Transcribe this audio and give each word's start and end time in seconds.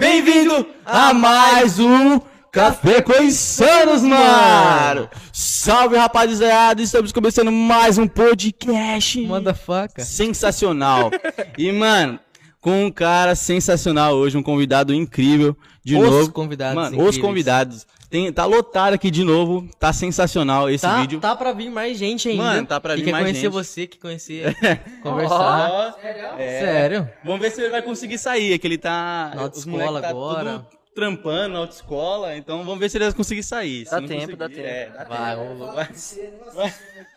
Bem-vindo 0.00 0.66
a 0.84 1.12
mais 1.12 1.78
um 1.78 2.18
Café 2.50 3.02
com 3.02 3.12
Insanos, 3.22 4.02
mano! 4.02 5.08
Salve, 5.32 5.96
rapaziada! 5.96 6.80
Estamos 6.80 7.12
começando 7.12 7.52
mais 7.52 7.98
um 7.98 8.08
podcast 8.08 9.20
Manda 9.26 9.52
faca. 9.52 10.02
sensacional. 10.02 11.10
E, 11.58 11.70
mano, 11.70 12.18
com 12.60 12.86
um 12.86 12.90
cara 12.90 13.34
sensacional 13.34 14.14
hoje, 14.14 14.36
um 14.38 14.42
convidado 14.42 14.94
incrível. 14.94 15.56
De 15.84 15.96
Os 15.96 16.02
novo. 16.02 16.32
convidados 16.32 16.74
Mano, 16.74 17.02
os 17.02 17.16
convidados. 17.18 17.86
Tem, 18.10 18.32
tá 18.32 18.46
lotado 18.46 18.94
aqui 18.94 19.10
de 19.10 19.22
novo. 19.22 19.68
Tá 19.78 19.92
sensacional 19.92 20.70
esse 20.70 20.82
Tá, 20.82 21.00
vídeo. 21.00 21.20
tá 21.20 21.36
pra 21.36 21.52
vir 21.52 21.70
mais 21.70 21.98
gente 21.98 22.28
ainda. 22.28 22.42
Mano, 22.42 22.66
tá 22.66 22.80
pra 22.80 22.94
que 22.94 23.00
vir 23.00 23.04
quer 23.06 23.12
mais 23.12 23.24
conhecer 23.24 23.40
gente. 23.42 23.50
você, 23.52 23.86
que 23.86 23.98
conhecer, 23.98 24.56
conversar. 25.02 25.70
Ó, 25.70 25.92
é. 26.38 26.60
Sério? 26.60 27.10
Vamos 27.22 27.40
ver 27.40 27.50
se 27.50 27.60
ele 27.60 27.70
vai 27.70 27.82
conseguir 27.82 28.16
sair, 28.18 28.52
é 28.54 28.58
que 28.58 28.66
ele 28.66 28.78
tá... 28.78 29.32
Na 29.34 29.42
autoescola 29.42 30.00
tá 30.00 30.08
agora. 30.08 30.50
tudo 30.60 30.78
trampando 30.94 31.52
na 31.52 31.58
autoescola, 31.60 32.34
então 32.36 32.64
vamos 32.64 32.80
ver 32.80 32.88
se 32.90 32.96
ele 32.98 33.04
vai 33.04 33.14
conseguir 33.14 33.42
sair. 33.44 33.84
Dá 33.84 34.00
tempo, 34.02 34.36
dá 34.36 34.48
tempo. 34.48 34.60
é, 34.62 34.88
dá 34.88 35.04
Vai, 35.04 35.36
tempo. 35.36 35.66
Vai. 35.66 35.88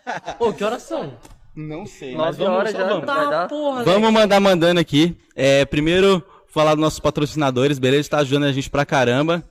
Vai. 0.05 0.35
Pô, 0.37 0.53
que 0.53 0.63
horas 0.63 0.83
são? 0.83 1.13
Não 1.55 1.85
sei, 1.87 2.15
mas 2.15 2.37
vamos, 2.37 2.57
horas 2.59 2.73
já. 2.73 2.83
vamos. 2.87 3.05
Vai 3.05 3.15
Tá, 3.25 3.29
dar? 3.29 3.47
porra, 3.47 3.83
Vamos 3.83 4.11
mandar 4.11 4.39
mandando 4.39 4.79
aqui. 4.79 5.17
É, 5.35 5.65
primeiro, 5.65 6.23
falar 6.47 6.75
dos 6.75 6.81
nossos 6.81 6.99
patrocinadores, 6.99 7.79
beleza? 7.79 8.07
Tá 8.09 8.19
ajudando 8.19 8.43
a 8.43 8.51
gente 8.51 8.69
pra 8.69 8.85
caramba. 8.85 9.43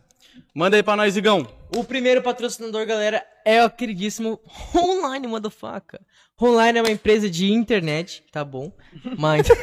Manda 0.54 0.76
aí 0.76 0.82
pra 0.82 0.96
nós, 0.96 1.16
Igão. 1.16 1.46
O 1.76 1.84
primeiro 1.84 2.20
patrocinador, 2.22 2.84
galera, 2.84 3.24
é 3.44 3.64
o 3.64 3.70
queridíssimo 3.70 4.40
Online 4.74 5.28
Motherfucker. 5.28 6.00
Online 6.42 6.80
é 6.80 6.82
uma 6.82 6.90
empresa 6.90 7.30
de 7.30 7.52
internet, 7.52 8.24
tá 8.32 8.44
bom? 8.44 8.72
Mas. 9.16 9.46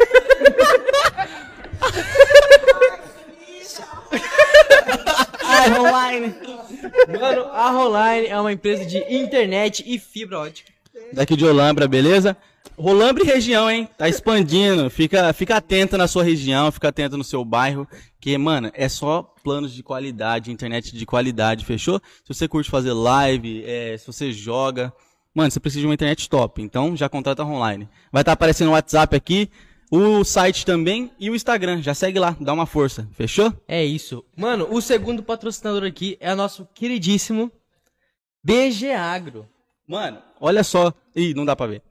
a 5.44 5.82
Online. 5.82 6.34
Mano, 7.20 7.42
a 7.52 7.72
Online 7.74 8.28
é 8.28 8.40
uma 8.40 8.54
empresa 8.54 8.86
de 8.86 9.00
internet 9.14 9.84
e 9.86 10.00
fibra 10.00 10.40
ótica. 10.40 10.72
Daqui 11.12 11.36
de 11.36 11.46
Olambra, 11.46 11.86
beleza? 11.88 12.38
Rolambre 12.78 13.23
região, 13.23 13.70
hein? 13.70 13.88
Tá 13.98 14.10
expandindo. 14.10 14.90
Fica, 14.90 15.32
fica 15.34 15.58
atento 15.58 15.98
na 15.98 16.08
sua 16.08 16.23
região, 16.23 16.72
fica 16.72 16.90
atento 16.90 17.18
no 17.18 17.23
seu 17.23 17.46
bairro. 17.46 17.88
Que, 18.20 18.38
mano, 18.38 18.72
é 18.73 18.90
só 18.90 19.22
planos 19.44 19.73
de 19.73 19.84
qualidade, 19.84 20.52
internet 20.52 20.95
de 20.95 21.06
qualidade, 21.06 21.66
fechou? 21.66 22.02
Se 22.23 22.34
você 22.34 22.48
curte 22.48 22.70
fazer 22.70 22.94
live, 22.94 23.64
é, 23.66 23.98
se 23.98 24.08
você 24.08 24.32
joga. 24.32 24.94
Mano, 25.34 25.52
você 25.52 25.60
precisa 25.60 25.82
de 25.82 25.88
uma 25.88 25.94
internet 25.94 26.28
top. 26.30 26.62
Então 26.62 26.95
já 26.95 27.08
contrata 27.08 27.44
online. 27.44 27.88
Vai 28.12 28.23
estar 28.23 28.32
aparecendo 28.32 28.70
o 28.70 28.72
WhatsApp 28.72 29.16
aqui, 29.16 29.50
o 29.92 30.23
site 30.23 30.66
também 30.66 31.12
e 31.20 31.30
o 31.30 31.36
Instagram. 31.36 31.82
Já 31.82 31.94
segue 31.94 32.20
lá, 32.20 32.36
dá 32.40 32.54
uma 32.54 32.66
força, 32.66 33.08
fechou? 33.14 33.54
É 33.68 33.86
isso. 33.86 34.26
Mano, 34.36 34.68
o 34.70 34.82
segundo 34.82 35.22
patrocinador 35.22 35.84
aqui 35.84 36.18
é 36.20 36.34
o 36.34 36.36
nosso 36.36 36.68
queridíssimo 36.73 37.52
BG 38.44 38.92
Agro. 38.92 39.48
Mano, 39.88 40.18
olha 40.42 40.64
só. 40.64 40.94
Ih, 41.16 41.34
não 41.34 41.45
dá 41.45 41.56
pra 41.56 41.68
ver. 41.68 41.82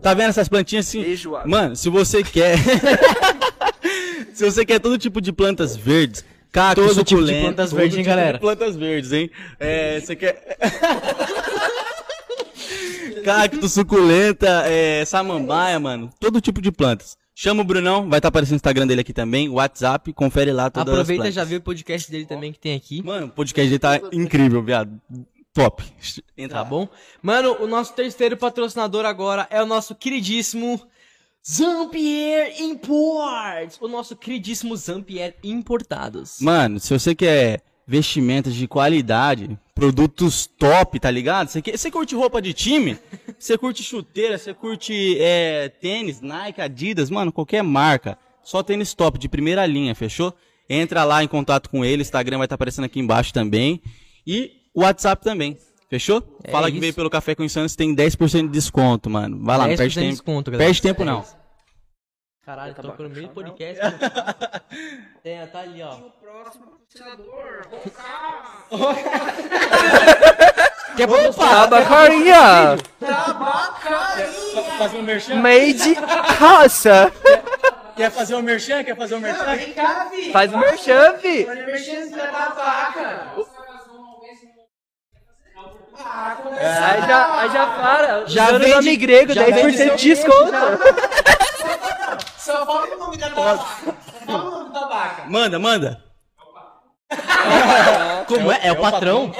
Tá 0.00 0.14
vendo 0.14 0.30
essas 0.30 0.48
plantinhas 0.48 0.86
assim? 0.88 1.02
Beijo, 1.02 1.36
Agro. 1.36 1.50
Mano, 1.50 1.76
se 1.76 1.88
você 1.88 2.22
quer. 2.22 2.56
se 4.34 4.44
você 4.44 4.64
quer 4.64 4.80
todo 4.80 4.98
tipo 4.98 5.20
de 5.20 5.32
plantas 5.32 5.76
verdes, 5.76 6.24
cacto, 6.50 6.86
Todo 6.86 7.04
tipo 7.04 7.24
de 7.24 7.40
plantas 7.40 7.70
todo 7.70 7.78
verdes, 7.78 7.96
hein, 7.98 8.02
tipo 8.02 8.16
galera? 8.16 8.32
de 8.34 8.40
plantas 8.40 8.76
verdes, 8.76 9.12
hein? 9.12 9.30
É, 9.60 10.00
você 10.00 10.16
quer. 10.16 10.58
cacto, 13.24 13.68
suculenta, 13.68 14.64
é, 14.66 15.04
samambaia, 15.04 15.78
mano. 15.78 16.10
Todo 16.18 16.40
tipo 16.40 16.60
de 16.60 16.72
plantas. 16.72 17.16
Chama 17.34 17.62
o 17.62 17.64
Brunão, 17.64 18.10
vai 18.10 18.18
estar 18.18 18.28
aparecendo 18.28 18.52
o 18.52 18.56
Instagram 18.56 18.86
dele 18.86 19.00
aqui 19.00 19.12
também, 19.12 19.48
o 19.48 19.54
WhatsApp, 19.54 20.12
confere 20.12 20.52
lá 20.52 20.68
todas 20.68 20.92
Aproveita 20.92 21.24
e 21.24 21.28
as 21.28 21.34
já 21.34 21.40
plantas. 21.40 21.50
vê 21.50 21.56
o 21.56 21.60
podcast 21.62 22.10
dele 22.10 22.26
também 22.26 22.52
que 22.52 22.58
tem 22.58 22.76
aqui. 22.76 23.02
Mano, 23.02 23.26
o 23.26 23.30
podcast 23.30 23.68
dele 23.68 23.78
tá 23.78 23.98
incrível, 24.12 24.62
viado. 24.62 25.00
Top. 25.52 25.82
Entra 26.36 26.58
Tá 26.58 26.64
bom? 26.64 26.88
Mano, 27.22 27.56
o 27.60 27.66
nosso 27.66 27.92
terceiro 27.92 28.36
patrocinador 28.36 29.04
agora 29.04 29.46
é 29.50 29.62
o 29.62 29.66
nosso 29.66 29.94
queridíssimo 29.94 30.80
Zampier 31.46 32.60
Imports. 32.60 33.78
O 33.80 33.88
nosso 33.88 34.16
queridíssimo 34.16 34.74
Zampier 34.76 35.36
Importados. 35.42 36.38
Mano, 36.40 36.80
se 36.80 36.96
você 36.96 37.14
quer 37.14 37.62
vestimentas 37.86 38.54
de 38.54 38.66
qualidade, 38.66 39.58
produtos 39.74 40.46
top, 40.46 40.98
tá 40.98 41.10
ligado? 41.10 41.48
Você, 41.48 41.60
quer, 41.60 41.76
você 41.76 41.90
curte 41.90 42.14
roupa 42.14 42.40
de 42.40 42.54
time? 42.54 42.96
Você 43.38 43.58
curte 43.58 43.82
chuteira, 43.82 44.38
você 44.38 44.54
curte 44.54 45.16
é, 45.18 45.68
tênis, 45.68 46.20
Nike, 46.20 46.60
Adidas, 46.60 47.10
mano, 47.10 47.32
qualquer 47.32 47.60
marca. 47.60 48.16
Só 48.40 48.62
tênis 48.62 48.94
top, 48.94 49.18
de 49.18 49.28
primeira 49.28 49.66
linha, 49.66 49.96
fechou? 49.96 50.32
Entra 50.70 51.02
lá 51.02 51.24
em 51.24 51.26
contato 51.26 51.68
com 51.68 51.84
ele, 51.84 52.02
Instagram 52.02 52.38
vai 52.38 52.46
estar 52.46 52.54
aparecendo 52.54 52.84
aqui 52.84 53.00
embaixo 53.00 53.32
também. 53.32 53.82
E 54.24 54.61
WhatsApp 54.74 55.22
também, 55.22 55.58
fechou? 55.88 56.22
É 56.44 56.50
Fala 56.50 56.66
que 56.68 56.72
isso. 56.76 56.80
veio 56.80 56.94
pelo 56.94 57.10
Café 57.10 57.34
com 57.34 57.42
Insanos, 57.44 57.76
tem 57.76 57.94
10% 57.94 58.42
de 58.42 58.48
desconto, 58.48 59.10
mano. 59.10 59.38
Vai 59.44 59.58
lá, 59.58 59.64
não 59.66 59.74
10% 59.74 59.76
perde 59.78 59.94
de 59.94 60.00
tempo. 60.00 60.10
desconto, 60.12 60.50
galera. 60.50 60.66
perde 60.68 60.82
tempo 60.82 61.02
É 61.02 61.04
não. 61.04 61.20
isso. 61.20 61.36
Caralho, 62.44 62.74
tô 62.74 62.82
no 63.04 63.08
meio 63.10 63.28
do 63.28 63.34
podcast. 63.34 63.80
Tem, 65.22 65.46
tá 65.46 65.60
ali, 65.60 65.80
ó. 65.82 65.96
Quer 70.96 71.08
Opa! 71.08 71.48
Tabacaria! 71.48 72.76
Fazer 74.78 74.96
um 74.98 75.02
merchan? 75.02 75.34
Made 75.36 75.94
Raça! 76.38 77.12
Quer 77.96 78.10
fazer 78.10 78.34
um 78.34 78.42
merchan? 78.42 78.82
Quer 78.84 78.96
fazer 78.96 79.14
um 79.14 79.20
merchan? 79.20 79.44
Faz 80.32 80.52
o 80.52 80.58
merchan, 80.58 81.18
fi! 86.02 86.58
Aí 86.58 87.00
já, 87.08 87.40
aí 87.40 87.50
já 87.50 87.66
para. 87.66 88.26
Já 88.26 88.50
o 88.50 88.58
vende- 88.58 88.70
nome 88.74 88.96
grego, 88.96 89.32
já 89.32 89.44
10% 89.44 89.52
vende 89.54 89.76
seu 89.76 89.96
de 89.96 90.08
desconto. 90.14 90.52
Manda, 95.28 95.58
manda. 95.58 96.02
Como 98.26 98.50
é? 98.50 98.60
É 98.62 98.72
o 98.72 98.76
patrão? 98.80 99.32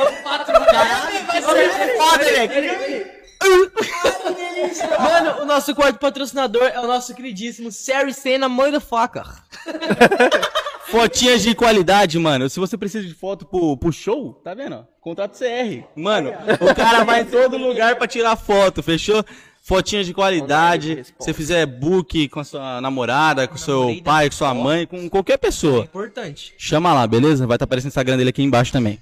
Mano, 4.99 5.43
o 5.43 5.45
nosso 5.45 5.75
quarto 5.75 5.99
patrocinador 5.99 6.65
é 6.73 6.79
o 6.81 6.87
nosso 6.87 7.15
queridíssimo 7.15 7.71
Seri 7.73 8.13
Senna 8.15 8.49
Motherfucker. 8.49 9.25
Fotinhas 10.93 11.43
de 11.43 11.55
qualidade, 11.55 12.19
mano. 12.19 12.51
Se 12.51 12.61
você 12.61 12.77
precisa 12.77 13.09
de 13.09 13.15
foto 13.15 13.47
pro, 13.47 13.79
pro 13.79 13.91
show, 13.91 14.35
tá 14.45 14.53
vendo? 14.53 14.87
Contrato 15.01 15.39
CR. 15.39 15.87
Mano, 15.97 16.31
o 16.61 16.75
cara 16.75 17.03
vai 17.03 17.23
em 17.23 17.25
todo 17.25 17.57
lugar 17.57 17.97
pra 17.97 18.07
tirar 18.07 18.37
foto, 18.37 18.83
fechou? 18.83 19.25
Fotinhas 19.63 20.05
de 20.05 20.13
qualidade. 20.13 21.03
Se 21.03 21.15
você 21.19 21.33
fizer 21.33 21.65
book 21.65 22.29
com 22.29 22.41
a 22.41 22.45
sua 22.45 22.79
namorada, 22.83 23.49
com 23.49 23.55
o 23.55 23.59
seu 23.59 24.03
pai, 24.05 24.29
com 24.29 24.37
sua 24.37 24.53
mãe, 24.53 24.87
com 24.87 25.09
qualquer 25.09 25.39
pessoa. 25.39 25.85
Importante. 25.85 26.53
Chama 26.59 26.93
lá, 26.93 27.07
beleza? 27.07 27.47
Vai 27.47 27.55
estar 27.55 27.65
aparecendo 27.65 27.89
o 27.89 27.93
Instagram 27.93 28.19
dele 28.19 28.29
aqui 28.29 28.43
embaixo 28.43 28.71
também. 28.71 29.01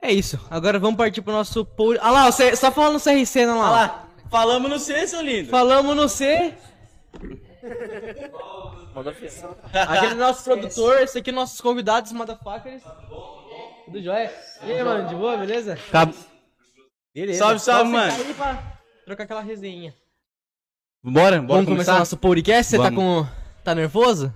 É 0.00 0.12
isso. 0.12 0.38
Agora 0.48 0.78
vamos 0.78 0.96
partir 0.96 1.22
pro 1.22 1.32
nosso... 1.32 1.64
Por... 1.64 1.98
Ah 2.00 2.12
lá, 2.12 2.30
você 2.30 2.54
só 2.54 2.70
falando 2.70 2.94
no 2.94 3.00
CR 3.00 3.26
Senna 3.26 3.56
lá. 3.56 3.70
lá, 3.70 4.08
falamos 4.30 4.70
no 4.70 4.78
C, 4.78 5.08
seu 5.08 5.22
lindo. 5.22 5.50
Falamos 5.50 5.96
no 5.96 6.08
C. 6.08 6.54
Aquele 9.72 10.12
é 10.12 10.14
nosso 10.14 10.44
produtor, 10.44 11.00
esse 11.00 11.18
aqui 11.18 11.30
é 11.30 11.32
nossos 11.32 11.60
convidados, 11.60 12.12
motherfuckers. 12.12 12.82
Tudo 13.84 14.02
jóia? 14.02 14.32
E 14.62 14.72
aí, 14.72 14.82
mano, 14.82 15.08
de 15.08 15.14
boa, 15.14 15.36
beleza? 15.36 15.78
Beleza. 17.14 17.38
Salve, 17.38 17.60
salve, 17.60 17.90
Só 17.90 17.96
mano. 17.96 18.12
aí 18.12 18.34
pra 18.34 18.78
trocar 19.04 19.24
aquela 19.24 19.40
resenha. 19.40 19.94
Bora, 21.02 21.40
bora 21.40 21.60
Vamos 21.60 21.66
começar 21.66 21.98
nosso 21.98 22.16
podcast? 22.16 22.70
Você 22.70 22.76
tá 22.78 22.84
Vamos. 22.84 23.26
com... 23.26 23.44
Tá 23.62 23.74
nervoso? 23.74 24.34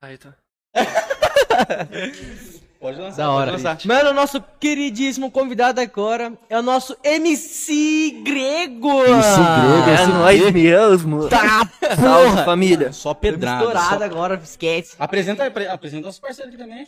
Aí 0.00 0.16
tá. 0.16 0.34
Pode 2.80 2.96
lançar, 3.00 3.16
Da 3.16 3.30
hora. 3.32 3.50
pode 3.50 3.62
lançar. 3.64 3.78
Mano, 3.88 4.10
o 4.10 4.14
nosso 4.14 4.42
queridíssimo 4.60 5.30
convidado 5.32 5.80
agora 5.80 6.32
é 6.48 6.56
o 6.58 6.62
nosso 6.62 6.96
MC 7.02 8.22
Grego. 8.24 9.02
É 9.04 10.06
nóis 10.06 10.52
mesmo. 10.52 11.28
Tá, 11.28 11.68
Salve, 12.00 12.30
porra. 12.30 12.44
família. 12.44 12.92
Só 12.92 13.12
pedrada. 13.14 13.64
estourado 13.64 13.98
só- 13.98 14.04
agora, 14.04 14.40
esquece. 14.44 14.94
Apresenta, 14.98 15.44
apre- 15.46 15.66
apresenta 15.66 16.06
nossos 16.06 16.20
parceiros 16.20 16.54
aqui 16.54 16.62
também. 16.62 16.86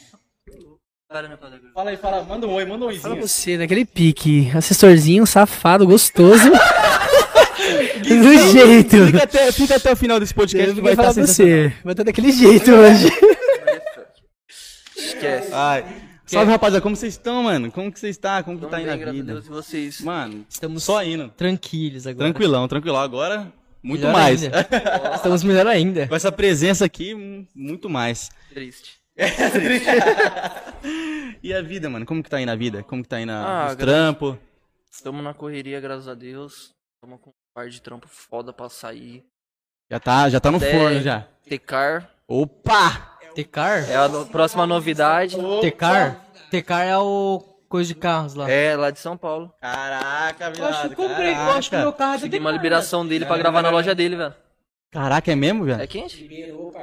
Fala 1.75 1.90
aí, 1.90 1.96
fala, 1.96 2.22
manda 2.22 2.46
um 2.46 2.52
oi, 2.52 2.64
manda 2.64 2.87
um 2.87 2.94
Fala 2.96 3.14
oizinho. 3.14 3.28
você, 3.28 3.56
naquele 3.56 3.84
pique. 3.84 4.48
Assessorzinho, 4.54 5.26
safado, 5.26 5.84
gostoso. 5.88 6.48
Do 8.06 8.38
jeito. 8.52 9.06
Fica 9.06 9.25
até, 9.25 9.52
fica 9.52 9.76
até 9.76 9.92
o 9.92 9.96
final 9.96 10.20
desse 10.20 10.32
podcast 10.34 10.72
que 10.72 10.81
vai 10.81 10.94
falar 10.94 11.10
estar 11.10 11.26
sensacional. 11.26 11.69
você. 11.69 11.75
Vai 11.84 11.92
estar 11.92 12.04
daquele 12.04 12.31
jeito 12.32 12.70
hoje. 12.72 13.08
Esquece. 15.06 15.50
Ai. 15.52 15.85
Salve, 16.26 16.50
rapaziada, 16.52 16.81
como 16.82 16.94
vocês 16.94 17.14
estão, 17.14 17.43
mano? 17.43 17.73
Como 17.73 17.91
que 17.91 17.99
vocês 17.99 18.14
estão? 18.17 18.41
Como 18.44 18.61
que 18.61 18.67
tá 18.67 18.76
aí 18.76 18.85
bem, 18.85 18.93
na 18.93 18.97
graças 18.97 19.19
a 19.19 19.20
vida? 19.20 19.32
Deus, 19.32 19.47
e 19.47 19.49
vocês? 19.49 20.00
Mano, 20.00 20.47
Estamos 20.49 20.85
só 20.85 21.02
indo. 21.02 21.29
tranquilos 21.31 22.06
agora. 22.06 22.31
Tranquilão, 22.31 22.69
tranquilão. 22.69 23.00
Agora, 23.00 23.52
muito 23.82 24.02
Melhor 24.02 24.12
mais. 24.12 24.44
ainda. 24.44 24.69
Estamos 25.17 25.43
melhor 25.43 25.67
ainda. 25.67 26.06
Com 26.06 26.14
essa 26.14 26.31
presença 26.31 26.85
aqui, 26.85 27.14
muito 27.55 27.91
mais. 27.91 28.31
Triste. 28.55 29.00
E 31.43 31.52
a 31.55 31.62
vida, 31.62 31.88
mano? 31.88 32.05
Como 32.06 32.23
que 32.23 32.29
tá 32.31 32.37
aí 32.37 32.47
na 32.47 32.55
vida? 32.55 32.82
Como 32.82 33.02
que 33.02 33.08
tá 33.08 33.17
aí 33.17 33.26
na, 33.26 33.43
Ah, 33.43 33.67
nos 33.69 33.75
graças- 33.76 33.94
trampos? 33.94 34.37
Estamos 34.93 35.25
na 35.25 35.32
correria, 35.35 35.81
graças 35.81 36.08
a 36.08 36.14
Deus. 36.14 36.73
Estamos 36.97 37.20
com 37.23 37.31
um 37.31 37.32
par 37.55 37.69
de 37.69 37.81
trampo 37.81 38.06
foda 38.08 38.52
pra 38.52 38.69
sair. 38.69 39.25
Já 39.91 39.99
tá, 39.99 40.29
já 40.29 40.38
tá 40.41 40.50
no 40.50 40.58
Até- 40.58 40.73
forno 40.79 41.00
já. 41.00 41.26
Tecar 41.49 42.11
Opa! 42.29 43.10
Tecar? 43.35 43.88
é 43.91 43.97
a 43.97 44.09
no- 44.09 44.27
próxima 44.27 44.67
novidade. 44.67 45.37
Tecar? 45.61 46.17
Tecar 46.50 46.87
é 46.87 46.97
o 46.99 47.43
coisa 47.69 47.88
de 47.88 47.94
carros 47.94 48.35
lá. 48.35 48.50
É 48.50 48.75
lá 48.77 48.91
de 48.91 48.99
São 48.99 49.17
Paulo. 49.17 49.53
Caraca, 49.61 50.53
Eu 50.59 50.65
acho 50.67 50.81
que 50.81 50.87
eu 50.93 50.97
comprei, 51.09 51.32
eu 51.35 51.50
acho 51.53 51.71
que 51.71 51.77
meu 51.77 51.93
carro 51.93 52.12
é 52.15 52.17
do 52.17 52.21
Consegui 52.23 52.38
uma 52.38 52.50
liberação 52.50 53.06
dele 53.06 53.25
pra 53.25 53.38
gravar 53.38 53.62
na 53.62 53.71
loja 53.71 53.94
dele, 53.94 54.17
velho. 54.17 54.35
Caraca, 54.91 55.31
é 55.31 55.37
mesmo, 55.37 55.65
velho? 55.65 55.81
É 55.81 55.87
quente? 55.87 56.29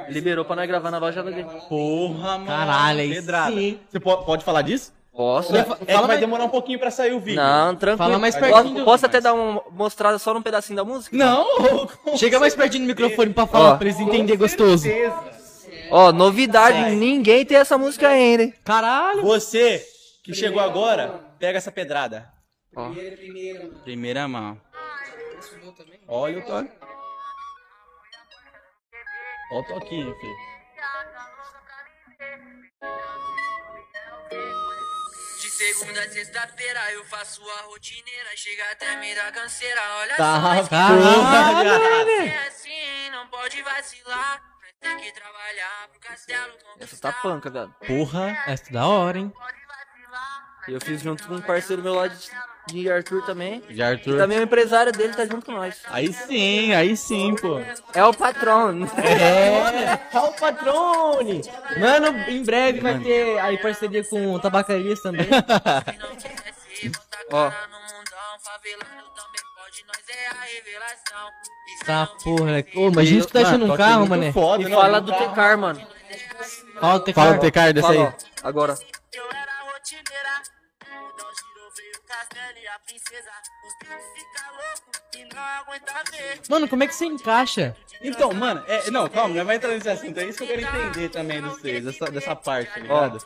Liberou 0.08 0.44
pra 0.44 0.56
nós 0.56 0.66
gravar 0.66 0.90
na 0.90 0.96
loja 0.98 1.22
dele. 1.22 1.44
Porra, 1.68 2.38
mano. 2.38 2.46
Caralho, 2.46 3.00
aí 3.00 3.14
Pedrada. 3.14 3.52
sim. 3.54 3.78
Você 3.90 4.00
po- 4.00 4.16
pode 4.18 4.42
falar 4.44 4.62
disso? 4.62 4.92
Posso? 5.12 5.54
É 5.54 5.64
que 5.64 6.06
vai 6.06 6.16
demorar 6.16 6.44
um 6.44 6.48
pouquinho 6.48 6.78
pra 6.78 6.90
sair 6.92 7.12
o 7.12 7.18
vídeo. 7.20 7.42
Não, 7.42 7.74
tranquilo. 7.74 7.98
Fala 8.08 8.18
mais 8.20 8.36
pertinho 8.36 8.84
Posso 8.84 9.04
até 9.04 9.20
dar 9.20 9.34
uma 9.34 9.60
mostrada 9.72 10.16
só 10.16 10.32
num 10.32 10.40
pedacinho 10.40 10.76
da 10.76 10.84
música? 10.84 11.14
Não! 11.16 11.44
Chega 12.16 12.38
mais 12.40 12.54
pertinho 12.54 12.84
do 12.84 12.86
microfone 12.86 13.34
pra 13.34 13.44
falar, 13.46 13.72
Ó. 13.72 13.76
pra 13.76 13.88
eles 13.88 13.98
entenderem 14.00 14.38
gostoso. 14.38 14.88
Ó, 15.90 16.12
novidade, 16.12 16.94
ninguém 16.96 17.44
tem 17.44 17.56
essa 17.56 17.78
música 17.78 18.08
ainda, 18.08 18.42
hein? 18.44 18.54
Caralho. 18.64 19.22
Você 19.22 19.84
que 20.24 20.34
chegou 20.34 20.60
agora, 20.60 21.20
pega 21.38 21.58
essa 21.58 21.72
pedrada. 21.72 22.30
Ó. 22.76 22.90
Primeira 23.84 24.28
mão. 24.28 24.60
Olha 26.06 26.38
o 26.38 26.42
toque. 26.46 26.70
Olha 29.50 29.60
o 29.60 29.64
toquinho, 29.64 30.14
filho. 30.16 30.36
De 35.40 35.50
segunda 35.50 36.00
a 36.00 36.08
sexta-feira 36.10 36.92
eu 36.92 37.04
faço 37.06 37.40
a 37.48 37.62
rotineira, 37.62 38.28
chega 38.36 38.62
até 38.72 38.96
me 38.96 39.14
dar 39.14 39.32
canseira, 39.32 39.80
olha 40.00 40.16
Tá, 40.16 40.42
só. 40.42 40.76
é 42.24 42.46
assim, 42.48 43.10
não 43.12 43.26
pode 43.28 43.62
vacilar. 43.62 43.78
Nós 43.78 43.78
tem 43.78 43.86
que 43.86 43.86
trabalhar 43.88 44.46
pro 44.48 44.57
castelo 44.57 44.57
Essa 46.80 46.96
tá 47.00 47.12
panca, 47.12 47.50
velho. 47.50 47.74
Porra. 47.86 48.36
Essa 48.46 48.70
é 48.70 48.72
da 48.72 48.86
hora, 48.86 49.18
hein? 49.18 49.32
E 50.68 50.72
eu 50.72 50.80
fiz 50.80 51.00
junto 51.00 51.26
com 51.26 51.34
um 51.34 51.40
parceiro 51.40 51.82
meu 51.82 51.94
lá 51.94 52.08
de, 52.08 52.30
de 52.66 52.90
Arthur 52.90 53.24
também. 53.24 53.60
De 53.60 53.74
E 53.74 53.82
Arthur. 53.82 54.18
também 54.18 54.38
o 54.38 54.42
empresário 54.42 54.92
dele 54.92 55.14
tá 55.14 55.24
junto 55.24 55.46
com 55.46 55.52
nós. 55.52 55.80
Aí 55.86 56.12
sim, 56.12 56.74
aí 56.74 56.96
sim, 56.96 57.34
pô. 57.36 57.58
É 57.94 58.04
o 58.04 58.12
patrão. 58.12 58.84
É, 58.96 59.94
o 60.18 60.32
patrone. 60.32 61.40
Mano, 61.80 62.18
em 62.28 62.44
breve 62.44 62.80
vai 62.80 62.98
ter 63.00 63.38
aí 63.38 63.56
parceria 63.58 64.04
com 64.04 64.38
tabacarias 64.38 65.00
também. 65.00 65.26
Se 65.26 65.98
não 65.98 66.16
tivesse 66.16 66.88
botar 66.90 67.18
Ó. 67.32 67.50
nós 69.86 70.08
é 70.08 70.26
a 70.28 70.40
revelação. 70.42 71.30
Tá 71.86 72.06
porra, 72.24 72.52
né? 72.52 72.64
Ô, 72.74 72.88
imagina 72.88 73.20
que 73.20 73.26
tu 73.28 73.32
tá 73.32 73.40
achando 73.40 73.72
um 73.72 73.76
carro, 73.76 74.06
mané. 74.06 74.32
Foda, 74.32 74.62
E 74.62 74.68
não, 74.68 74.80
fala 74.80 75.00
não 75.00 75.06
do 75.06 75.12
tá- 75.12 75.18
Tecar, 75.18 75.58
mano. 75.58 75.88
Fala 76.80 76.94
o 76.94 77.00
Tecar. 77.00 77.24
Fala 77.24 77.36
do 77.36 77.40
Tecar 77.40 77.72
dessa 77.72 77.86
Fala, 77.86 77.98
aí. 78.08 78.14
ó, 78.44 78.48
agora. 78.48 78.74
Eu 79.12 79.24
era 79.30 79.72
rotineira, 79.72 80.42
o 80.82 80.90
mundão 80.90 81.26
girou, 81.34 81.70
veio 81.76 81.92
o 81.96 82.02
castelo 82.06 82.58
e 82.58 82.68
a 82.68 82.78
princesa. 82.80 83.30
Os 83.66 83.78
bichos 83.88 84.04
ficam 84.14 84.52
loucos 84.52 85.02
e 85.16 85.34
não 85.34 85.42
aguenta 85.42 85.94
ver. 86.10 86.40
Mano, 86.48 86.68
como 86.68 86.82
é 86.84 86.86
que 86.86 86.94
você 86.94 87.06
encaixa? 87.06 87.76
Então, 88.00 88.32
mano, 88.32 88.64
é, 88.68 88.90
não, 88.92 89.08
calma, 89.08 89.34
não 89.34 89.44
vai 89.44 89.56
entrar 89.56 89.70
nesse 89.70 89.88
assunto. 89.88 90.18
É 90.20 90.24
isso 90.26 90.38
que 90.38 90.44
eu 90.44 90.48
quero 90.58 90.60
entender 90.86 91.08
também 91.08 91.42
de 91.42 91.48
vocês, 91.48 91.84
dessa, 91.84 92.06
dessa 92.10 92.36
parte, 92.36 92.70
tá 92.72 92.78
ligado? 92.80 93.18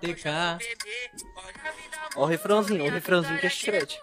TK. 0.00 0.28
Ó 2.16 2.22
o 2.24 2.26
refrãozinho, 2.26 2.84
ó 2.84 2.88
o 2.88 2.90
refrãozinho 2.90 3.38
que 3.38 3.46
é 3.46 3.50
chiclete. 3.50 3.98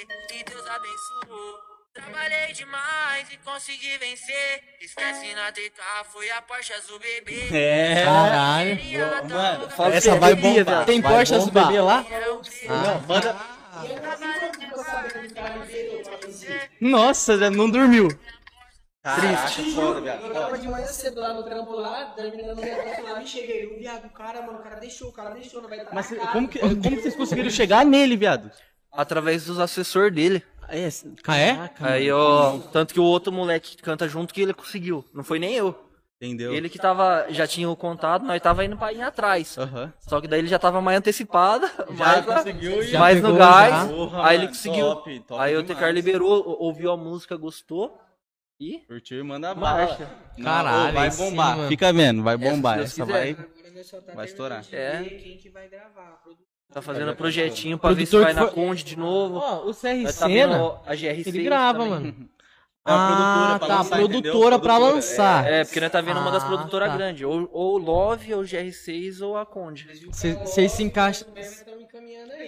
Eu 0.00 0.06
vencer 0.08 0.40
e 0.40 0.44
Deus 0.44 0.66
abençoou. 0.68 1.58
Trabalhei 1.94 2.52
demais 2.52 3.28
e 3.32 3.36
consegui 3.38 3.96
vencer. 3.98 4.62
Esquece 4.80 5.32
na 5.34 5.52
TK, 5.52 5.80
foi 6.12 6.28
a 6.32 6.42
Porsche 6.42 6.72
azul 6.72 6.98
bebê. 6.98 7.48
É. 7.56 8.04
Caralho. 8.04 8.78
Mano, 9.30 9.70
Fala 9.70 9.94
essa 9.94 10.16
vai 10.16 10.34
bombar. 10.34 10.64
velho. 10.64 10.86
Tem 10.86 11.00
vai 11.00 11.12
Porsche 11.14 11.34
azul 11.34 11.46
bombar. 11.52 11.66
bebê 11.68 11.80
lá? 11.80 12.04
Não, 12.68 13.00
manda. 13.02 13.36
Nossa, 16.80 17.38
já 17.38 17.50
não 17.50 17.70
dormiu. 17.70 18.08
Triste. 19.16 19.74
Foda, 19.74 20.00
viado. 20.00 20.32
Tava 20.32 20.58
de 20.58 20.66
manhã 20.66 20.86
cedo 20.86 21.20
lá 21.20 21.34
no 21.34 21.42
trampo 21.44 21.72
lá, 21.72 22.06
terminando 22.16 22.58
o 22.58 22.62
negócio 22.62 23.04
lá, 23.04 23.18
me 23.18 23.26
cheguei. 23.26 23.66
O 23.66 23.78
viado, 23.78 24.06
o 24.06 24.10
cara, 24.10 24.40
mano, 24.42 24.58
o 24.60 24.62
cara 24.62 24.76
deixou, 24.80 25.10
o 25.10 25.12
cara 25.12 25.30
deixou, 25.34 25.60
não 25.60 25.68
vai 25.68 25.78
estar. 25.78 25.94
Mas 25.94 26.06
cê- 26.06 26.16
como 26.16 26.48
que, 26.48 26.58
como 26.58 26.80
que 26.80 26.96
vocês 26.96 27.14
conseguiram 27.14 27.50
chegar 27.50 27.84
nele, 27.84 28.16
viado? 28.16 28.50
Através 28.96 29.44
dos 29.46 29.58
assessores 29.58 30.14
dele. 30.14 30.42
É, 30.68 30.88
Ah, 31.26 31.36
é? 31.36 31.70
Aí, 31.80 32.10
ó. 32.10 32.58
Tanto 32.72 32.94
que 32.94 33.00
o 33.00 33.04
outro 33.04 33.30
moleque 33.32 33.76
que 33.76 33.82
canta 33.82 34.08
junto 34.08 34.32
que 34.32 34.40
ele 34.40 34.54
conseguiu. 34.54 35.04
Não 35.12 35.22
foi 35.22 35.38
nem 35.38 35.52
eu. 35.54 35.78
entendeu? 36.20 36.54
Ele 36.54 36.70
que 36.70 36.78
tava. 36.78 37.26
Já 37.28 37.46
tinha 37.46 37.68
o 37.68 37.76
contato, 37.76 38.24
nós 38.24 38.40
tava 38.40 38.64
indo 38.64 38.76
pra 38.76 38.90
ir 38.92 39.02
atrás. 39.02 39.58
Aham. 39.58 39.92
Só 40.00 40.20
que 40.22 40.26
daí 40.28 40.38
ele 40.38 40.48
já 40.48 40.58
tava 40.58 40.80
mais 40.80 40.96
antecipado. 40.98 41.66
Já 41.66 41.84
mais, 42.22 42.24
conseguiu 42.24 42.82
e- 42.82 42.86
Já 42.86 42.98
mais 42.98 43.16
pegou, 43.16 43.32
no 43.32 43.36
gás. 43.38 43.74
já. 43.74 43.86
Porra, 43.88 44.26
aí 44.26 44.36
ele 44.38 44.48
conseguiu. 44.48 44.86
top, 44.94 45.20
top 45.20 45.42
aí 45.42 45.54
o 45.54 45.62
demais. 45.62 45.66
Tecar 45.78 45.92
liberou, 45.92 46.30
ou- 46.30 46.62
ouviu 46.62 46.90
a 46.90 46.96
música, 46.96 47.36
gostou. 47.36 48.00
E. 48.58 48.78
Curtiu 48.86 49.18
e 49.20 49.22
manda 49.22 49.54
bala. 49.54 49.86
Marcha. 49.86 50.10
Caralho, 50.42 50.94
vai 50.94 51.10
sim, 51.10 51.30
bombar. 51.30 51.56
mano. 51.58 51.68
Fica 51.68 51.92
vendo, 51.92 52.22
vai 52.22 52.36
bombar. 52.38 52.78
Essa 52.78 53.04
quiser. 53.04 53.12
vai. 53.12 53.30
Agora 53.32 53.70
nós 53.74 53.86
só 53.86 54.00
tá 54.00 54.14
Vai 54.14 54.24
estourar. 54.24 54.64
É. 54.72 55.02
Quem 55.02 55.36
que 55.36 55.50
vai 55.50 55.68
gravar? 55.68 56.22
Tá 56.74 56.82
fazendo 56.82 57.14
projetinho 57.14 57.78
pra 57.78 57.92
ver 57.92 58.04
se 58.04 58.18
vai 58.18 58.32
na 58.32 58.42
foi- 58.42 58.50
Conde 58.50 58.82
de 58.84 58.98
novo. 58.98 59.36
Ó, 59.36 59.70
o 59.70 59.72
CR 59.72 60.02
Nós 60.02 60.18
tá 60.18 60.26
Senna, 60.26 60.52
vendo 60.58 60.78
a 60.84 60.94
GR6 60.94 61.26
ele 61.28 61.44
grava, 61.44 61.78
também. 61.78 61.90
mano. 61.90 62.28
É 62.86 62.92
a 62.92 63.06
produtora 63.06 63.54
ah, 63.54 63.58
pra 63.58 63.66
tá, 63.68 63.76
lançar, 63.78 63.96
produtora 63.96 64.18
entendeu? 64.28 64.50
pra 64.50 64.58
Produtora, 64.74 64.94
lançar. 64.94 65.50
É, 65.50 65.64
porque 65.64 65.80
nós 65.80 65.90
tá 65.90 66.00
vendo 66.02 66.20
uma 66.20 66.30
das 66.30 66.44
Ah, 66.44 66.46
produtoras 66.46 66.90
tá. 66.90 66.96
grandes. 66.98 67.22
Ou, 67.24 67.48
ou 67.50 67.74
o 67.76 67.78
Love, 67.78 68.34
ou 68.34 68.42
o 68.42 68.44
GR6, 68.44 69.22
ou 69.22 69.38
a 69.38 69.46
Conde. 69.46 69.88
Vocês 70.12 70.70
se 70.70 70.82
encaixam. 70.82 71.26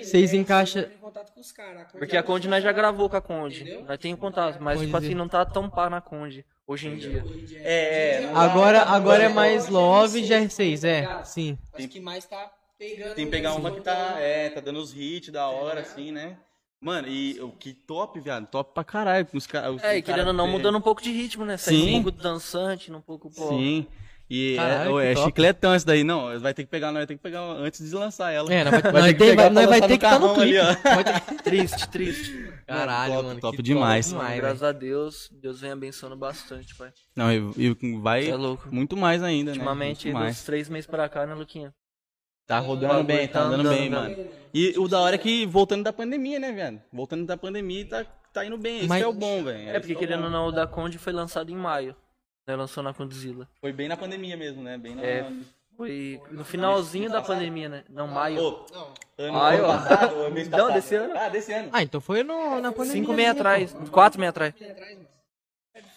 Vocês 0.03 0.33
né? 0.33 0.39
encaixa- 0.39 0.81
Estamos 0.81 0.95
em 0.95 1.01
contato 1.01 1.33
com 1.33 1.41
os 1.41 1.51
caras. 1.53 1.87
Porque 1.91 2.19
a 2.19 2.23
Conde 2.23 2.49
nós 2.49 2.63
já 2.63 2.71
gravou 2.71 3.09
com 3.09 3.17
a 3.17 3.21
Conde. 3.23 3.83
Nós 3.89 3.97
temos 3.99 4.21
contato, 4.21 4.59
mas 4.61 4.79
tipo 4.79 4.95
assim, 4.95 5.15
não 5.15 5.27
tá 5.27 5.43
tão 5.47 5.71
pá 5.71 5.89
na 5.89 6.03
Conde 6.03 6.45
hoje 6.67 6.89
em 6.89 6.97
dia. 6.97 7.25
É, 7.63 8.25
é. 8.25 8.31
Agora, 8.35 8.83
agora 8.83 9.23
é 9.23 9.29
mais 9.31 9.69
Love 9.71 10.19
e 10.21 10.23
GR6, 10.29 10.85
é. 10.85 11.25
Sim. 11.25 11.57
Acho 11.73 11.89
que 11.89 11.99
mais 11.99 12.27
tá 12.27 12.51
pegando. 12.79 13.15
Tem 13.15 13.25
que 13.25 13.31
pegar 13.31 13.55
uma 13.55 13.71
que 13.71 13.81
tá, 13.81 14.17
é, 14.21 14.51
tá 14.51 14.61
dando 14.61 14.79
os 14.81 14.93
hits 14.97 15.31
da 15.31 15.49
hora, 15.49 15.81
assim, 15.81 16.13
né? 16.13 16.39
Mano, 16.81 17.09
e 17.09 17.41
o 17.41 17.51
que 17.53 17.73
top, 17.73 18.21
viado. 18.21 18.47
Top 18.49 18.73
pra 18.75 18.85
caralho. 18.85 19.27
Os 19.33 19.47
os 19.47 19.83
É, 19.83 19.97
e 19.99 20.03
querendo 20.03 20.29
ou 20.29 20.33
não, 20.33 20.47
mudando 20.47 20.77
um 20.77 20.81
pouco 20.81 21.03
de 21.03 21.11
ritmo, 21.11 21.45
né? 21.45 21.57
Sim. 21.57 21.97
um 21.97 22.03
pouco 22.03 22.11
dançante, 22.23 22.93
um 22.93 23.01
pouco, 23.01 23.31
pô. 23.31 23.49
Sim. 23.49 23.87
E 24.29 24.57
Caralho, 24.57 24.99
é, 24.99 25.03
que 25.05 25.09
é 25.11 25.15
top. 25.15 25.27
chicletão 25.27 25.75
esse 25.75 25.87
daí. 25.87 26.03
Não, 26.05 26.39
vai 26.41 26.53
ter 26.53 26.65
que 26.65 26.71
pegar, 26.71 26.89
nós 26.89 26.97
vai 26.99 27.07
ter 27.07 27.15
que 27.15 27.23
pegar 27.23 27.41
antes 27.41 27.89
de 27.89 27.95
lançar 27.95 28.33
ela. 28.33 28.53
É, 28.53 28.65
nós 28.65 28.83
vai, 28.83 28.93
Vai 28.93 29.03
ter 29.03 29.15
que 29.15 29.19
pegar 29.37 29.49
vai- 29.51 29.81
ter 29.81 29.81
no 29.83 29.87
que 29.89 29.95
estar 29.95 30.19
no 30.19 30.31
ali, 30.41 30.53
clipe. 30.53 31.35
ter 31.37 31.43
Triste, 31.45 31.89
triste. 31.89 32.53
Caralho, 32.67 33.15
top, 33.15 33.25
mano. 33.27 33.41
top 33.41 33.63
demais. 33.63 34.09
demais. 34.09 34.37
Graças 34.37 34.63
a 34.65 34.73
Deus, 34.73 35.31
Deus 35.33 35.61
vem 35.61 35.71
abençoando 35.71 36.17
bastante, 36.17 36.75
pai. 36.75 36.93
Não, 37.15 37.33
e, 37.33 37.37
e 37.57 37.99
vai 38.01 38.29
É 38.29 38.35
louco. 38.35 38.69
muito 38.71 38.97
mais 38.97 39.23
ainda, 39.23 39.53
né? 39.53 39.57
Ultimamente, 39.59 40.07
Muito 40.07 40.17
dos 40.17 40.23
mais. 40.25 40.45
três 40.45 40.69
meses 40.69 40.87
pra 40.91 41.09
cá, 41.09 41.25
né, 41.25 41.33
Luquinha? 41.35 41.73
Tá 42.47 42.61
rodando 42.61 43.03
bem, 43.03 43.27
tá 43.27 43.41
andando 43.43 43.69
bem, 43.69 43.91
mano. 43.91 44.15
E 44.55 44.79
o 44.79 44.87
da 44.89 45.01
hora 45.01 45.17
é 45.17 45.19
que 45.19 45.45
voltando 45.45 45.83
da 45.83 45.93
pandemia, 45.93 46.39
né, 46.39 46.53
velho? 46.53 46.83
Voltando 46.93 47.27
da 47.27 47.37
pandemia, 47.37 47.87
tá, 47.89 48.05
tá 48.33 48.45
indo 48.45 48.57
bem. 48.57 48.79
Isso 48.81 48.89
Mas- 48.89 49.03
é 49.03 49.07
o 49.07 49.13
bom, 49.13 49.43
velho. 49.43 49.69
É, 49.69 49.81
porque 49.81 49.93
é 49.95 49.97
querendo 49.97 50.25
ou 50.25 50.31
não, 50.31 50.47
o 50.47 50.53
da 50.53 50.67
Conde 50.67 50.97
foi 50.97 51.13
lançado 51.13 51.51
em 51.51 51.57
maio. 51.57 51.97
Né, 52.47 52.55
lançou 52.55 52.83
na 52.83 52.95
Condzilla. 52.95 53.49
Foi 53.61 53.73
bem 53.73 53.89
na 53.89 53.97
pandemia 53.97 54.37
mesmo, 54.37 54.63
né? 54.63 54.79
Bem 54.79 54.95
na... 54.95 55.03
É, 55.03 55.29
Foi 55.77 56.23
no 56.31 56.45
finalzinho 56.45 57.11
da 57.11 57.21
pandemia, 57.21 57.69
né? 57.69 57.85
Não, 57.91 58.07
maio. 58.07 58.41
Ô, 58.41 58.67
ano 59.19 59.33
Maio. 59.33 59.63
passado, 59.67 60.31
mês 60.31 60.49
Não, 60.49 60.73
desse 60.73 60.95
ano. 60.95 61.15
Ah, 61.19 61.29
desse 61.29 61.53
ano. 61.53 61.69
Ah, 61.73 61.83
então 61.83 62.01
foi 62.01 62.23
no, 62.23 62.61
na 62.61 62.71
pandemia. 62.71 62.93
Cinco 63.03 63.13
meses 63.13 63.33
atrás. 63.33 63.73
pô? 63.75 63.91
Quatro 63.91 64.21
meses 64.21 64.31
atrás. 64.31 64.55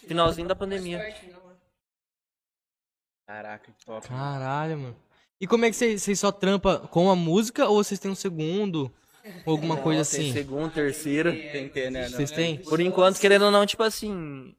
Finalzinho 0.08 0.48
da 0.48 0.56
pandemia. 0.56 1.16
Caraca, 3.28 3.72
que 3.72 3.86
top. 3.86 4.08
Caralho, 4.08 4.78
mano. 4.80 4.96
E 5.42 5.48
como 5.48 5.66
é 5.66 5.70
que 5.70 5.76
vocês 5.76 6.20
só 6.20 6.32
trampa 6.32 6.80
com 6.92 7.10
a 7.10 7.16
música 7.16 7.68
ou 7.68 7.82
vocês 7.82 8.00
têm 8.00 8.12
um 8.12 8.16
segundo? 8.16 8.92
Ou 9.46 9.54
alguma 9.54 9.78
coisa 9.78 10.10
Tem 10.10 10.22
assim? 10.22 10.34
segundo, 10.34 10.72
terceiro. 10.72 11.32
Tem 11.32 11.68
que 11.68 11.74
ter, 11.74 11.92
né? 11.92 12.10
Vocês 12.10 12.32
né? 12.32 12.36
têm? 12.36 12.58
Por 12.58 12.80
enquanto, 12.80 13.20
querendo 13.20 13.46
ou 13.46 13.52
não, 13.52 13.66
tipo 13.66 13.84
assim. 13.84 14.56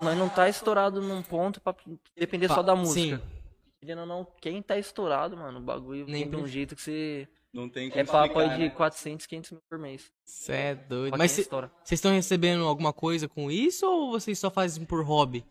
Nós 0.00 0.16
não 0.16 0.28
tá 0.28 0.48
estourado 0.48 1.00
num 1.00 1.22
ponto 1.22 1.60
pra 1.60 1.74
depender 2.16 2.48
só 2.48 2.62
da 2.62 2.76
música. 2.76 3.16
Sim. 3.16 3.22
querendo 3.80 4.00
ou 4.00 4.06
não, 4.06 4.26
quem 4.40 4.62
tá 4.62 4.78
estourado, 4.78 5.36
mano, 5.36 5.58
o 5.58 5.62
bagulho 5.62 6.06
Nem 6.06 6.22
vem 6.22 6.30
de 6.30 6.36
um 6.36 6.46
jeito 6.46 6.76
que 6.76 6.82
você. 6.82 7.28
Não 7.52 7.68
tem 7.70 7.88
como 7.88 8.00
É 8.00 8.04
papo 8.04 8.38
aí 8.38 8.46
explicar, 8.46 8.56
de 8.56 8.64
né? 8.64 8.70
400, 8.70 9.26
500 9.26 9.50
mil 9.52 9.62
por 9.68 9.78
mês. 9.78 10.12
Cê 10.24 10.52
é 10.52 10.74
doido. 10.74 11.16
Mas 11.16 11.32
vocês 11.32 11.48
estão 11.92 12.12
recebendo 12.12 12.64
alguma 12.64 12.92
coisa 12.92 13.26
com 13.26 13.50
isso 13.50 13.86
ou 13.86 14.10
vocês 14.10 14.38
só 14.38 14.50
fazem 14.50 14.84
por 14.84 15.02
hobby? 15.02 15.44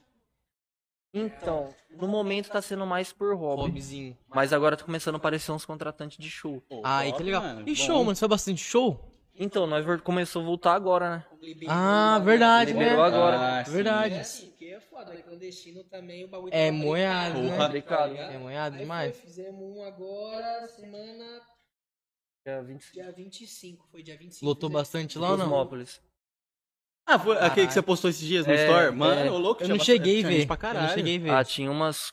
Então, 1.18 1.74
no 1.92 2.08
momento 2.08 2.50
tá 2.50 2.62
sendo 2.62 2.86
mais 2.86 3.14
por 3.14 3.34
hobby. 3.36 3.62
Hobbyzinho. 3.64 4.18
Mas 4.28 4.52
agora 4.52 4.76
tá 4.76 4.84
começando 4.84 5.16
a 5.16 5.18
aparecer 5.18 5.52
uns 5.52 5.64
contratantes 5.66 6.18
de 6.18 6.30
show. 6.30 6.62
Pô, 6.68 6.82
Ai, 6.84 7.08
top, 7.08 7.18
que 7.18 7.24
legal. 7.24 7.42
mano. 7.42 7.62
E 7.62 7.66
Bom. 7.72 7.76
show, 7.76 7.98
mano? 8.04 8.16
Você 8.16 8.20
faz 8.20 8.30
bastante 8.30 8.62
show? 8.62 9.00
Então, 9.38 9.66
nós 9.68 9.86
começou 10.02 10.42
a 10.42 10.46
voltar 10.46 10.74
agora, 10.74 11.18
né? 11.18 11.26
Ah, 11.68 12.20
verdade, 12.24 12.72
Liberou 12.74 12.98
né? 12.98 13.04
agora. 13.04 13.60
Ah. 13.60 13.64
Verdade. 13.64 14.16
É 14.16 14.20
assim, 14.22 14.52
que 14.58 14.70
é 14.74 14.80
foda, 14.80 15.14
né? 15.14 15.22
Clandestino 15.22 15.84
também 15.84 16.24
o 16.24 16.28
bagulho 16.28 16.54
É 16.54 16.68
tava 16.68 16.78
moiado, 16.78 17.34
complicado, 17.36 17.50
né? 17.52 17.58
tá 17.58 17.64
Complicado. 17.66 18.12
ligado? 18.12 18.32
É 18.32 18.38
moiado 18.38 18.76
Aí 18.76 18.82
demais. 18.82 19.18
Fizemos 19.18 19.62
um 19.78 19.84
agora, 19.84 20.68
semana. 20.70 21.42
Dia 22.46 22.62
25. 22.62 22.94
Dia 22.94 23.12
25, 23.12 23.88
foi 23.92 24.04
dia 24.04 24.18
25. 24.18 24.46
Lotou 24.46 24.70
bastante 24.70 25.18
lá 25.20 25.32
ou 25.32 25.38
não? 25.38 25.46
Cosmópolis. 25.50 26.02
Ah, 27.08 27.20
foi 27.20 27.38
aquele 27.38 27.68
que 27.68 27.74
você 27.74 27.82
postou 27.82 28.10
esses 28.10 28.26
dias 28.26 28.46
no 28.48 28.54
É, 28.54 28.66
Store? 28.66 28.96
Mano, 28.96 29.22
é. 29.22 29.32
ô 29.32 29.38
louco, 29.38 29.64
Eu 29.64 29.70
não 29.70 29.80
cheguei 29.80 30.24
a 30.24 30.28
ver. 30.28 30.48
Eu 30.48 30.74
não 30.82 30.90
cheguei 30.90 31.18
a 31.18 31.20
ver. 31.20 31.30
Ah, 31.30 31.44
tinha 31.44 31.70
umas 31.70 32.12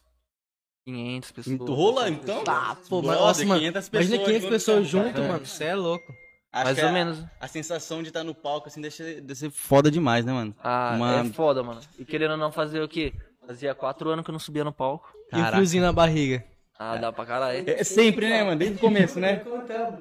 500 0.86 1.32
pessoas. 1.32 1.58
Tu 1.58 1.74
rola, 1.74 2.08
então? 2.10 2.44
Tá, 2.44 2.76
pô, 2.88 2.96
mas, 2.96 3.06
Brother, 3.06 3.20
nossa, 3.22 3.44
mano. 3.46 3.60
500 3.60 3.88
Imagina 3.88 4.10
pessoas 4.18 4.26
500 4.26 4.42
junto, 4.42 4.50
pessoas 4.52 4.76
cara. 4.92 5.04
junto, 5.06 5.20
É. 5.20 5.28
mano. 5.28 5.46
Você 5.46 5.64
é 5.64 5.74
louco. 5.74 6.12
Acho 6.52 6.64
Mais 6.66 6.78
ou 6.82 6.88
a- 6.88 6.92
menos. 6.92 7.24
A 7.40 7.48
sensação 7.48 8.02
de 8.02 8.08
estar 8.08 8.22
no 8.22 8.34
palco, 8.34 8.68
assim, 8.68 8.80
deve 8.82 8.94
ser, 8.94 9.20
deve 9.22 9.34
ser 9.38 9.50
foda 9.50 9.90
demais, 9.90 10.24
né, 10.26 10.32
mano? 10.34 10.54
Ah, 10.62 10.96
Mano. 10.98 11.30
é 11.30 11.32
foda, 11.32 11.62
mano. 11.62 11.80
E 11.98 12.04
querendo 12.04 12.32
ou 12.32 12.36
não 12.36 12.52
fazer 12.52 12.82
o 12.82 12.88
quê? 12.88 13.14
Fazia 13.46 13.74
quatro 13.74 14.10
anos 14.10 14.22
que 14.24 14.30
eu 14.30 14.34
não 14.34 14.38
subia 14.38 14.62
no 14.62 14.72
palco. 14.72 15.10
E 15.14 15.28
o 15.28 15.30
Caraca. 15.30 15.52
friozinho 15.52 15.82
na 15.82 15.92
barriga. 15.92 16.44
Ah, 16.78 16.96
dá 16.96 17.10
pra 17.10 17.24
caralho. 17.24 17.64
É 17.66 17.82
sempre, 17.84 18.28
né, 18.28 18.44
mano? 18.44 18.58
Desde 18.58 18.76
o 18.76 18.80
começo, 18.80 19.18
né? 19.18 19.36
Contamos. 19.36 20.00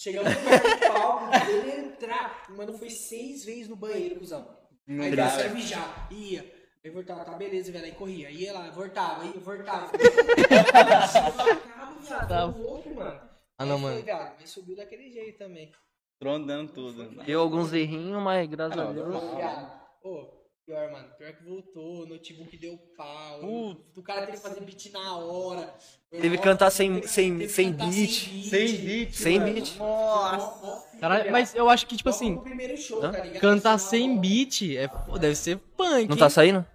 Chegamos 0.00 0.30
no 0.32 0.38
primeiro 0.38 0.78
palco, 0.92 1.30
ele 1.50 1.90
Mano, 2.56 2.76
foi 2.78 2.90
seis 2.90 3.44
vezes 3.44 3.68
no 3.68 3.76
banheiro, 3.76 4.16
cuzão. 4.16 4.56
Aí 4.88 5.14
dá, 5.14 5.42
ia 5.44 5.50
mijar, 5.50 6.08
ia. 6.12 6.58
Aí 6.84 6.90
voltava, 6.90 7.24
tá 7.24 7.32
beleza, 7.34 7.70
velho. 7.72 7.84
Aí 7.84 7.92
corria, 7.92 8.30
ia 8.30 8.52
lá, 8.52 8.70
voltava, 8.70 9.24
ia, 9.26 9.32
voltava. 9.40 9.90
Viado, 12.00 12.28
tá 12.28 12.44
louco, 12.44 12.94
mano. 12.94 13.20
Ah, 13.58 13.64
não, 13.66 13.74
Aí 13.76 13.80
foi, 13.82 13.90
mano. 13.90 14.02
viado, 14.04 14.36
Mas 14.40 14.50
subiu 14.50 14.76
daquele 14.76 15.10
jeito 15.10 15.38
também. 15.38 15.72
Trondando 16.20 16.72
tudo. 16.72 17.04
Deu 17.24 17.40
alguns 17.40 17.72
errinhos, 17.72 18.22
mas 18.22 18.48
graças 18.48 18.78
Ah, 18.78 18.88
a 18.88 18.92
Deus. 18.92 19.08
Viado. 19.36 19.80
Ô, 20.02 20.26
pior, 20.66 20.90
mano. 20.90 21.08
Pior 21.16 21.32
que 21.32 21.44
voltou, 21.44 22.02
o 22.02 22.06
notebook 22.06 22.56
deu 22.56 22.76
pau. 22.96 23.40
Putz. 23.40 23.96
O 23.96 24.02
cara 24.02 24.20
teve 24.26 24.32
que 24.38 24.42
fazer 24.42 24.60
beat 24.62 24.90
na 24.92 25.16
hora. 25.18 25.74
Teve 26.10 26.36
que 26.38 26.42
cantar 26.42 26.70
sem- 26.70 27.02
sem- 27.06 27.48
sem 27.48 27.72
beat. 27.72 28.48
Sem 28.48 28.76
beat. 28.78 29.12
Sem 29.14 29.38
mano. 29.40 29.52
beat. 29.54 29.76
Nossa. 29.76 30.67
Caralho, 31.00 31.30
mas 31.30 31.54
eu 31.54 31.68
acho 31.70 31.86
que, 31.86 31.96
tipo 31.96 32.08
assim, 32.08 32.34
O 32.34 32.40
primeiro 32.42 32.76
show, 32.76 33.02
Hã? 33.04 33.12
tá 33.12 33.20
ligado? 33.20 33.40
cantar 33.40 33.78
sem 33.78 34.18
beat 34.20 34.62
é, 34.76 34.88
pô, 34.88 35.18
deve 35.18 35.34
ser 35.36 35.56
punk. 35.76 36.08
Não 36.08 36.14
hein? 36.14 36.18
tá 36.18 36.28
saindo? 36.30 36.66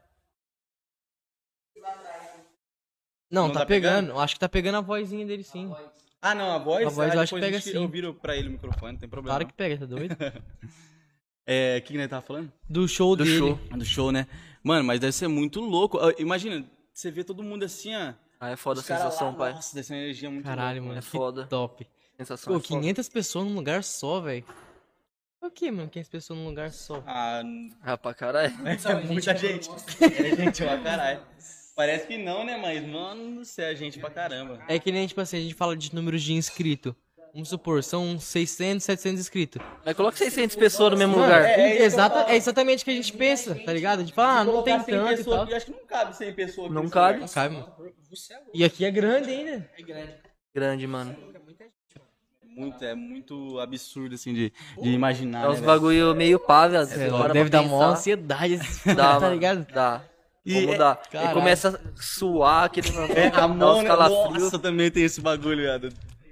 Não, 3.29 3.47
Não 3.47 3.53
tá, 3.53 3.61
tá 3.61 3.65
pegando. 3.65 3.95
pegando? 3.95 4.09
Eu 4.11 4.19
acho 4.19 4.33
que 4.35 4.39
tá 4.39 4.47
pegando 4.49 4.77
a 4.77 4.81
vozinha 4.81 5.25
dele 5.25 5.43
sim. 5.43 5.73
Ah, 6.21 6.33
não, 6.35 6.51
a 6.53 6.57
voz, 6.59 6.85
A 6.85 6.89
voz 6.89 7.11
ah, 7.11 7.15
eu 7.15 7.21
acho 7.21 7.33
que 7.35 7.41
pega 7.41 7.59
sim. 7.59 7.71
Eu 7.71 7.87
viro 7.87 8.13
pra 8.13 8.35
ele 8.37 8.47
o 8.47 8.51
microfone, 8.51 8.93
não 8.93 8.99
tem 8.99 9.09
problema. 9.09 9.35
Claro 9.35 9.47
que 9.47 9.53
pega, 9.53 9.77
tá 9.77 9.85
doido? 9.85 10.15
É, 11.45 11.75
o 11.77 11.81
que 11.81 11.91
que 11.91 11.97
nós 11.97 12.07
tava 12.09 12.21
falando? 12.21 12.49
Do 12.69 12.87
show 12.87 13.17
Do 13.17 13.25
dele. 13.25 13.37
show. 13.37 13.55
Do 13.77 13.83
show, 13.83 14.11
né? 14.13 14.27
Mano, 14.63 14.81
mas 14.85 14.97
deve 15.01 15.11
ser 15.11 15.27
muito 15.27 15.59
louco. 15.59 15.99
Ah, 15.99 16.13
Imagina, 16.17 16.63
você 16.93 17.11
vê 17.11 17.21
todo 17.21 17.43
mundo 17.43 17.63
assim, 17.65 17.93
ó. 17.93 18.13
Ah, 18.39 18.51
é 18.51 18.55
foda 18.55 18.79
a 18.79 18.83
sensação, 18.83 19.31
lá, 19.31 19.37
pai. 19.37 19.53
Nossa, 19.53 19.75
deve 19.75 19.85
ser 19.85 19.93
uma 19.93 19.99
energia 20.03 20.31
muito 20.31 20.45
Caralho, 20.45 20.77
louca, 20.79 20.87
mano. 20.87 20.99
É 20.99 21.01
que 21.01 21.07
foda. 21.09 21.45
top. 21.47 21.85
Sensação 22.17 22.53
Pô, 22.53 22.59
é 22.59 22.61
foda. 22.61 22.79
500 22.81 23.09
pessoas 23.09 23.45
num 23.45 23.55
lugar 23.55 23.83
só, 23.83 24.19
velho. 24.21 24.45
O 25.41 25.49
que, 25.49 25.69
mano? 25.71 25.89
500 25.89 26.09
pessoas 26.09 26.39
num 26.39 26.45
lugar 26.45 26.71
só. 26.71 27.03
Ah, 27.05 27.41
Ah, 27.81 27.97
pra 27.97 28.13
caralho. 28.13 28.53
é 28.65 29.01
muita 29.05 29.35
gente. 29.35 29.69
É 29.99 30.35
gente 30.35 30.63
pra 30.63 30.77
caralho. 30.79 31.21
Parece 31.75 32.07
que 32.07 32.17
não, 32.17 32.45
né? 32.45 32.55
Mas, 32.57 32.85
mano 32.85 33.35
do 33.39 33.45
céu, 33.45 33.65
é 33.67 33.75
gente 33.75 33.99
pra 33.99 34.09
caramba. 34.09 34.63
É 34.67 34.77
que 34.79 34.91
nem, 34.91 35.07
tipo 35.07 35.19
assim, 35.19 35.37
a 35.37 35.41
gente 35.41 35.55
fala 35.55 35.75
de 35.75 35.93
números 35.93 36.21
de 36.21 36.33
inscrito. 36.33 36.95
Vamos 37.33 37.49
supor, 37.49 37.83
são 37.83 38.19
600, 38.19 38.83
700 38.85 39.19
inscritos. 39.21 39.59
Mas 39.83 39.95
coloca 39.97 40.15
600 40.15 40.55
pessoas 40.55 40.91
no 40.91 40.97
mesmo 40.99 41.13
Mano, 41.17 41.23
lugar. 41.25 41.41
é- 41.43 41.77
é, 41.79 41.81
exata, 41.83 42.31
é 42.31 42.35
exatamente 42.35 42.83
o 42.83 42.85
que 42.85 42.91
a 42.91 42.93
gente 42.93 43.11
pensa, 43.11 43.55
tá 43.55 43.73
ligado? 43.73 44.01
A 44.01 44.03
gente 44.03 44.13
fala, 44.13 44.41
ah, 44.41 44.43
não 44.43 44.61
tem 44.61 44.73
Colocar 44.75 44.83
100 44.85 44.93
tanto 44.95 45.11
e 45.13 45.17
pessoas 45.17 45.37
tal. 45.39 45.49
eu 45.49 45.57
acho 45.57 45.65
que 45.65 45.71
não 45.71 45.85
cabe 45.87 46.15
100 46.15 46.33
pessoas 46.35 46.65
aqui 46.67 46.75
Não 46.75 46.89
cabe. 46.89 47.19
Não 47.21 47.27
cabe, 47.27 47.55
mano. 47.55 47.73
É 47.81 48.35
E 48.53 48.63
aqui 48.63 48.85
é 48.85 48.91
grande 48.91 49.31
ainda. 49.31 49.67
é 49.75 49.81
grande. 49.81 50.13
Grande, 50.53 50.85
mano. 50.85 51.11
É 51.33 51.39
muita 51.39 51.63
gente, 51.63 51.97
mano. 51.97 52.09
Muito, 52.55 52.83
é 52.83 52.93
muito 52.93 53.59
absurdo, 53.59 54.15
assim, 54.15 54.33
de, 54.33 54.53
de 54.81 54.89
imaginar. 54.89 55.45
É 55.45 55.49
uns 55.49 55.55
né, 55.55 55.55
velho? 55.55 55.65
bagulho 55.65 56.15
meio 56.15 56.39
pá, 56.39 56.67
velho. 56.67 56.85
Sei 56.85 56.97
Você 56.97 57.09
lá, 57.09 57.23
para 57.23 57.33
deve 57.33 57.49
dar 57.49 57.63
pensar. 57.63 57.85
ansiedade 57.85 58.59
Dá, 58.95 59.19
tá 59.19 59.29
ligado? 59.29 59.65
Dá. 59.73 60.01
E 60.45 60.53
Como 60.61 60.73
é-. 60.73 60.97
Ele 61.23 61.33
começa 61.33 61.69
a 61.69 62.01
suar, 62.01 62.65
aquele 62.65 62.89
É, 63.15 63.27
a 63.33 63.47
mão, 63.47 63.81
né? 63.81 63.87
calafrio. 63.87 64.39
Nossa, 64.43 64.59
também 64.59 64.91
tem 64.91 65.03
esse 65.03 65.21
bagulho, 65.21 65.61
viado. 65.63 65.89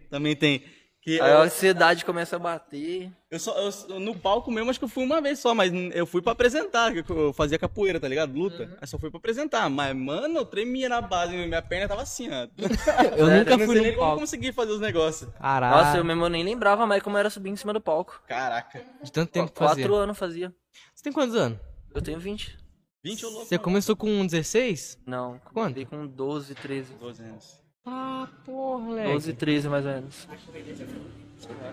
Também 0.10 0.36
tem. 0.36 0.63
Que 1.03 1.20
Aí 1.20 1.31
a 1.31 1.34
eu, 1.34 1.41
ansiedade 1.41 2.05
começa 2.05 2.36
a 2.36 2.39
bater. 2.39 3.12
eu 3.31 3.39
só, 3.39 3.55
eu- 3.58 4.00
no 4.00 4.15
palco 4.15 4.51
mesmo, 4.51 4.70
acho 4.70 4.77
que 4.77 4.86
eu 4.86 4.89
fui 4.89 5.03
uma 5.03 5.20
vez 5.20 5.39
só, 5.39 5.51
mas 5.55 5.72
eu 5.96 6.05
fui 6.05 6.22
pra 6.22 6.34
apresentar, 6.34 6.93
eu 6.96 7.34
fazia 7.34 7.58
capoeira, 7.58 8.00
tá 8.00 8.08
ligado? 8.08 8.31
Luta. 8.38 8.77
Aí 8.79 8.88
só 8.88 9.00
fui 9.00 9.10
pra 9.10 9.17
apresentar. 9.17 9.67
Mas, 9.67 9.96
mano, 9.96 10.38
eu 10.38 10.46
tremia 10.46 10.88
na 10.88 11.01
base, 11.01 11.36
minha 11.36 11.60
perna 11.62 11.88
tava 11.88 12.03
assim, 12.03 12.29
ó. 12.29 12.48
Eu 13.17 13.25
nunca 13.27 13.51
eu 13.53 13.58
não 13.58 13.65
fui 13.65 13.75
nem 13.79 13.88
no 13.88 13.93
como 13.93 14.00
palco. 14.00 14.20
consegui 14.20 14.51
fazer 14.51 14.72
os 14.74 14.79
negócios. 14.79 15.27
Caralho. 15.39 15.75
Nossa, 15.86 15.98
eu 15.98 16.05
mesmo 16.05 16.29
nem 16.29 16.43
lembrava 16.43 16.86
mais 16.86 17.01
como 17.01 17.17
era 17.17 17.31
subir 17.31 17.50
em 17.50 17.55
cima 17.55 17.74
do 17.74 17.81
palco. 17.81 18.22
Caraca. 18.27 18.84
De 19.01 19.12
tanto 19.12 19.31
tempo 19.31 19.51
que 19.51 19.58
Quatro 19.58 19.81
fazia. 19.81 19.98
anos 19.98 20.17
fazia. 20.20 20.55
Você 20.93 21.03
tem 21.03 21.12
quantos 21.12 21.36
anos? 21.36 21.58
Eu 21.96 22.01
tenho 22.03 22.20
20. 22.20 22.60
20 23.03 23.25
ou 23.25 23.31
louco? 23.31 23.48
Você 23.48 23.58
começou 23.58 23.96
com 23.96 24.24
16? 24.24 25.00
Não. 25.08 25.39
Quanto? 25.51 25.74
Comecei 25.74 25.86
com 25.86 26.05
12, 26.05 26.53
13. 26.53 26.93
12 26.93 27.24
anos. 27.24 27.61
Ah, 27.85 28.27
porra, 28.45 28.79
moleque. 28.79 29.11
12, 29.13 29.33
13 29.33 29.69
mais 29.69 29.85
ou 29.85 29.91
menos. 29.91 30.27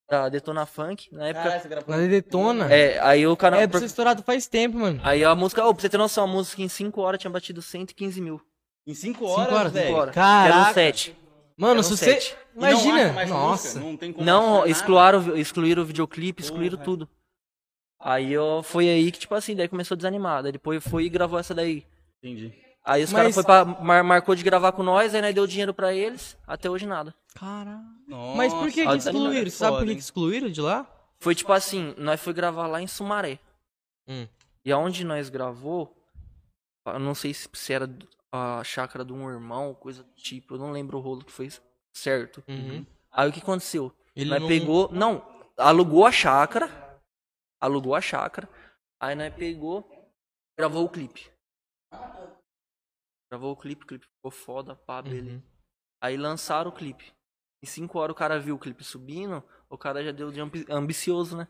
da 0.09 0.29
Detona 0.29 0.65
Funk, 0.65 1.09
na 1.11 1.27
época. 1.27 1.43
Caralho, 1.43 1.61
você 1.61 1.67
gravou. 1.67 2.07
Detona. 2.07 2.73
É, 2.73 2.97
aí 3.01 3.27
o 3.27 3.35
canal. 3.35 3.59
É, 3.59 3.67
pra 3.67 3.79
ser 3.79 3.87
estourado 3.87 4.23
faz 4.23 4.47
tempo, 4.47 4.77
mano. 4.79 4.99
Aí 5.03 5.23
a 5.25 5.35
música, 5.35 5.65
ô, 5.65 5.73
pra 5.73 5.81
você 5.81 5.89
ter 5.89 5.97
noção, 5.97 6.23
a 6.23 6.27
música 6.27 6.61
em 6.61 6.69
5 6.69 7.01
horas 7.01 7.19
tinha 7.19 7.29
batido 7.31 7.61
115 7.61 8.21
mil. 8.21 8.39
Em 8.87 8.93
5 8.93 9.19
Cinco 9.19 9.31
horas, 9.31 9.53
horas, 9.53 9.71
velho. 9.73 9.87
Cinco 9.87 9.99
horas. 9.99 10.15
Caraca. 10.15 10.59
Era 10.59 10.69
um 10.69 10.73
7. 10.73 11.17
Mano, 11.57 11.73
Eram 11.75 11.83
se 11.83 11.97
você. 11.97 12.05
sete. 12.13 12.37
E 12.55 12.59
não 12.59 12.67
acha 12.67 12.85
Imagina. 12.85 13.13
mais 13.13 13.29
Nossa. 13.29 13.67
música, 13.67 13.79
Não 13.85 13.97
tem 13.97 14.11
como 14.13 14.25
Não, 14.25 14.65
excluíram, 14.65 15.37
excluíram 15.37 15.83
o 15.83 15.85
videoclipe, 15.85 16.41
excluíram 16.43 16.77
Porra. 16.77 16.83
tudo. 16.85 17.09
Aí 17.99 18.31
eu, 18.33 18.61
foi 18.61 18.89
aí 18.89 19.09
que, 19.11 19.19
tipo 19.19 19.33
assim, 19.33 19.55
daí 19.55 19.67
começou 19.69 19.95
a 19.95 19.97
desanimar. 19.97 20.43
Daí 20.43 20.51
depois 20.51 20.83
foi 20.83 21.05
e 21.05 21.09
gravou 21.09 21.39
essa 21.39 21.53
daí. 21.55 21.85
Entendi. 22.21 22.53
Aí 22.85 23.03
os 23.03 23.11
Mas- 23.11 23.19
caras 23.19 23.33
foi 23.35 23.43
pra, 23.43 23.65
mar- 23.65 24.03
marcou 24.03 24.35
de 24.35 24.43
gravar 24.43 24.71
com 24.71 24.83
nós, 24.83 25.15
aí 25.15 25.21
nós 25.21 25.33
deu 25.33 25.47
dinheiro 25.47 25.73
pra 25.73 25.91
eles, 25.93 26.37
até 26.45 26.69
hoje 26.69 26.85
nada. 26.85 27.13
Caralho. 27.33 27.81
Mas 28.35 28.53
por 28.53 28.71
que, 28.71 28.85
que 28.85 28.95
excluíram? 28.97 29.31
é 29.41 29.43
Você 29.45 29.49
sabe 29.51 29.77
por 29.77 29.85
que 29.87 29.91
excluíram 29.93 30.49
de 30.49 30.61
lá? 30.61 30.85
Foi 31.19 31.33
tipo 31.33 31.51
assim, 31.51 31.95
nós 31.97 32.21
foi 32.21 32.31
gravar 32.33 32.67
lá 32.67 32.79
em 32.81 32.85
Sumaré. 32.87 33.39
Hum. 34.07 34.27
E 34.63 34.71
aonde 34.71 35.03
nós 35.03 35.29
gravou, 35.29 35.95
eu 36.85 36.99
não 36.99 37.15
sei 37.15 37.33
se 37.33 37.49
se 37.53 37.73
era 37.73 37.89
a 38.31 38.63
chácara 38.63 39.03
de 39.03 39.11
um 39.13 39.27
irmão, 39.29 39.73
coisa 39.73 40.03
do 40.03 40.11
tipo. 40.13 40.53
Eu 40.53 40.59
não 40.59 40.71
lembro 40.71 40.97
o 40.97 41.01
rolo 41.01 41.23
que 41.25 41.31
foi 41.31 41.49
certo. 41.91 42.43
Uhum. 42.47 42.85
Aí 43.11 43.27
o 43.29 43.31
que 43.33 43.39
aconteceu? 43.39 43.91
Ele 44.15 44.29
nós 44.29 44.41
não- 44.41 44.47
pegou. 44.47 44.89
Não, 44.91 45.25
alugou 45.57 46.05
a 46.05 46.11
chácara. 46.11 46.69
Alugou 47.59 47.95
a 47.95 48.01
chácara. 48.01 48.47
Aí 48.99 49.15
nós 49.15 49.33
pegou. 49.33 49.89
Gravou 50.57 50.85
o 50.85 50.89
clipe. 50.89 51.29
Gravou 53.29 53.51
o 53.51 53.55
clipe, 53.55 53.83
o 53.83 53.87
clipe 53.87 54.05
ficou 54.05 54.31
foda, 54.31 54.75
pá, 54.75 55.01
beleza. 55.01 55.35
Uhum. 55.35 55.41
Aí 56.01 56.17
lançaram 56.17 56.69
o 56.69 56.73
clipe. 56.73 57.11
Em 57.63 57.65
5 57.65 57.97
horas 57.97 58.13
o 58.13 58.17
cara 58.17 58.39
viu 58.39 58.55
o 58.55 58.59
clipe 58.59 58.83
subindo, 58.83 59.43
o 59.69 59.77
cara 59.77 60.03
já 60.03 60.11
deu 60.11 60.31
de 60.31 60.39
ambi- 60.39 60.65
ambicioso, 60.69 61.35
né? 61.35 61.47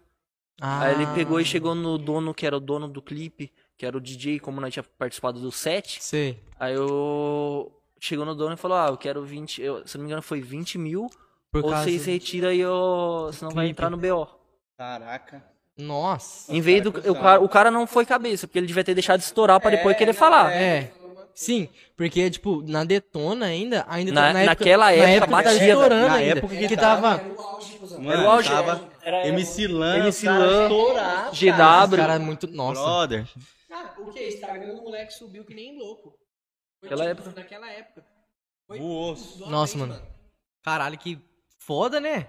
Aí 0.61 0.93
ele 0.95 1.05
pegou 1.13 1.37
Ah. 1.37 1.41
e 1.41 1.45
chegou 1.45 1.75
no 1.75 1.97
dono, 1.97 2.33
que 2.33 2.45
era 2.47 2.55
o 2.55 2.61
dono 2.61 2.87
do 2.87 3.01
clipe, 3.01 3.51
que 3.77 3.85
era 3.85 3.97
o 3.97 3.99
DJ, 3.99 4.39
como 4.39 4.61
nós 4.61 4.71
tinha 4.73 4.83
participado 4.83 5.41
do 5.41 5.51
set. 5.51 6.01
Sei. 6.01 6.41
Aí 6.57 6.73
eu. 6.73 7.71
Chegou 7.99 8.25
no 8.25 8.33
dono 8.35 8.53
e 8.53 8.57
falou: 8.57 8.77
Ah, 8.77 8.87
eu 8.87 8.97
quero 8.97 9.25
20. 9.25 9.61
Eu, 9.61 9.85
se 9.85 9.97
não 9.97 10.03
me 10.05 10.09
engano, 10.09 10.21
foi 10.21 10.39
20 10.41 10.77
mil. 10.77 11.09
Por 11.51 11.63
ou 11.65 11.71
vocês 11.71 12.05
retiram 12.05 12.53
e 12.53 12.59
eu. 12.61 13.29
Senão 13.33 13.51
vai 13.51 13.67
entrar 13.67 13.89
no 13.89 13.97
BO. 13.97 14.27
Caraca. 14.77 15.43
Nossa. 15.77 16.53
Em 16.53 16.61
vez 16.61 16.81
do. 16.81 16.89
O 16.89 17.15
cara, 17.15 17.41
o 17.41 17.49
cara 17.49 17.69
não 17.71 17.85
foi 17.85 18.05
cabeça, 18.05 18.47
porque 18.47 18.57
ele 18.59 18.67
devia 18.67 18.83
ter 18.83 18.93
deixado 18.93 19.19
de 19.19 19.25
estourar 19.25 19.59
pra 19.59 19.71
depois 19.71 19.97
querer 19.97 20.13
falar. 20.13 20.53
É. 20.53 20.93
Sim, 21.35 21.67
porque, 21.97 22.29
tipo, 22.31 22.61
na 22.65 22.85
Detona 22.85 23.47
ainda, 23.47 23.85
ainda 23.89 24.11
Na- 24.13 24.33
tá- 24.33 24.43
naquela 24.45 24.85
na 24.85 24.91
época 24.93 25.25
que 25.27 25.31
batia, 25.31 25.43
tava 25.43 25.59
velho. 25.59 25.71
estourando 25.73 26.07
Na 26.07 26.13
ainda. 26.15 26.37
época 26.39 26.55
que 26.55 26.67
que 26.69 26.77
tava-. 26.77 27.15
Era 27.21 27.27
o 27.33 27.41
auge, 27.41 27.77
cuzão. 27.77 28.01
Mano, 28.01 28.23
o 28.23 28.29
auge, 28.29 28.49
tava 28.49 28.89
era- 29.01 29.27
MC 29.27 29.67
Lan, 29.67 29.97
MC 29.97 30.09
os 30.09 30.23
caras 30.33 30.51
Lan, 30.71 31.31
GW. 31.33 31.51
cara. 31.51 31.87
Cara, 31.97 32.19
muito. 32.19 32.47
Nossa. 32.47 32.81
Brother. 32.81 33.27
Ah, 33.69 33.93
o 33.99 34.11
que? 34.13 34.27
Instagram 34.29 34.75
do 34.75 34.81
moleque 34.83 35.13
subiu 35.13 35.43
que 35.43 35.53
nem 35.53 35.77
louco. 35.77 36.17
Foi, 36.79 36.89
Naquela 36.89 37.09
tipo, 37.09 37.21
época. 37.27 37.41
Naquela 37.41 37.69
época. 37.71 38.05
Foi 38.65 38.79
Nossa, 38.79 39.77
meses, 39.77 39.89
mano. 39.89 40.01
Caralho, 40.63 40.97
que 40.97 41.19
foda, 41.59 41.99
né? 41.99 42.27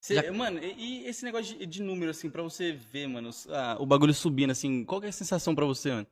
Cê- 0.00 0.14
Já- 0.14 0.32
Mano, 0.32 0.60
e, 0.62 1.02
e 1.04 1.06
esse 1.08 1.24
negócio 1.24 1.58
de, 1.58 1.66
de 1.66 1.82
número, 1.82 2.10
assim, 2.10 2.30
pra 2.30 2.42
você 2.42 2.72
ver, 2.72 3.06
mano, 3.06 3.28
os- 3.28 3.46
ah, 3.50 3.76
o 3.78 3.84
bagulho 3.84 4.14
subindo, 4.14 4.50
assim, 4.52 4.84
qual 4.84 5.00
que 5.00 5.06
é 5.06 5.10
a 5.10 5.12
sensação 5.12 5.54
pra 5.54 5.64
você, 5.66 5.90
mano? 5.90 6.06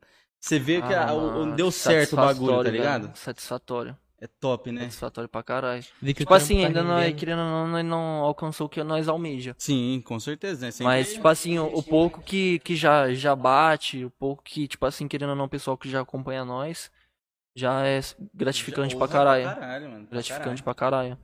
Você 0.44 0.58
vê 0.58 0.82
que 0.82 0.92
Ah, 0.92 1.08
a- 1.08 1.14
o- 1.14 1.52
deu 1.54 1.70
certo 1.70 2.12
o 2.12 2.16
bagulho, 2.16 2.62
tá 2.62 2.70
ligado? 2.70 3.02
velho. 3.04 3.16
Satisfatório. 3.16 3.96
É 4.20 4.26
top, 4.26 4.70
né? 4.70 4.82
Satisfatório 4.82 5.28
pra 5.28 5.42
caralho. 5.42 5.82
Tipo 6.14 6.34
assim, 6.34 6.60
tá 6.60 6.66
ainda 6.66 6.82
não, 6.82 6.98
rendendo. 6.98 7.16
querendo 7.18 7.38
ou 7.40 7.66
não, 7.66 7.82
não 7.82 7.98
alcançou 8.24 8.66
o 8.66 8.68
que 8.68 8.82
nós 8.84 9.08
almeja. 9.08 9.54
Sim, 9.58 10.02
com 10.04 10.20
certeza, 10.20 10.66
né? 10.66 10.70
Sempre- 10.70 10.84
Mas, 10.84 11.14
tipo 11.14 11.26
assim, 11.28 11.58
o, 11.58 11.64
o 11.78 11.82
pouco 11.82 12.20
que, 12.20 12.58
que 12.58 12.76
já, 12.76 13.10
já 13.14 13.34
bate, 13.34 14.04
o 14.04 14.10
pouco 14.10 14.42
que, 14.42 14.68
tipo 14.68 14.84
assim, 14.84 15.08
querendo 15.08 15.30
ou 15.30 15.36
não, 15.36 15.46
o 15.46 15.48
pessoal 15.48 15.78
que 15.78 15.88
já 15.88 16.02
acompanha 16.02 16.44
nós, 16.44 16.90
já 17.56 17.86
é 17.86 18.00
gratificante 18.34 18.92
Já 18.92 18.98
pra 18.98 19.08
caralho. 19.08 19.44
caralho, 19.44 19.90
mano. 19.90 20.04
pra 20.06 20.12
Gratificante 20.12 20.62
pra 20.62 20.74
caralho. 20.74 21.18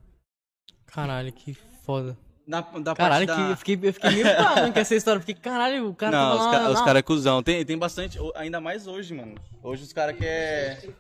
Caralho, 0.87 1.31
que 1.31 1.53
foda. 1.85 2.17
Da, 2.51 2.61
da 2.63 2.95
Caralho, 2.97 3.27
parte 3.29 3.39
que 3.39 3.45
da... 3.47 3.51
eu 3.53 3.57
fiquei, 3.57 3.79
eu 3.81 3.95
fiquei 3.95 4.11
meio 4.11 4.25
mano, 4.27 4.73
com 4.73 4.79
essa 4.81 4.95
história. 4.97 5.21
Porque, 5.21 5.35
caralho, 5.35 5.89
o 5.89 5.95
cara 5.95 6.11
Não, 6.17 6.37
tava 6.37 6.41
os, 6.41 6.45
lá, 6.47 6.51
ca- 6.53 6.71
os 6.71 6.81
caras 6.81 6.99
é 6.99 7.03
cuzão. 7.03 7.43
Tem, 7.45 7.65
tem 7.65 7.79
bastante, 7.79 8.19
ainda 8.35 8.61
mais 8.61 8.89
hoje, 8.89 9.15
mano. 9.15 9.37
Hoje 9.63 9.85
os 9.85 9.93
caras 9.93 10.17
querem... 10.17 10.93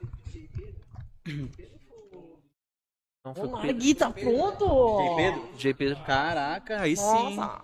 Não 3.25 3.35
foi. 3.35 3.73
Gui, 3.73 3.95
tá 3.95 4.11
pronto? 4.11 4.65
J. 4.65 5.17
Pedro? 5.17 5.49
J. 5.59 5.75
Pedro. 5.75 6.05
Caraca, 6.05 6.81
aí 6.81 6.97
sim. 6.97 7.03
Nossa. 7.35 7.63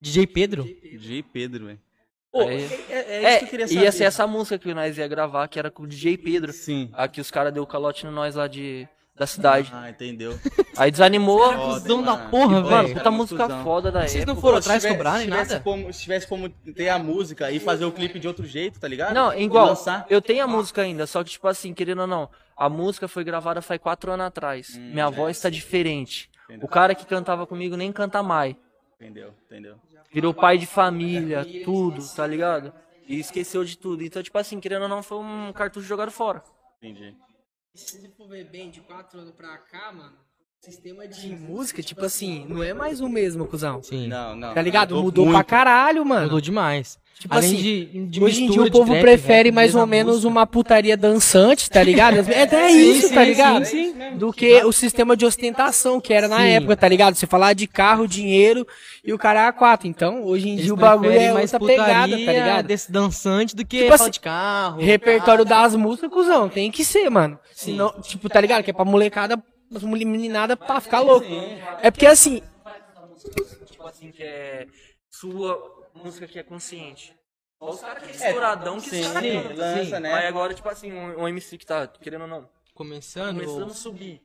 DJ 0.00 0.26
Pedro? 0.26 0.64
J. 0.64 1.22
Pedro, 1.22 1.66
velho. 1.66 1.80
Pô, 2.32 2.42
é, 2.42 2.54
é, 2.88 3.24
É, 3.24 3.30
isso 3.30 3.38
que 3.40 3.44
eu 3.44 3.48
queria 3.50 3.68
saber. 3.68 3.80
ia 3.82 3.92
ser 3.92 4.04
essa 4.04 4.26
música 4.26 4.58
que 4.58 4.72
nós 4.72 4.96
ia 4.96 5.06
gravar, 5.06 5.46
que 5.48 5.58
era 5.58 5.70
com 5.70 5.82
o 5.82 5.86
DJ 5.86 6.16
Pedro. 6.16 6.52
Sim. 6.52 6.88
Aqui 6.92 7.20
os 7.20 7.30
caras 7.30 7.52
deu 7.52 7.66
calote 7.66 8.06
no 8.06 8.12
nós 8.12 8.36
lá 8.36 8.46
de, 8.46 8.88
da 9.20 9.26
cidade. 9.26 9.70
Ah, 9.74 9.90
entendeu. 9.90 10.40
Aí 10.78 10.90
desanimou. 10.90 11.52
Foda, 11.52 11.80
Cusão 11.82 12.02
da 12.02 12.16
porra, 12.16 12.62
Que 12.62 12.70
Mano, 12.70 12.82
velho. 12.84 12.94
puta 12.94 13.10
muito 13.10 13.20
música 13.20 13.42
cuzão. 13.42 13.64
foda 13.64 13.92
da 13.92 14.08
Vocês 14.08 14.24
não 14.24 14.34
foram 14.34 14.54
Pô, 14.54 14.58
atrás 14.60 14.86
cobrar 14.86 15.10
nem 15.12 15.20
se 15.20 15.24
tivesse 15.26 15.50
nada? 15.52 15.60
Como, 15.62 15.92
se 15.92 16.00
tivesse 16.00 16.26
como 16.26 16.48
ter 16.48 16.88
a 16.88 16.98
música 16.98 17.50
e 17.50 17.60
fazer 17.60 17.84
o 17.84 17.92
clipe 17.92 18.18
de 18.18 18.26
outro 18.26 18.46
jeito, 18.46 18.80
tá 18.80 18.88
ligado? 18.88 19.12
Não, 19.12 19.38
igual, 19.38 19.76
eu 20.08 20.22
tenho 20.22 20.42
a 20.42 20.46
música 20.46 20.80
ainda, 20.80 21.06
só 21.06 21.22
que, 21.22 21.28
tipo 21.28 21.46
assim, 21.46 21.74
querendo 21.74 22.00
ou 22.00 22.06
não, 22.06 22.30
a 22.56 22.70
música 22.70 23.06
foi 23.06 23.22
gravada 23.22 23.60
faz 23.60 23.78
quatro 23.78 24.10
anos 24.10 24.24
atrás. 24.24 24.74
Minha 24.74 25.10
voz 25.10 25.38
tá 25.38 25.50
diferente. 25.50 26.30
Entendeu. 26.46 26.64
O 26.64 26.68
cara 26.68 26.94
que 26.94 27.04
cantava 27.04 27.46
comigo 27.46 27.76
nem 27.76 27.92
canta 27.92 28.22
mais. 28.22 28.56
Entendeu, 28.98 29.34
entendeu. 29.44 29.74
Virou 30.10 30.32
pai 30.32 30.56
de 30.56 30.64
família, 30.66 31.46
tudo, 31.62 32.02
tá 32.16 32.26
ligado? 32.26 32.72
E 33.06 33.20
esqueceu 33.20 33.64
de 33.66 33.76
tudo. 33.76 34.02
Então, 34.02 34.22
tipo 34.22 34.38
assim, 34.38 34.58
querendo 34.58 34.84
ou 34.84 34.88
não, 34.88 35.02
foi 35.02 35.18
um 35.18 35.52
cartucho 35.52 35.86
jogado 35.86 36.10
fora. 36.10 36.42
Entendi. 36.82 37.14
Se 37.74 38.08
for 38.10 38.28
ver 38.28 38.44
bem, 38.50 38.70
de 38.70 38.80
4 38.80 39.20
anos 39.20 39.34
pra 39.34 39.56
cá, 39.58 39.92
mano, 39.92 40.18
sistema 40.60 41.08
de 41.08 41.34
música, 41.34 41.82
tipo 41.82 42.04
assim, 42.04 42.44
não 42.46 42.62
é 42.62 42.74
mais 42.74 43.00
o 43.00 43.08
mesmo, 43.08 43.46
cuzão. 43.46 43.82
Sim. 43.82 44.08
Não, 44.08 44.36
não. 44.36 44.52
Tá 44.52 44.60
ligado? 44.60 44.94
Mudou, 44.94 45.24
pra 45.24 45.32
muito. 45.34 45.46
caralho, 45.46 46.04
mano. 46.04 46.24
Mudou 46.24 46.40
demais. 46.40 46.98
Tipo 47.18 47.34
Além 47.34 47.50
assim, 47.52 47.62
de, 47.62 48.06
de 48.06 48.22
Hoje 48.24 48.44
em 48.44 48.50
dia 48.50 48.62
o 48.62 48.70
povo 48.70 48.92
trap, 48.92 49.02
prefere 49.02 49.48
rap, 49.50 49.54
mais 49.54 49.74
ou 49.74 49.86
menos 49.86 50.12
música. 50.16 50.28
uma 50.28 50.46
putaria 50.46 50.96
dançante, 50.96 51.68
tá 51.68 51.82
ligado? 51.82 52.16
É 52.30 52.42
até 52.42 52.70
isso, 52.70 53.08
sim, 53.08 53.14
tá 53.14 53.22
sim, 53.22 53.26
ligado? 53.26 53.64
sim, 53.64 53.94
Do 54.16 54.32
que 54.32 54.62
o 54.64 54.72
sistema 54.72 55.16
de 55.16 55.24
ostentação 55.26 56.00
que 56.00 56.12
era 56.14 56.28
na 56.28 56.38
Sim. 56.38 56.48
época, 56.48 56.76
tá 56.76 56.88
ligado? 56.88 57.14
Você 57.14 57.26
falar 57.26 57.52
de 57.54 57.66
carro, 57.66 58.06
dinheiro 58.06 58.66
e 59.04 59.12
o 59.14 59.18
cara 59.18 59.44
é 59.44 59.48
a 59.48 59.52
quatro. 59.52 59.86
Então, 59.88 60.24
hoje 60.24 60.48
em 60.48 60.52
Eles 60.52 60.64
dia 60.64 60.74
o 60.74 60.76
bagulho 60.76 61.10
é 61.12 61.32
mais 61.32 61.52
outra 61.52 61.66
pegada, 61.68 62.12
tá 62.12 62.32
ligado? 62.32 62.66
desse 62.66 62.90
dançante 62.92 63.54
do 63.56 63.66
que 63.66 63.82
Tipo 63.82 63.94
assim, 63.94 64.10
de 64.10 64.20
carro. 64.20 64.80
Repertório 64.80 65.44
das 65.44 65.74
músicas, 65.74 66.10
cuzão, 66.10 66.48
tem 66.48 66.70
que 66.70 66.84
ser, 66.84 67.10
mano. 67.10 67.38
Senão, 67.54 67.92
tipo, 68.00 68.28
tá 68.30 68.40
ligado? 68.40 68.62
Que 68.62 68.70
é 68.70 68.74
pra 68.74 68.84
molecada, 68.84 69.42
as 69.74 69.82
mole- 69.82 70.04
meninada 70.04 70.56
pra 70.56 70.80
ficar 70.80 71.00
louco. 71.00 71.26
É 71.82 71.90
porque 71.90 72.06
assim, 72.06 72.42
Tipo 73.66 73.86
assim, 73.86 74.10
que 74.10 74.22
é 74.22 74.66
sua 75.10 75.90
música 75.94 76.26
que 76.26 76.38
é 76.38 76.42
consciente. 76.42 77.14
Só 77.58 77.70
os 77.70 77.80
caras 77.80 78.02
que 78.02 78.10
é 78.10 78.28
estouradão 78.28 78.80
que 78.80 78.88
Sim, 78.90 79.02
sim, 79.02 79.54
lança, 79.54 80.00
né? 80.00 80.12
Aí 80.14 80.26
agora, 80.26 80.54
tipo 80.54 80.68
assim, 80.68 80.92
um, 80.92 81.20
um 81.22 81.28
MC 81.28 81.58
que 81.58 81.66
tá, 81.66 81.86
querendo 81.86 82.22
ou 82.22 82.28
não, 82.28 82.48
Começando. 82.74 83.34
começando 83.34 83.70
a 83.70 83.74
subir. 83.74 84.22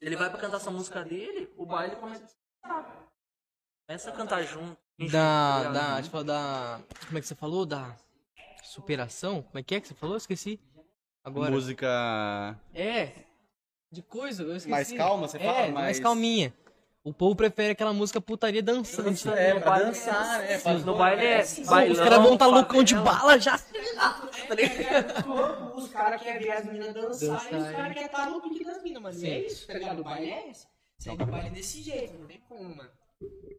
Ele 0.00 0.16
vai 0.16 0.30
pra 0.30 0.38
cantar 0.38 0.56
essa 0.56 0.70
música 0.70 1.04
dele, 1.04 1.52
o 1.56 1.66
baile 1.66 1.96
começa 1.96 2.24
a 2.24 2.68
cantar. 2.68 3.06
Começa 3.86 4.10
a 4.10 4.12
cantar 4.12 4.42
junto. 4.44 4.76
Da, 4.98 5.58
ligado? 5.58 5.72
da, 5.74 6.02
tipo, 6.02 6.24
da. 6.24 6.80
Como 7.06 7.18
é 7.18 7.20
que 7.20 7.26
você 7.26 7.34
falou? 7.34 7.66
Da 7.66 7.94
superação? 8.64 9.42
Como 9.42 9.58
é 9.58 9.62
que 9.62 9.74
é 9.74 9.80
que 9.80 9.88
você 9.88 9.94
falou? 9.94 10.14
Eu 10.14 10.18
esqueci. 10.18 10.58
Agora. 11.22 11.50
Música 11.50 12.58
É. 12.72 13.12
De 13.90 14.02
coisa, 14.02 14.42
eu 14.42 14.48
esqueci. 14.56 14.68
mais 14.68 14.92
calma, 14.92 15.28
você 15.28 15.38
É, 15.38 15.40
fala? 15.40 15.68
mais 15.68 16.00
calminha. 16.00 16.52
O 17.04 17.12
povo 17.14 17.36
prefere 17.36 17.70
aquela 17.70 17.92
música 17.92 18.20
putaria 18.20 18.60
dançante. 18.62 19.28
É, 19.28 19.54
No 19.54 19.60
pra 19.60 19.78
dançar, 19.78 20.40
né? 20.40 20.58
Pra- 20.58 20.72
No 20.74 20.96
baile 20.98 21.24
é 21.24 21.40
Os 21.40 21.58
bailão, 21.60 21.96
caras 22.04 22.18
vão 22.18 22.36
tá 22.36 22.44
favela. 22.46 22.60
loucão 22.62 22.82
de 22.82 22.94
bala 22.96 23.38
já. 23.38 23.60
os 25.76 25.88
caras 25.90 26.20
querem 26.22 26.40
ver 26.42 26.52
as 26.52 26.64
meninas 26.64 26.94
dançar 26.94 27.28
Dançar, 27.28 27.52
e 27.52 27.56
os 27.56 27.66
é. 27.68 27.72
caras 27.72 27.92
querem 27.92 28.06
estar 28.06 28.26
no 28.30 28.40
pique 28.40 28.64
das 28.64 28.82
minas, 28.82 29.02
mano. 29.02 29.14
Sim. 29.14 29.28
é 29.28 29.46
isso, 29.46 29.66
tá 29.68 29.74
ligado? 29.74 30.00
O 30.00 30.04
baile 30.04 30.30
é 30.30 30.50
esse. 30.50 30.66
Segue 30.98 31.22
o 31.22 31.26
baile 31.26 31.50
desse 31.50 31.82
jeito, 31.82 32.18
não 32.18 32.26
tem 32.26 32.40
como, 32.48 32.74
mano. 32.74 32.90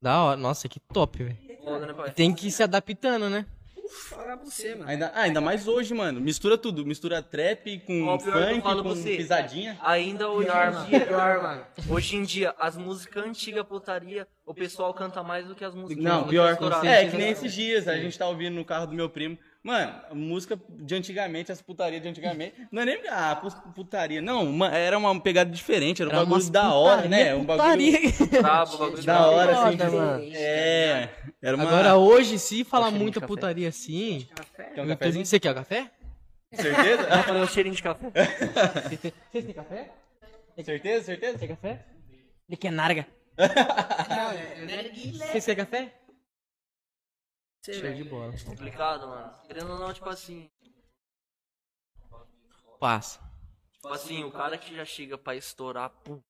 Da 0.01 0.23
hora. 0.23 0.37
Nossa, 0.37 0.67
que 0.67 0.79
top, 0.79 1.23
velho. 1.23 1.37
Né? 1.37 2.11
Tem 2.15 2.33
que 2.33 2.47
ir 2.47 2.51
se 2.51 2.63
adaptando, 2.63 3.29
né? 3.29 3.45
Fala 3.89 4.37
pra 4.37 4.45
você, 4.45 4.75
mano. 4.75 4.89
Ainda, 4.89 5.11
ah, 5.13 5.21
ainda 5.21 5.41
mais 5.41 5.67
hoje, 5.67 5.93
mano. 5.93 6.19
Mistura 6.19 6.57
tudo. 6.57 6.85
Mistura 6.85 7.21
trap 7.21 7.79
com 7.85 8.19
funk, 8.19 8.61
com 8.61 8.83
você. 8.83 9.17
pisadinha. 9.17 9.77
Ainda 9.81 10.29
hoje 10.29 10.49
Pior, 10.49 10.67
em 10.67 10.73
mano. 10.73 10.85
dia, 10.87 11.05
Pior, 11.05 11.41
mano. 11.41 11.65
hoje 11.89 12.15
em 12.15 12.23
dia, 12.23 12.55
as 12.59 12.77
músicas 12.77 13.23
antigas 13.23 13.65
putaria, 13.65 14.27
o 14.45 14.53
pessoal 14.53 14.93
canta 14.93 15.23
mais 15.23 15.45
do 15.47 15.55
que 15.55 15.63
as 15.63 15.73
músicas 15.73 16.03
Não, 16.03 16.23
que 16.23 16.29
pior. 16.29 16.57
É, 16.85 17.07
que 17.09 17.17
nem 17.17 17.29
esses 17.29 17.53
dias. 17.53 17.87
A 17.87 17.95
gente 17.97 18.17
tá 18.17 18.27
ouvindo 18.27 18.55
no 18.55 18.65
carro 18.65 18.87
do 18.87 18.93
meu 18.93 19.09
primo. 19.09 19.37
Mano, 19.67 19.93
música 20.13 20.57
de 20.69 20.95
antigamente, 20.95 21.51
as 21.51 21.61
putarias 21.61 22.01
de 22.01 22.07
antigamente. 22.07 22.53
Não 22.71 22.83
é 22.83 22.85
nem. 22.85 23.01
Ah, 23.09 23.35
pu- 23.35 23.73
putaria. 23.73 24.21
Não, 24.21 24.45
uma- 24.49 24.73
era 24.73 24.97
uma 24.97 25.19
pegada 25.19 25.51
diferente. 25.51 26.01
Era 26.01 26.09
um 26.09 26.13
Era 26.13 26.25
bagulho 26.25 26.49
da 26.49 26.73
hora, 26.73 27.01
putaria, 27.01 27.25
né? 27.25 27.35
Um 27.35 27.43
bagulho 27.43 27.67
putaria. 27.67 27.99
Brabo, 28.41 28.77
bagulho 28.77 29.03
da 29.03 29.27
hora, 29.27 29.67
assim. 29.67 29.75
De- 29.75 29.83
mano. 29.83 30.23
É. 30.33 31.09
Era 31.41 31.57
uma. 31.57 31.65
Agora 31.67 31.97
hoje, 31.97 32.39
se 32.39 32.63
falar 32.63 32.91
muita 32.91 33.19
putaria 33.19 33.67
assim. 33.67 34.25
Quer 34.73 34.83
um 34.83 34.87
cafezinho? 34.87 35.25
Você 35.25 35.37
quer 35.37 35.51
o 35.51 35.55
café? 35.55 35.91
Certeza? 36.53 37.03
Tá 37.03 37.23
falando 37.23 37.43
um 37.43 37.47
cheirinho 37.47 37.75
de 37.75 37.83
café. 37.83 38.09
Vocês 39.33 39.43
têm 39.43 39.53
café? 39.53 39.89
certeza, 40.63 41.03
certeza? 41.03 41.37
Quer 41.39 41.47
café? 41.49 41.79
Ele 42.47 42.55
quer 42.55 42.71
narga. 42.71 43.05
Não, 43.37 44.31
é, 44.31 44.79
é, 44.79 45.27
Vocês 45.27 45.43
querem 45.45 45.65
café? 45.65 45.91
Sei, 47.73 47.81
velho. 47.81 47.95
de 48.03 48.03
bola. 48.09 48.33
Complicado, 48.45 49.07
mano. 49.07 49.33
Querendo 49.45 49.71
ou 49.73 49.79
não, 49.79 49.93
tipo 49.93 50.07
assim. 50.09 50.49
Passa. 52.79 53.19
Tipo 53.73 53.89
assim, 53.89 54.23
o 54.23 54.31
cara 54.31 54.57
que 54.57 54.75
já 54.75 54.85
chega 54.85 55.17
pra 55.17 55.35
estourar 55.35 55.89
pum, 55.89 56.21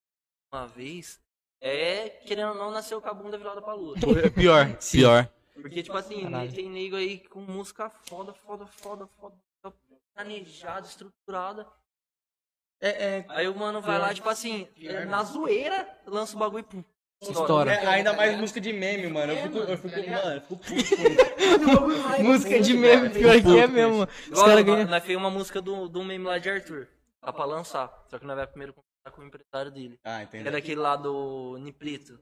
uma 0.52 0.65
vez, 0.67 1.19
é, 1.62 2.10
querendo 2.26 2.50
ou 2.50 2.56
não, 2.56 2.71
nasceu 2.71 3.02
com 3.02 3.08
a 3.10 3.13
bunda 3.13 3.38
virada 3.38 3.62
pra 3.62 3.73
lua. 3.73 3.95
Pior, 4.34 4.78
pior. 4.91 5.30
Porque, 5.54 5.84
tipo 5.84 5.97
assim, 5.97 6.23
Caralho. 6.23 6.54
tem 6.54 6.69
nego 6.69 6.95
aí 6.95 7.19
com 7.28 7.41
música 7.41 7.89
foda, 7.89 8.34
foda, 8.34 8.65
foda, 8.67 9.08
foda. 9.19 9.36
planejada, 10.13 10.88
estruturada. 10.88 11.67
É, 12.80 13.17
é, 13.17 13.26
Aí 13.30 13.47
o 13.47 13.56
mano 13.56 13.82
vai 13.82 13.97
lá, 13.97 14.13
tipo 14.13 14.30
assim, 14.30 14.67
na 15.08 15.23
zoeira, 15.23 16.00
lança 16.06 16.36
o 16.36 16.39
bagulho 16.39 16.62
e 16.62 16.63
pum. 16.63 16.84
Estoura. 17.22 17.74
é, 17.74 17.86
ainda 17.88 18.14
mais 18.14 18.38
música 18.38 18.62
de 18.62 18.72
meme, 18.72 19.08
mano. 19.08 19.34
Eu 19.34 19.38
fico, 19.44 19.58
eu 19.58 19.78
fico, 19.78 20.10
mano, 20.12 20.32
eu 20.36 20.42
fico 20.42 20.58
puto. 20.58 22.22
Música 22.24 22.60
de 22.60 22.74
meme, 22.76 23.10
pior 23.10 23.42
que 23.42 23.60
é 23.60 23.68
mesmo. 23.68 24.04
Os 24.04 24.28
Igual, 24.28 24.46
caras 24.46 24.66
nós- 24.66 24.76
ganham. 24.76 24.90
Nós 24.90 25.04
fez 25.04 25.18
uma 25.18 25.30
música 25.32 25.62
do, 25.62 25.90
do 25.90 26.04
meme 26.04 26.26
lá 26.26 26.38
de 26.38 26.50
Arthur. 26.50 26.88
Tá 27.22 27.34
pra 27.34 27.46
lançar. 27.46 27.92
Só 28.10 28.20
que 28.20 28.26
nós 28.26 28.36
vai 28.36 28.46
primeiro 28.48 28.74
conversar 28.74 29.16
com 29.16 29.22
o 29.22 29.26
empresário 29.26 29.72
dele. 29.72 30.00
Ah, 30.04 30.24
Que 30.30 30.38
é 30.38 30.44
daquele 30.52 30.80
lá 30.80 30.96
do 30.96 31.58
Niprito. 31.60 32.20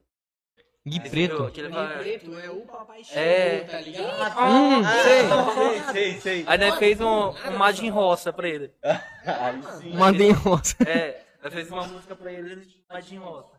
Gui 0.86 0.96
Entendeu? 0.98 1.10
preto. 1.10 1.42
Aquele 1.48 1.68
vai... 1.68 1.98
preto 1.98 2.38
é 2.38 2.48
o 2.50 2.60
papai 2.60 3.02
É. 3.12 3.60
tá 3.64 3.80
ligado? 3.80 4.40
Hum, 4.40 4.82
sei, 5.02 5.82
sei, 5.92 6.20
sei. 6.20 6.44
Aí 6.46 6.58
nós 6.58 6.78
fez 6.78 7.00
um, 7.00 7.28
um 7.30 7.58
Madin 7.58 7.90
Roça 7.90 8.32
pra 8.32 8.48
ele. 8.48 8.72
Mandei 9.98 10.30
rosa. 10.30 10.76
É, 10.86 11.22
nós 11.42 11.52
fez 11.52 11.70
uma 11.70 11.82
música 11.88 12.14
pra 12.14 12.32
ele 12.32 12.56
de 12.64 12.84
Madin 12.88 13.18
Roça. 13.18 13.55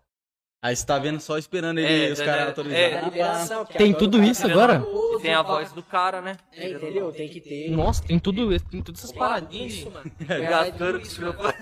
Aí 0.59 0.75
você 0.75 0.85
tá 0.85 0.97
vendo 0.97 1.19
só 1.19 1.37
esperando 1.37 1.77
ele, 1.77 2.07
É, 2.07 2.11
os 2.11 2.19
é, 2.19 2.25
caras 2.25 2.41
é, 2.41 2.47
autorizados. 2.47 3.03
Liberação, 3.05 3.65
que 3.65 3.77
Tem 3.77 3.93
tudo 3.93 4.23
isso 4.23 4.45
agora? 4.47 4.83
E 5.17 5.21
tem 5.21 5.33
a 5.33 5.43
voz 5.43 5.71
do 5.71 5.83
cara, 5.83 6.19
né? 6.19 6.35
É, 6.51 6.71
entendeu? 6.71 7.11
Tem 7.11 7.29
que 7.29 7.39
ter. 7.39 7.69
Nossa, 7.69 8.03
tem 8.03 8.17
tudo 8.17 8.51
isso, 8.53 8.65
tem 8.65 8.81
todas 8.81 9.03
essas 9.03 9.15
paradinhas. 9.15 9.73
Isso, 9.73 9.91
mano. 9.91 10.11
Gastando 10.19 10.99
com 10.99 11.05
os 11.05 11.17
meus 11.19 11.35
pais. 11.35 11.55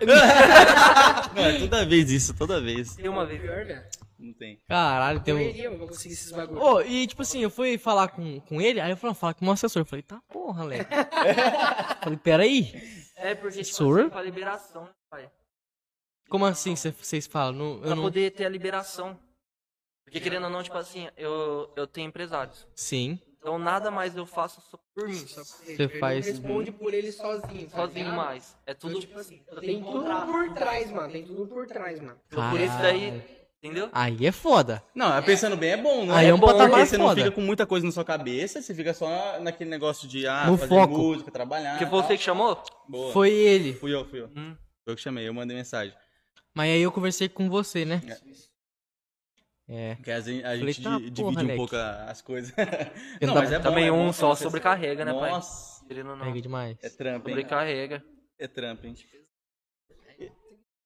Não, 1.34 1.44
é 1.44 1.58
toda 1.58 1.84
vez 1.84 2.10
isso, 2.12 2.34
toda 2.34 2.60
vez. 2.60 2.94
Tem 2.94 3.08
uma 3.08 3.26
vez. 3.26 3.40
Pior, 3.40 3.64
velho. 3.64 3.82
Não 4.18 4.32
tem. 4.32 4.60
Caralho, 4.68 5.20
tem 5.20 5.34
um. 5.34 5.64
Mano, 5.64 5.78
pra 5.78 5.88
conseguir 5.88 6.14
esses 6.14 6.30
bagulhos. 6.30 6.62
Ô, 6.62 6.80
e 6.80 7.06
tipo 7.06 7.22
assim, 7.22 7.40
eu 7.40 7.50
fui 7.50 7.76
falar 7.76 8.08
com, 8.08 8.40
com 8.40 8.60
ele, 8.60 8.80
aí 8.80 8.90
eu 8.90 8.96
falei, 8.96 9.14
fala 9.14 9.34
com 9.34 9.42
o 9.42 9.44
meu 9.44 9.52
assessor. 9.52 9.82
Eu 9.82 9.86
falei, 9.86 10.02
tá 10.02 10.20
porra, 10.32 10.64
Léo. 10.64 10.86
falei, 12.02 12.18
peraí. 12.18 12.72
É, 13.16 13.34
porque 13.34 13.62
tipo 13.62 13.92
assim, 13.92 14.08
pra 14.08 14.22
liberação, 14.22 14.84
né? 14.84 14.90
Como 16.34 16.46
assim 16.46 16.74
cê- 16.74 16.90
vocês 16.90 17.28
falam? 17.28 17.52
Não, 17.52 17.72
eu 17.74 17.80
Pra 17.82 17.94
não. 17.94 18.02
poder 18.02 18.32
ter 18.32 18.44
a 18.44 18.48
liberação. 18.48 19.16
Porque 20.04 20.18
querendo 20.18 20.42
ou 20.44 20.50
não, 20.50 20.64
tipo 20.64 20.76
assim, 20.76 21.06
eu, 21.16 21.70
eu 21.76 21.86
tenho 21.86 22.08
empresários. 22.08 22.66
Sim. 22.74 23.20
Então 23.38 23.56
nada 23.56 23.88
mais 23.88 24.16
eu 24.16 24.26
faço 24.26 24.60
só 24.68 24.76
por 24.96 25.06
mim. 25.06 25.14
Você 25.14 25.88
faz- 26.00 26.26
responde 26.26 26.72
por 26.72 26.92
ele 26.92 27.12
sozinho. 27.12 27.68
tá 27.70 27.76
Sozinho 27.76 28.06
ligado? 28.06 28.16
mais. 28.16 28.56
É 28.66 28.72
Então, 28.72 28.90
tudo. 28.90 29.00
tipo 29.00 29.16
assim, 29.16 29.40
tem 29.60 29.80
tudo 29.80 29.92
contrato. 30.00 30.26
por 30.26 30.54
trás, 30.54 30.90
mano. 30.90 31.12
Tem 31.12 31.24
tudo 31.24 31.46
por 31.46 31.66
trás, 31.68 32.00
mano. 32.00 32.18
Então, 32.26 32.50
por 32.50 32.60
isso 32.60 32.78
daí, 32.78 33.22
entendeu? 33.62 33.88
Aí 33.92 34.26
é 34.26 34.32
foda. 34.32 34.82
Não, 34.92 35.22
pensando 35.22 35.56
bem 35.56 35.70
é 35.70 35.76
bom, 35.76 36.04
não 36.04 36.16
Aí 36.16 36.26
é? 36.26 36.30
é 36.30 36.34
um 36.34 36.38
bom 36.40 36.48
patamar 36.48 36.70
porque 36.70 36.86
você 36.86 36.98
não 36.98 37.14
fica 37.14 37.30
com 37.30 37.42
muita 37.42 37.64
coisa 37.64 37.86
na 37.86 37.92
sua 37.92 38.04
cabeça, 38.04 38.60
você 38.60 38.74
fica 38.74 38.92
só 38.92 39.38
naquele 39.38 39.70
negócio 39.70 40.08
de 40.08 40.26
ah, 40.26 40.46
No 40.48 40.58
fazer 40.58 40.68
foco. 40.74 40.98
música, 40.98 41.30
trabalhar. 41.30 41.78
Porque 41.78 41.86
tal. 41.88 42.02
você 42.02 42.16
que 42.16 42.24
chamou? 42.24 42.60
Boa. 42.88 43.12
Foi 43.12 43.30
ele. 43.30 43.74
Fui 43.74 43.94
eu, 43.94 44.04
fui 44.04 44.20
eu. 44.20 44.26
Hum. 44.34 44.56
Foi 44.84 44.92
eu 44.92 44.96
que 44.96 45.00
chamei, 45.02 45.28
eu 45.28 45.32
mandei 45.32 45.56
mensagem. 45.56 45.94
Mas 46.54 46.70
aí 46.70 46.82
eu 46.82 46.92
conversei 46.92 47.28
com 47.28 47.48
você, 47.50 47.84
né? 47.84 48.00
É. 49.66 49.94
Porque 49.96 50.10
a 50.10 50.20
gente, 50.20 50.44
a 50.44 50.48
Falei, 50.50 50.72
gente 50.72 50.82
tá, 50.82 50.98
di- 50.98 51.10
porra, 51.10 51.30
divide 51.30 51.44
um 51.44 51.46
Leque. 51.46 51.56
pouco 51.56 51.76
as 51.76 52.20
coisas. 52.22 52.52
Eu 53.20 53.26
não, 53.28 53.34
mas 53.34 53.50
é 53.50 53.56
bom, 53.58 53.62
Também 53.64 53.86
é 53.88 53.92
um 53.92 54.06
bom, 54.06 54.12
só 54.12 54.28
porque- 54.30 54.42
sobrecarrega, 54.44 55.04
né, 55.04 55.12
pai? 55.14 55.30
Nossa, 55.30 55.84
não. 56.04 56.18
Pega 56.18 56.40
demais. 56.42 56.76
é 56.82 56.88
trampo, 56.90 57.28
hein? 57.28 57.34
Sobrecarrega. 57.34 58.04
É 58.38 58.46
trampo, 58.46 58.86
hein? 58.86 58.94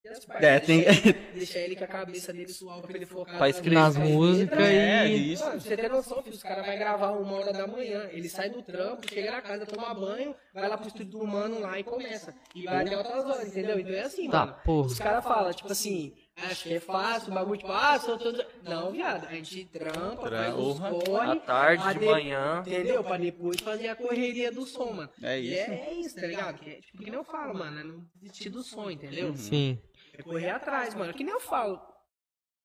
E 0.08 0.12
as 0.12 0.42
É, 0.42 0.60
tem- 0.60 0.82
deixa, 0.84 1.12
deixa 1.34 1.58
ele 1.58 1.76
com 1.76 1.84
a 1.84 1.88
cabeça 1.88 2.32
dele 2.32 2.52
suave 2.52 2.86
pra 2.86 2.96
ele 2.96 3.06
focar 3.06 3.36
Pra 3.38 3.48
escrever. 3.48 3.74
Nas 3.74 3.96
músicas 3.96 4.58
É, 4.60 5.06
e. 5.08 5.32
isso. 5.32 5.44
Mano, 5.44 5.60
você 5.60 5.76
tem 5.76 5.88
noção, 5.88 6.22
filho, 6.22 6.34
os 6.36 6.42
caras 6.42 6.66
vão 6.66 6.78
gravar 6.78 7.10
uma 7.12 7.32
hora 7.36 7.52
da 7.52 7.66
manhã, 7.66 8.08
ele 8.12 8.28
sai 8.28 8.50
do 8.50 8.62
trampo, 8.62 9.08
chega 9.08 9.30
na 9.30 9.42
casa, 9.42 9.66
toma 9.66 9.92
banho, 9.94 10.34
vai 10.54 10.68
lá 10.68 10.76
pro 10.78 10.86
estúdio 10.88 11.18
do 11.18 11.26
mano 11.26 11.60
lá 11.60 11.78
e 11.78 11.84
começa. 11.84 12.34
E 12.54 12.64
vai 12.64 12.84
até 12.84 12.96
outras 12.96 13.24
horas, 13.24 13.48
entendeu? 13.48 13.78
Então 13.78 13.94
é 13.94 14.00
assim, 14.02 14.28
Tá, 14.30 14.46
mano. 14.46 14.56
porra. 14.64 14.86
Os 14.86 14.98
caras 14.98 15.24
falam, 15.24 15.52
tipo 15.52 15.70
assim, 15.72 16.14
acho 16.36 16.64
que 16.64 16.74
é 16.74 16.80
fácil, 16.80 17.30
o 17.32 17.34
bagulho, 17.34 17.58
tipo, 17.58 17.72
ah, 17.72 17.98
sou 17.98 18.16
todo... 18.18 18.44
Não, 18.62 18.92
viado, 18.92 19.26
a 19.26 19.32
gente 19.34 19.64
trampa, 19.66 20.28
faz 20.30 20.54
os 20.54 20.78
Trampa. 20.78 21.04
corre, 21.04 21.30
À 21.32 21.36
tarde, 21.36 21.88
de 21.94 21.98
de- 21.98 22.04
manhã. 22.06 22.62
Entendeu? 22.66 23.02
Pra 23.04 23.16
depois 23.16 23.60
fazer 23.60 23.88
a 23.88 23.96
correria 23.96 24.52
do 24.52 24.64
som, 24.66 24.92
mano. 24.92 25.10
É 25.22 25.38
E 25.40 25.52
isso. 25.52 25.70
é, 25.70 25.74
é 25.88 25.94
isso, 25.94 26.14
tá 26.16 26.26
ligado? 26.26 26.58
Que, 26.58 26.70
é, 26.70 26.74
tipo, 26.80 26.98
que 26.98 27.10
nem 27.10 27.14
eu 27.14 27.24
falo, 27.24 27.54
mano, 27.58 27.80
é 27.80 27.84
não 27.84 28.04
desistir 28.20 28.50
do 28.50 28.62
sonho, 28.62 28.92
entendeu? 28.92 29.34
Sim. 29.36 29.78
É 30.18 30.22
correr 30.22 30.50
atrás, 30.50 30.94
mano. 30.94 31.14
Que 31.14 31.24
nem 31.24 31.32
eu 31.32 31.40
falo. 31.40 31.80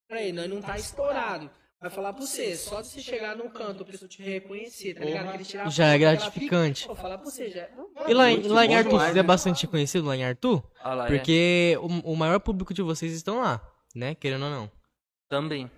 Peraí, 0.09 0.31
nós 0.33 0.49
não 0.49 0.61
tá 0.61 0.77
estourado. 0.77 1.49
Vai 1.79 1.89
falar 1.89 2.13
pra 2.13 2.21
você, 2.25 2.55
só 2.55 2.79
de 2.81 2.87
você 2.87 3.01
chegar 3.01 3.35
num 3.35 3.49
canto, 3.49 3.83
a 3.83 3.85
pessoa 3.85 4.07
te 4.07 4.23
reconhecer, 4.23 4.93
tá 4.93 5.03
ligado? 5.03 5.29
Que 5.31 5.35
ele 5.35 5.43
tirar 5.45 5.69
Já 5.69 5.87
é 5.87 5.97
gratificante. 5.97 6.81
fica- 6.83 6.93
Vou 6.93 7.01
falar 7.01 7.17
pra 7.17 7.29
você, 7.29 7.49
já. 7.49 7.67
E 8.07 8.13
lá, 8.13 8.31
em- 8.31 8.47
lá 8.47 8.65
em 8.65 8.73
Arthur, 8.75 8.99
você 8.99 9.09
é 9.11 9.13
né? 9.15 9.23
bastante 9.23 9.67
conhecido 9.67 10.07
lá 10.07 10.15
em 10.15 10.23
Arthur? 10.23 10.63
Ah 10.81 10.93
lá, 10.93 11.05
é. 11.05 11.09
Porque 11.09 11.77
o, 11.81 12.13
o 12.13 12.15
maior 12.15 12.39
público 12.39 12.73
de 12.73 12.81
vocês 12.81 13.11
estão 13.11 13.41
lá, 13.41 13.61
né? 13.93 14.15
Querendo 14.15 14.45
ou 14.45 14.49
não. 14.49 14.71
Também. 15.27 15.69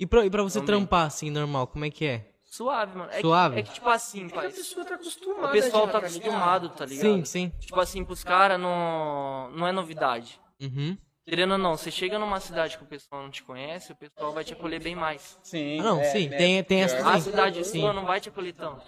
E 0.00 0.06
pra, 0.06 0.24
e 0.24 0.30
pra 0.30 0.42
você 0.42 0.60
Também. 0.60 0.78
trampar 0.78 1.06
assim, 1.06 1.28
normal, 1.30 1.66
como 1.66 1.84
é 1.84 1.90
que 1.90 2.06
é? 2.06 2.30
Suave, 2.44 2.96
mano. 2.96 3.10
É 3.10 3.16
que- 3.16 3.20
Suave? 3.22 3.58
É 3.58 3.62
que, 3.62 3.72
tipo 3.74 3.88
assim, 3.90 4.24
É 4.24 4.28
que 4.28 4.34
pai. 4.34 4.46
a 4.46 4.50
pessoa 4.50 4.84
tá 4.86 4.94
acostumada. 4.94 5.48
O 5.48 5.52
pessoal 5.52 5.86
já, 5.86 5.92
tá 5.92 5.98
ligado? 6.00 6.16
acostumado, 6.22 6.68
tá 6.70 6.86
ligado? 6.86 7.02
Sim, 7.02 7.24
sim. 7.26 7.52
Tipo 7.60 7.80
assim, 7.80 8.02
pros 8.04 8.24
caras 8.24 8.58
não, 8.58 9.50
não 9.50 9.66
é 9.66 9.72
novidade. 9.72 10.40
Uhum. 10.60 10.96
Querendo 11.26 11.52
ou 11.52 11.58
não, 11.58 11.76
você 11.76 11.90
chega 11.90 12.18
numa 12.18 12.38
cidade 12.38 12.76
que 12.76 12.84
o 12.84 12.86
pessoal 12.86 13.22
não 13.22 13.30
te 13.30 13.42
conhece, 13.42 13.92
o 13.92 13.96
pessoal 13.96 14.32
vai 14.32 14.44
te 14.44 14.52
acolher 14.52 14.78
bem 14.82 14.94
mais. 14.94 15.38
Sim. 15.42 15.80
Ah, 15.80 15.84
não, 15.84 16.00
é, 16.00 16.04
sim, 16.04 16.28
né? 16.28 16.36
tem, 16.36 16.62
tem 16.64 16.82
essa 16.82 16.98
A 17.08 17.18
cidade 17.18 17.64
Sim. 17.64 17.80
sua 17.80 17.92
não 17.94 18.04
vai 18.04 18.20
te 18.20 18.28
acolher 18.28 18.52
tanto. 18.52 18.84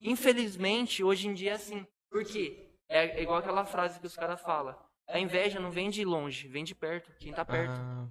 Infelizmente, 0.00 1.04
hoje 1.04 1.28
em 1.28 1.34
dia 1.34 1.52
é 1.52 1.54
assim. 1.54 1.86
Por 2.10 2.24
quê? 2.24 2.70
É 2.88 3.20
igual 3.22 3.38
aquela 3.38 3.64
frase 3.64 4.00
que 4.00 4.06
os 4.06 4.16
caras 4.16 4.40
falam. 4.40 4.74
A 5.08 5.18
inveja 5.18 5.60
não 5.60 5.70
vem 5.70 5.90
de 5.90 6.04
longe, 6.04 6.48
vem 6.48 6.64
de 6.64 6.74
perto, 6.74 7.10
quem 7.18 7.32
tá 7.32 7.44
perto. 7.44 7.72
Ah, 7.74 8.06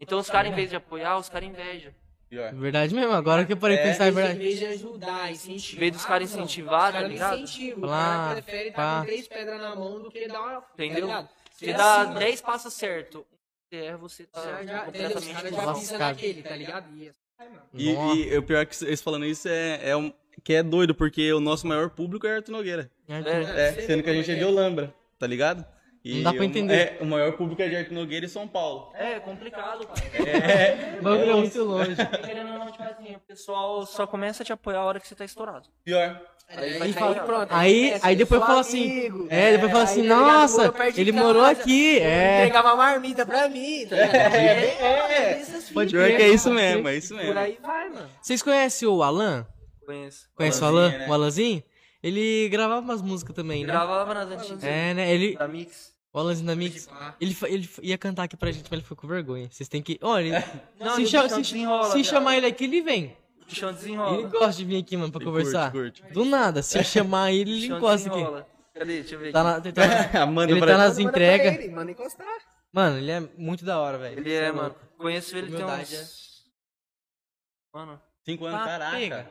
Então 0.00 0.18
os 0.18 0.28
caras, 0.28 0.52
em 0.52 0.54
vez 0.54 0.68
de 0.68 0.76
apoiar, 0.76 1.16
os 1.18 1.28
caras 1.28 1.48
invejam. 1.48 1.92
Pior. 2.28 2.52
verdade 2.54 2.92
mesmo, 2.92 3.12
agora 3.12 3.44
que 3.46 3.52
eu 3.52 3.56
parei 3.56 3.76
de 3.76 3.84
pensar, 3.84 4.06
é 4.06 4.08
Em 4.08 4.12
verdade. 4.12 4.38
vez 4.40 4.58
de 4.58 4.66
ajudar, 4.66 5.30
incentivar. 5.30 5.76
Em 5.76 5.78
vez 5.80 5.92
dos 5.92 6.04
caras 6.04 6.28
incentivar, 6.34 6.86
Os 6.88 6.92
caras 6.92 7.02
tá 7.02 7.08
ligado? 7.08 7.36
não 7.36 7.44
incentivam. 7.44 7.84
O 7.84 7.88
cara 7.88 8.32
prefere 8.32 8.68
estar 8.70 8.82
pá. 8.82 8.98
com 9.00 9.06
três 9.06 9.28
pedras 9.28 9.60
na 9.60 9.76
mão 9.76 10.02
do 10.02 10.10
que 10.10 10.26
dar 10.26 10.40
uma. 10.40 10.64
Entendeu? 10.74 11.06
Tá 11.08 11.28
Se 11.56 11.70
É 11.70 11.72
dá 11.74 11.96
assim, 12.00 12.08
mano. 12.08 12.20
10 12.20 12.40
passos 12.42 12.74
certo, 12.74 13.26
você 13.68 13.76
erra, 13.76 13.96
você 13.96 14.24
tá 14.24 14.42
Já, 14.42 14.64
já, 14.64 14.84
completamente 14.84 15.32
mal. 15.32 15.50
já 15.50 15.64
lascado. 15.64 15.98
naquele, 16.00 16.42
tá 16.42 16.56
ligado? 16.56 16.96
E 16.96 17.12
Ai, 17.38 17.48
mano. 17.48 17.62
E, 17.74 17.90
e 18.32 18.38
o 18.38 18.42
pior 18.42 18.60
é 18.60 18.66
que 18.66 18.84
eles 18.84 19.00
falando 19.02 19.24
isso 19.26 19.48
é, 19.48 19.90
é 19.90 19.96
um, 19.96 20.12
que 20.44 20.54
é 20.54 20.62
doido, 20.62 20.94
porque 20.94 21.32
o 21.32 21.40
nosso 21.40 21.66
maior 21.66 21.90
público 21.90 22.26
é 22.26 22.36
Arthur 22.36 22.52
Nogueira. 22.52 22.90
Arthur. 23.08 23.30
É. 23.30 23.68
É, 23.68 23.72
sendo 23.86 24.02
que 24.02 24.10
a 24.10 24.14
gente 24.14 24.30
é 24.30 24.34
de 24.34 24.44
Olambra, 24.44 24.94
tá 25.18 25.26
ligado? 25.26 25.64
E 26.08 26.14
Não 26.16 26.22
dá 26.22 26.32
pra 26.32 26.42
o- 26.42 26.44
entender. 26.44 26.74
É, 26.74 27.02
o 27.02 27.06
maior 27.06 27.32
público 27.32 27.60
é 27.62 27.68
de 27.68 27.74
Arthur 27.76 27.94
Nogueira 27.94 28.26
e 28.26 28.28
São 28.28 28.46
Paulo. 28.46 28.92
É 28.94 29.18
complicado, 29.18 29.84
cara. 29.86 30.98
O 31.00 31.02
bagulho 31.02 31.30
é 31.30 31.34
muito 31.34 31.64
longe. 31.64 31.96
Querendo 32.24 32.52
ou 32.52 32.58
não, 32.60 32.70
tipo 32.70 32.82
assim, 32.84 33.14
o 33.16 33.20
pessoal 33.20 33.84
só 33.84 34.06
começa 34.06 34.42
a 34.42 34.46
te 34.46 34.52
apoiar 34.52 34.78
a 34.78 34.84
hora 34.84 35.00
que 35.00 35.08
você 35.08 35.16
tá 35.16 35.24
estourado. 35.24 35.66
Pior. 35.84 36.20
Aí 36.48 36.80
Aí, 36.80 36.92
fala- 36.92 37.14
pronto, 37.24 37.48
Aí, 37.50 37.98
aí 38.04 38.14
depois 38.14 38.40
fala 38.40 38.60
assim. 38.60 39.10
É, 39.28 39.50
depois 39.52 39.72
fala 39.72 39.82
aí, 39.84 39.90
assim, 39.90 40.08
tá 40.08 40.14
nossa, 40.14 40.74
ele 40.96 41.10
morou 41.10 41.44
aqui. 41.44 41.98
É. 41.98 42.42
Entregava 42.42 42.68
uma 42.68 42.76
marmita 42.76 43.26
pra 43.26 43.48
mim, 43.48 43.84
tá 43.90 43.96
ligado? 43.96 44.12
É, 44.36 45.40
essas 45.40 45.70
Pode 45.70 45.90
que 45.92 45.98
é 45.98 46.28
isso 46.28 46.50
mesmo, 46.52 46.86
é 46.88 46.94
isso 46.96 47.14
Por 47.16 47.24
mesmo. 47.24 47.36
aí 47.40 47.58
vai, 47.60 47.88
mano. 47.88 48.08
Vocês 48.22 48.42
conhecem 48.42 48.86
o 48.86 49.02
Alan? 49.02 49.44
Conheço. 49.84 50.28
Conhece 50.36 50.62
o 50.62 50.66
Alan? 50.66 50.88
né? 50.90 51.06
O 51.08 51.12
Alanzinho? 51.12 51.64
Ele 52.00 52.48
gravava 52.48 52.80
umas 52.80 53.02
músicas 53.02 53.34
também, 53.34 53.62
né? 53.64 53.72
Gravava 53.72 54.14
nas 54.14 54.30
antigas. 54.30 54.62
É, 54.62 54.94
né? 54.94 55.10
Ele. 55.12 55.34
Da 55.36 55.48
Mix. 55.48 55.95
O 56.16 56.20
Alanzinho 56.20 56.46
da 56.46 56.56
Mix. 56.56 56.88
Ele, 57.20 57.36
ele 57.46 57.68
ia 57.82 57.98
cantar 57.98 58.22
aqui 58.22 58.38
pra 58.38 58.50
gente, 58.50 58.62
mas 58.64 58.72
ele 58.72 58.80
ficou 58.82 58.96
com 58.96 59.06
vergonha. 59.06 59.48
Vocês 59.50 59.68
têm 59.68 59.82
que. 59.82 59.98
Olha, 60.00 60.24
ele- 60.38 60.60
Não, 60.80 60.94
se, 60.96 61.02
o 61.02 61.06
cha- 61.06 61.22
bichão 61.24 61.44
se- 61.44 61.52
desenrola, 61.52 61.90
se 61.92 62.04
chamar 62.04 62.36
ele 62.38 62.46
aqui, 62.46 62.64
ele 62.64 62.80
vem. 62.80 63.14
O 63.46 63.54
chão 63.54 63.68
Ele 63.68 63.76
desenrola. 63.78 64.28
gosta 64.28 64.52
de 64.54 64.64
vir 64.64 64.78
aqui, 64.78 64.96
mano, 64.96 65.12
pra 65.12 65.20
Ele 65.20 65.30
conversar. 65.30 65.70
curte, 65.70 66.00
curte. 66.00 66.14
Do 66.14 66.24
nada, 66.24 66.62
se 66.62 66.78
eu 66.78 66.82
chamar 66.84 67.32
ele, 67.32 67.52
ele 67.52 67.66
encosta 67.66 68.08
aqui. 68.08 68.16
desenrola. 68.16 68.46
Cadê? 68.72 68.94
Deixa 69.00 69.14
eu 69.14 69.18
ver 69.18 69.30
Tá 69.32 69.44
na, 69.44 69.60
tá 69.60 69.62
Amanda 70.22 70.50
ele 70.52 70.60
tá 70.60 70.78
nas 70.78 70.98
Manda 70.98 71.12
pra 71.12 71.22
entregas. 71.22 71.54
ele, 71.64 71.68
Manda 71.74 71.90
encostar. 71.92 72.26
Mano, 72.72 72.96
ele 72.96 73.10
é 73.10 73.20
muito 73.36 73.62
da 73.64 73.78
hora, 73.78 73.98
velho. 73.98 74.18
Ele 74.18 74.32
é, 74.32 74.50
mano. 74.50 74.74
Conheço 74.96 75.36
ele 75.36 75.48
tem 75.48 75.56
Humildade, 75.56 75.94
uns... 75.96 76.44
Mano. 77.74 78.00
Cinco 78.24 78.46
anos, 78.46 78.60
Ah, 78.60 78.64
caraca. 78.64 78.96
pega. 78.96 79.30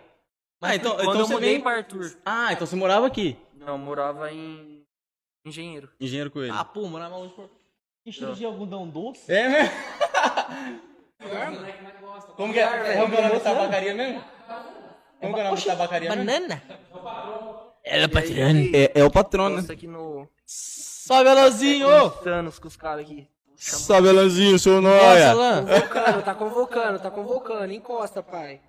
Ah, 0.61 0.75
então, 0.75 0.91
Quando 0.95 1.01
então 1.09 1.19
eu 1.19 1.25
você 1.27 1.33
mudei 1.33 1.53
vem... 1.53 1.61
pra 1.61 1.71
Arthur. 1.77 2.15
Ah, 2.23 2.53
então 2.53 2.67
você 2.67 2.75
morava 2.75 3.07
aqui. 3.07 3.35
Não, 3.55 3.69
eu 3.69 3.77
morava 3.79 4.31
em... 4.31 4.84
Engenheiro. 5.45 5.89
Engenheiro 5.99 6.31
com 6.31 6.41
ele. 6.41 6.51
Ah, 6.51 6.65
pô, 6.65 6.87
morava 6.87 7.15
longe 7.17 7.33
por. 7.33 7.49
Enchido 8.05 8.35
de 8.35 8.45
algodão 8.45 8.87
doce? 8.87 9.31
É 9.31 9.49
mesmo? 9.49 9.71
Como 12.35 12.53
que 12.53 12.59
é? 12.59 12.97
Como 12.97 13.09
que 13.09 13.15
é 13.15 13.19
o 13.19 13.23
nome 13.23 13.33
da 13.33 13.39
tabacaria 13.39 13.93
mesmo? 13.93 14.23
Como 15.19 15.33
que 15.33 15.39
é 15.39 15.43
o 15.43 15.47
nome 15.47 15.57
da 15.61 15.65
tabacaria 15.65 16.09
mesmo? 16.15 16.25
Banana? 16.25 16.63
Era 17.83 18.09
patrão. 18.09 18.35
É, 18.73 18.91
é 18.99 19.03
o 19.03 19.11
patrono, 19.11 19.55
Nossa, 19.57 19.73
aqui 19.73 19.87
no... 19.87 20.27
Sobe, 20.45 21.29
Alanzinho! 21.29 22.09
Thanos 22.23 22.59
com 22.59 22.67
os 22.67 22.75
caras 22.75 23.05
aqui. 23.05 23.27
Sabe, 23.55 24.09
Alanzinho, 24.09 24.57
seu 24.59 24.81
Nossa, 24.81 25.05
noia. 25.05 25.29
Alan. 25.31 25.65
Convocando, 25.65 26.21
tá 26.23 26.35
convocando, 26.35 26.99
tá 26.99 27.11
convocando. 27.11 27.73
Encosta, 27.73 28.21
pai. 28.23 28.59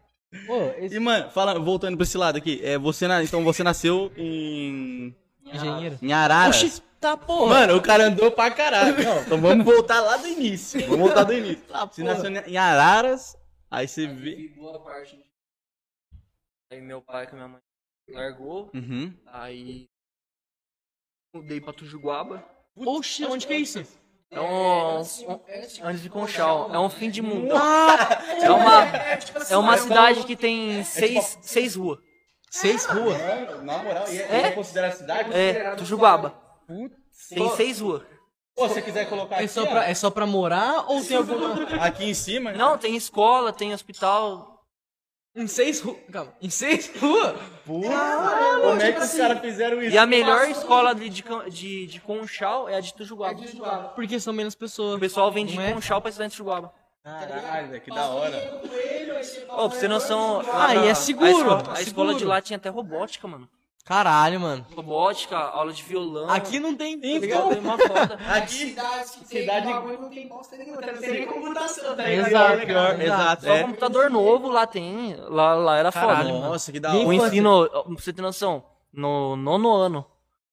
Pô, 0.47 0.57
esse- 0.79 0.97
E, 0.97 1.01
mano, 1.01 1.31
fala, 1.31 1.59
voltando 1.59 1.97
pra 1.97 2.05
esse 2.05 2.17
lado 2.19 2.37
aqui, 2.37 2.61
é, 2.63 2.77
você 2.79 3.09
na- 3.09 3.25
então 3.25 3.43
você 3.43 3.65
nasceu 3.65 4.13
em 4.17 5.15
Engenheiro. 5.55 5.99
Em 6.03 6.13
Araras. 6.13 6.63
Oxi, 6.63 6.83
tá 7.01 7.17
porra. 7.17 7.47
Mano, 7.61 7.77
o 7.77 7.83
cara 7.83 8.05
andou 8.07 8.31
pra 8.31 8.51
caralho. 8.51 9.03
Não, 9.03 9.21
então 9.23 9.41
vamos 9.41 9.65
voltar 9.65 10.01
lá 10.01 10.17
do 10.17 10.27
início. 10.27 10.81
Vamos 10.83 10.99
voltar 10.99 11.25
do 11.25 11.33
início. 11.33 11.63
Você 11.93 12.03
nasceu 12.03 12.31
em 12.31 12.57
Araras, 12.57 13.37
aí 13.71 13.87
você 13.87 14.07
vê. 14.07 14.49
Boa 14.57 14.81
parte. 14.83 15.19
Aí 16.73 16.81
meu 16.81 17.01
pai 17.01 17.27
com 17.29 17.37
minha 17.37 17.49
mãe 17.49 17.61
largou, 18.09 18.71
Uhum. 18.75 19.13
aí 19.27 19.87
mudei 21.35 21.61
pra 21.61 21.73
Tujuguaba. 21.73 22.45
Oxi, 22.77 23.25
onde 23.25 23.47
que 23.47 23.53
é 23.53 23.59
isso? 23.59 23.85
É 24.31 24.41
um, 24.41 24.99
um- 25.01 25.41
antes 25.85 26.03
de 26.03 26.11
Conchal, 26.11 26.75
é 26.75 26.79
um 26.81 26.91
fim 26.91 27.09
de 27.09 27.23
mundo. 27.23 27.53
É 27.55 28.51
uma, 28.51 28.85
é 29.51 29.57
uma 29.57 29.79
cidade 29.79 30.25
que 30.25 30.35
tem 30.37 30.83
seis, 30.83 31.39
seis 31.41 31.77
ruas. 31.77 32.01
Seis 32.51 32.85
ruas. 32.87 33.17
Na 33.63 33.79
moral, 33.79 34.05
e 34.09 34.19
É? 34.21 34.51
considera 34.53 34.89
a 34.89 34.93
cidade? 34.93 35.33
É, 35.35 35.75
Tujuguaba. 35.75 36.35
Tem 37.29 37.51
seis 37.57 37.81
ruas. 37.81 38.03
Pô, 38.55 38.67
se 38.69 38.75
você 38.75 38.83
quiser 38.83 39.07
colocar 39.09 39.37
É 39.37 39.39
aqui, 39.41 39.49
só, 39.49 39.65
ó, 39.65 39.67
pra, 39.67 39.85
é 39.89 39.95
só 39.95 40.11
pra 40.11 40.25
morar 40.27 40.87
ou 40.91 41.05
tem 41.05 41.17
alguma. 41.17 41.63
aqui 41.85 42.05
em 42.05 42.15
cima. 42.15 42.53
Não, 42.53 42.79
tem 42.79 42.97
escola, 42.97 43.53
tem 43.53 43.75
hospital. 43.75 44.65
Em 45.35 45.47
seis 45.47 45.83
ruas. 45.83 45.99
Calma, 46.11 46.33
em 46.41 46.49
seis 46.49 46.91
ruas? 46.99 47.35
Porra, 47.67 48.61
como 48.63 48.81
é 48.81 48.93
que 48.93 49.01
os 49.01 49.13
caras 49.13 49.41
fizeram 49.41 49.83
isso? 49.83 49.95
E 49.95 49.99
a 49.99 50.07
melhor 50.07 50.49
escola 50.49 50.95
de, 50.95 51.11
de, 51.11 51.23
de, 51.51 51.87
de 51.87 52.01
Conchal 52.01 52.67
é 52.71 52.77
a 52.77 52.81
de 52.81 52.95
Tujuguaba. 52.95 53.93
Porque 53.95 54.19
são 54.19 54.33
menos 54.33 54.55
pessoas. 54.55 54.97
O 54.97 55.01
pessoal 55.01 55.31
vem 55.31 55.45
de 55.45 55.57
Não 55.57 55.63
é? 55.63 55.75
Conchal 55.75 56.01
pra 56.01 56.09
estudar 56.09 56.25
em 56.25 56.31
Tujuguaba. 56.31 56.73
Caralho, 57.07 57.69
velho, 57.69 57.81
que 57.83 57.91
da 57.91 58.07
hora. 58.09 58.61
Ô, 59.51 59.69
pra 59.69 59.69
você 59.69 59.81
ter 59.83 59.89
noção. 59.89 60.39
lá 60.43 60.67
Ah, 60.67 60.75
e 60.75 60.89
é 60.89 60.95
seguro, 60.95 61.29
A 61.29 61.31
escola, 61.31 61.63
a 61.75 61.79
é 61.79 61.83
escola 61.83 62.15
de 62.15 62.25
lá 62.25 62.41
tinha 62.41 62.57
até 62.57 62.69
robótica, 62.69 63.29
mano. 63.29 63.49
Caralho, 63.85 64.41
mano. 64.41 64.67
Robótica, 64.75 65.37
aula 65.39 65.73
de 65.73 65.81
violão. 65.85 66.29
Aqui 66.29 66.59
não 66.59 66.75
tem. 66.75 66.99
Tá 67.01 67.07
Então, 67.07 67.21
ligado? 67.21 67.49
tem 67.51 67.59
uma 67.61 67.79
foda. 67.79 68.19
Aqui, 68.35 68.55
Cidades 68.71 69.11
que 69.13 69.25
tem 69.29 69.41
Cidade- 69.43 69.67
bagulho 69.73 70.01
não 70.01 70.11
tem 70.11 70.27
bosta 70.29 70.57
nenhuma, 70.57 70.81
não 70.81 70.95
tem 70.99 71.11
nem 71.13 71.27
computação, 71.27 71.95
tá 71.97 72.03
ligado? 72.03 72.27
Exato, 72.27 72.67
pior, 72.67 73.01
exato. 73.01 73.45
Só 73.45 73.53
É. 73.55 73.63
computador 73.63 74.11
novo 74.11 74.49
lá 74.49 74.67
tem. 74.67 75.15
Lá, 75.29 75.55
lá 75.55 75.77
era 75.79 75.93
foda. 75.93 76.07
Caralho, 76.09 76.35
mano. 76.35 76.49
Nossa, 76.49 76.73
que 76.73 76.81
da 76.81 76.93
hora. 76.93 77.07
O 77.07 77.13
ensino, 77.13 77.69
pra 77.71 77.83
você 77.95 78.13
ter 78.13 78.23
noção, 78.23 78.65
no 78.93 79.37
nono 79.37 79.73
ano 79.73 80.05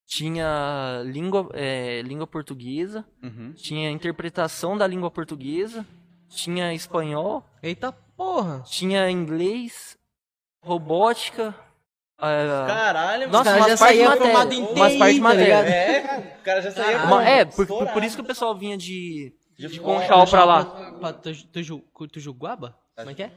tinha 0.05 1.01
língua, 1.05 1.49
é, 1.53 2.03
língua 2.03 2.27
portuguesa, 2.27 3.03
Uhum. 3.23 3.53
tinha 3.55 3.89
interpretação 3.89 4.77
da 4.77 4.85
língua 4.85 5.09
portuguesa, 5.09 5.83
tinha 6.35 6.73
espanhol, 6.73 7.43
Eita 7.61 7.91
porra. 8.15 8.61
tinha 8.65 9.09
inglês, 9.09 9.97
robótica. 10.63 11.55
Caralho, 12.17 13.29
nossa, 13.29 13.43
cara 13.45 13.59
já 13.59 13.65
umas 13.67 13.79
partes 13.79 13.97
de 13.99 14.03
saía 14.05 14.17
formado 14.17 14.33
matéria. 14.45 14.55
em 14.63 14.75
Umas 14.75 14.91
TI, 14.93 14.97
partes 14.99 15.15
de 15.15 15.21
tá 15.21 15.33
ligado? 15.33 15.67
É, 15.67 15.99
cara, 16.01 16.19
o 16.19 16.43
cara 16.43 16.61
já 16.61 16.71
saía 16.71 17.03
Uma- 17.03 17.23
é, 17.27 17.43
por, 17.45 17.55
por, 17.55 17.61
estourado. 17.63 18.05
isso 18.05 18.15
que 18.15 18.21
o 18.21 18.25
pessoal 18.25 18.55
vinha 18.57 18.77
de, 18.77 19.35
de 19.57 19.79
fora. 19.79 19.99
Conchal 20.01 20.27
pra 20.27 20.45
lá. 20.45 20.65
Pra, 20.65 20.91
pra 20.93 21.13
Tuju- 21.13 21.47
Tuju- 21.47 21.83
Tujuguaba? 22.11 22.77
Como 22.95 23.09
é 23.09 23.13
que 23.13 23.23
é? 23.23 23.31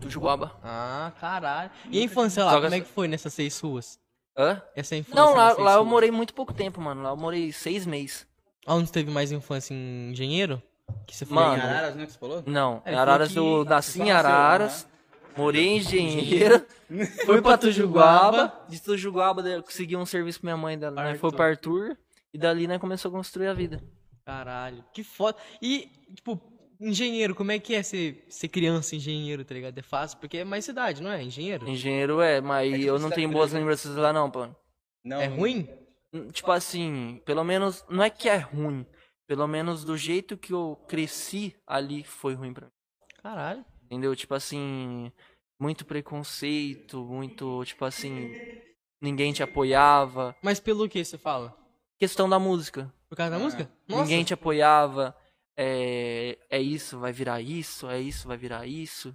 Tujuguaba. 0.00 0.58
Ah, 0.62 1.12
caralho. 1.20 1.70
E 1.90 1.98
a 2.00 2.02
infância 2.02 2.44
lá, 2.44 2.52
Joga 2.52 2.66
como 2.66 2.74
é 2.74 2.80
que 2.80 2.86
foi 2.88 3.08
nessas 3.08 3.32
seis 3.32 3.58
ruas? 3.60 3.98
Hã? 4.36 4.60
Essa 4.76 4.96
infância 4.96 5.20
Não, 5.20 5.34
lá, 5.34 5.52
lá 5.54 5.74
eu 5.74 5.84
morei 5.84 6.10
muito 6.10 6.34
pouco 6.34 6.52
tempo, 6.52 6.80
mano. 6.80 7.02
Lá 7.02 7.10
eu 7.10 7.16
morei 7.16 7.50
seis 7.52 7.86
meses. 7.86 8.26
Onde 8.66 8.92
teve 8.92 9.10
mais 9.10 9.32
infância 9.32 9.72
em 9.74 10.10
engenheiro? 10.10 10.62
Que 11.06 11.16
você 11.16 11.24
foi 11.26 11.34
Mano, 11.34 11.56
Em 11.56 11.60
Araras, 11.60 11.94
né, 11.96 12.06
que 12.06 12.12
você 12.12 12.18
falou? 12.18 12.42
Não, 12.46 12.82
É, 12.84 12.92
em 12.92 12.96
Araras 12.96 13.34
eu 13.34 13.64
nasci 13.64 14.00
em 14.02 14.10
Araras, 14.10 14.86
morei 15.36 15.66
em 15.66 15.76
Engenheiro, 15.78 16.64
fui 17.26 17.40
pra 17.42 17.56
Tujuguaba, 17.58 18.52
de 18.68 18.80
Tujuguaba 18.80 19.42
eu 19.48 19.62
consegui 19.62 19.96
um 19.96 20.06
serviço 20.06 20.40
com 20.40 20.46
minha 20.46 20.56
mãe, 20.56 20.78
dela, 20.78 21.02
né, 21.02 21.14
foi 21.16 21.30
pra 21.32 21.46
Arthur, 21.46 21.96
e 22.32 22.38
dali 22.38 22.66
né, 22.66 22.78
começou 22.78 23.08
a 23.10 23.12
construir 23.12 23.48
a 23.48 23.54
vida. 23.54 23.82
Caralho, 24.24 24.84
que 24.92 25.02
foda. 25.02 25.36
E, 25.60 25.88
tipo, 26.14 26.40
engenheiro, 26.80 27.34
como 27.34 27.50
é 27.52 27.58
que 27.58 27.74
é 27.74 27.82
ser, 27.82 28.24
ser 28.28 28.48
criança 28.48 28.94
engenheiro, 28.94 29.44
tá 29.44 29.52
ligado? 29.54 29.76
É 29.76 29.82
fácil, 29.82 30.18
porque 30.18 30.38
é 30.38 30.44
mais 30.44 30.64
cidade, 30.64 31.02
não 31.02 31.10
é? 31.10 31.22
Engenheiro? 31.22 31.68
Engenheiro 31.68 32.20
é, 32.20 32.40
mas 32.40 32.70
tipo 32.72 32.84
eu 32.84 32.92
não 32.94 32.98
cidade 33.08 33.14
tenho 33.16 33.30
boas 33.30 33.50
grande. 33.50 33.62
lembranças 33.64 33.96
lá 33.96 34.12
não, 34.12 34.30
pô. 34.30 34.46
Não. 35.04 35.20
É 35.20 35.26
ruim? 35.26 35.68
Hum, 36.12 36.28
Tipo 36.28 36.52
assim, 36.52 37.20
pelo 37.24 37.42
menos, 37.44 37.84
não 37.88 38.02
é 38.04 38.10
que 38.10 38.28
é 38.28 38.36
ruim, 38.36 38.86
pelo 39.30 39.46
menos 39.46 39.84
do 39.84 39.96
jeito 39.96 40.36
que 40.36 40.52
eu 40.52 40.76
cresci 40.88 41.54
ali 41.64 42.02
foi 42.02 42.34
ruim 42.34 42.52
pra 42.52 42.66
mim. 42.66 42.72
Caralho. 43.22 43.64
Entendeu? 43.84 44.16
Tipo 44.16 44.34
assim, 44.34 45.12
muito 45.56 45.84
preconceito, 45.84 47.04
muito, 47.04 47.64
tipo 47.64 47.84
assim, 47.84 48.32
ninguém 49.00 49.32
te 49.32 49.40
apoiava. 49.40 50.34
Mas 50.42 50.58
pelo 50.58 50.88
que 50.88 51.04
você 51.04 51.16
fala? 51.16 51.56
Questão 51.96 52.28
da 52.28 52.40
música. 52.40 52.92
Por 53.08 53.14
causa 53.14 53.30
da 53.30 53.38
música? 53.38 53.70
Nossa. 53.86 54.02
Ninguém 54.02 54.24
te 54.24 54.34
apoiava. 54.34 55.14
É, 55.56 56.36
é 56.50 56.60
isso, 56.60 56.98
vai 56.98 57.12
virar 57.12 57.40
isso, 57.40 57.88
é 57.88 58.00
isso, 58.00 58.26
vai 58.26 58.36
virar 58.36 58.66
isso. 58.66 59.14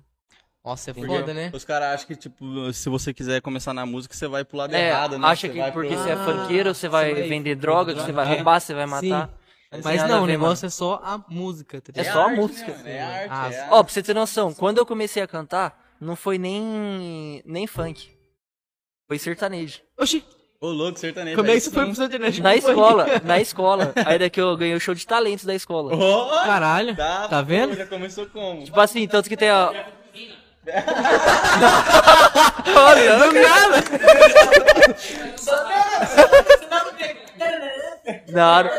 Nossa, 0.63 0.91
é 0.91 0.93
Entendeu? 0.93 1.19
foda, 1.19 1.34
né? 1.34 1.51
Os 1.54 1.65
caras 1.65 1.93
acham 1.95 2.08
que, 2.08 2.15
tipo, 2.15 2.71
se 2.71 2.88
você 2.88 3.13
quiser 3.13 3.41
começar 3.41 3.73
na 3.73 3.86
música, 3.86 4.15
você 4.15 4.30
vai 4.30 4.45
pro 4.45 4.56
lado 4.60 4.73
É, 4.73 4.91
errado, 4.91 5.19
né? 5.19 5.28
acha 5.28 5.49
Você 5.49 5.54
que 5.54 5.71
porque 5.73 5.93
pro- 5.93 5.97
você 6.04 6.10
é 6.10 6.13
Ah, 6.13 6.23
funkeiro, 6.25 6.73
você 6.73 6.88
vai 6.88 7.10
você 7.13 7.19
vai 7.19 7.28
vender 7.30 7.56
droga, 7.56 7.93
você 7.93 8.13
vai 8.13 8.25
É. 8.25 8.36
roubar, 8.36 8.62
você 8.62 8.73
vai 8.73 8.86
Sim. 8.86 9.10
matar. 9.10 9.28
Não 9.28 9.45
Mas 9.84 10.01
a 10.04 10.08
não, 10.08 10.23
o 10.23 10.28
negócio 10.28 10.65
é 10.65 10.69
só 10.69 11.01
a 11.04 11.17
música, 11.30 11.82
tá 11.82 11.91
É 11.95 11.99
ligado? 11.99 12.13
só 12.13 12.21
a 12.21 12.25
arte, 12.25 12.36
música. 12.39 12.71
né? 12.78 12.91
É 12.97 13.01
arte, 13.01 13.28
Ah, 13.30 13.49
é. 13.54 13.67
Ó, 13.71 13.84
pra 13.84 13.91
você 13.93 14.01
ter 14.04 14.13
noção, 14.13 14.54
quando 14.54 14.78
eu 14.78 14.86
comecei 14.86 15.21
a 15.21 15.28
cantar, 15.28 15.78
não 15.99 16.15
foi 16.15 16.38
nem, 16.38 17.41
nem 17.45 17.67
funk. 17.67 18.10
Foi 19.08 19.19
sertanejo. 19.19 19.82
Oxi, 19.99 20.23
Ô, 20.62 20.67
louco, 20.69 20.97
sertanejo. 20.97 21.36
como 21.38 21.49
é 21.51 21.54
que 21.56 21.60
você 21.62 21.71
foi 21.71 21.86
pro 21.86 21.95
sertanejo? 21.95 22.41
Na 22.41 22.56
escola, 22.56 23.06
na 23.23 23.39
escola. 23.41 23.93
Aí 24.06 24.17
daqui 24.17 24.39
eu 24.39 24.56
ganhei 24.56 24.75
o 24.75 24.80
show 24.80 24.95
de 24.95 25.06
talentos 25.06 25.43
da 25.45 25.54
escola. 25.54 25.93
Ó, 25.95 26.43
Caralho, 26.45 26.95
tá, 26.95 27.28
tá 27.28 27.39
pô, 27.41 27.45
vendo? 27.45 27.75
Já 27.75 27.86
começou 27.86 28.25
como? 28.28 28.63
Tipo 28.63 28.80
assim, 28.80 29.06
tanto 29.08 29.28
que 29.30 29.36
tem 29.38 29.49
a. 29.49 29.71
Olha, 32.75 33.19
do 33.19 33.32
nada! 33.34 33.84
Da 38.32 38.51
hora. 38.58 38.71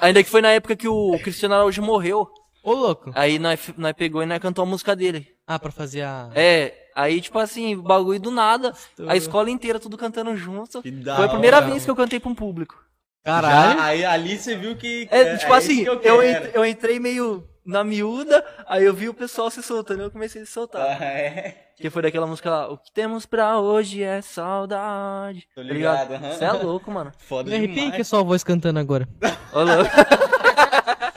Ainda 0.00 0.22
que 0.22 0.30
foi 0.30 0.42
na 0.42 0.50
época 0.50 0.76
que 0.76 0.88
o 0.88 1.18
Cristiano 1.22 1.54
Araújo 1.54 1.82
morreu. 1.82 2.28
Ô, 2.62 2.72
louco. 2.72 3.12
Aí 3.14 3.38
nós, 3.38 3.60
nós 3.76 3.92
pegou 3.92 4.22
e 4.22 4.26
nós 4.26 4.38
cantou 4.38 4.62
a 4.62 4.66
música 4.66 4.96
dele. 4.96 5.28
Ah, 5.46 5.58
pra 5.58 5.70
fazer 5.70 6.02
a... 6.02 6.30
É, 6.34 6.74
aí 6.94 7.20
tipo 7.20 7.38
assim, 7.38 7.76
o 7.76 7.82
bagulho 7.82 8.18
do 8.18 8.30
nada. 8.30 8.74
A 9.06 9.16
escola 9.16 9.50
inteira 9.50 9.78
tudo 9.78 9.96
cantando 9.96 10.36
junto. 10.36 10.82
Que 10.82 10.90
da 10.90 11.16
Foi 11.16 11.26
a 11.26 11.28
primeira 11.28 11.58
hora, 11.58 11.66
vez 11.66 11.84
que 11.84 11.90
eu 11.90 11.96
cantei 11.96 12.18
pra 12.18 12.30
um 12.30 12.34
público. 12.34 12.76
Caralho. 13.24 13.78
Já, 13.78 13.84
aí 13.84 14.04
ali 14.04 14.38
você 14.38 14.56
viu 14.56 14.76
que. 14.76 15.08
É, 15.10 15.36
tipo 15.36 15.52
é 15.52 15.56
assim, 15.56 15.82
isso 15.82 15.98
que 15.98 16.08
eu, 16.08 16.22
eu, 16.22 16.50
eu 16.54 16.66
entrei 16.66 17.00
meio 17.00 17.44
na 17.64 17.82
miúda, 17.82 18.44
aí 18.68 18.84
eu 18.84 18.94
vi 18.94 19.08
o 19.08 19.14
pessoal 19.14 19.50
se 19.50 19.62
soltando, 19.62 20.02
eu 20.02 20.10
comecei 20.10 20.42
a 20.42 20.46
se 20.46 20.52
soltar. 20.52 20.82
Ah, 20.82 21.04
é. 21.04 21.65
Que 21.76 21.90
foi 21.90 22.02
daquela 22.02 22.26
música 22.26 22.48
lá, 22.50 22.68
o 22.70 22.78
que 22.78 22.90
temos 22.90 23.26
pra 23.26 23.58
hoje 23.60 24.02
é 24.02 24.22
saudade. 24.22 25.46
Tô 25.54 25.60
Tá 25.60 25.66
ligado, 25.68 26.14
aham. 26.14 26.32
Você 26.32 26.44
é 26.44 26.52
louco, 26.52 26.90
mano. 26.90 27.12
Foda 27.18 27.50
Me 27.50 27.56
arrepia 27.56 27.90
que 27.92 28.00
é 28.00 28.04
só 28.04 28.20
a 28.20 28.22
voz 28.22 28.42
cantando 28.42 28.78
agora. 28.78 29.06
Ô, 29.52 29.62
louco. 29.62 29.90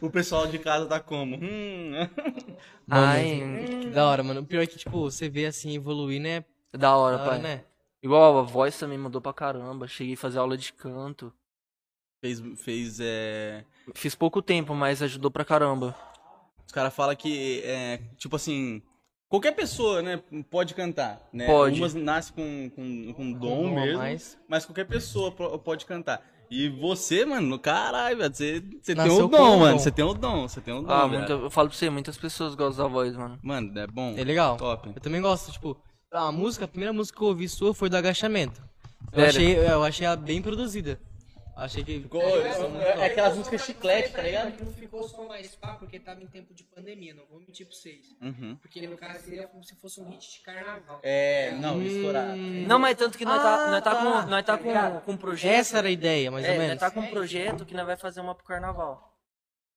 O 0.00 0.08
pessoal 0.08 0.46
de 0.46 0.60
casa 0.60 0.86
tá 0.86 1.00
como? 1.00 1.34
Hum. 1.36 1.90
Ai, 2.88 3.42
Que 3.82 3.90
da 3.90 4.06
hora, 4.06 4.22
mano. 4.22 4.42
O 4.42 4.46
pior 4.46 4.62
é 4.62 4.66
que, 4.66 4.78
tipo, 4.78 5.00
você 5.00 5.28
vê 5.28 5.46
assim 5.46 5.74
evoluir, 5.74 6.20
né? 6.20 6.44
da 6.72 6.96
hora, 6.96 7.16
Da 7.16 7.22
hora, 7.24 7.30
pai. 7.32 7.38
né? 7.40 7.64
Igual 8.00 8.38
a 8.38 8.42
voz 8.42 8.78
também 8.78 8.96
mudou 8.96 9.20
pra 9.20 9.32
caramba. 9.32 9.88
Cheguei 9.88 10.14
a 10.14 10.16
fazer 10.16 10.38
aula 10.38 10.56
de 10.56 10.72
canto. 10.72 11.32
Fez. 12.20 12.40
fez 12.58 13.00
é... 13.00 13.64
Fiz 13.92 14.14
pouco 14.14 14.40
tempo, 14.40 14.72
mas 14.72 15.02
ajudou 15.02 15.32
pra 15.32 15.44
caramba. 15.44 15.96
Os 16.64 16.70
caras 16.72 16.94
falam 16.94 17.16
que, 17.16 17.60
é, 17.64 17.98
tipo 18.16 18.36
assim, 18.36 18.80
qualquer 19.28 19.52
pessoa, 19.52 20.02
né, 20.02 20.20
pode 20.50 20.74
cantar, 20.74 21.28
né? 21.32 21.46
Pode. 21.46 21.78
Umas 21.80 21.94
nascem 21.94 22.34
com, 22.34 22.70
com, 22.74 23.12
com 23.14 23.32
dom 23.32 23.74
mesmo, 23.74 23.98
mais. 23.98 24.38
mas 24.48 24.64
qualquer 24.64 24.86
pessoa 24.86 25.30
po- 25.32 25.58
pode 25.58 25.84
cantar. 25.86 26.22
E 26.50 26.68
você, 26.70 27.26
mano, 27.26 27.58
caralho, 27.58 28.16
velho, 28.16 28.34
você, 28.34 28.62
você 28.82 28.94
tem 28.94 29.10
o 29.10 29.28
dom, 29.28 29.58
mano, 29.58 29.72
dom. 29.74 29.78
você 29.78 29.90
tem 29.90 30.04
o 30.04 30.14
dom, 30.14 30.48
você 30.48 30.60
tem 30.62 30.72
o 30.72 30.80
dom, 30.80 30.90
Ah, 30.90 31.06
muita, 31.06 31.32
eu 31.32 31.50
falo 31.50 31.68
pra 31.68 31.76
você, 31.76 31.90
muitas 31.90 32.16
pessoas 32.16 32.54
gostam 32.54 32.86
da 32.86 32.90
voz, 32.90 33.14
mano. 33.14 33.38
Mano, 33.42 33.78
é 33.78 33.86
bom. 33.86 34.14
É 34.16 34.24
legal. 34.24 34.56
Top. 34.56 34.90
Eu 34.94 35.00
também 35.02 35.20
gosto, 35.20 35.52
tipo, 35.52 35.76
a 36.10 36.32
música, 36.32 36.64
a 36.64 36.68
primeira 36.68 36.92
música 36.92 37.18
que 37.18 37.22
eu 37.22 37.28
ouvi 37.28 37.46
sua 37.50 37.74
foi 37.74 37.90
do 37.90 37.96
agachamento. 37.98 38.62
Eu 39.12 39.20
Sério? 39.20 39.28
achei, 39.28 39.58
eu 39.74 39.82
achei 39.84 40.06
ela 40.06 40.16
bem 40.16 40.40
produzida. 40.40 40.98
Achei 41.58 41.82
que. 41.82 42.00
Ficou, 42.00 42.22
é, 42.22 43.00
é 43.00 43.06
aquelas 43.06 43.36
músicas 43.36 43.62
chiclete, 43.62 44.12
tá 44.12 44.22
ligado? 44.22 44.64
Não 44.64 44.72
ficou 44.72 45.02
só 45.08 45.26
mais 45.26 45.56
pá 45.56 45.74
porque 45.74 45.98
tava 45.98 46.22
em 46.22 46.26
tempo 46.28 46.54
de 46.54 46.62
pandemia, 46.62 47.12
não 47.14 47.26
vou 47.26 47.40
mentir 47.40 47.66
pra 47.66 47.74
vocês. 47.74 48.06
Uhum. 48.22 48.56
Porque 48.62 48.86
no 48.86 48.96
caso 48.96 49.24
seria 49.24 49.48
como 49.48 49.64
se 49.64 49.74
fosse 49.74 50.00
um 50.00 50.08
hit 50.08 50.38
de 50.38 50.40
carnaval. 50.44 51.00
É, 51.02 51.50
não, 51.60 51.82
estourar. 51.82 52.36
Não, 52.36 52.78
mas 52.78 52.96
tanto 52.96 53.18
que 53.18 53.24
nós 53.24 53.42
tá, 53.42 53.64
Ah, 53.66 53.70
nós 53.72 53.82
tá, 53.82 53.90
tá. 53.94 53.96
com, 54.02 54.30
nós 54.30 54.44
tá 54.46 54.56
com, 54.58 55.00
com 55.00 55.12
um 55.12 55.16
projeto. 55.16 55.52
Essa 55.52 55.78
era 55.78 55.88
a 55.88 55.90
ideia, 55.90 56.30
mais 56.30 56.44
ou 56.46 56.50
é, 56.52 56.56
nós 56.56 56.66
menos. 56.66 56.80
tá 56.80 56.90
com 56.92 57.00
um 57.00 57.10
projeto 57.10 57.64
que 57.66 57.74
nós 57.74 57.86
vai 57.86 57.96
fazer 57.96 58.20
uma 58.20 58.34
pro 58.36 58.44
carnaval. 58.44 59.18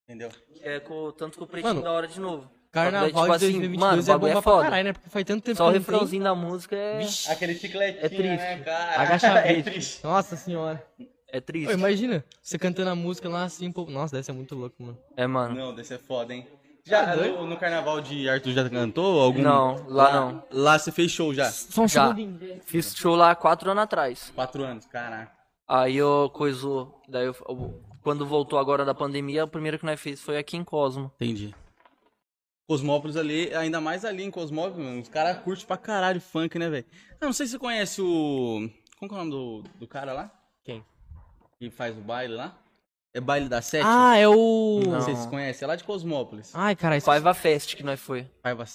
Entendeu? 0.08 0.30
É 0.62 0.80
com, 0.82 1.12
tanto 1.13 1.39
com 1.39 1.46
o 1.46 1.48
Pretinho 1.48 1.74
Mano. 1.74 1.84
da 1.84 1.91
Hora 1.94 2.08
de 2.08 2.20
novo. 2.20 2.48
Carnaval 2.72 3.08
Tipo 3.10 3.26
de 3.26 3.32
assim, 3.32 3.60
2022 3.60 3.80
mano, 3.80 4.02
o 4.02 4.06
é 4.06 4.17
bomba 4.17 4.39
é 4.39 4.41
pra 4.41 4.62
caralho, 4.63 4.84
né? 4.86 4.94
Porque 4.94 5.10
faz 5.10 5.26
tanto 5.26 5.44
tempo 5.44 5.58
Só 5.58 5.67
o 5.67 5.72
que 5.74 5.80
não 5.80 5.84
tem. 5.84 5.91
refrãozinho 5.94 6.24
da 6.24 6.34
música 6.36 6.76
é, 6.76 7.00
Aquele 7.30 7.56
chicletinho, 7.56 8.06
É 8.06 8.10
triste. 8.10 8.24
né, 8.38 8.60
cara? 8.63 9.02
Agacha 9.02 9.28
é 9.39 9.62
triste. 9.62 10.04
Nossa 10.04 10.36
senhora. 10.38 10.82
É 11.32 11.38
Ô, 11.38 11.41
triste. 11.41 11.74
imagina, 11.74 12.24
você 12.41 12.58
cantando 12.60 12.89
a 12.89 12.96
música 12.96 13.28
lá 13.30 13.44
assim, 13.44 13.72
pô. 13.72 13.86
Nossa, 13.86 14.13
deve 14.15 14.26
ser 14.26 14.32
muito 14.34 14.56
louco, 14.56 14.82
mano. 14.84 14.98
É, 15.15 15.26
mano. 15.28 15.56
Não, 15.56 15.74
desse 15.76 15.94
é 15.94 15.98
foda, 15.98 16.34
hein? 16.34 16.48
Já, 16.84 17.15
no, 17.15 17.46
no 17.46 17.58
carnaval 17.58 18.02
de 18.02 18.28
Arthur 18.28 18.54
já 18.54 18.67
cantou? 18.70 19.22
Algum... 19.22 19.41
Não, 19.41 19.76
lá 19.88 20.12
não. 20.13 20.44
Lá 20.52 20.80
você 20.80 20.91
fez 20.91 21.12
show 21.12 21.32
já? 21.34 21.50
Só 21.52 21.84
um 21.84 21.88
Já. 21.88 22.08
segundinho. 22.08 22.60
Fiz 22.65 22.96
show 22.96 23.15
lá 23.15 23.36
quatro 23.36 23.70
anos 23.70 23.84
atrás. 23.84 24.32
Quatro 24.34 24.63
anos, 24.63 24.86
caraca. 24.88 25.32
Aí 25.67 25.96
eu 25.98 26.30
coisou. 26.34 27.00
Daí 27.08 27.28
eu, 27.28 27.36
eu- 27.48 27.82
quando 28.02 28.26
voltou 28.26 28.58
agora 28.58 28.84
da 28.84 28.96
pandemia, 28.96 29.44
o 29.46 29.48
primeiro 29.48 29.78
que 29.78 29.86
nós 29.86 30.00
fez 30.02 30.20
foi 30.22 30.38
aqui 30.39 30.58
em 30.58 30.63
Cosmo. 30.63 31.12
Entendi. 31.17 31.54
Cosmópolis 32.67 33.15
ali, 33.17 33.54
ainda 33.54 33.80
mais 33.82 34.04
ali 34.06 34.24
em 34.24 34.32
Cosmópolis, 34.32 34.78
mano, 34.84 35.02
os 35.02 35.10
caras 35.10 35.38
curtem 35.44 35.65
pra 35.67 35.78
caralho 35.78 36.20
funk, 36.22 36.58
né, 36.58 36.70
velho? 36.70 36.86
Eu 37.20 37.26
não 37.28 37.34
sei 37.34 37.46
se 37.46 37.52
você 37.54 37.60
conhece 37.60 38.02
o. 38.02 38.67
Como 38.98 39.10
que 39.10 39.15
é 39.15 39.20
o 39.22 39.26
nome 39.26 39.32
do, 39.32 39.63
do 39.80 39.88
cara 39.88 40.13
lá? 40.13 40.32
Quem? 40.63 40.84
Que 41.62 41.69
faz 41.69 41.95
o 41.95 42.02
baile 42.02 42.34
lá? 42.34 42.58
É 43.13 43.21
baile 43.21 43.47
da 43.47 43.62
Sete? 43.62 43.86
Ah, 43.86 44.17
é 44.17 44.28
o. 44.28 44.82
Não 44.84 45.00
sei 45.00 45.15
se 45.15 45.21
você 45.21 45.30
conhece, 45.30 45.63
é 45.63 45.67
lá 45.67 45.76
de 45.76 45.84
Cosmópolis. 45.84 46.50
Ai, 46.56 46.76
caralho. 46.76 47.04
Paiva 47.04 47.36
Fest 47.36 47.76
que 47.76 47.84
nós 47.84 48.00
foi. 48.00 48.24
Paiva... 48.41 48.65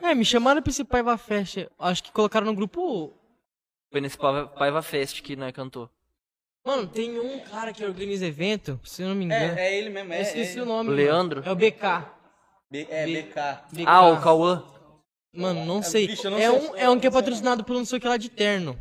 É, 0.00 0.14
me 0.14 0.24
chamaram 0.24 0.62
pra 0.62 0.70
esse 0.70 0.84
Paiva 0.84 1.18
Fest. 1.18 1.66
Acho 1.76 2.04
que 2.04 2.12
colocaram 2.12 2.46
no 2.46 2.54
grupo. 2.54 3.12
Foi 3.90 4.00
nesse 4.00 4.16
Paiva, 4.16 4.46
Paiva 4.46 4.80
Fest 4.80 5.22
que 5.22 5.34
nós 5.34 5.50
cantou. 5.50 5.90
Mano, 6.64 6.86
tem 6.86 7.18
um 7.18 7.40
cara 7.40 7.72
que 7.72 7.84
organiza 7.84 8.24
evento, 8.24 8.78
se 8.84 9.02
eu 9.02 9.08
não 9.08 9.16
me 9.16 9.24
engano. 9.24 9.58
É, 9.58 9.66
é 9.66 9.78
ele 9.78 9.90
mesmo, 9.90 10.12
é. 10.12 10.18
eu 10.18 10.22
esqueci 10.22 10.60
é, 10.60 10.62
o 10.62 10.66
nome. 10.66 10.88
O 10.88 10.92
mano. 10.92 10.96
Leandro? 10.96 11.42
É 11.44 11.50
o 11.50 11.56
BK. 11.56 12.06
B- 12.70 12.86
é, 12.88 13.06
BK. 13.06 13.34
BK. 13.72 13.84
Ah, 13.88 14.06
o 14.06 14.20
Cauã. 14.20 14.62
Mano, 15.34 15.64
não 15.64 15.82
sei. 15.82 16.06
bicho, 16.06 16.30
não 16.30 16.38
é, 16.38 16.48
sei. 16.48 16.68
um, 16.68 16.76
é 16.76 16.88
um 16.90 17.00
que 17.00 17.08
é 17.08 17.10
patrocinado 17.10 17.64
por 17.64 17.74
não 17.74 17.84
sei 17.84 17.98
o 17.98 18.00
que 18.00 18.06
lá 18.06 18.16
de 18.16 18.28
terno. 18.28 18.78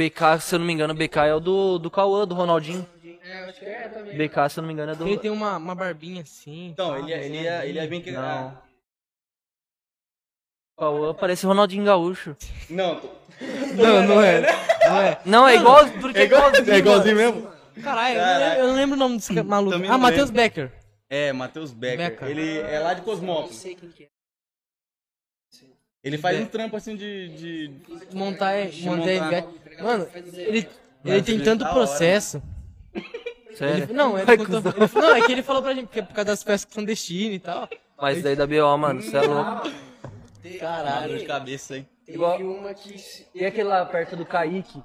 BK, 0.00 0.40
se 0.40 0.54
eu 0.54 0.58
não 0.58 0.66
me 0.66 0.72
engano, 0.72 0.94
BK 0.94 1.16
é 1.26 1.34
o 1.34 1.40
do, 1.40 1.78
do 1.78 1.90
Cauã, 1.90 2.26
do 2.26 2.34
Ronaldinho. 2.34 2.86
É, 3.22 3.44
acho 3.44 3.58
que 3.60 3.66
é 3.66 3.88
também. 3.88 4.16
BK, 4.16 4.48
se 4.48 4.58
eu 4.58 4.62
não 4.62 4.68
me 4.68 4.72
engano, 4.72 4.92
é 4.92 4.94
do. 4.94 5.06
Ele 5.06 5.18
tem 5.18 5.30
uma, 5.30 5.58
uma 5.58 5.74
barbinha 5.74 6.22
assim. 6.22 6.68
Então, 6.68 6.96
ele, 6.96 7.12
é- 7.12 7.26
ele, 7.26 7.46
é, 7.46 7.68
ele 7.68 7.78
é 7.78 7.86
bem 7.86 8.00
que. 8.00 8.10
Não. 8.10 8.56
Cauã 10.78 11.12
parece 11.12 11.44
Ronaldinho 11.44 11.84
Gaúcho. 11.84 12.34
Não, 12.70 12.98
tô- 12.98 13.08
Não, 13.74 14.02
não 14.06 14.22
é. 14.22 14.40
Não 14.88 15.02
é. 15.02 15.20
Não, 15.26 15.48
é 15.48 15.56
igual. 15.56 15.86
Porque 16.00 16.18
é 16.20 16.24
igualzinho. 16.24 16.72
é 16.72 16.78
igualzinho 16.78 17.16
mesmo? 17.16 17.52
Caralho, 17.82 18.16
eu, 18.18 18.24
não 18.24 18.38
lembro- 18.38 18.58
eu 18.60 18.66
não 18.68 18.74
lembro 18.74 18.96
o 18.96 18.98
nome 18.98 19.16
desse 19.16 19.42
maluco. 19.42 19.76
Ah, 19.88 19.98
Matheus. 19.98 20.30
Becker. 20.30 20.72
É, 21.10 21.32
Matheus 21.32 21.72
Becker. 21.72 22.10
Becker. 22.10 22.28
Ele 22.28 22.58
é 22.60 22.78
lá 22.80 22.94
de 22.94 23.02
Cosmópolis. 23.02 23.56
sei 23.56 23.74
quem 23.74 23.90
que 23.90 24.04
é. 24.04 24.08
Ele 26.02 26.16
faz 26.16 26.40
um 26.40 26.46
trampo 26.46 26.76
assim 26.76 26.96
de. 26.96 27.28
de... 27.28 27.70
Montar, 28.14 28.54
montar 28.80 29.12
montar. 29.30 29.44
Mano, 29.82 30.06
ele, 30.14 30.68
ele 31.04 31.22
tem 31.22 31.40
tanto 31.40 31.64
processo. 31.66 32.42
Sério. 33.56 33.84
Ele- 33.84 33.92
não, 33.92 34.18
ele 34.18 34.36
contou- 34.38 34.72
ele 34.76 34.88
falou- 34.88 35.08
não, 35.10 35.16
é 35.16 35.26
que 35.26 35.32
ele 35.32 35.42
falou 35.42 35.62
pra 35.62 35.74
gente, 35.74 35.86
porque 35.86 36.00
é 36.00 36.02
por 36.02 36.14
causa 36.14 36.26
das 36.26 36.42
festas 36.42 36.72
clandestinas 36.72 37.36
e 37.36 37.40
tal. 37.40 37.68
Mas 38.00 38.22
daí 38.22 38.34
da 38.36 38.46
BO, 38.46 38.76
mano, 38.78 39.02
você 39.02 39.16
é 39.16 39.20
louco. 39.22 39.70
Caralho, 40.58 41.18
de 41.18 41.26
cabeça, 41.26 41.76
hein? 41.76 41.86
Teve 42.06 42.18
uma 42.18 42.72
que. 42.74 42.96
E 43.34 43.44
aquele 43.44 43.68
lá 43.68 43.84
perto 43.84 44.16
do 44.16 44.24
Kaique? 44.24 44.82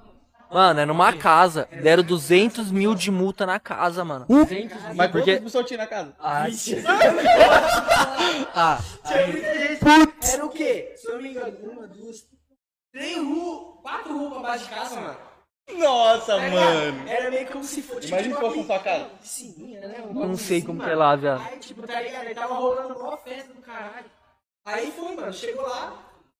Mano, 0.52 0.78
é 0.80 0.86
numa 0.86 1.12
casa. 1.12 1.66
Deram 1.82 2.02
200 2.04 2.70
mil 2.70 2.94
de 2.94 3.10
multa 3.10 3.44
na 3.46 3.58
casa, 3.58 4.04
mano. 4.04 4.26
Mas 4.94 5.10
por 5.10 5.18
Porque- 5.20 5.36
que 5.38 5.42
você 5.42 5.64
tinha 5.64 5.78
na 5.78 5.86
casa? 5.86 6.14
Ah, 6.20 6.44
Era 10.32 10.44
o 10.44 10.48
quê? 10.50 10.92
Se 10.96 11.08
eu 11.08 11.14
não 11.16 11.22
me 11.22 11.30
engano, 11.30 11.56
uma, 11.62 11.86
duas, 11.86 12.26
três 12.96 13.16
ruas, 13.18 13.80
quatro 13.82 14.16
ruas 14.16 14.32
pra 14.32 14.42
baixo 14.42 14.64
de 14.64 14.70
casa, 14.70 15.00
mano. 15.00 15.16
Nossa, 15.78 16.36
Tá 16.36 16.48
mano. 16.48 17.08
Era 17.08 17.30
meio 17.30 17.46
como 17.48 17.64
se 17.64 17.82
fosse. 17.82 18.06
Imagina 18.08 18.34
se 18.36 18.40
fosse 18.40 18.64
sua 18.66 18.78
casa. 18.78 19.04
Piscininha, 19.20 19.80
né? 19.88 20.02
Um 20.08 20.14
não 20.14 20.36
sei 20.36 20.58
assim, 20.58 20.66
como 20.66 20.82
que 20.82 20.88
é 20.88 20.94
lá, 20.94 21.16
viado. 21.16 21.42
Aí, 21.42 21.58
tipo, 21.58 21.86
tá 21.86 22.00
ligado? 22.00 22.24
Ele 22.24 22.34
tava 22.34 22.54
rolando 22.54 22.94
uma 22.98 23.16
festa 23.18 23.52
do 23.52 23.60
caralho. 23.60 24.06
Aí 24.64 24.90
foi, 24.92 25.14
mano. 25.14 25.32
Chegou 25.32 25.66
lá, 25.68 25.92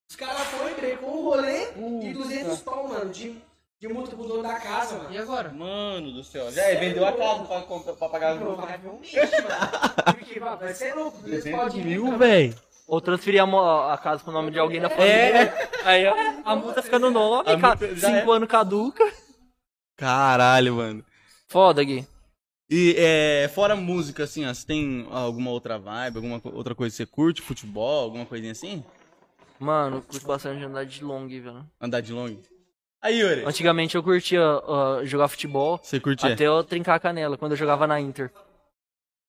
os 0.09 0.16
caras 0.16 0.40
foram, 0.42 0.75
brecou 0.75 1.11
o 1.11 1.25
rolê 1.25 1.69
e 2.03 2.12
200 2.12 2.61
pau, 2.61 2.88
mano, 2.88 3.11
de, 3.11 3.37
de 3.81 3.88
multa 3.88 4.14
pro 4.16 4.25
dono 4.27 4.42
da 4.45 4.61
casa, 4.61 4.97
mano. 4.99 5.12
E 5.12 5.19
agora? 5.19 5.49
Mano 5.51 6.12
do 6.12 6.23
céu. 6.25 6.51
Já 6.53 6.62
é, 6.62 6.77
vendeu 6.77 7.05
a 7.07 7.12
casa 7.12 7.45
pra, 7.45 7.61
comprar- 7.62 7.95
pra 7.95 8.09
pagar 8.09 8.33
as 8.35 8.38
multas. 8.38 8.57
Provavelmente, 8.64 9.16
mano. 9.16 10.14
Porque, 10.19 10.40
mano, 10.40 10.57
vai 10.57 10.73
ser 10.75 10.95
louco. 10.95 11.19
200 11.19 11.51
pau 11.61 11.69
de 11.69 11.99
multa. 11.99 12.19
velho. 12.19 12.57
Ou 12.87 13.01
transferir 13.01 13.42
a, 13.42 13.92
a 13.94 13.99
casa 13.99 14.22
pro 14.22 14.33
nome 14.33 14.51
de 14.51 14.59
alguém 14.59 14.81
da 14.81 14.88
família. 14.88 15.53
Aí 15.85 16.07
ó, 16.07 16.14
a 16.44 16.55
multa 16.57 16.83
fica 16.83 16.99
no 16.99 17.11
nome, 17.11 17.49
A 17.51 17.59
ca- 17.59 17.68
multa 17.70 17.94
já 17.96 18.09
cinco 18.09 18.33
é. 18.33 18.37
anos 18.37 18.49
caduca. 18.49 19.05
Caralho, 19.96 20.75
mano. 20.77 21.05
Foda, 21.49 21.83
Gui. 21.83 22.07
E 22.68 22.94
é, 22.99 23.49
fora 23.55 23.77
música, 23.77 24.25
assim, 24.25 24.44
ó, 24.44 24.53
você 24.53 24.66
tem 24.66 25.07
alguma 25.11 25.51
outra 25.51 25.79
vibe, 25.79 26.16
alguma 26.16 26.40
outra 26.44 26.75
coisa 26.75 26.92
que 26.92 26.96
você 26.96 27.07
curte? 27.07 27.40
Futebol, 27.40 28.05
alguma 28.05 28.27
coisinha 28.27 28.53
assim? 28.53 28.85
Mano, 29.59 29.99
eu 29.99 30.03
curto 30.03 30.27
bastante 30.27 30.62
andar 30.64 30.85
de 30.85 31.03
long, 31.03 31.27
velho. 31.29 31.64
Andar 31.81 32.01
de 32.01 32.12
long? 32.12 32.37
Aí, 33.01 33.20
Yuri, 33.20 33.44
Antigamente 33.44 33.94
eu 33.94 34.03
curtia 34.03 34.42
ah, 34.42 35.01
jogar 35.05 35.29
futebol 35.29 35.79
você 35.83 36.01
curtia? 36.01 36.33
até 36.33 36.44
eu 36.44 36.62
trincar 36.64 36.96
a 36.96 37.01
canela, 37.01 37.37
quando 37.38 37.53
eu 37.53 37.57
jogava 37.59 37.87
na 37.87 38.01
Inter. 38.01 38.33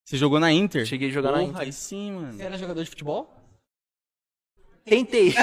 Você 0.03 0.17
jogou 0.17 0.39
na 0.39 0.51
Inter? 0.51 0.85
Cheguei 0.85 1.09
a 1.09 1.11
jogar 1.11 1.31
na 1.31 1.37
Porra, 1.39 1.49
Inter. 1.49 1.61
aí 1.61 1.71
sim, 1.73 2.11
mano. 2.13 2.33
Você 2.33 2.43
era 2.43 2.57
jogador 2.57 2.83
de 2.83 2.89
futebol? 2.89 3.31
Tentei. 4.87 5.33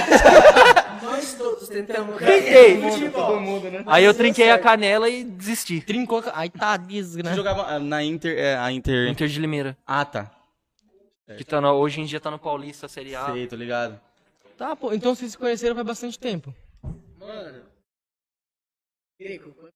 Nós 1.02 1.35
todos 1.35 1.68
tentamos. 1.68 2.16
Tentei. 2.22 3.11
Todo 3.11 3.40
mundo, 3.40 3.70
né? 3.70 3.85
Aí 3.87 4.04
eu 4.04 4.14
trinquei 4.14 4.50
a 4.50 4.59
canela 4.59 5.09
e 5.09 5.22
desisti. 5.24 5.80
Trincou. 5.80 6.18
a 6.18 6.22
ca- 6.22 6.33
Ai, 6.35 6.48
tá, 6.50 6.76
Você 6.78 6.87
desgraça. 6.87 7.37
jogava 7.37 7.62
ah, 7.66 7.78
na 7.78 8.02
Inter, 8.02 8.38
é, 8.38 8.57
a 8.57 8.72
Inter... 8.72 9.09
Inter 9.09 9.28
de 9.28 9.38
Limeira. 9.40 9.76
Ah, 9.87 10.04
tá. 10.04 10.30
Que 11.37 11.44
tá 11.44 11.61
no- 11.61 11.72
hoje 11.72 12.00
em 12.00 12.04
dia 12.04 12.20
tá 12.20 12.30
no 12.30 12.38
Paulista, 12.38 12.88
Série 12.88 13.14
A. 13.14 13.26
Sei, 13.33 13.46
tô 13.46 13.57
ligado. 13.57 14.00
Tá, 14.57 14.74
pô, 14.76 14.92
então 14.92 15.14
vocês 15.14 15.33
se 15.33 15.38
conheceram 15.38 15.74
faz 15.74 15.87
bastante 15.87 16.18
tempo. 16.18 16.54
Mano. 17.18 17.64
Greco, 19.18 19.52
quanto- 19.52 19.74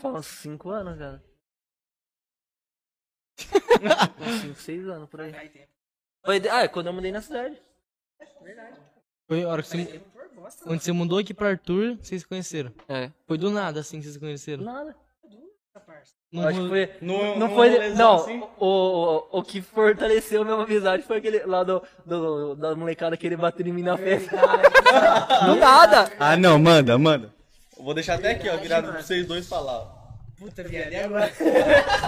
Faz 0.00 0.14
uns 0.14 0.26
5 0.26 0.70
anos, 0.70 0.98
cara. 0.98 1.22
5, 4.42 4.54
6 4.54 4.88
anos 4.88 5.08
por 5.08 5.20
aí. 5.22 5.32
Foi, 6.24 6.40
ah, 6.50 6.62
é 6.62 6.68
quando 6.68 6.86
eu 6.88 6.92
mudei 6.92 7.10
na 7.10 7.20
cidade. 7.22 7.60
Foi 9.28 9.42
a 9.44 9.48
hora 9.48 9.62
que 9.62 9.68
você. 9.68 10.00
Quando 10.64 10.80
você 10.80 10.92
mudou 10.92 11.18
aqui 11.18 11.32
pra 11.32 11.50
Arthur, 11.50 11.96
vocês 12.00 12.22
se 12.22 12.26
conheceram. 12.26 12.72
É. 12.88 13.10
Foi 13.26 13.38
do 13.38 13.50
nada 13.50 13.80
assim 13.80 13.98
que 13.98 14.02
vocês 14.04 14.14
se 14.14 14.20
conheceram. 14.20 14.64
Nada. 14.64 14.96
Não 16.32 16.46
Acho 16.46 16.62
que 16.62 16.68
foi. 16.68 16.90
No- 17.00 17.36
não 17.36 17.48
no 17.48 17.54
foi. 17.54 17.88
Não, 17.90 18.14
assim? 18.14 18.40
o, 18.58 18.66
o, 18.66 19.38
o 19.38 19.42
que 19.42 19.60
fortaleceu 19.60 20.42
a 20.42 20.44
minha 20.44 20.56
amizade 20.56 21.02
foi 21.02 21.18
aquele 21.18 21.44
lá 21.44 21.64
do, 21.64 21.82
do, 22.06 22.54
da 22.54 22.74
molecada 22.76 23.16
querer 23.16 23.36
bater 23.36 23.66
em 23.66 23.72
mim 23.72 23.82
na 23.82 23.96
festa. 23.96 24.36
Do 25.46 25.56
nada! 25.56 26.12
Ah, 26.20 26.36
não, 26.36 26.56
manda, 26.58 26.96
manda. 26.96 27.34
Eu 27.76 27.82
vou 27.84 27.94
deixar 27.94 28.14
até 28.14 28.32
aqui, 28.32 28.48
ó, 28.48 28.56
virado 28.58 28.92
pra 28.92 29.02
vocês 29.02 29.26
dois 29.26 29.48
falar. 29.48 29.99
Puta, 30.40 30.62
viado, 30.64 30.90
e 30.92 30.96
agora? 30.96 31.30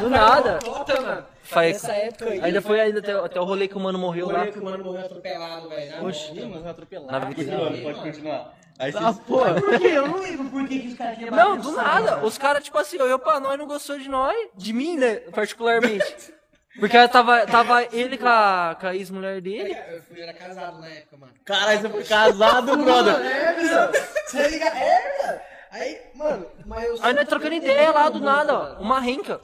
Do 0.01 0.09
nada! 0.09 0.59
Volta, 0.65 1.01
mano. 1.03 1.27
Faz, 1.43 1.73
Nessa 1.83 1.93
época 1.93 2.31
aí. 2.31 2.41
ainda 2.41 2.63
foi 2.63 2.81
ainda 2.81 3.01
até, 3.01 3.13
até 3.13 3.39
o 3.39 3.45
rolê 3.45 3.69
que 3.69 3.77
o 3.77 3.81
mano 3.81 3.99
morreu 3.99 4.29
lá. 4.31 4.41
Olha 4.41 4.53
que 4.53 4.59
o 4.59 4.65
mano 4.65 4.83
morreu 4.85 5.05
atropelado, 5.05 5.69
velho. 5.69 5.93
moto. 6.03 6.05
mas 6.51 6.63
vai 6.63 6.71
atropelar. 6.71 7.13
Na 7.13 7.19
vida 7.19 7.35
Continuando, 7.35 7.83
pode 7.83 8.01
continuar. 8.01 8.55
Aí 8.79 8.91
Ah, 8.97 9.13
vocês... 9.13 9.19
pô. 9.27 9.39
Por 9.61 9.79
quê? 9.79 9.87
Eu 9.89 10.09
não 10.09 10.19
lembro 10.21 10.49
por 10.49 10.67
que 10.67 10.79
que 10.79 10.89
os 10.89 10.95
caras 10.97 11.19
queriam 11.19 11.37
Não, 11.37 11.57
do 11.59 11.73
nada. 11.73 12.09
sangue, 12.13 12.27
Os 12.27 12.39
caras, 12.39 12.65
tipo 12.65 12.79
assim, 12.79 12.99
olhou 13.03 13.19
pra 13.19 13.39
nós, 13.39 13.59
não 13.59 13.67
gostou 13.67 13.99
de 13.99 14.09
nós, 14.09 14.35
de 14.57 14.73
mim, 14.73 14.97
né, 14.97 15.17
particularmente. 15.31 16.33
Porque 16.81 16.97
ela 16.97 17.07
tava, 17.09 17.45
tava 17.47 17.83
ele 17.95 18.17
com 18.17 18.27
a, 18.27 18.75
com 18.81 18.87
a 18.87 18.97
ex-mulher 18.97 19.43
dele. 19.43 19.75
mano. 19.75 19.85
Eu 19.93 20.03
fui, 20.05 20.19
eu 20.19 20.23
era 20.23 20.33
casado 20.33 20.81
na 20.81 20.89
época, 20.89 21.17
mano. 21.19 21.33
Caralho, 21.45 21.81
você 21.83 21.89
foi 21.91 22.05
casado, 22.05 22.77
brother. 22.79 23.15
É, 23.27 23.53
visão. 23.53 23.91
Você 24.27 24.49
liga? 24.49 24.65
É, 24.69 25.23
mano. 25.27 25.41
Aí, 25.73 25.99
mano, 26.15 26.47
mas 26.67 26.85
eu. 26.85 26.99
Aí 27.01 27.15
nós 27.15 27.27
trocando 27.27 27.55
ideia 27.55 27.91
lá, 27.91 28.11
do 28.11 28.21
nada, 28.21 28.77
ó. 28.79 28.83
Uma 28.83 29.01
renca. 29.01 29.41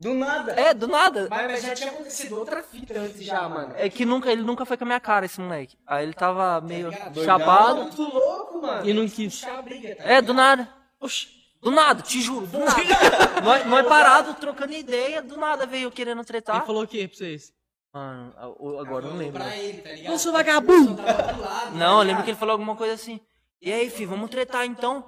Do 0.00 0.12
nada. 0.12 0.52
É, 0.52 0.74
do 0.74 0.88
nada. 0.88 1.28
Mas, 1.30 1.50
mas 1.52 1.62
já 1.62 1.74
tinha 1.74 1.90
acontecido 1.90 2.36
outra 2.36 2.62
fita 2.64 2.98
antes 2.98 3.24
já, 3.24 3.48
mano. 3.48 3.74
É 3.76 3.88
que 3.88 4.04
nunca, 4.04 4.30
ele 4.30 4.42
nunca 4.42 4.66
foi 4.66 4.76
com 4.76 4.82
a 4.84 4.86
minha 4.86 5.00
cara, 5.00 5.26
esse 5.26 5.40
moleque. 5.40 5.78
Aí 5.86 6.04
ele 6.04 6.14
tava 6.14 6.60
meio 6.60 6.90
ligado? 6.90 7.24
chapado. 7.24 7.82
Muito 7.82 8.02
louco, 8.02 8.60
mano. 8.60 8.88
E 8.88 8.92
não 8.92 9.08
quis. 9.08 9.40
Tá? 9.40 9.62
É, 9.98 10.20
do 10.20 10.34
nada. 10.34 10.68
Oxi. 11.00 11.28
Do 11.60 11.70
nada, 11.72 12.02
te 12.02 12.20
juro, 12.20 12.46
do 12.46 12.58
nada. 12.58 12.72
nós, 13.42 13.66
nós 13.66 13.86
parado, 13.88 14.34
trocando 14.34 14.72
ideia, 14.72 15.20
do 15.20 15.36
nada 15.36 15.66
veio 15.66 15.90
querendo 15.90 16.18
Ele 16.18 16.24
tretar. 16.26 16.64
falou 16.64 16.84
o 16.84 16.86
quê 16.86 17.08
pra 17.08 17.16
vocês? 17.16 17.52
Mano, 17.92 18.32
agora 18.80 19.06
eu 19.06 19.10
não 19.10 19.18
lembro. 19.18 19.42
Pra 19.42 19.56
ele, 19.56 19.80
tá 19.80 19.90
ligado? 19.90 20.12
Eu 20.12 20.18
sou 20.18 20.32
vagabundo! 20.32 21.02
Lado, 21.02 21.74
Não, 21.76 21.94
eu 21.94 21.98
tá 21.98 22.02
lembro 22.04 22.22
que 22.22 22.30
ele 22.30 22.38
falou 22.38 22.52
alguma 22.52 22.76
coisa 22.76 22.94
assim. 22.94 23.20
E 23.60 23.72
aí, 23.72 23.90
filho, 23.90 24.10
vamos 24.10 24.30
tretar 24.30 24.64
então? 24.64 25.04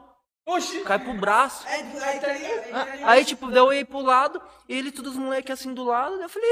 Oxi. 0.47 0.81
Cai 0.81 0.99
pro 0.99 1.15
braço. 1.15 1.67
Aí, 1.69 1.83
aí, 2.03 2.21
tá 2.21 2.33
ligado? 2.33 2.75
Aí? 2.91 3.05
Aí, 3.05 3.25
tipo, 3.25 3.51
deu 3.51 3.67
eu 3.73 3.81
ir 3.81 3.85
pro 3.85 4.01
lado, 4.01 4.41
ele, 4.69 4.91
todos 4.91 5.13
os 5.13 5.19
moleques 5.19 5.53
assim 5.53 5.73
do 5.73 5.85
lado, 5.85 6.15
daí 6.17 6.25
eu 6.25 6.29
falei, 6.29 6.51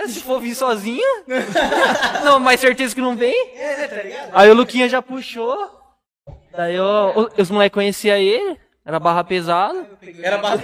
Ih, 0.00 0.08
Se 0.08 0.20
for 0.20 0.40
vir 0.40 0.54
sozinho. 0.54 1.24
não, 2.24 2.38
mas 2.38 2.60
certeza 2.60 2.94
que 2.94 3.00
não 3.00 3.16
vem. 3.16 3.34
É, 3.56 3.88
tá 3.88 4.02
ligado? 4.02 4.30
Aí 4.32 4.50
o 4.50 4.54
Luquinha 4.54 4.88
já 4.88 5.00
puxou. 5.02 5.76
Daí 6.52 6.74
eu- 6.74 7.30
os 7.38 7.50
moleques 7.50 7.74
conheciam 7.74 8.16
ele. 8.16 8.58
Era 8.84 8.98
barra 9.00 9.22
pesada. 9.24 9.86
Era 10.22 10.38
ba- 10.38 10.54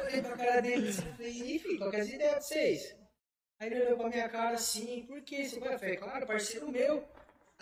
Eu 0.00 0.06
olhei 0.06 0.22
pra 0.22 0.36
cara 0.36 0.60
dele 0.62 0.88
assim, 0.88 1.02
falei, 1.16 1.54
enfim, 1.56 1.76
qual 1.78 1.90
que 1.90 1.96
é 1.96 2.00
as 2.00 2.08
ideias 2.08 2.34
de 2.38 2.44
vocês? 2.44 2.96
Aí 3.60 3.70
ele 3.70 3.82
olhou 3.84 3.98
pra 3.98 4.08
minha 4.08 4.28
cara 4.28 4.54
assim, 4.54 5.04
por 5.06 5.20
que? 5.22 5.44
Você 5.48 5.60
vai, 5.60 5.78
falei, 5.78 5.96
claro, 5.96 6.26
parceiro 6.26 6.70
meu. 6.70 7.04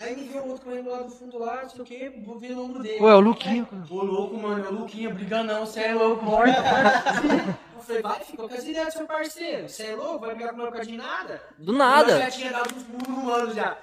Aí 0.01 0.15
me 0.15 0.29
viu 0.29 0.47
outro 0.47 0.65
correndo 0.65 0.91
lá 0.91 0.99
do 1.03 1.11
fundo 1.11 1.39
lá, 1.39 1.63
não 1.63 1.71
sei 1.71 1.81
o 1.81 1.85
que, 1.85 2.09
vou 2.25 2.39
ver 2.39 2.53
o 2.53 2.57
número 2.57 2.83
dele. 2.83 3.03
Ué, 3.03 3.15
o 3.15 3.21
Luquinha. 3.21 3.67
Ô 3.91 4.03
louco, 4.03 4.37
mano, 4.37 4.65
é 4.65 4.69
o 4.69 4.73
Luquinha, 4.73 5.11
briga 5.11 5.43
não, 5.43 5.67
você 5.67 5.81
é 5.81 5.95
louco, 5.95 6.25
morta. 6.25 6.53
Eu 7.79 7.83
falei, 7.83 8.03
vai, 8.03 8.21
fica 8.21 8.49
com 8.49 8.55
as 8.55 8.65
ideias 8.65 8.87
do 8.87 8.93
seu 8.93 9.07
parceiro. 9.07 9.69
Você 9.69 9.87
é 9.87 9.95
louco, 9.97 10.19
vai 10.19 10.35
brigar 10.35 10.53
com 10.53 10.61
o 10.61 10.71
meu 10.71 10.81
de 10.81 10.97
nada? 10.97 11.43
Do 11.59 11.73
Eu 11.73 11.79
nada. 11.79 12.19
já 12.19 12.31
tinha 12.31 12.51
dado 12.53 12.75
uns 12.77 12.83
burros 12.83 13.09
no 13.09 13.25
mano 13.25 13.55
já. 13.55 13.79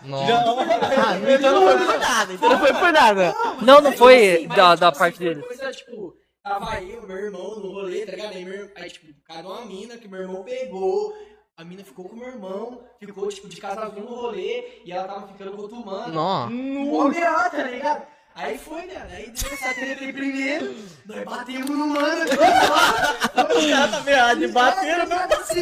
então 1.40 1.52
não 1.54 1.68
foi 1.68 1.78
por 1.86 2.00
nada, 2.00 2.34
então 2.34 2.50
não 2.50 2.60
foi 2.60 2.74
por 2.74 2.94
nada. 2.94 3.36
Não, 3.62 3.82
não 3.82 3.92
foi 3.94 4.36
Assim, 4.36 4.48
mas, 4.48 4.58
da, 4.58 4.70
tipo 4.72 4.80
da 4.80 4.90
assim, 4.90 5.00
parte 5.00 5.18
foi 5.18 5.26
dele. 5.26 5.42
Coisa, 5.44 5.72
tipo, 5.72 6.18
tava 6.44 6.82
eu, 6.82 7.08
meu 7.08 7.18
irmão 7.18 7.60
no 7.60 7.72
rolê, 7.72 8.06
tá 8.06 8.12
ligado? 8.14 8.34
Aí, 8.34 8.46
meu, 8.46 8.72
aí 8.76 8.90
tipo, 8.90 9.08
cada 9.26 9.48
uma 9.48 9.66
mina 9.66 9.98
que 9.98 10.08
meu 10.08 10.22
irmão 10.22 10.44
pegou. 10.44 11.14
A 11.58 11.64
mina 11.64 11.86
ficou 11.86 12.10
com 12.10 12.18
o 12.18 12.20
meu 12.20 12.28
irmão, 12.28 12.82
ficou, 13.00 13.30
tipo, 13.30 13.48
de 13.48 13.62
casalzinho 13.62 14.04
no 14.04 14.14
rolê, 14.14 14.82
e 14.84 14.92
ela 14.92 15.08
tava 15.08 15.26
ficando 15.30 15.52
com 15.52 15.62
outro 15.62 15.86
mano. 15.86 16.14
Mó 16.50 17.08
B.O., 17.08 17.50
tá 17.50 17.64
ligado? 17.64 18.06
Aí 18.36 18.58
foi, 18.58 18.82
né? 18.82 19.08
Aí 19.10 19.30
deu 19.30 19.54
essa 19.54 19.74
treta 19.74 20.04
aí 20.04 20.12
primeiro, 20.12 20.76
nós 21.06 21.24
batemos 21.24 21.70
no 21.70 21.88
mano. 21.88 22.26
Os 22.26 23.66
caras 23.70 23.92
tá 23.92 24.02
meado 24.02 24.40
de 24.42 24.48
bater. 24.50 25.08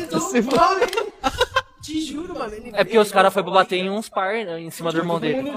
Você 0.09 0.41
foi. 0.41 0.89
Te 1.83 2.01
juro, 2.01 2.33
mano. 2.39 2.55
Ele 2.55 2.71
É 2.73 2.83
porque 2.83 2.97
os 2.97 3.11
caras 3.11 3.31
foram 3.31 3.45
pra 3.45 3.53
bater 3.53 3.77
em 3.77 3.91
uns 3.91 4.09
par 4.09 4.33
né, 4.33 4.59
em 4.59 4.71
cima 4.71 4.91
do 4.91 4.97
irmão 4.97 5.19
dele. 5.19 5.47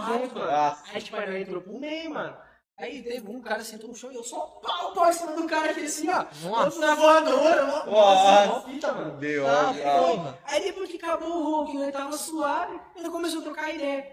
Aí, 0.92 1.00
tipo, 1.00 1.16
aí 1.16 1.42
entrou 1.42 1.62
pro 1.62 1.80
meio, 1.80 2.12
mano. 2.12 2.36
Aí 2.78 3.02
teve 3.02 3.30
um 3.30 3.40
cara 3.40 3.64
sentou 3.64 3.88
no 3.88 3.94
chão 3.96 4.12
e 4.12 4.16
eu 4.16 4.22
só 4.22 4.38
pau, 4.62 4.92
pau 4.92 5.08
em 5.08 5.12
cima 5.12 5.32
do 5.32 5.46
cara 5.46 5.70
aqui 5.70 5.86
assim, 5.86 6.08
ó. 6.10 6.26
Nossa, 6.46 6.78
na 6.78 6.94
voadora, 6.94 7.64
mó- 7.64 7.84
nossa, 7.86 8.46
mó 8.48 8.60
fita, 8.60 8.92
mano. 8.92 9.16
Deu, 9.16 9.46
Ah, 9.48 9.72
porra. 10.14 10.38
Aí 10.44 10.62
depois 10.62 10.90
que 10.90 10.96
acabou 10.98 11.62
o 11.62 11.66
que 11.66 11.78
nós 11.78 11.90
tava 11.90 12.12
suave, 12.18 12.78
ele 12.94 13.08
começou 13.08 13.40
a 13.40 13.44
trocar 13.44 13.74
ideia. 13.74 14.06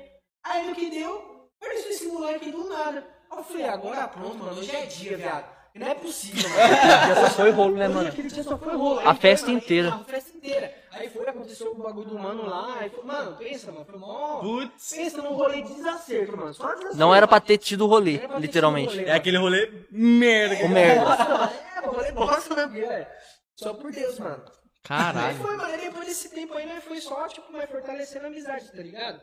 Aí 0.46 0.66
no 0.70 0.76
que 0.76 0.90
deu, 0.90 1.50
apareceu 1.62 1.92
esse 1.92 2.08
moleque 2.08 2.52
do 2.52 2.70
nada. 2.70 3.06
Aí 3.30 3.38
eu 3.38 3.44
falei, 3.44 3.68
agora 3.68 4.08
pronto, 4.08 4.38
mano, 4.38 4.58
hoje 4.60 4.74
é 4.74 4.86
dia, 4.86 5.18
viado. 5.18 5.53
Não 5.76 5.88
é 5.88 5.96
possível, 5.96 6.48
mano. 6.50 6.68
Já 7.16 7.16
só 7.16 7.30
foi 7.32 7.50
rolo, 7.52 7.76
né, 7.76 7.88
mano? 7.88 8.08
Aquele 8.08 8.28
dia 8.28 8.44
só 8.44 8.58
foi 8.58 8.76
rolo. 8.76 9.00
Aí 9.00 9.08
A 9.08 9.14
foi, 9.14 9.22
festa 9.22 9.48
mano, 9.48 9.58
inteira. 9.58 9.90
A 9.94 10.04
festa 10.04 10.38
inteira. 10.38 10.84
Aí 10.92 11.10
foi, 11.10 11.28
aconteceu 11.28 11.72
o 11.72 11.76
bagulho 11.76 12.10
do 12.10 12.20
mano 12.20 12.46
lá. 12.46 12.78
Aí 12.80 12.90
foi, 12.92 13.04
mano, 13.04 13.36
pensa, 13.38 13.72
mano, 13.72 13.84
foi 13.86 13.98
mó. 13.98 14.40
Putz. 14.40 14.94
Pensa 14.96 15.22
num 15.24 15.34
rolê 15.34 15.64
de 15.64 15.74
desacerto, 15.74 16.38
mano. 16.38 16.54
Só 16.54 16.68
desacerto. 16.68 16.98
Não 16.98 17.14
era 17.16 17.28
pra 17.28 17.40
ter 17.40 17.58
tido 17.58 17.88
rolê, 17.88 18.18
Era 18.18 18.28
pra 18.28 18.36
ter 18.38 18.42
literalmente. 18.44 19.04
É 19.04 19.14
aquele 19.14 19.38
rolê 19.38 19.88
merda. 19.90 20.64
O 20.64 20.70
merda. 20.70 21.52
É, 21.76 21.88
rolê 21.88 22.12
bosta 22.12 22.56
mesmo, 22.56 22.74
velho. 22.88 23.08
Só 23.56 23.74
por 23.74 23.92
Deus, 23.92 24.20
mano. 24.20 24.44
Aí 24.46 24.52
Caralho. 24.84 25.38
foi, 25.38 25.56
mano, 25.58 25.74
e 25.74 25.78
depois 25.78 26.06
desse 26.06 26.30
tempo 26.30 26.54
aí, 26.56 26.68
nós 26.68 26.84
foi 26.84 27.02
só, 27.02 27.28
tipo, 27.28 27.52
mais 27.52 27.70
fortalecendo 27.70 28.26
a 28.26 28.28
amizade, 28.28 28.72
tá 28.72 28.82
ligado? 28.84 29.20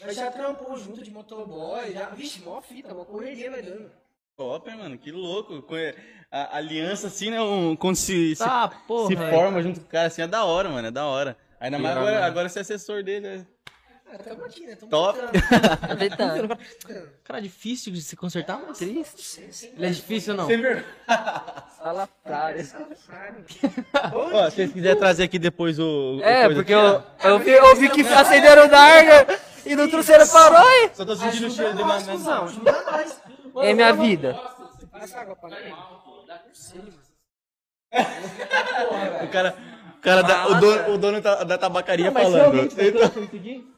Nós 0.00 0.16
já 0.16 0.30
trampou 0.32 0.76
junto 0.76 1.02
de 1.02 1.10
motoboy, 1.12 1.92
já, 1.92 2.06
vixe, 2.10 2.40
mó 2.40 2.60
fita, 2.62 2.94
mó 2.94 3.04
correria, 3.04 3.50
vai 3.50 3.62
dando. 3.62 3.92
Top, 4.36 4.68
hein, 4.70 4.76
mano, 4.78 4.98
que 4.98 5.10
louco. 5.12 5.62
Conhe- 5.62 5.94
A 6.30 6.56
aliança 6.56 7.08
assim, 7.08 7.30
né? 7.30 7.40
Um, 7.42 7.76
quando 7.76 7.96
se, 7.96 8.34
se, 8.34 8.42
Tá, 8.42 8.66
porra. 8.88 9.08
se 9.08 9.16
forma 9.16 9.62
junto 9.62 9.80
com 9.80 9.86
o 9.86 9.88
cara 9.90 10.06
assim, 10.08 10.22
é 10.22 10.26
da 10.26 10.44
hora, 10.44 10.70
mano, 10.70 10.88
é 10.88 10.90
da 10.90 11.04
hora. 11.04 11.36
Ainda 11.60 11.78
mais 11.78 11.94
agora, 11.96 12.12
mano. 12.14 12.24
agora 12.26 12.48
você 12.48 12.58
é 12.60 12.62
assessor 12.62 13.02
dele, 13.02 13.28
né? 13.28 13.46
Ah, 14.10 14.18
tamo 14.18 14.44
aqui, 14.44 14.66
né? 14.66 14.74
Tamo 14.76 14.90
Top. 14.90 15.18
tentando. 15.98 16.48
Cara, 17.24 17.38
é 17.38 17.42
difícil 17.42 17.92
de 17.92 18.00
se 18.02 18.16
consertar, 18.16 18.60
mas. 18.66 18.78
Triste. 18.78 19.70
Ele 19.76 19.86
é 19.86 19.90
difícil 19.90 20.32
ou 20.32 20.38
não? 20.38 20.46
Sem 20.46 20.60
vergonha. 20.60 20.84
Salafrário. 21.78 22.66
Ó, 24.14 24.50
se 24.50 24.56
vocês 24.56 24.72
quiserem 24.72 24.98
trazer 24.98 25.24
aqui 25.24 25.38
depois 25.38 25.78
o. 25.78 26.16
o 26.18 26.22
É, 26.22 26.44
coisa 26.46 26.54
porque 26.62 26.72
aqui, 26.74 27.26
eu, 27.26 27.30
eu, 27.30 27.38
vi, 27.38 27.50
eu 27.50 27.76
vi 27.76 27.88
que 27.90 28.00
acenderam 28.08 28.66
o 28.66 28.68
Darga 28.68 29.38
e 29.66 29.74
no 29.76 29.88
trouxeram 29.88 30.26
parou 30.28 30.58
ó. 30.60 30.88
Só 30.94 31.04
tô 31.04 31.14
sentindo 31.16 31.46
o 31.46 31.50
cheiro 31.50 31.72
de 31.74 31.82
banana. 31.82 32.12
cuzão, 32.12 32.44
ajuda 32.44 32.82
nós. 32.90 33.16
É 33.56 33.74
minha 33.74 33.92
vida. 33.92 34.32
Mim. 34.32 34.40
O 39.24 39.30
cara. 39.30 39.56
O, 39.96 40.00
cara 40.02 40.22
da, 40.22 40.48
o, 40.48 40.60
dono, 40.60 40.94
o 40.94 40.98
dono 40.98 41.20
da, 41.20 41.44
da 41.44 41.58
tabacaria 41.58 42.10
Mas 42.10 42.24
falando. 42.24 42.52
realmente 42.52 42.80
aqui? 42.80 43.72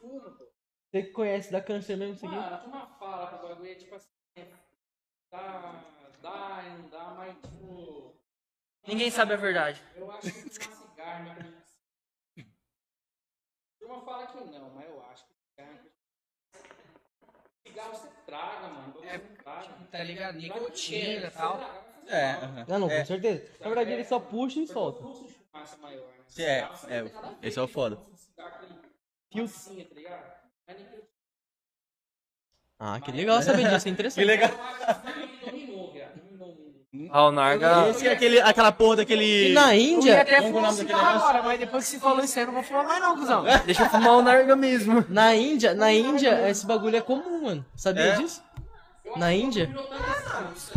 Você 0.90 1.02
que 1.02 1.10
conhece, 1.10 1.52
dá 1.52 1.60
câncer 1.60 1.96
mesmo 1.96 2.14
isso 2.14 2.24
aqui? 2.24 2.34
Cara, 2.34 2.56
tu 2.58 2.68
uma 2.68 2.86
fala 2.98 3.26
bagulho 3.64 3.70
é 3.70 3.74
tipo 3.74 3.94
assim. 3.94 4.08
Dá, 5.30 5.82
dá, 6.22 6.62
não 6.78 6.88
dá, 6.88 7.14
mas 7.16 7.34
tipo. 7.42 8.14
Ninguém 8.86 9.10
sabe 9.10 9.34
a 9.34 9.36
verdade. 9.36 9.82
Eu 9.96 10.10
acho 10.12 10.22
que 10.22 10.30
fumar 10.30 10.88
cigarro, 10.88 11.24
mas. 11.26 12.46
Turma 13.78 14.00
fala 14.02 14.26
que 14.28 14.44
não, 14.44 14.70
mas 14.70 14.86
eu 14.86 15.02
acho. 15.02 15.03
Cigarro 17.74 17.92
você 17.92 18.08
traga, 18.24 18.68
mano. 18.68 18.94
É, 19.02 19.18
traga. 19.18 19.68
Tá 19.90 20.04
ligado? 20.04 20.36
Nicotina 20.38 21.26
e 21.26 21.30
tal. 21.30 21.60
É, 22.06 22.30
aham. 22.30 22.64
Não, 22.68 22.78
não, 22.78 22.88
com 22.88 23.04
certeza. 23.04 23.42
Na 23.60 23.66
verdade, 23.66 23.90
ele 23.90 24.04
só 24.04 24.20
puxa 24.20 24.60
e 24.60 24.66
solta. 24.68 25.04
Maior, 25.82 26.04
né? 26.38 26.44
é, 26.44 26.68
é, 26.88 27.04
esse 27.42 27.58
é 27.58 27.62
o 27.62 27.66
foda. 27.66 27.98
Tem 29.32 29.46
fumacinha, 29.48 29.84
tá 29.86 29.94
Ah, 32.78 33.00
que 33.00 33.10
legal 33.10 33.42
saber 33.42 33.68
disso, 33.68 33.88
é 33.88 33.90
interessante. 33.90 34.24
Que 34.24 34.30
legal. 34.30 34.50
Dominou 36.94 37.04
muito. 37.04 37.10
Ah, 37.12 37.26
o 37.26 37.32
Narga... 37.32 37.88
Esse 37.88 38.06
é 38.06 38.12
aquele, 38.12 38.40
aquela 38.40 38.70
porra 38.72 38.96
daquele. 38.96 39.50
E 39.50 39.52
na 39.52 39.74
Eu 39.74 39.80
ia 39.80 39.92
Índia, 39.92 40.20
até 40.22 40.36
é 40.36 40.40
o 40.40 40.42
fumar 40.44 40.62
um 40.62 40.66
nome 40.66 40.76
daquele 40.78 40.98
cigarro 40.98 41.16
agora, 41.18 41.42
mas 41.42 41.58
depois 41.60 41.84
que 41.84 41.90
você 41.90 41.98
falou 41.98 42.24
isso 42.24 42.38
aí, 42.38 42.42
eu 42.44 42.46
não 42.46 42.54
vou 42.54 42.62
fumar 42.62 42.84
mais 42.86 43.00
não, 43.02 43.16
cuzão. 43.16 43.44
Deixa 43.66 43.82
eu 43.82 43.90
fumar 43.90 44.12
o 44.12 44.22
Narga 44.22 44.56
mesmo. 44.56 45.04
na 45.08 45.34
Índia, 45.34 45.74
na 45.74 45.92
Índia, 45.92 46.48
esse 46.48 46.64
bagulho 46.64 46.96
é 46.96 47.00
comum, 47.00 47.42
mano. 47.42 47.66
Sabia 47.76 48.04
É? 48.04 48.16
disso? 48.16 48.42
Na 49.16 49.32
Índia? 49.32 49.70
Os, 50.54 50.72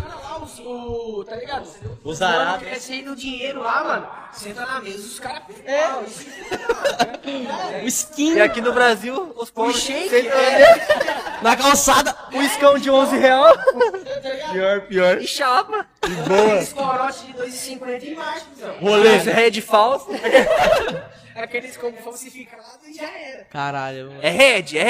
o, 0.59 1.23
tá 1.23 1.35
ligado? 1.35 1.67
Os 2.03 2.21
árabes. 2.21 2.67
crescendo 2.67 3.15
dinheiro 3.15 3.61
lá, 3.61 3.83
mano. 3.83 4.07
Senta 4.31 4.65
na 4.65 4.79
mesa, 4.81 4.99
os 4.99 5.19
caras... 5.19 5.43
É. 5.65 5.87
O 7.83 7.87
skin 7.87 8.35
E 8.35 8.41
aqui 8.41 8.61
no 8.61 8.71
Brasil, 8.73 9.33
os 9.35 9.49
O 9.49 9.53
pobres... 9.53 9.77
shake, 9.81 10.09
sentam 10.09 10.39
é, 10.39 11.39
na 11.41 11.55
calçada. 11.57 12.15
O 12.33 12.41
escão 12.41 12.77
de 12.77 12.89
11 12.89 13.17
real 13.17 13.53
Pior, 14.51 14.81
pior. 14.81 15.17
e 15.21 15.27
chapa. 15.27 15.85
aqueles 16.01 16.73
corotes 16.73 17.25
de 17.25 17.33
2,50 17.33 18.03
e 18.03 18.15
mais, 18.15 18.43
cuzão. 18.43 18.75
Rolê. 18.79 19.17
Red 19.17 19.61
falso. 19.61 20.07
Aqueles 21.37 21.77
como 21.77 21.95
falsificados 21.97 22.79
e 22.87 22.93
já 22.93 23.09
era. 23.09 23.43
Caralho, 23.45 24.07
mano. 24.09 24.19
É 24.23 24.29
Red, 24.29 24.77
é 24.77 24.83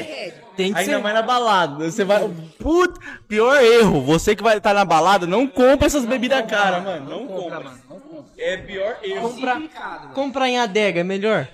Red. 0.00 0.32
Tem 0.56 0.72
que 0.72 0.78
Ainda 0.80 0.96
ser. 0.96 1.02
mais 1.02 1.14
na 1.14 1.22
balada. 1.22 1.90
Você 1.90 2.04
vai. 2.04 2.28
Puta, 2.58 3.00
pior 3.26 3.62
erro. 3.62 4.02
Você 4.02 4.36
que 4.36 4.42
vai 4.42 4.58
estar 4.58 4.74
na 4.74 4.84
balada, 4.84 5.26
não 5.26 5.46
compra 5.46 5.86
essas 5.86 6.04
bebidas 6.04 6.44
caras, 6.46 6.84
mano. 6.84 7.08
Não 7.08 7.26
compra, 7.26 7.60
mano. 7.60 7.80
É 8.36 8.56
pior 8.58 8.98
erro. 9.02 9.30
Comprar. 9.30 10.12
Comprar 10.12 10.48
em 10.48 10.58
adega 10.58 11.00
é 11.00 11.04
melhor? 11.04 11.48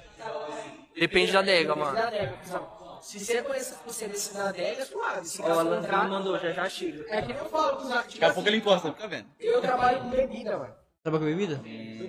Depende 0.98 1.32
da 1.32 1.38
adega, 1.38 1.74
mano. 1.76 1.94
Da 1.94 2.09
adega, 2.09 2.34
cuzão. 2.42 2.80
Se 3.03 3.18
você 3.18 3.42
conhece 3.42 3.74
você 3.86 4.09
desse 4.09 4.34
da 4.34 4.48
adega, 4.51 4.82
é 4.82 4.84
suave. 4.84 5.26
Se 5.26 5.40
O 5.40 5.44
caso 5.44 5.61
Alan 5.61 5.76
contrário, 5.80 6.11
mandou, 6.11 6.38
já 6.38 6.53
já 6.53 6.68
chega. 6.68 7.05
é 7.09 7.22
que 7.22 7.28
nem 7.28 7.36
eu 7.38 7.48
falo, 7.48 7.76
cuzão. 7.78 8.03
Tipo 8.03 8.20
Daqui 8.20 8.24
a 8.24 8.34
pouco 8.34 8.48
ele 8.48 8.57
encosta, 8.59 8.92
fica 8.92 9.09
vendo. 9.09 9.26
eu 9.38 9.61
trabalho 9.61 10.01
com 10.01 10.11
bebida, 10.11 10.59
mano. 10.59 10.74
Trabalha 11.03 11.24
com 11.24 11.30
bebida? 11.30 11.61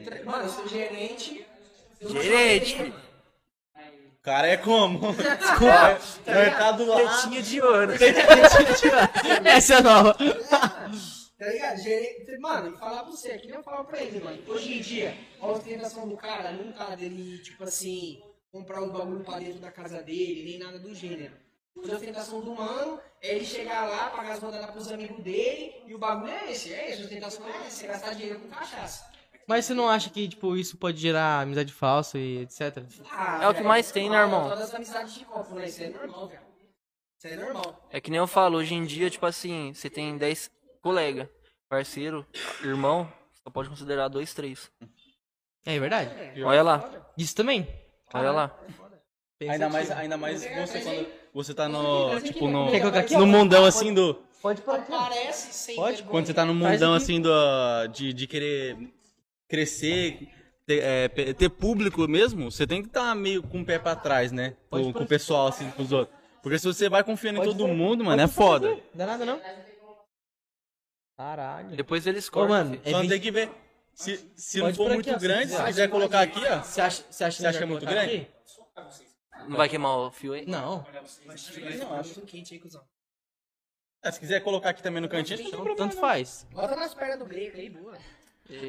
Tra- 0.04 0.24
Mano, 0.26 0.44
eu 0.44 0.50
sou 0.50 0.68
gerente. 0.68 1.46
Gerente. 2.02 2.94
O 4.22 4.24
cara 4.24 4.48
é 4.48 4.58
como? 4.58 5.14
Desculpa. 5.14 6.00
Mercado 6.28 6.86
lá. 6.86 6.98
Tetinha 6.98 7.42
de 7.42 7.62
ouro. 7.62 7.94
Essa 9.46 9.76
é 9.76 9.82
nova. 9.82 10.14
Tá 10.14 11.48
ligado? 11.48 11.82
Gerente. 11.82 12.38
Mano, 12.40 12.78
falar 12.78 13.04
pra 13.04 13.12
você, 13.12 13.38
que 13.38 13.48
nem 13.48 13.56
eu 13.56 13.64
falo 13.64 13.86
pra 13.86 14.02
ele, 14.02 14.20
mano. 14.20 14.40
Hoje 14.48 14.78
em 14.78 14.82
dia, 14.82 15.16
a 15.40 15.48
ostentação 15.48 16.08
do 16.08 16.16
cara 16.16 16.52
nunca 16.52 16.96
dele, 16.96 17.40
tipo 17.40 17.64
assim, 17.64 18.22
comprar 18.52 18.84
os 18.84 18.92
bagulho 18.92 19.24
pra 19.24 19.40
dentro 19.40 19.60
da 19.60 19.72
casa 19.72 20.02
dele, 20.04 20.44
nem 20.44 20.60
nada 20.60 20.78
do 20.78 20.94
gênero. 20.94 21.34
Hoje 21.76 21.92
a 21.92 21.96
ostentação 21.96 22.42
do 22.42 22.54
mano 22.54 23.00
é 23.22 23.36
ele 23.36 23.46
chegar 23.46 23.90
lá, 23.90 24.10
pagar 24.10 24.34
as 24.34 24.40
rodadas 24.40 24.70
pros 24.72 24.92
amigos 24.92 25.24
dele, 25.24 25.74
e 25.88 25.96
o 25.96 25.98
bagulho 25.98 26.32
é 26.32 26.52
esse, 26.52 26.74
é 26.74 26.92
esse, 26.92 27.02
a 27.02 27.06
ostentação 27.06 27.48
é 27.48 27.52
essa, 27.52 27.70
você 27.70 27.88
gastar 27.88 28.14
dinheiro 28.14 28.40
com 28.40 28.50
cachaça. 28.50 29.11
Mas 29.48 29.66
você 29.66 29.74
não 29.74 29.90
acha 29.90 30.10
que, 30.10 30.28
tipo, 30.28 30.56
isso 30.56 30.78
pode 30.78 31.00
gerar 31.00 31.42
amizade 31.42 31.74
falsa 31.74 32.18
e 32.18 32.40
etc? 32.40 32.84
Ah, 33.12 33.40
É 33.44 33.50
o 33.50 33.54
que 33.54 33.64
mais 33.64 33.92
tem, 33.92 34.10
né, 34.10 34.18
irmão? 34.18 34.50
Todas 34.50 34.62
as 34.70 34.74
amizades 34.74 35.14
de 35.14 35.26
copo, 35.26 35.56
né? 35.56 35.66
Isso 35.66 35.84
é 35.84 35.90
normal. 35.90 36.32
Isso 37.18 37.28
é 37.28 37.36
normal. 37.36 37.88
É 37.92 38.00
que 38.00 38.10
nem 38.10 38.18
eu 38.18 38.28
falo, 38.28 38.58
hoje 38.58 38.74
em 38.74 38.86
dia, 38.86 39.10
tipo 39.10 39.26
assim, 39.26 39.74
você 39.74 39.90
tem 39.90 40.18
10 40.18 40.50
colega, 40.82 41.30
parceiro, 41.70 42.26
irmão, 42.64 43.12
só 43.44 43.50
pode 43.52 43.70
considerar 43.70 44.08
dois, 44.08 44.34
três. 44.34 44.72
É 45.66 45.80
verdade. 45.80 46.42
Olha 46.44 46.64
lá, 46.64 46.90
Isso 47.18 47.36
também. 47.36 47.68
olha 48.14 48.32
lá. 48.32 48.60
Ainda 49.42 49.70
mais, 49.70 49.92
ainda 49.92 50.18
mais 50.18 50.42
você 50.42 50.50
quando 51.34 51.44
você 51.46 51.54
tá 51.54 51.68
no, 51.68 52.20
tipo, 52.22 52.48
no, 52.48 52.68
no 53.18 53.28
mundão 53.28 53.66
assim 53.66 53.94
do... 53.94 54.16
Pode 54.42 54.62
pôr 54.62 54.84
sem 55.32 55.76
Pode? 55.76 55.98
vergonha. 55.98 56.12
Quando 56.12 56.26
você 56.28 56.34
tá 56.34 56.46
no 56.46 56.54
mundão 56.54 56.94
assim 56.94 57.22
do, 57.22 57.30
de, 57.88 58.12
de 58.12 58.28
querer 58.28 58.92
crescer, 59.52 60.30
ter, 60.66 60.82
é, 60.82 61.08
ter 61.34 61.50
público 61.50 62.08
mesmo, 62.08 62.50
você 62.50 62.66
tem 62.66 62.82
que 62.82 62.88
estar 62.88 63.14
meio 63.14 63.44
com 63.44 63.60
o 63.62 63.66
pé 63.66 63.78
pra 63.78 63.98
trás, 63.98 64.32
né? 64.32 64.56
Com, 64.70 64.94
com 64.94 65.04
o 65.04 65.08
pessoal, 65.08 65.48
assim, 65.48 65.70
com 65.72 65.84
os 65.84 65.92
outros. 65.92 66.18
Porque 66.42 66.58
se 66.58 66.66
você 66.66 66.88
vai 66.90 67.04
confiando 67.04 67.40
em 67.42 67.44
todo 67.44 67.68
mundo, 67.68 68.06
mano, 68.06 68.22
é 68.22 68.28
foda. 68.28 68.80
Dá 68.96 69.06
nada 69.06 69.26
não? 69.26 69.42
Caralho. 71.18 71.76
Depois 71.76 72.08
eles 72.08 72.28
Ô, 72.30 72.32
cortam. 72.32 72.50
mano, 72.58 72.72
filho. 72.72 72.82
é 72.86 72.92
Só 72.92 73.02
20 73.02 73.10
tem 73.10 73.20
que 73.22 73.32
ver. 73.32 73.52
Se, 73.94 74.32
se 74.36 74.60
não 74.60 74.74
for 74.74 74.90
muito 74.90 75.10
aqui, 75.10 75.16
ó, 75.16 75.20
se 75.20 75.28
grande, 75.28 75.48
se 75.48 75.52
quiser. 75.58 75.68
quiser 75.68 75.90
colocar 75.90 76.22
aqui, 76.22 76.40
ó. 76.46 76.64
Você 76.64 76.82
acha, 76.82 77.04
você 77.10 77.24
acha, 77.26 77.42
Você 77.42 77.48
acha 77.48 77.60
é 77.60 77.66
muito 77.66 77.86
grande? 77.86 78.16
aqui? 78.16 78.28
Não 79.50 79.58
vai 79.58 79.68
queimar 79.68 79.98
o 79.98 80.12
fio 80.12 80.34
aí? 80.34 80.46
Não. 80.48 80.86
Não, 81.78 82.00
acho 82.00 82.14
que 82.14 82.22
quente 82.22 82.54
aí, 82.54 82.60
cuzão. 82.60 82.82
Ah, 84.02 84.12
se 84.12 84.20
quiser 84.20 84.40
colocar 84.40 84.70
aqui 84.70 84.82
também 84.82 85.02
no 85.02 85.10
cantinho, 85.10 85.38
não 85.40 85.44
tem 85.46 85.52
problema. 85.54 85.78
Tanto 85.78 85.98
faz. 85.98 86.48
Bota 86.52 86.76
nas 86.76 86.94
pernas 86.94 87.20
do 87.20 87.26
grego 87.26 87.58
aí, 87.58 87.70
boa. 87.70 87.98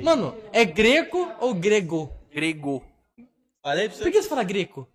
Mano, 0.02 0.36
é 0.52 0.64
greco 0.64 1.30
ou 1.40 1.54
grego? 1.54 2.12
Grego. 2.32 2.82
Falei 3.62 3.88
pra 3.88 3.96
Por 3.98 4.04
você. 4.04 4.10
que 4.10 4.22
você 4.22 4.28
fala 4.28 4.42
greco? 4.42 4.88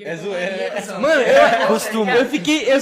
É 0.00 0.16
zoeira. 0.16 0.80
Mano, 1.00 1.22
eu, 1.22 1.66
costumo. 1.68 2.10
eu 2.10 2.26
fiquei. 2.26 2.70
Eu, 2.70 2.78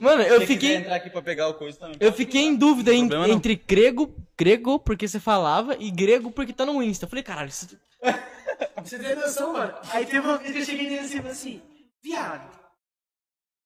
mano, 0.00 0.22
eu 0.22 0.40
fiquei. 0.46 0.76
entrar 0.76 0.94
aqui 0.94 1.10
pra 1.10 1.20
pegar 1.20 1.48
o 1.48 1.54
coisa 1.54 1.76
também. 1.78 1.96
Eu 1.98 2.12
fiquei 2.12 2.42
em 2.42 2.54
dúvida 2.54 2.92
em- 2.94 3.00
Problema 3.08 3.26
não. 3.26 3.34
entre 3.34 3.56
grego, 3.56 4.14
grego 4.38 4.78
porque 4.78 5.08
você 5.08 5.18
falava 5.18 5.76
e 5.80 5.90
grego 5.90 6.30
porque 6.30 6.52
tá 6.52 6.64
no 6.64 6.80
Insta. 6.80 7.06
Eu 7.06 7.08
falei, 7.08 7.24
caralho, 7.24 7.48
isso... 7.48 7.76
Você 8.84 8.98
ter 8.98 9.16
noção, 9.16 9.52
mano. 9.54 9.74
Aí 9.92 10.04
teve 10.06 10.20
uma 10.20 10.38
vez 10.38 10.52
que 10.52 10.58
eu 10.58 10.64
cheguei 10.64 10.84
nele 10.90 10.98
assim, 11.00 11.14
e 11.14 11.16
falei 11.16 11.32
assim, 11.32 11.62
viado. 12.02 12.48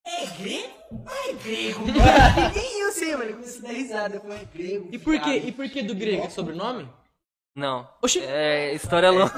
É 0.06 0.26
grego? 0.26 1.04
É 1.28 1.32
grego, 1.34 1.80
mano. 1.86 1.98
Nem 2.54 2.80
eu 2.80 2.92
sei, 2.92 3.10
mano. 3.12 3.24
Ele 3.24 3.32
começou 3.34 3.58
a 3.58 3.62
dar 3.68 3.72
risada. 3.74 4.14
Eu 4.16 4.20
falei, 4.22 4.38
é 4.38 4.44
grego. 4.56 4.88
E 4.92 4.98
por 4.98 5.20
que, 5.20 5.30
e 5.36 5.52
por 5.52 5.68
que 5.68 5.82
do 5.82 5.94
grego 5.94 6.24
é 6.24 6.30
sobrenome? 6.30 6.88
Não. 7.54 7.88
Oxi. 8.02 8.20
É 8.24 8.74
história 8.74 9.10
longa. 9.10 9.32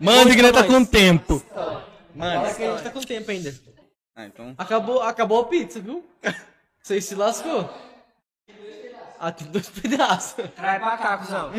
Manda 0.00 0.34
que 0.34 0.42
não 0.42 0.52
tá 0.52 0.64
com 0.64 0.84
tempo. 0.84 1.40
Fala 1.52 1.84
Mano. 2.14 2.54
que 2.54 2.64
a 2.64 2.70
gente 2.72 2.82
tá 2.82 2.90
com 2.90 3.00
tempo 3.00 3.30
ainda. 3.30 3.54
Ah, 4.14 4.26
então. 4.26 4.54
Acabou, 4.56 5.02
acabou 5.02 5.40
a 5.40 5.44
pizza, 5.46 5.80
viu? 5.80 6.04
Você 6.82 7.00
se 7.00 7.14
lascou. 7.14 7.68
Ah, 9.18 9.32
tem 9.32 9.46
dois 9.48 9.68
pedaços. 9.68 10.44
Traz 10.54 10.82
pra 10.82 10.96
cá, 10.98 11.18
cuzão. 11.18 11.50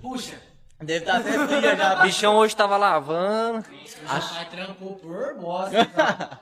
Puxa. 0.00 0.40
Deve 0.80 0.98
estar 1.04 1.16
até 1.18 1.32
fria 1.32 1.76
já. 1.76 1.98
O 1.98 2.02
bichão 2.06 2.36
hoje 2.36 2.54
tava 2.54 2.76
lavando. 2.76 3.64
Acho 4.08 4.38
que 4.38 4.44
trampou 4.50 4.94
por 4.96 5.34
bosta. 5.34 5.84
cara. 5.86 6.40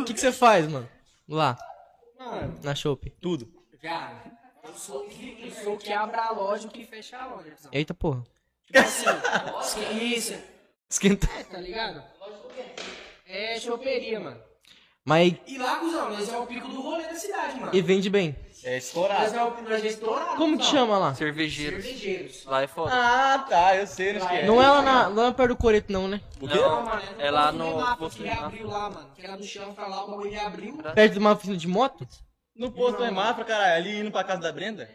O 0.00 0.04
que, 0.04 0.14
que 0.14 0.20
você 0.20 0.32
faz, 0.32 0.66
mano? 0.66 0.88
Lá, 1.28 1.56
Mano, 2.18 2.58
na 2.62 2.74
Shop. 2.74 3.08
Tudo. 3.20 3.48
viado. 3.80 4.32
Eu 4.72 4.78
sou, 4.78 5.06
eu 5.06 5.50
sou 5.62 5.74
o 5.74 5.78
que 5.78 5.92
abre 5.92 6.16
a 6.18 6.30
loja 6.30 6.64
e 6.64 6.66
o 6.66 6.70
que 6.70 6.84
fecha 6.84 7.18
a 7.18 7.26
loja, 7.26 7.50
cuzão. 7.50 7.70
Eita 7.72 7.92
porra. 7.94 8.22
Tipo 8.66 8.78
assim, 9.58 9.80
que 9.84 10.04
isso, 10.04 10.34
Esquenta. 10.88 11.28
é, 11.38 11.44
tá 11.44 11.58
ligado? 11.58 12.02
É 13.26 13.58
choperia, 13.60 14.18
mano. 14.20 14.40
Mas 15.04 15.34
E 15.48 15.58
lá, 15.58 15.76
cuzão, 15.76 16.10
nós 16.10 16.32
é 16.32 16.38
o 16.38 16.46
pico 16.46 16.68
do 16.68 16.80
rolê 16.80 17.02
da 17.04 17.14
cidade, 17.16 17.58
mano. 17.58 17.74
e 17.74 17.82
vende 17.82 18.08
bem. 18.08 18.36
É 18.64 18.74
Nós 18.74 18.84
estourado. 18.84 19.34
é 19.36 19.44
o 19.44 19.62
nós 19.62 19.84
é 19.84 19.88
estourado, 19.88 20.36
Como 20.36 20.56
que 20.56 20.64
chama 20.64 20.96
lá? 20.96 21.12
Cervejeiros. 21.14 21.82
Cervejeiros. 21.84 22.44
Lá 22.44 22.62
é 22.62 22.68
foda. 22.68 22.92
Ah, 22.94 23.38
tá, 23.40 23.74
eu 23.76 23.86
sei, 23.88 24.12
não 24.12 24.20
esquece. 24.20 24.46
Não 24.46 24.62
é 24.62 24.68
lá, 24.70 24.82
na, 24.82 25.08
lá 25.08 25.32
perto 25.32 25.48
do 25.48 25.56
Coreto, 25.56 25.92
não, 25.92 26.06
né? 26.06 26.20
O 26.40 26.46
quê? 26.46 26.54
Não, 26.54 26.82
mano, 26.84 27.02
é 27.18 27.30
lá 27.32 27.46
posto 27.52 27.58
no 27.58 27.70
Remafra, 27.76 27.96
posto 27.96 28.16
que 28.18 28.22
Remafra. 28.22 28.48
reabriu 28.48 28.68
lá, 28.68 28.90
mano. 28.90 29.10
Que 29.16 29.22
era 29.26 29.36
do 29.36 29.44
chão 29.44 29.74
pra 29.74 29.88
lá, 29.88 30.04
o 30.04 30.10
bagulho 30.12 30.30
reabriu. 30.30 30.76
Perto 30.94 31.12
de 31.14 31.18
uma 31.18 31.32
oficina 31.32 31.56
de 31.56 31.66
moto? 31.66 32.06
No 32.54 32.70
posto 32.72 33.02
é 33.02 33.10
Mafra, 33.10 33.44
caralho, 33.44 33.76
ali 33.76 33.98
indo 34.00 34.10
pra 34.10 34.24
casa 34.24 34.40
da 34.42 34.52
Brenda. 34.52 34.88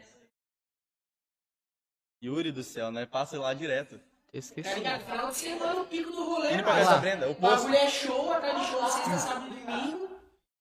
Yuri 2.22 2.50
do 2.52 2.62
céu, 2.62 2.90
né? 2.90 3.06
Passa 3.06 3.38
lá 3.38 3.52
direto. 3.54 3.94
Eu 3.94 4.00
Tá 4.32 4.38
esqueci. 4.38 4.74
ligado? 4.74 5.04
Final 5.04 5.28
de 5.30 5.36
semana, 5.36 5.80
o 5.80 5.86
pico 5.86 6.10
do 6.12 6.24
rolê, 6.24 6.52
Indo 6.54 6.62
pra 6.62 6.74
casa 6.74 6.90
da 6.90 6.98
Brenda. 6.98 7.28
O 7.28 7.32
O 7.32 7.34
posto. 7.36 7.56
bagulho 7.68 7.74
é 7.76 7.88
show, 7.90 8.32
atrás 8.32 8.60
de 8.60 8.66
show, 8.66 8.88
sexta, 8.90 9.18
sábado 9.18 9.54
e 9.54 9.60
domingo. 9.64 10.08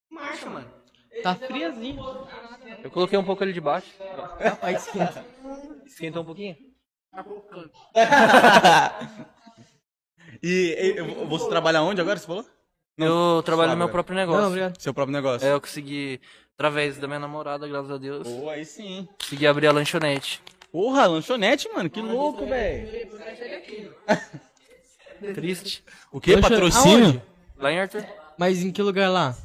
Marcha, 0.10 0.50
mano. 0.50 0.72
Tá 1.24 1.36
friazinho. 1.36 2.04
Eu 2.84 2.92
coloquei 2.92 3.18
um 3.18 3.24
pouco 3.26 3.44
ali 3.44 3.52
de 3.54 3.62
baixo. 3.62 3.88
Rapaz, 4.40 4.86
esquenta. 4.88 5.26
Esquentou 5.86 6.22
um 6.22 6.26
pouquinho. 6.26 6.56
Tá 7.12 7.24
colocando. 7.24 7.72
E, 10.44 10.76
e 10.94 10.98
eu- 10.98 11.28
você 11.28 11.50
trabalha 11.50 11.82
onde 11.82 12.00
agora, 12.00 12.20
você 12.20 12.28
falou? 12.28 12.46
Eu 12.98 13.42
trabalho 13.44 13.72
no 13.72 13.78
meu 13.78 13.90
próprio 13.90 14.16
negócio. 14.16 14.42
Não, 14.42 14.48
obrigado. 14.50 14.80
Seu 14.82 14.94
próprio 14.94 15.14
negócio. 15.14 15.48
É, 15.48 15.54
eu 15.54 15.62
consegui, 15.62 16.22
através 16.58 16.98
da 16.98 17.06
minha 17.08 17.20
namorada, 17.20 17.68
graças 17.68 17.92
a 17.92 17.98
Deus, 17.98 18.28
Pô, 18.28 18.50
aí 18.50 18.66
sim. 18.66 19.08
consegui 19.22 19.46
abrir 19.46 19.68
a 19.68 19.72
lanchonete. 19.72 20.42
Porra, 20.72 21.06
lanchonete, 21.06 21.70
mano, 21.70 21.90
que 21.90 22.02
louco, 22.02 22.46
velho. 22.48 23.08
Triste. 25.36 25.84
O 26.12 26.20
que? 26.20 26.36
Lanchonete- 26.36 26.54
Patrocínio? 26.56 27.06
Aonde? 27.06 27.22
Lá 27.58 27.72
em 27.72 27.80
Arthur. 27.80 28.06
Mas 28.38 28.62
em 28.64 28.72
que 28.72 28.82
lugar 28.82 29.10
lá? 29.10 29.36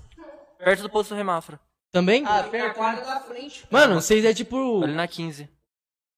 Perto 0.59 0.83
do 0.83 0.91
posto 0.91 1.15
Remafra. 1.15 1.59
Também? 1.91 2.25
Ah, 2.27 2.43
Na 2.51 2.71
quadra 2.71 3.05
da 3.05 3.21
frente. 3.21 3.65
Mano, 3.71 3.95
vocês 4.01 4.25
é 4.25 4.33
tipo. 4.33 4.83
Ali 4.83 4.95
na 4.95 5.07
15. 5.07 5.49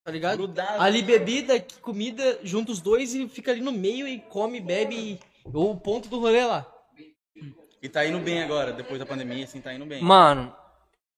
Tá 0.04 0.12
ligado? 0.12 0.36
Grudado. 0.38 0.82
Ali 0.82 1.02
bebida, 1.02 1.64
comida, 1.80 2.38
junta 2.42 2.70
os 2.72 2.80
dois 2.80 3.14
e 3.14 3.28
fica 3.28 3.50
ali 3.52 3.60
no 3.60 3.72
meio 3.72 4.06
e 4.06 4.20
come, 4.20 4.60
bebe. 4.60 4.94
E... 4.96 5.20
Ou 5.52 5.72
o 5.72 5.80
ponto 5.80 6.08
do 6.08 6.20
rolê 6.20 6.44
lá. 6.44 6.66
E 7.82 7.88
tá 7.88 8.04
indo 8.06 8.18
bem 8.18 8.42
agora, 8.42 8.72
depois 8.72 8.98
da 8.98 9.06
pandemia, 9.06 9.44
assim, 9.44 9.60
tá 9.60 9.72
indo 9.74 9.84
bem. 9.86 10.02
Mano, 10.02 10.54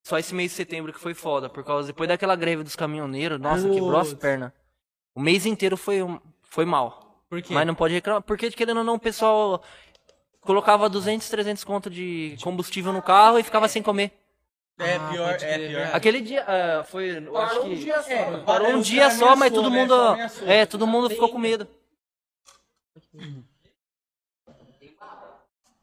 só 0.06 0.16
esse 0.20 0.32
mês 0.32 0.52
de 0.52 0.56
setembro 0.56 0.92
que 0.92 1.00
foi 1.00 1.14
foda. 1.14 1.48
Por 1.48 1.64
causa, 1.64 1.88
depois 1.88 2.06
daquela 2.08 2.36
greve 2.36 2.62
dos 2.62 2.76
caminhoneiros, 2.76 3.40
nossa, 3.40 3.68
quebrou 3.68 3.96
as 3.96 4.14
pernas. 4.14 4.52
O 5.12 5.20
mês 5.20 5.44
inteiro 5.44 5.76
foi, 5.76 6.00
um- 6.00 6.20
foi 6.42 6.64
mal. 6.64 7.24
Por 7.28 7.42
quê? 7.42 7.52
Mas 7.52 7.66
não 7.66 7.74
pode 7.74 7.92
reclamar. 7.94 8.22
Porque, 8.22 8.48
querendo 8.52 8.76
ou 8.78 8.84
não, 8.84 8.94
o 8.94 9.00
pessoal 9.00 9.60
colocava 10.42 10.88
200, 10.88 11.28
300 11.28 11.64
conto 11.64 11.90
de 11.90 12.36
combustível 12.40 12.92
no 12.92 13.02
carro 13.02 13.36
e 13.40 13.42
ficava 13.42 13.66
sem 13.66 13.82
comer. 13.82 14.12
É 14.78 14.94
Ah, 14.94 15.08
pior, 15.10 15.30
é 15.42 15.58
pior. 15.68 15.80
é. 15.80 15.92
Aquele 15.92 16.20
dia, 16.20 16.44
ah, 16.46 16.84
foi, 16.84 17.18
eu 17.26 17.36
acho 17.36 17.54
Parou 17.54 17.66
um 17.66 17.70
que... 17.70 17.76
dia 17.82 18.02
só, 18.02 18.30
mano. 18.30 18.44
Parou 18.44 18.68
um 18.70 18.80
dia 18.80 19.10
só, 19.10 19.34
mas 19.34 19.52
todo 19.52 19.70
né? 19.70 19.76
mundo. 19.80 19.94
É, 20.46 20.64
todo 20.66 20.86
mundo 20.86 21.10
ficou 21.10 21.30
com 21.30 21.38
medo. 21.38 21.66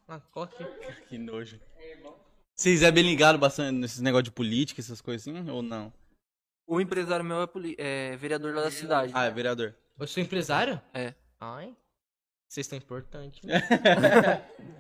Ah, 0.08 0.22
qual 0.32 0.48
que- 0.48 0.64
Que 1.10 1.18
nojo. 1.18 1.60
Vocês 2.56 2.84
é 2.84 2.92
bem 2.92 3.04
ligado 3.04 3.38
bastante 3.38 3.76
nesses 3.76 4.00
negócios 4.00 4.26
de 4.26 4.32
política, 4.32 4.80
essas 4.80 5.02
coisas 5.02 5.28
assim, 5.28 5.50
ou 5.50 5.62
não? 5.62 5.92
O 6.68 6.80
empresário 6.80 7.26
meu 7.26 7.42
é, 7.42 7.48
poli- 7.48 7.76
é 7.78 8.16
vereador 8.16 8.54
lá 8.56 8.62
da 8.64 8.72
cidade. 8.72 9.12
Ah, 9.16 9.26
é 9.26 9.32
vereador. 9.32 9.76
Eu 10.00 10.08
sou 10.08 10.22
empresário? 10.24 10.80
É. 10.94 11.14
Ai. 11.40 11.76
Vocês 12.48 12.66
estão 12.66 12.78
importantes. 12.78 13.42
né? 13.44 13.62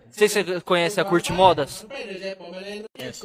Não 0.05 0.11
sei 0.11 0.29
se 0.29 0.43
você 0.43 0.61
conhece 0.61 1.01
a 1.01 1.05
Curte 1.05 1.33
Modas. 1.33 1.85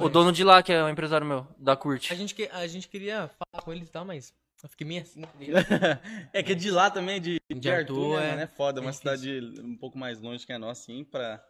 O 0.00 0.08
dono 0.08 0.32
de 0.32 0.42
lá, 0.42 0.62
que 0.62 0.72
é 0.72 0.82
o 0.82 0.88
empresário 0.88 1.26
meu, 1.26 1.46
da 1.58 1.74
A 1.74 1.76
Curte. 1.76 2.14
gente, 2.16 2.34
que- 2.34 2.48
a 2.50 2.66
gente 2.66 2.88
queria 2.88 3.28
falar 3.28 3.62
com 3.62 3.72
ele 3.72 3.84
e 3.84 3.88
tal, 3.88 4.04
mas 4.06 4.32
eu 4.62 4.68
fiquei 4.70 4.86
meio 4.86 5.02
assim. 5.02 5.20
é 6.32 6.42
que 6.42 6.52
é 6.52 6.54
de 6.54 6.70
lá 6.70 6.90
também, 6.90 7.20
de, 7.20 7.38
de, 7.52 7.60
De 7.60 7.70
Arthur, 7.70 8.14
Arthur, 8.16 8.20
né, 8.20 8.26
é. 8.26 8.30
mano? 8.30 8.42
É 8.42 8.46
foda, 8.46 8.80
É 8.80 8.82
uma 8.82 8.92
cidade 8.94 9.40
um 9.62 9.76
pouco 9.76 9.98
mais 9.98 10.18
longe 10.20 10.46
que 10.46 10.52
a 10.52 10.58
nossa, 10.58 10.80
assim, 10.82 11.04
pra, 11.04 11.44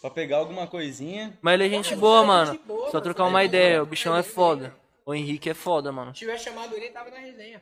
pra 0.00 0.10
pegar 0.10 0.38
alguma 0.38 0.66
coisinha. 0.66 1.38
Mas 1.42 1.54
ele 1.54 1.66
é 1.66 1.68
gente 1.68 1.94
boa, 1.96 2.24
mano. 2.24 2.58
Só 2.90 3.00
trocar 3.00 3.24
uma 3.24 3.44
ideia. 3.44 3.82
O 3.82 3.86
bichão 3.86 4.16
é 4.16 4.22
foda. 4.22 4.74
O 5.04 5.14
Henrique 5.14 5.50
é 5.50 5.54
foda, 5.54 5.90
mano. 5.90 6.12
Se 6.14 6.20
tiver 6.20 6.38
chamado 6.38 6.74
ele, 6.74 6.86
ele 6.86 6.92
tava 6.92 7.10
na 7.10 7.18
resenha. 7.18 7.60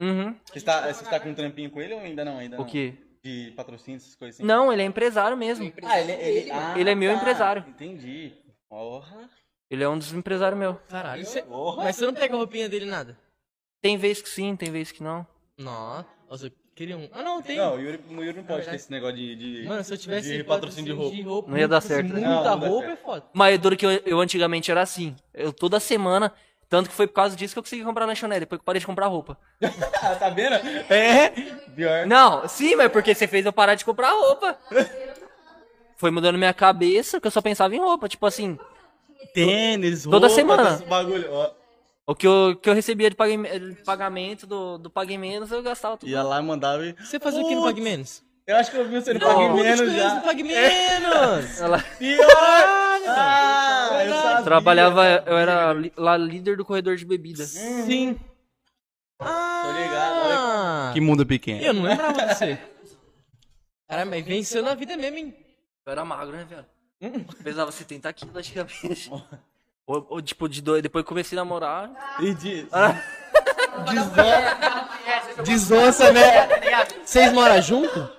Uhum. 0.00 0.36
Você 0.52 0.60
tá, 0.60 0.92
você 0.92 1.04
tá 1.04 1.20
com 1.20 1.30
um 1.30 1.34
trampinho 1.34 1.70
com 1.70 1.80
ele 1.80 1.94
ou 1.94 2.00
ainda 2.00 2.24
não? 2.24 2.38
Ainda 2.38 2.56
O 2.56 2.60
não? 2.60 2.66
quê? 2.66 2.94
De 3.24 3.52
patrocínio, 3.56 3.96
essas 3.98 4.14
coisas 4.16 4.36
assim? 4.36 4.46
Não, 4.46 4.72
ele 4.72 4.82
é 4.82 4.84
empresário 4.84 5.36
mesmo. 5.36 5.72
Ah, 5.84 6.00
ele, 6.00 6.12
ele, 6.12 6.50
ah, 6.50 6.74
Ele 6.76 6.90
é 6.90 6.94
meu 6.94 7.12
tá. 7.12 7.20
empresário. 7.20 7.64
Entendi. 7.68 8.32
Porra. 8.68 9.30
Ele 9.70 9.84
é 9.84 9.88
um 9.88 9.96
dos 9.96 10.12
empresários 10.12 10.58
meus. 10.58 10.76
Caralho. 10.88 11.24
Você... 11.24 11.42
Porra. 11.42 11.84
Mas 11.84 11.96
você 11.96 12.04
não 12.04 12.14
pega 12.14 12.34
a 12.34 12.36
roupinha 12.36 12.68
dele 12.68 12.86
nada? 12.86 13.16
Tem 13.80 13.96
vez 13.96 14.20
que 14.20 14.28
sim, 14.28 14.56
tem 14.56 14.70
vez 14.70 14.90
que 14.90 15.02
não. 15.02 15.26
Nossa, 15.56 16.52
queria 16.74 16.96
um. 16.96 17.08
Ah, 17.12 17.22
não, 17.22 17.40
tem. 17.42 17.56
Não, 17.56 17.74
o 17.76 17.80
Yuri, 17.80 18.00
o 18.10 18.22
Yuri 18.22 18.36
não 18.38 18.44
pode 18.44 18.64
ter 18.66 18.74
esse 18.74 18.90
negócio 18.90 19.16
de, 19.16 19.34
de, 19.36 19.68
Mano, 19.68 19.82
se 19.84 19.92
eu 19.92 19.98
tivesse 19.98 20.36
de 20.36 20.44
patrocínio 20.44 21.10
de 21.10 21.22
roupa. 21.22 21.50
Não 21.50 21.58
ia 21.58 21.68
dar 21.68 21.80
certo, 21.80 22.12
né? 22.12 22.20
Muita 22.20 22.50
Não, 22.50 22.58
não 22.58 22.68
roupa 22.68 22.86
certo. 22.86 23.00
é 23.00 23.04
foda. 23.04 23.24
Mas 23.32 23.58
duro 23.58 23.76
que 23.76 23.86
eu, 23.86 23.90
eu 24.06 24.20
antigamente 24.20 24.70
era 24.70 24.82
assim. 24.82 25.14
Eu 25.34 25.52
toda 25.52 25.78
semana. 25.80 26.32
Tanto 26.68 26.88
que 26.88 26.96
foi 26.96 27.06
por 27.06 27.12
causa 27.12 27.36
disso 27.36 27.52
que 27.54 27.58
eu 27.58 27.62
consegui 27.62 27.84
comprar 27.84 28.06
lanchonete, 28.06 28.40
depois 28.40 28.58
que 28.58 28.62
eu 28.62 28.64
parei 28.64 28.80
de 28.80 28.86
comprar 28.86 29.06
roupa. 29.06 29.36
Ah, 30.02 30.14
tá 30.16 30.30
vendo? 30.30 30.54
É, 30.90 31.28
pior. 31.76 32.06
Não, 32.06 32.48
sim, 32.48 32.74
mas 32.76 32.90
porque 32.90 33.14
você 33.14 33.26
fez 33.28 33.44
eu 33.44 33.52
parar 33.52 33.74
de 33.74 33.84
comprar 33.84 34.10
roupa. 34.12 34.56
Foi 35.96 36.10
mudando 36.10 36.38
minha 36.38 36.54
cabeça 36.54 37.20
que 37.20 37.26
eu 37.26 37.30
só 37.30 37.42
pensava 37.42 37.76
em 37.76 37.78
roupa. 37.78 38.08
Tipo 38.08 38.24
assim, 38.24 38.58
Tênis, 39.34 40.04
Toda 40.04 40.28
roupa, 40.28 40.34
semana. 40.34 40.70
esse 40.76 40.84
bagulho. 40.84 41.26
Ó, 41.30 41.50
o 42.12 42.14
que 42.14 42.26
eu, 42.26 42.56
que 42.60 42.68
eu 42.68 42.74
recebia 42.74 43.10
de 43.10 43.16
de 43.16 43.82
pagamento 43.84 44.46
do, 44.46 44.78
do 44.78 44.90
Pague 44.90 45.16
Menos, 45.18 45.50
eu 45.50 45.62
gastava 45.62 45.96
tudo. 45.96 46.08
Ia 46.08 46.22
lá 46.22 46.38
e 46.40 46.42
mandava 46.42 46.84
e... 46.86 46.92
Você 46.94 47.18
fazia 47.18 47.42
o 47.42 47.48
que 47.48 47.54
no 47.54 47.64
Pague 47.64 47.80
Menos? 47.80 48.22
Eu 48.46 48.56
acho 48.56 48.70
que 48.70 48.76
eu 48.76 48.88
vi 48.88 49.00
você 49.00 49.14
no 49.14 49.20
Pague 49.20 49.48
Menos 49.48 49.92
já. 49.92 50.20
Pague 50.20 50.42
Menos! 50.42 51.60
Ela 51.60 51.78
Pior! 51.98 52.26
Ah, 53.04 54.04
eu 54.04 54.14
sabia. 54.14 54.42
trabalhava, 54.44 55.04
eu 55.26 55.36
era 55.36 55.74
lá 55.96 56.16
líder 56.16 56.56
do 56.56 56.64
corredor 56.64 56.96
de 56.96 57.04
bebidas. 57.04 57.50
Sim. 57.50 58.18
Ah, 59.18 59.62
Tô 59.64 59.72
ligado, 59.82 60.26
olha 60.26 60.92
Que 60.92 61.00
mundo 61.00 61.26
pequeno. 61.26 61.62
Eu 61.62 61.72
não 61.74 61.82
lembrava 61.82 62.26
de 62.26 62.34
você. 62.34 62.58
Caramba, 63.88 64.10
mas 64.16 64.24
venceu 64.24 64.62
na 64.62 64.74
vida 64.74 64.96
mesmo, 64.96 65.18
hein? 65.18 65.36
Eu 65.84 65.92
era 65.92 66.04
magro, 66.04 66.36
né, 66.36 66.44
velho? 66.44 67.24
Pesava 67.42 67.72
70 67.72 68.12
quilos 68.12 68.36
antigamente. 68.36 69.10
Ou, 69.86 70.06
ou, 70.10 70.22
tipo, 70.22 70.48
de 70.48 70.62
dois, 70.62 70.82
depois 70.82 71.04
que 71.04 71.08
comecei 71.08 71.36
a 71.36 71.40
namorar. 71.42 71.90
E 72.20 72.32
de- 72.34 72.66
Desonça, 75.44 76.12
né? 76.12 76.46
Vocês 77.04 77.32
moram 77.32 77.60
junto? 77.60 78.10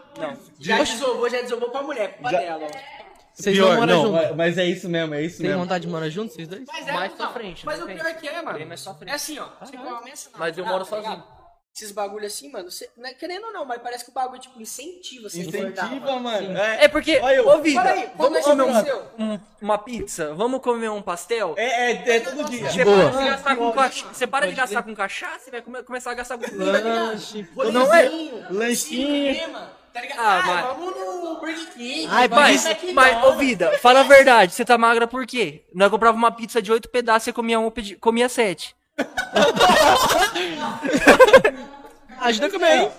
Já 0.59 0.77
desovou, 0.83 1.29
já 1.29 1.41
desovou 1.41 1.69
pra 1.69 1.81
mulher, 1.81 2.13
culpa 2.15 2.29
dela. 2.29 2.65
ó. 2.65 3.03
Vocês 3.33 3.57
não 3.57 3.65
Pior, 3.65 3.77
moram 3.79 3.95
não, 3.95 4.01
junto? 4.03 4.13
mas- 4.13 4.35
mas 4.35 4.57
é 4.59 4.65
isso 4.65 4.87
mesmo, 4.87 5.13
é 5.15 5.21
isso 5.23 5.37
Tem 5.39 5.47
mesmo. 5.47 5.61
vontade 5.63 5.85
de 5.85 5.91
morar 5.91 6.07
junto, 6.09 6.31
vocês 6.33 6.47
dois? 6.47 6.63
Mas 6.71 6.87
é, 6.87 6.91
Mais 6.91 7.11
pra 7.13 7.25
não, 7.25 7.33
frente, 7.33 7.65
Mas 7.65 7.79
né, 7.79 7.83
o 7.83 7.87
gente? 7.87 7.99
pior 8.01 8.13
que 8.15 8.27
é, 8.27 8.41
mano. 8.43 8.57
Bem 8.59 8.67
mais 8.67 8.83
pra 8.83 8.93
frente. 8.93 9.09
É 9.11 9.15
assim, 9.15 9.39
ó. 9.39 9.47
Você 9.59 9.75
começa 9.75 10.29
na 10.31 10.37
Mas 10.37 10.57
eu 10.57 10.65
moro 10.65 10.85
tá 10.85 10.85
sozinho. 10.85 11.09
ligado? 11.11 11.27
Esses 11.75 11.91
bagulho 11.91 12.27
assim, 12.27 12.51
mano, 12.51 12.69
você, 12.69 12.87
não 12.95 13.09
é 13.09 13.15
querendo 13.15 13.45
ou 13.47 13.51
não, 13.51 13.65
mas 13.65 13.81
parece 13.81 14.05
que 14.05 14.11
o 14.11 14.13
bagulho, 14.13 14.39
tipo, 14.39 14.61
incentiva 14.61 15.27
você 15.27 15.41
Incentiva, 15.41 16.19
mano. 16.19 16.49
mano. 16.53 16.57
É 16.59 16.87
porque, 16.87 17.17
Olha 17.19 17.33
eu. 17.37 17.47
ô 17.47 17.61
vida, 17.63 17.81
aí, 17.81 18.09
vamos 18.15 18.41
quando 18.43 18.43
comer 18.43 18.69
aconteceu? 18.77 19.03
uma, 19.17 19.33
um- 19.33 19.39
uma 19.59 19.77
pizza? 19.79 20.33
Vamos 20.35 20.61
comer 20.61 20.89
um 20.89 21.01
pastel? 21.01 21.55
É, 21.57 21.91
é, 21.93 22.09
é 22.17 22.19
todo 22.19 22.43
dia. 22.47 22.69
Você 22.69 22.85
boa. 22.85 23.09
para 23.09 23.21
de 23.23 23.25
gastar 23.29 23.55
com 23.55 23.71
cachaça, 23.71 24.13
você 24.13 24.27
para 24.27 24.47
de 24.47 24.53
gastar 24.53 24.83
com 24.83 24.95
cachaça 24.95 25.43
e 25.49 25.51
vai 25.51 25.61
come- 25.63 25.81
começar 25.83 26.11
a 26.11 26.13
gastar 26.13 26.37
com 26.37 26.45
Lanche. 26.55 27.47
Não 27.55 27.91
é? 27.95 28.09
Lanchinho. 28.51 29.49
Tá 29.91 30.01
ligado? 30.01 30.19
Ah, 30.19 30.39
Ah, 30.39 30.43
mas- 30.45 30.65
vamos 30.77 30.95
no 30.95 31.39
Burger 31.39 31.73
King. 31.73 32.07
Ai, 32.09 32.27
Mas, 32.27 32.63
mas, 32.93 33.23
ô 33.25 33.33
vida, 33.35 33.77
fala 33.79 33.99
a 34.01 34.03
verdade, 34.03 34.53
você 34.53 34.63
tá 34.65 34.77
magra 34.77 35.07
por 35.07 35.25
quê? 35.25 35.63
Nós 35.73 35.89
comprava 35.91 36.15
uma 36.17 36.31
pizza 36.31 36.61
de 36.61 36.71
oito 36.71 36.89
pedaços, 36.89 37.23
você 37.25 37.33
comia 37.33 37.59
um, 37.59 37.71
comia 37.99 38.29
sete. 38.29 38.75
Ajuda 42.21 42.47
a 42.47 42.51
comer 42.51 42.65
aí. 42.67 42.89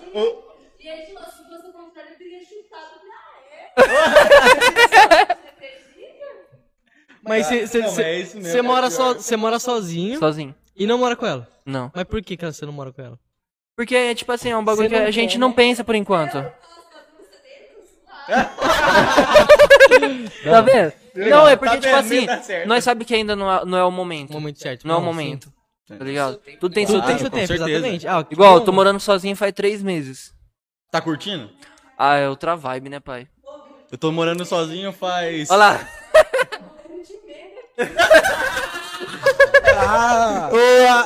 Gente, 0.79 1.07
se 1.07 1.13
fosse 1.13 1.41
o 1.67 1.73
contrário, 1.73 2.11
eu 2.11 2.17
teria 2.17 2.39
chutado 2.45 2.99
pra 3.75 3.85
ele. 5.27 5.35
Mas 7.23 7.47
você 7.47 7.79
Não, 7.79 8.49
é 8.49 8.57
é 8.57 8.61
mora, 8.61 8.87
pior. 8.89 9.13
so, 9.15 9.15
você 9.15 9.35
mora 9.35 9.57
sozinho 9.57 10.19
Sozinho. 10.19 10.53
e 10.75 10.85
não 10.85 10.99
mora 10.99 11.15
com 11.15 11.25
ela. 11.25 11.47
Não. 11.65 11.91
Mas 11.95 12.03
por 12.03 12.21
que, 12.21 12.37
que 12.37 12.45
você 12.45 12.63
não 12.65 12.73
mora 12.73 12.93
com 12.93 13.01
ela? 13.01 13.19
Porque 13.75 13.95
é 13.95 14.13
tipo 14.13 14.31
assim, 14.31 14.51
é 14.51 14.57
um 14.57 14.63
bagulho 14.63 14.87
que 14.89 14.99
não 14.99 15.05
a 15.07 15.11
gente 15.11 15.31
quer, 15.33 15.39
não 15.39 15.49
né? 15.49 15.55
pensa 15.55 15.83
por 15.83 15.95
enquanto. 15.95 16.37
Tá 20.43 20.61
vendo? 20.61 20.93
Não, 21.15 21.47
é 21.47 21.55
porque, 21.55 21.77
Tá 21.77 21.81
tipo 21.81 22.01
vendo? 22.09 22.29
assim, 22.29 22.53
Tá 22.61 22.65
nós 22.65 22.83
sabemos 22.83 23.07
que 23.07 23.13
ainda 23.15 23.35
não 23.35 23.51
é, 23.51 23.65
não 23.65 23.77
é 23.77 23.83
o 23.83 23.91
momento. 23.91 24.29
No 24.33 24.39
momento 24.39 24.59
certo. 24.59 24.87
Não 24.87 24.95
é 24.95 24.97
o 24.97 25.01
sim. 25.01 25.05
Momento. 25.89 25.99
Tá 25.99 26.05
ligado? 26.05 26.37
Tudo 26.59 26.73
tem 26.73 26.85
Tudo 26.85 26.95
seu 26.97 27.01
tem 27.01 27.07
tempo. 27.09 27.19
seu 27.19 27.29
com 27.31 27.35
tempo, 27.37 27.47
certeza. 27.47 27.69
exatamente. 27.71 28.07
Ah, 28.07 28.25
Igual, 28.29 28.55
eu 28.55 28.61
tô 28.61 28.71
morando 28.71 28.99
sozinho 28.99 29.35
faz 29.35 29.53
três 29.53 29.81
meses. 29.83 30.33
Tá 30.91 31.01
curtindo? 31.01 31.49
Ah, 31.97 32.15
é 32.15 32.27
outra 32.29 32.55
vibe, 32.55 32.89
né, 32.89 32.99
pai? 32.99 33.27
Eu 33.91 33.97
tô 33.97 34.11
morando 34.11 34.45
sozinho 34.45 34.91
faz. 34.91 35.49
Olha 35.49 35.57
lá. 35.57 35.87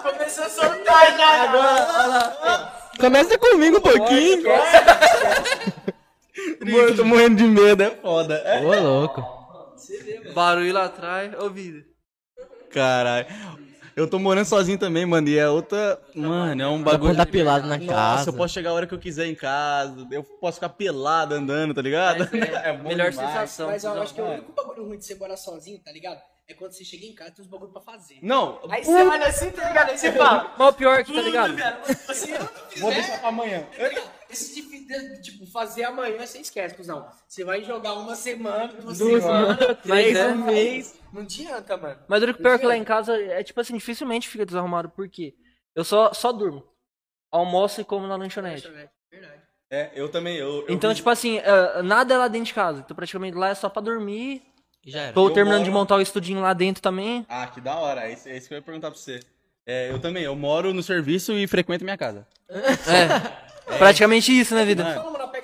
Começou 0.03 0.43
a 0.45 0.49
soltar 0.49 1.17
já. 1.17 2.73
Começa 2.99 3.37
comigo 3.37 3.77
um 3.77 3.81
pouquinho. 3.81 4.43
Mano, 6.61 6.77
eu 6.77 6.95
tô 6.95 7.05
morrendo 7.05 7.35
de 7.37 7.43
medo, 7.43 7.83
é 7.83 7.89
foda. 7.91 8.35
É. 8.45 8.61
Ô, 8.61 8.79
louco. 8.81 9.23
Barulho 10.33 10.73
lá 10.73 10.85
atrás, 10.85 11.33
ouvido. 11.39 11.83
Caralho. 12.71 13.25
Eu 13.99 14.07
tô 14.09 14.17
morando 14.17 14.45
sozinho 14.45 14.77
também, 14.77 15.05
mano. 15.05 15.27
E 15.27 15.37
é 15.37 15.49
outra. 15.49 15.99
Mano, 16.15 16.61
é 16.61 16.67
um 16.67 16.81
bagulho. 16.81 17.11
andar 17.11 17.25
pelado 17.25 17.67
na 17.67 17.77
Nossa, 17.77 17.93
casa. 17.93 18.29
eu 18.29 18.33
posso 18.33 18.53
chegar 18.53 18.69
a 18.69 18.73
hora 18.73 18.87
que 18.87 18.93
eu 18.93 18.99
quiser 18.99 19.27
em 19.27 19.35
casa. 19.35 20.07
Eu 20.09 20.23
posso 20.23 20.55
ficar 20.55 20.69
pelado 20.69 21.35
andando, 21.35 21.73
tá 21.73 21.81
ligado? 21.81 22.29
É 22.63 22.73
bom 22.77 22.87
Melhor 22.89 23.11
demais. 23.11 23.29
sensação. 23.29 23.67
Mas 23.67 23.83
ó, 23.83 23.95
eu 23.95 24.01
acho 24.01 24.13
que 24.13 24.21
o 24.21 24.25
único 24.25 24.51
bagulho 24.53 24.85
ruim 24.87 24.97
de 24.97 25.05
você 25.05 25.15
morar 25.15 25.35
sozinho, 25.37 25.79
tá 25.83 25.91
ligado? 25.91 26.19
É 26.47 26.53
quando 26.55 26.71
você 26.71 26.83
chega 26.83 27.05
em 27.05 27.13
casa 27.13 27.29
e 27.29 27.33
tem 27.35 27.45
uns 27.45 27.51
bagulho 27.51 27.71
pra 27.71 27.81
fazer. 27.81 28.17
Não, 28.23 28.59
Aí 28.71 28.83
você 28.83 28.91
olha 28.91 29.27
assim, 29.27 29.51
tá 29.51 29.67
ligado? 29.67 29.89
Aí 29.91 29.97
você 29.97 30.11
fala, 30.13 30.51
Mas 30.57 30.69
o 30.69 30.73
pior 30.73 30.99
é 30.99 31.03
que, 31.03 31.13
tá 31.13 31.21
ligado? 31.21 31.55
você 32.07 32.31
não 32.31 32.47
vou 32.81 32.91
deixar 32.91 33.19
pra 33.19 33.29
amanhã. 33.29 33.61
tá? 33.77 34.01
Esse 34.31 34.55
tipo 34.55 34.71
de, 34.71 35.21
tipo, 35.21 35.45
fazer 35.45 35.83
amanhã, 35.83 36.25
você 36.25 36.39
esquece, 36.39 36.73
cuzão. 36.73 37.05
Você 37.27 37.43
vai 37.43 37.63
jogar 37.63 37.93
uma 37.93 38.15
semana, 38.15 38.67
duas, 38.81 38.97
semanas, 38.97 39.57
Mas 39.85 40.01
três, 40.05 40.17
é. 40.17 40.27
um 40.29 40.35
mês. 40.45 40.98
Não 41.13 41.21
adianta, 41.21 41.75
mano. 41.77 41.99
Mas 42.07 42.23
o 42.23 42.33
pior 42.33 42.55
é 42.55 42.57
que 42.59 42.65
lá 42.65 42.77
em 42.77 42.83
casa 42.83 43.15
é 43.17 43.43
tipo 43.43 43.59
assim, 43.59 43.73
dificilmente 43.75 44.27
fica 44.27 44.45
desarrumado, 44.45 44.89
por 44.89 45.07
quê? 45.09 45.33
Eu 45.75 45.83
só, 45.83 46.13
só 46.13 46.31
durmo. 46.31 46.63
Almoço 47.31 47.81
e 47.81 47.83
como 47.83 48.07
na 48.07 48.15
lanchonete. 48.15 48.67
Verdade. 49.11 49.41
É, 49.71 49.91
eu 49.93 50.09
também. 50.09 50.35
Eu, 50.37 50.65
eu 50.67 50.73
Então, 50.73 50.89
vi- 50.89 50.95
tipo 50.95 51.09
assim, 51.11 51.37
eh, 51.37 51.81
nada 51.83 52.13
é 52.13 52.17
lá 52.17 52.27
dentro 52.27 52.47
de 52.47 52.53
casa. 52.55 52.79
Então, 52.83 52.95
praticamente 52.95 53.37
lá 53.37 53.49
é 53.49 53.55
só 53.55 53.69
pra 53.69 53.81
dormir. 53.81 54.41
Já 54.85 55.01
era. 55.01 55.13
Tô 55.13 55.27
Eu 55.27 55.33
terminando 55.33 55.59
moro- 55.59 55.65
de 55.71 55.71
montar 55.71 55.95
o 55.97 56.01
estudinho 56.01 56.41
lá 56.41 56.53
dentro 56.53 56.81
também. 56.81 57.23
Ah, 57.29 57.45
que 57.47 57.61
da 57.61 57.75
hora. 57.75 58.01
É 58.09 58.13
isso, 58.13 58.27
é 58.27 58.35
isso 58.35 58.47
que 58.47 58.53
eu 58.55 58.57
ia 58.57 58.61
perguntar 58.63 58.89
pra 58.89 58.99
você. 58.99 59.19
É, 59.67 59.91
eu 59.91 59.99
também. 59.99 60.23
Eu 60.23 60.35
moro 60.35 60.73
no 60.73 60.81
serviço 60.81 61.33
e 61.33 61.45
frequento 61.47 61.83
minha 61.83 61.97
casa. 61.97 62.25
É. 62.49 62.57
Praticamente 63.77 64.31
isso, 64.37 64.55
né, 64.55 64.65
vida? 64.65 64.83
A 64.83 64.95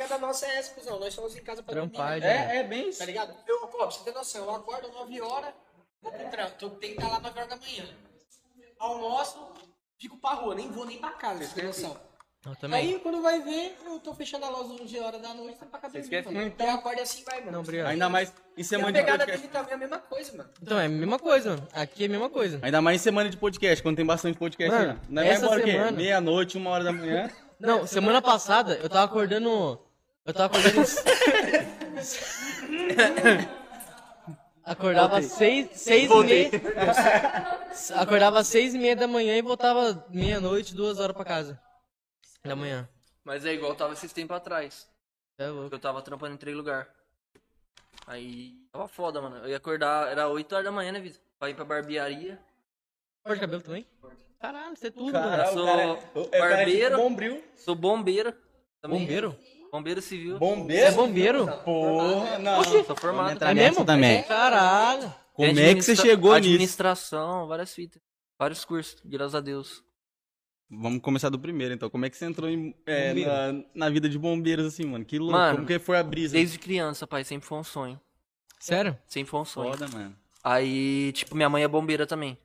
pegada 0.05 0.25
nossa 0.27 0.45
é 0.45 0.57
essa, 0.57 0.73
cuzão. 0.73 0.99
Nós 0.99 1.13
somos 1.13 1.35
em 1.35 1.41
casa 1.43 1.61
pra 1.63 1.73
Trampar, 1.73 2.19
dormir. 2.19 2.21
já 2.21 2.27
né? 2.27 2.55
É, 2.55 2.59
é 2.59 2.63
bem 2.63 2.89
isso. 2.89 2.99
Tá 2.99 3.05
ligado? 3.05 3.35
Eu, 3.47 3.59
pô, 3.67 3.77
pra 3.77 3.85
você 3.87 4.03
ter 4.03 4.13
noção, 4.13 4.43
eu 4.45 4.55
acordo 4.55 4.87
9 4.91 5.21
horas, 5.21 5.53
vou 6.01 6.11
pro 6.11 6.29
trampo. 6.29 6.51
Tô- 6.57 6.69
Tem 6.71 6.91
que 6.91 6.97
estar 6.97 7.11
lá 7.11 7.19
9 7.19 7.37
horas 7.39 7.49
da 7.49 7.57
manhã. 7.57 7.85
Almoço, 8.79 9.37
fico 9.99 10.17
pra 10.17 10.31
rua, 10.31 10.55
nem 10.55 10.69
vou 10.71 10.85
nem 10.85 10.97
pra 10.99 11.11
casa, 11.11 11.39
pra 11.39 11.47
você 11.47 11.55
ter 11.55 11.63
noção. 11.65 11.97
Eu 12.45 12.55
também. 12.57 12.79
Aí, 12.93 12.99
quando 12.99 13.23
vai 13.23 13.41
ver, 13.41 13.75
eu 13.87 13.99
tô 13.99 14.13
fechando 14.13 14.45
a 14.45 14.49
loja 14.49 14.69
11 14.83 14.99
horas 14.99 15.19
da 15.19 15.33
noite, 15.33 15.57
tá 15.57 15.65
pra 15.65 15.79
casa 15.79 15.97
mano. 16.31 16.45
Então, 16.45 16.67
eu 16.67 16.73
acordo 16.75 17.01
assim, 17.01 17.23
vai, 17.23 17.39
mano. 17.39 17.53
Não, 17.53 17.59
obrigado. 17.61 17.87
Ainda 17.87 18.07
mais 18.07 18.31
em 18.55 18.61
a 18.61 18.63
semana 18.63 18.91
de 18.91 18.99
pegada 18.99 19.17
podcast. 19.25 19.41
dele 19.47 19.51
também 19.53 19.71
é 19.71 19.73
a 19.73 19.77
mesma 19.79 19.97
coisa, 19.97 20.37
mano. 20.37 20.49
Então, 20.61 20.79
é 20.79 20.85
a 20.85 20.89
mesma 20.89 21.17
coisa, 21.17 21.49
mano. 21.49 21.67
Aqui 21.73 22.03
é 22.03 22.05
a 22.05 22.09
mesma 22.09 22.29
coisa. 22.29 22.59
Ainda 22.61 22.81
mais 22.83 23.01
em 23.01 23.03
semana 23.03 23.29
de 23.31 23.37
podcast, 23.37 23.81
quando 23.81 23.95
tem 23.95 24.05
bastante 24.05 24.37
podcast. 24.37 24.71
Mano, 24.77 24.93
né? 24.93 24.99
Nós 25.09 25.25
vai 25.25 25.33
essa 25.33 25.45
embora 25.45 25.59
o 25.59 25.63
quê? 25.63 25.71
semana- 25.71 25.91
Meia-noite, 25.97 26.57
uma 26.57 26.69
hora 26.69 26.83
da 26.83 26.91
manhã. 26.91 27.31
Não, 27.59 27.87
semana 27.87 28.21
passada 28.21 28.75
eu 28.75 28.89
tava 28.89 29.05
acordando. 29.05 29.81
Eu 30.25 30.33
tava 30.33 30.57
acordando. 30.57 30.85
Acordava 34.63 35.21
seis, 35.21 35.69
seis 35.73 36.09
e 36.09 36.23
meia. 36.23 36.49
Acordava 37.95 38.43
seis 38.43 38.73
e 38.73 38.79
meia 38.79 38.95
da 38.95 39.07
manhã 39.07 39.37
e 39.37 39.41
voltava 39.41 40.03
meia-noite, 40.09 40.73
duas 40.73 40.99
horas 40.99 41.15
pra 41.15 41.23
casa. 41.23 41.59
Da 42.43 42.55
manhã. 42.55 42.89
Mas 43.23 43.45
é 43.45 43.53
igual 43.53 43.71
eu 43.73 43.77
tava 43.77 43.93
esses 43.93 44.11
tempos 44.11 44.35
atrás. 44.35 44.87
É 45.37 45.45
louco. 45.47 45.61
Porque 45.63 45.75
eu 45.75 45.79
tava 45.79 46.01
trampando 46.01 46.33
em 46.33 46.37
três 46.37 46.55
lugares. 46.57 46.87
Aí 48.07 48.55
tava 48.71 48.87
foda, 48.87 49.21
mano. 49.21 49.37
Eu 49.37 49.49
ia 49.49 49.57
acordar, 49.57 50.09
era 50.11 50.27
8 50.27 50.51
horas 50.53 50.65
da 50.65 50.71
manhã, 50.71 50.91
né, 50.91 50.99
Vitor? 50.99 51.21
Pra 51.37 51.49
ir 51.49 51.53
pra 51.55 51.65
barbearia. 51.65 52.39
Corte 53.23 53.39
de 53.39 53.41
cabelo 53.41 53.61
também? 53.61 53.85
Caralho, 54.39 54.75
você 54.75 54.87
é 54.87 54.91
tudo, 54.91 55.11
Caralho, 55.11 55.43
Eu 55.43 55.49
o 55.49 55.53
sou 55.53 55.65
cara 55.65 55.81
é- 55.81 56.39
cara 56.39 56.53
é 56.53 56.57
barbeiro. 56.57 56.97
bombril. 56.97 57.43
Sou 57.55 57.75
bombeiro. 57.75 58.29
mano. 58.31 58.41
Também. 58.81 58.99
Bombeiro? 58.99 59.35
Bombeiro 59.77 60.01
civil. 60.01 60.37
Bombeiro? 60.39 60.81
Você 60.85 60.87
é 60.87 60.91
bombeiro? 60.91 61.47
Porra, 61.63 62.39
não. 62.39 62.63
Sou 62.63 62.95
formado. 62.95 63.43
É 63.43 63.53
mesmo? 63.53 63.83
também. 63.85 64.23
Caralho. 64.23 65.13
Como 65.33 65.59
é 65.59 65.75
que 65.75 65.81
você 65.81 65.95
chegou 65.95 66.33
nisso? 66.35 66.47
Administração, 66.49 67.47
várias 67.47 67.73
fitas. 67.73 68.01
Vários 68.39 68.63
cursos, 68.65 69.01
graças 69.03 69.35
a 69.35 69.41
Deus. 69.41 69.83
Vamos 70.69 71.01
começar 71.01 71.29
do 71.29 71.37
primeiro, 71.37 71.73
então. 71.73 71.89
Como 71.89 72.05
é 72.05 72.09
que 72.09 72.17
você 72.17 72.25
entrou 72.25 72.49
em- 72.49 72.73
é, 72.85 73.13
na, 73.13 73.63
na 73.75 73.89
vida 73.89 74.09
de 74.09 74.17
bombeiros, 74.17 74.65
assim, 74.65 74.83
mano? 74.85 75.05
Que 75.05 75.19
louco. 75.19 75.33
Mano, 75.33 75.55
Como 75.57 75.67
que 75.67 75.77
foi 75.77 75.97
a 75.97 76.03
brisa? 76.03 76.33
Desde 76.33 76.57
criança, 76.57 77.05
pai, 77.05 77.23
sempre 77.23 77.47
foi 77.47 77.57
um 77.57 77.63
sonho. 77.63 77.99
Sério? 78.59 78.97
Sempre 79.07 79.29
foi 79.29 79.39
um 79.41 79.45
sonho. 79.45 79.71
Foda, 79.71 79.87
mano. 79.89 80.15
Aí, 80.43 81.11
tipo, 81.13 81.35
minha 81.35 81.49
mãe 81.49 81.63
é 81.63 81.67
bombeira 81.67 82.07
também. 82.07 82.37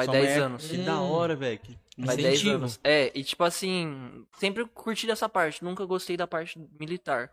Faz 0.00 0.06
Sua 0.06 0.14
mãe 0.14 0.22
10 0.26 0.36
é- 0.36 0.40
anos. 0.40 0.66
Que 0.68 0.76
da 0.78 1.00
hora, 1.00 1.36
velho. 1.36 1.60
Faz 2.04 2.16
10 2.16 2.34
Incentivo. 2.34 2.54
anos. 2.56 2.80
É, 2.82 3.10
e 3.14 3.22
tipo 3.24 3.44
assim, 3.44 4.26
sempre 4.38 4.64
curti 4.66 5.06
dessa 5.06 5.28
parte. 5.28 5.62
Nunca 5.62 5.84
gostei 5.84 6.16
da 6.16 6.26
parte 6.26 6.58
militar. 6.78 7.32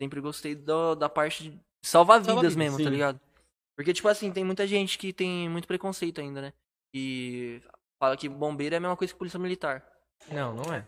Sempre 0.00 0.20
gostei 0.20 0.54
do- 0.54 0.94
da 0.94 1.08
parte 1.08 1.42
de 1.44 1.60
salvar 1.82 2.18
Salvar 2.18 2.20
vidas 2.20 2.54
vidas, 2.54 2.56
mesmo, 2.56 2.78
sim. 2.78 2.84
tá 2.84 2.90
ligado? 2.90 3.20
Porque, 3.76 3.92
tipo 3.92 4.08
assim, 4.08 4.30
tem 4.32 4.44
muita 4.44 4.66
gente 4.66 4.98
que 4.98 5.12
tem 5.12 5.48
muito 5.48 5.66
preconceito 5.66 6.20
ainda, 6.20 6.40
né? 6.42 6.52
E 6.94 7.62
fala 7.98 8.16
que 8.16 8.28
bombeiro 8.28 8.74
é 8.74 8.78
a 8.78 8.80
mesma 8.80 8.96
coisa 8.96 9.12
que 9.12 9.18
polícia 9.18 9.38
militar. 9.38 9.84
Não, 10.30 10.54
não 10.54 10.72
é. 10.74 10.86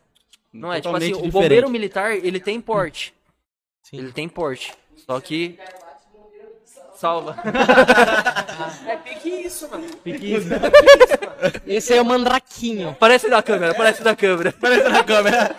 Não 0.52 0.72
é, 0.72 0.80
tipo 0.80 0.94
assim, 0.94 1.10
Totalmente 1.10 1.28
o 1.28 1.32
bombeiro 1.32 1.54
diferente. 1.66 1.70
militar, 1.72 2.12
ele 2.16 2.38
tem 2.40 2.60
porte. 2.60 3.14
Sim. 3.84 3.98
Ele 3.98 4.12
tem 4.12 4.28
porte. 4.28 4.74
Só 4.96 5.20
que. 5.20 5.58
Salva. 7.02 7.34
É 8.86 8.96
pique 8.96 9.28
isso, 9.28 9.68
mano. 9.68 9.84
Esse 11.66 11.92
aí 11.92 11.98
é 11.98 12.02
o 12.02 12.04
Mandraquinho. 12.04 12.96
Parece 13.00 13.28
da 13.28 13.42
câmera, 13.42 13.74
parece 13.74 14.02
da 14.04 14.14
câmera. 14.14 14.52
Parece 14.60 14.88
na 14.88 15.02
câmera. 15.02 15.56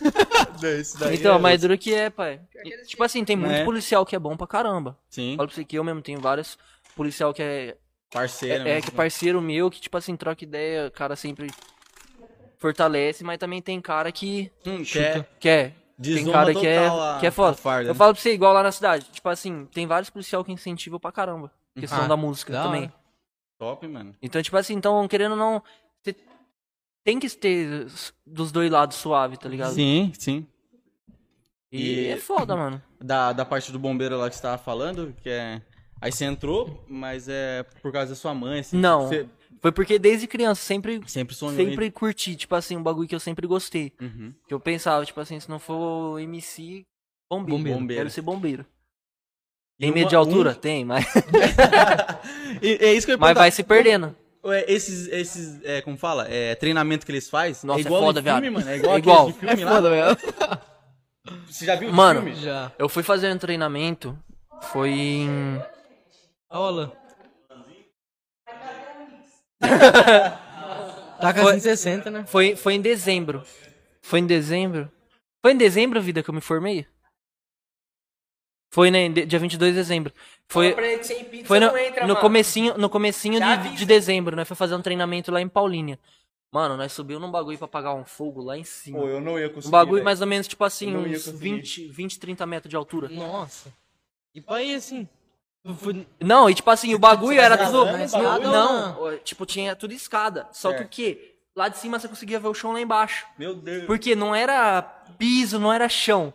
Daí 0.60 1.14
Então, 1.14 1.36
é- 1.36 1.38
mas 1.38 1.60
duro 1.60 1.78
que 1.78 1.94
é, 1.94 2.10
pai. 2.10 2.40
E, 2.64 2.70
tipo 2.86 3.04
assim, 3.04 3.24
tem 3.24 3.36
muito 3.36 3.52
É. 3.54 3.64
policial 3.64 4.04
que 4.04 4.16
é 4.16 4.18
bom 4.18 4.36
pra 4.36 4.46
caramba. 4.48 4.98
Sim, 5.08 5.34
Falo 5.36 5.46
pra 5.48 5.54
você 5.54 5.64
que 5.64 5.76
eu 5.78 5.84
mesmo 5.84 6.02
tenho 6.02 6.18
vários 6.20 6.58
policial 6.96 7.32
que 7.32 7.42
é, 7.42 7.76
parceiro. 8.10 8.66
é, 8.66 8.78
é 8.78 8.80
que 8.80 8.88
é 8.88 8.92
parceiro 8.92 9.40
meu, 9.40 9.70
que 9.70 9.80
tipo 9.80 9.96
assim, 9.96 10.16
troca 10.16 10.42
ideia, 10.42 10.88
o 10.88 10.90
cara 10.90 11.14
sempre 11.14 11.48
fortalece, 12.58 13.22
mas 13.22 13.38
também 13.38 13.62
tem 13.62 13.80
cara 13.80 14.10
que 14.10 14.50
Hum, 14.66 14.82
quer 14.82 15.24
quer. 15.38 15.72
Tem 16.00 16.14
Desoma 16.14 16.32
cara 16.32 16.54
que 16.54 16.66
é, 16.66 16.86
a- 16.86 17.16
que 17.18 17.26
é 17.26 17.30
foda. 17.30 17.56
farda, 17.56 17.88
eu 17.90 17.92
né? 17.94 17.98
falo 17.98 18.14
pra 18.14 18.22
você, 18.22 18.32
igual 18.32 18.52
lá 18.52 18.62
na 18.62 18.70
cidade, 18.70 19.06
tipo 19.10 19.28
assim, 19.28 19.66
tem 19.66 19.86
vários 19.86 20.10
policial 20.10 20.44
que 20.44 20.52
incentivam 20.52 21.00
pra 21.00 21.10
caramba. 21.10 21.50
Questão 21.76 22.04
Ah, 22.04 22.08
da 22.08 22.16
música 22.16 22.52
também. 22.52 22.92
top, 23.58 23.86
mano. 23.88 24.14
Então, 24.22 24.40
tipo 24.40 24.56
assim, 24.56 24.74
então, 24.74 25.06
querendo 25.08 25.32
ou 25.32 25.36
não, 25.38 25.62
você 26.00 26.14
tem 27.04 27.18
que 27.18 27.28
ter 27.30 27.86
dos 28.24 28.52
dois 28.52 28.70
lados 28.70 28.96
suave, 28.96 29.36
tá 29.36 29.48
ligado? 29.48 29.72
Sim, 29.74 30.12
sim. 30.18 30.46
E, 31.72 31.90
E- 32.04 32.08
é 32.10 32.16
foda, 32.16 32.56
mano. 32.56 32.80
Da, 33.00 33.32
da 33.32 33.44
parte 33.44 33.70
do 33.70 33.78
bombeiro 33.78 34.18
lá 34.18 34.28
que 34.28 34.34
você 34.34 34.42
tava 34.42 34.58
falando, 34.58 35.14
que 35.22 35.30
é. 35.30 35.62
Aí 36.00 36.10
você 36.10 36.24
entrou, 36.24 36.84
mas 36.88 37.28
é 37.28 37.62
por 37.82 37.92
causa 37.92 38.10
da 38.10 38.16
sua 38.16 38.34
mãe, 38.34 38.60
assim. 38.60 38.76
Não. 38.76 39.06
Você 39.08 39.28
Foi 39.60 39.72
porque 39.72 39.98
desde 39.98 40.26
criança 40.26 40.62
sempre 40.62 41.00
sempre 41.06 41.34
sonhou. 41.34 41.56
sempre 41.56 41.90
curti, 41.90 42.36
tipo 42.36 42.54
assim, 42.54 42.76
um 42.76 42.82
bagulho 42.82 43.08
que 43.08 43.14
eu 43.14 43.20
sempre 43.20 43.46
gostei. 43.46 43.92
Uhum. 44.00 44.32
Que 44.46 44.54
eu 44.54 44.60
pensava, 44.60 45.04
tipo 45.04 45.20
assim, 45.20 45.38
se 45.40 45.48
não 45.48 45.58
for 45.58 46.18
MC, 46.20 46.84
bombeiro. 47.30 47.78
Bombeiro. 47.78 48.00
Quero 48.00 48.10
ser 48.10 48.22
bombeiro. 48.22 48.64
E 49.78 49.82
Tem 49.82 49.90
uma- 49.90 49.94
medo 49.94 50.08
de 50.08 50.16
altura? 50.16 50.50
um- 50.52 50.54
Tem, 50.54 50.84
mas, 50.84 51.04
é 52.62 52.92
isso 52.92 53.06
que 53.06 53.12
eu 53.12 53.16
ia 53.16 53.20
mas 53.20 53.34
vai 53.36 53.50
se 53.50 53.62
perdendo. 53.62 54.14
Ué, 54.44 54.64
Esses, 54.68 55.08
esses 55.08 55.62
é, 55.64 55.80
como 55.82 55.96
fala? 55.96 56.26
É, 56.28 56.54
treinamento 56.54 57.04
que 57.04 57.12
eles 57.12 57.28
fazem. 57.28 57.66
Nossa, 57.66 57.80
é 57.80 57.82
é 57.82 57.86
igual 57.86 58.02
foda, 58.02 58.20
em 58.20 58.22
filme, 58.22 58.40
viado. 58.40 58.52
mano. 58.52 58.70
É 58.70 58.76
igual, 58.76 58.94
É 58.94 58.98
igual. 58.98 59.26
de 59.26 59.32
filme 59.38 59.62
É 59.62 59.64
lá. 59.64 59.72
foda, 59.72 59.90
velho. 59.90 60.16
Você 61.46 61.66
já 61.66 61.74
viu 61.74 61.90
o 61.90 61.92
Mano, 61.92 62.22
filme? 62.22 62.36
Já. 62.36 62.72
Eu 62.78 62.88
fui 62.88 63.02
fazer 63.02 63.30
um 63.32 63.36
treinamento, 63.38 64.18
foi 64.72 64.90
em... 64.90 65.60
Olha. 66.50 66.90
Tá 71.20 71.34
com 71.34 71.40
Foi- 71.42 71.52
160, 71.54 72.10
né? 72.12 72.24
Foi, 72.26 72.54
foi 72.54 72.74
em 72.74 72.80
dezembro. 72.80 73.42
Foi 74.00 74.20
em 74.20 74.26
dezembro? 74.26 74.90
Foi 75.42 75.52
em 75.52 75.56
dezembro, 75.56 76.00
vida, 76.00 76.22
que 76.22 76.30
eu 76.30 76.34
me 76.34 76.40
formei? 76.40 76.86
Foi, 78.70 78.90
né, 78.90 79.08
dia 79.08 79.38
22 79.38 79.72
de 79.72 79.78
dezembro. 79.80 80.12
Foi, 80.46 80.76
foi 81.44 81.58
no, 81.58 81.72
no 82.06 82.16
comecinho, 82.16 82.76
no 82.78 82.88
comecinho 82.88 83.40
de, 83.40 83.76
de 83.76 83.86
dezembro, 83.86 84.36
né? 84.36 84.44
Foi 84.44 84.56
fazer 84.56 84.74
um 84.76 84.82
treinamento 84.82 85.32
lá 85.32 85.40
em 85.40 85.48
Paulínia. 85.48 85.98
Mano, 86.52 86.76
nós 86.76 86.92
subiu 86.92 87.18
num 87.18 87.30
bagulho 87.30 87.58
pra 87.58 87.64
apagar 87.64 87.94
um 87.94 88.04
fogo 88.04 88.40
lá 88.42 88.56
em 88.56 88.64
cima. 88.64 88.98
Pô, 89.00 89.08
eu 89.08 89.20
não 89.20 89.38
ia 89.38 89.48
Um 89.48 89.54
conseguir. 89.54 89.72
bagulho 89.72 89.94
velho. 89.96 90.04
mais 90.04 90.20
ou 90.20 90.26
menos, 90.26 90.46
tipo 90.46 90.62
assim, 90.64 90.94
uns 90.96 91.24
conseguir. 91.24 91.38
20, 91.38 91.88
20, 91.88 92.18
30 92.20 92.46
metros 92.46 92.70
de 92.70 92.76
altura. 92.76 93.08
Nossa. 93.08 93.72
E 94.34 94.40
pra 94.40 94.56
aí, 94.56 94.74
assim. 94.74 95.08
Não, 96.20 96.48
e 96.48 96.54
tipo 96.54 96.70
assim, 96.70 96.94
o 96.94 96.98
bagulho 96.98 97.40
era 97.40 97.56
tudo. 97.58 97.78
ou 97.78 98.40
Não, 98.40 99.02
ó, 99.02 99.12
tipo, 99.16 99.44
tinha 99.46 99.74
tudo 99.76 99.92
escada. 99.92 100.48
Só 100.52 100.72
que 100.72 100.82
o 100.82 100.88
quê? 100.88 101.34
Lá 101.54 101.68
de 101.68 101.78
cima 101.78 101.98
você 101.98 102.06
conseguia 102.06 102.38
ver 102.38 102.48
o 102.48 102.54
chão 102.54 102.72
lá 102.72 102.80
embaixo. 102.80 103.26
Meu 103.36 103.54
Deus. 103.54 103.84
Porque 103.84 104.14
não 104.14 104.34
era 104.34 104.80
piso, 105.18 105.58
não 105.58 105.72
era 105.72 105.88
chão. 105.88 106.32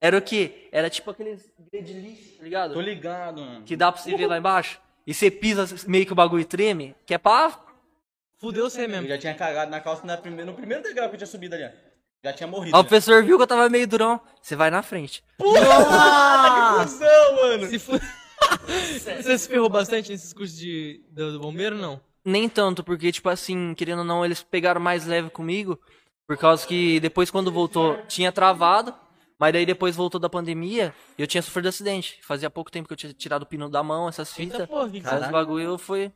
Era 0.00 0.16
o 0.18 0.22
quê? 0.22 0.68
Era 0.70 0.88
tipo 0.88 1.10
aqueles 1.10 1.42
tá 1.46 2.42
ligado? 2.42 2.74
Tô 2.74 2.80
ligado, 2.80 3.40
mano. 3.40 3.64
Que 3.64 3.76
dá 3.76 3.90
pra 3.90 4.00
você 4.00 4.16
ver 4.16 4.26
lá 4.26 4.38
embaixo. 4.38 4.80
E 5.06 5.12
você 5.14 5.30
pisa 5.30 5.66
meio 5.86 6.06
que 6.06 6.12
o 6.12 6.16
bagulho 6.16 6.44
treme, 6.44 6.94
que 7.04 7.14
é 7.14 7.18
pra. 7.18 7.52
Fudeu 8.38 8.68
você 8.68 8.84
Eu 8.84 8.88
mesmo. 8.88 9.08
já 9.08 9.18
tinha 9.18 9.34
cagado 9.34 9.70
na 9.70 9.80
calça 9.80 10.06
na 10.06 10.16
primeira, 10.16 10.44
no 10.50 10.56
primeiro 10.56 10.82
degrau 10.82 11.08
que 11.08 11.14
eu 11.14 11.18
tinha 11.18 11.26
subido 11.26 11.54
ali. 11.54 11.64
ó. 11.64 11.70
Já 12.24 12.32
tinha 12.32 12.46
morrido. 12.46 12.76
Aí 12.76 12.80
o 12.80 12.84
professor 12.84 13.22
viu 13.24 13.36
que 13.36 13.42
eu 13.42 13.46
tava 13.46 13.68
meio 13.68 13.86
durão. 13.86 14.20
Você 14.40 14.56
vai 14.56 14.70
na 14.70 14.82
frente. 14.82 15.22
Não, 15.38 15.52
mano. 17.36 17.66
Se 17.68 17.78
fu... 17.78 17.92
Você 19.22 19.38
se 19.38 19.48
ferrou 19.48 19.68
bastante 19.68 20.10
nesses 20.10 20.32
cursos 20.32 20.56
de, 20.56 21.04
do, 21.10 21.32
do 21.32 21.40
bombeiro, 21.40 21.76
não? 21.76 22.00
Nem 22.24 22.48
tanto, 22.48 22.82
porque, 22.82 23.12
tipo 23.12 23.28
assim, 23.28 23.74
querendo 23.74 24.00
ou 24.00 24.04
não, 24.04 24.24
eles 24.24 24.42
pegaram 24.42 24.80
mais 24.80 25.06
leve 25.06 25.30
comigo. 25.30 25.78
Por 26.26 26.36
causa 26.36 26.66
que 26.66 26.98
depois, 26.98 27.30
quando 27.30 27.52
voltou, 27.52 27.96
tinha 28.08 28.32
travado. 28.32 28.92
Mas 29.38 29.52
daí 29.52 29.66
depois 29.66 29.94
voltou 29.94 30.18
da 30.18 30.30
pandemia 30.30 30.94
e 31.18 31.22
eu 31.22 31.26
tinha 31.26 31.42
sofrido 31.42 31.68
acidente. 31.68 32.18
Fazia 32.22 32.48
pouco 32.48 32.70
tempo 32.70 32.88
que 32.88 32.94
eu 32.94 32.96
tinha 32.96 33.12
tirado 33.12 33.42
o 33.42 33.46
pino 33.46 33.68
da 33.68 33.82
mão, 33.82 34.08
essas 34.08 34.32
fitas. 34.32 34.60
Eita 34.60 34.66
porra, 34.66 34.88
que 34.88 34.96
Esses 34.96 35.30
bagulho 35.30 35.76
foi. 35.76 36.10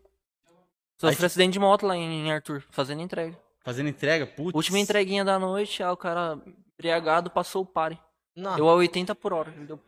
Sofri 0.99 1.26
acidente 1.26 1.53
de 1.53 1.59
moto 1.59 1.87
lá 1.87 1.97
em 1.97 2.33
Arthur, 2.33 2.64
fazendo 2.70 3.03
entrega. 3.03 3.39
Fazendo 3.62 3.89
entrega, 3.89 4.26
putz. 4.26 4.55
Última 4.55 4.78
entreguinha 4.78 5.24
da 5.24 5.39
noite, 5.39 5.83
aí 5.83 5.91
o 5.91 5.97
cara 5.97 6.41
embriagado 6.74 7.31
passou 7.31 7.62
o 7.62 7.66
pare. 7.66 7.99
Não. 8.35 8.57
Deu 8.57 8.68
a 8.68 8.74
80 8.74 9.14
por 9.14 9.33
hora. 9.33 9.51
Deu 9.51 9.78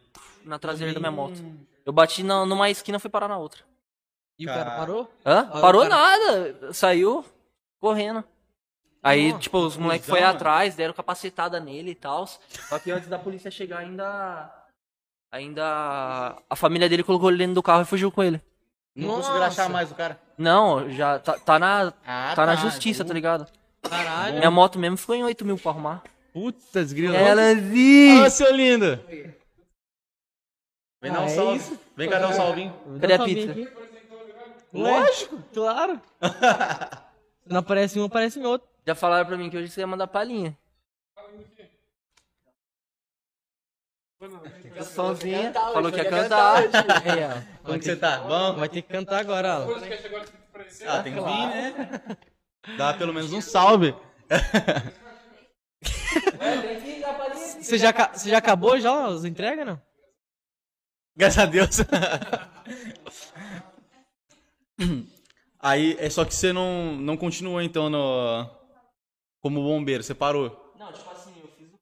na 0.45 0.59
traseira 0.59 0.93
da 0.93 1.01
minha 1.01 1.13
moto. 1.13 1.43
Eu 1.85 1.93
bati 1.93 2.23
na, 2.23 2.45
numa 2.47 2.71
esquina 2.71 2.97
e 2.99 3.01
fui 3.01 3.11
parar 3.11 3.29
na 3.29 3.39
outra. 3.39 3.63
E 4.39 4.45
o 4.45 4.49
cara 4.49 4.71
parou? 4.73 5.11
Hã? 5.25 5.49
O 5.55 5.61
Parou 5.61 5.83
cara- 5.83 5.95
nada. 5.95 6.73
Saiu 6.73 7.25
correndo. 7.81 8.25
Aí, 9.03 9.29
Nossa, 9.31 9.41
tipo, 9.43 9.59
os 9.59 9.77
moleques 9.77 10.09
foi 10.09 10.21
mano. 10.21 10.33
atrás, 10.33 10.75
deram 10.77 10.95
capacetada 10.95 11.59
nele 11.59 11.91
e 11.91 11.95
tal. 11.95 12.27
Só 12.27 12.79
que 12.79 12.91
antes 12.91 13.09
da 13.09 13.19
polícia 13.19 13.51
chegar, 13.51 13.79
ainda. 13.79 14.49
Ainda. 15.31 16.37
A 16.49 16.57
família 16.57 16.89
dele 16.89 17.03
colocou 17.03 17.29
ele 17.31 17.39
dentro 17.39 17.55
do 17.55 17.63
carro 17.63 17.83
e 17.83 17.87
fugiu 17.87 18.11
com 18.13 18.23
ele. 18.23 18.41
Não 18.95 19.09
Nossa. 19.09 19.21
conseguiram 19.23 19.47
achar 19.47 19.69
mais 19.71 19.91
o 19.91 19.95
cara. 19.95 20.21
Não, 20.37 20.89
já 20.91 21.19
tá, 21.19 21.39
tá 21.39 21.59
na. 21.59 21.93
Ah, 22.07 22.33
tá 22.37 22.47
na 22.47 22.55
justiça, 22.57 23.05
tá 23.05 23.13
ligado? 23.15 23.47
Caralho. 23.83 24.37
Minha 24.39 24.51
moto 24.51 24.79
mesmo 24.79 24.97
ficou 24.97 25.15
em 25.15 25.25
8 25.25 25.45
mil 25.45 25.59
pra 25.59 25.71
arrumar. 25.73 26.03
Putz, 26.33 26.93
grilo. 26.93 27.15
Ela 27.15 27.43
Ô, 28.25 28.31
seu 28.31 28.55
lindo. 28.55 29.01
Vem 31.03 31.13
dar 31.13 31.21
um 31.21 31.25
Ah, 31.25 31.27
é 31.27 31.29
salve. 31.35 31.57
isso? 31.57 31.81
Vem 31.97 32.09
cá 32.09 32.19
dar 32.21 32.29
um 32.29 32.33
salvinho. 32.33 32.75
Cadê 33.01 33.15
a 33.15 33.19
pizza? 33.25 33.51
aqui? 33.51 33.69
Lógico, 34.73 35.43
claro. 35.53 36.01
Se 37.43 37.53
não 37.53 37.59
aparece 37.59 37.99
um, 37.99 38.05
aparece 38.05 38.39
em 38.39 38.47
outro. 38.47 38.69
Já 38.87 38.95
falaram 38.95 39.27
pra 39.27 39.37
mim 39.37 39.51
que 39.51 39.57
hoje 39.57 39.69
você 39.69 39.81
ia 39.81 39.87
mandar 39.87 40.07
palhinha. 40.07 40.57
Sozinha, 44.85 45.53
falou 45.53 45.91
que 45.91 45.99
ia 45.99 46.09
cantar. 46.09 46.59
Aí, 46.59 47.25
ó. 47.25 47.43
Como 47.65 47.79
que 47.79 47.85
você 47.85 47.97
tá? 47.97 48.19
Bom? 48.19 48.55
Vai 48.55 48.69
ter 48.69 48.83
que 48.83 48.89
cantar 48.89 49.19
agora, 49.19 49.55
Alan. 49.55 49.67
Ah, 50.87 51.03
tem 51.03 51.13
que 51.15 51.21
vir, 51.21 51.27
né? 51.49 52.17
Dá 52.79 52.95
pelo 52.95 53.13
menos 53.13 53.33
um 53.33 53.41
salve. 53.41 53.95
Você 57.61 57.77
já, 57.79 57.93
você 57.93 58.31
já 58.31 58.39
acabou 58.39 58.79
já 58.79 59.07
as 59.09 59.25
entregas, 59.25 59.67
não? 59.67 59.81
Graças 61.15 61.39
a 61.39 61.47
Deus. 61.47 61.79
Aí, 65.61 65.97
é 65.99 66.11
só 66.11 66.25
que 66.25 66.35
você 66.35 66.53
não, 66.53 66.97
não 66.97 67.17
continuou 67.17 67.63
então 67.63 67.89
no 67.89 68.51
como 69.41 69.63
bombeiro, 69.63 70.03
você 70.03 70.15
parou. 70.15 70.75
Não, 70.79 70.93
tipo 70.93 71.11
assim, 71.11 71.33
eu 71.41 71.49
fiz 71.49 71.73
o. 71.73 71.79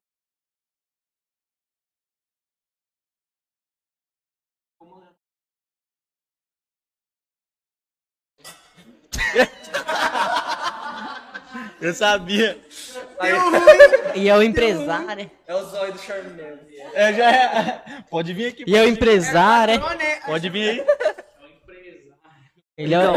Eu 11.81 11.93
sabia. 11.93 12.57
E 14.13 14.27
é 14.27 14.35
o 14.37 14.43
empresário. 14.43 15.31
É 15.47 15.55
o 15.55 15.63
zóio 15.65 15.93
do 15.93 15.99
Charmin. 15.99 16.41
É, 16.93 17.13
já 17.13 17.31
é. 17.31 18.03
Pode 18.09 18.33
vir 18.33 18.47
aqui. 18.47 18.63
E 18.67 18.75
é 18.75 18.81
o 18.83 18.87
empresário. 18.89 19.79
Pode 20.25 20.49
vir 20.49 20.69
aí. 20.69 20.85
Ele 22.77 22.93
é, 22.95 22.99
o- 22.99 23.13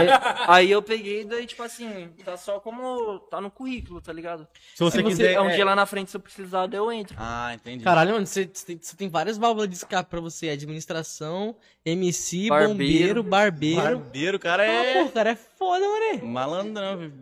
Aí 0.48 0.70
eu 0.70 0.82
peguei, 0.82 1.24
daí, 1.24 1.46
tipo 1.46 1.62
assim, 1.62 2.10
tá 2.24 2.36
só 2.36 2.60
como. 2.60 3.18
tá 3.30 3.40
no 3.40 3.50
currículo, 3.50 4.00
tá 4.00 4.12
ligado? 4.12 4.46
Se 4.74 4.84
você, 4.84 4.98
Se 4.98 5.02
você, 5.02 5.10
quiser. 5.10 5.32
é 5.34 5.40
um 5.40 5.48
é- 5.48 5.54
dia 5.54 5.64
lá 5.64 5.74
na 5.74 5.86
frente, 5.86 6.10
se 6.10 6.16
eu 6.16 6.20
precisar, 6.20 6.66
daí 6.66 6.78
eu 6.78 6.92
entro. 6.92 7.16
Ah, 7.18 7.52
entendi. 7.54 7.82
Caralho, 7.82 8.12
mano, 8.12 8.26
você, 8.26 8.48
você 8.52 8.96
tem, 8.96 9.08
várias 9.08 9.38
válvulas 9.38 9.68
de 9.68 9.76
escape 9.76 10.10
pra 10.10 10.20
você. 10.20 10.50
Administração, 10.50 11.56
MC, 11.84 12.48
Barbeiro. 12.48 12.72
bombeiro, 12.74 13.22
barbeiro. 13.22 13.82
Barbeiro, 13.82 14.36
o 14.36 14.40
cara 14.40 14.62
Ah, 14.64 14.66
é 14.66 14.94
pô, 14.94 15.04
o 15.08 15.12
cara 15.12 15.30
é 15.30 15.36
foda, 15.36 15.84
mano. 15.88 16.26
malandrão. 16.26 16.98
viu? 16.98 17.12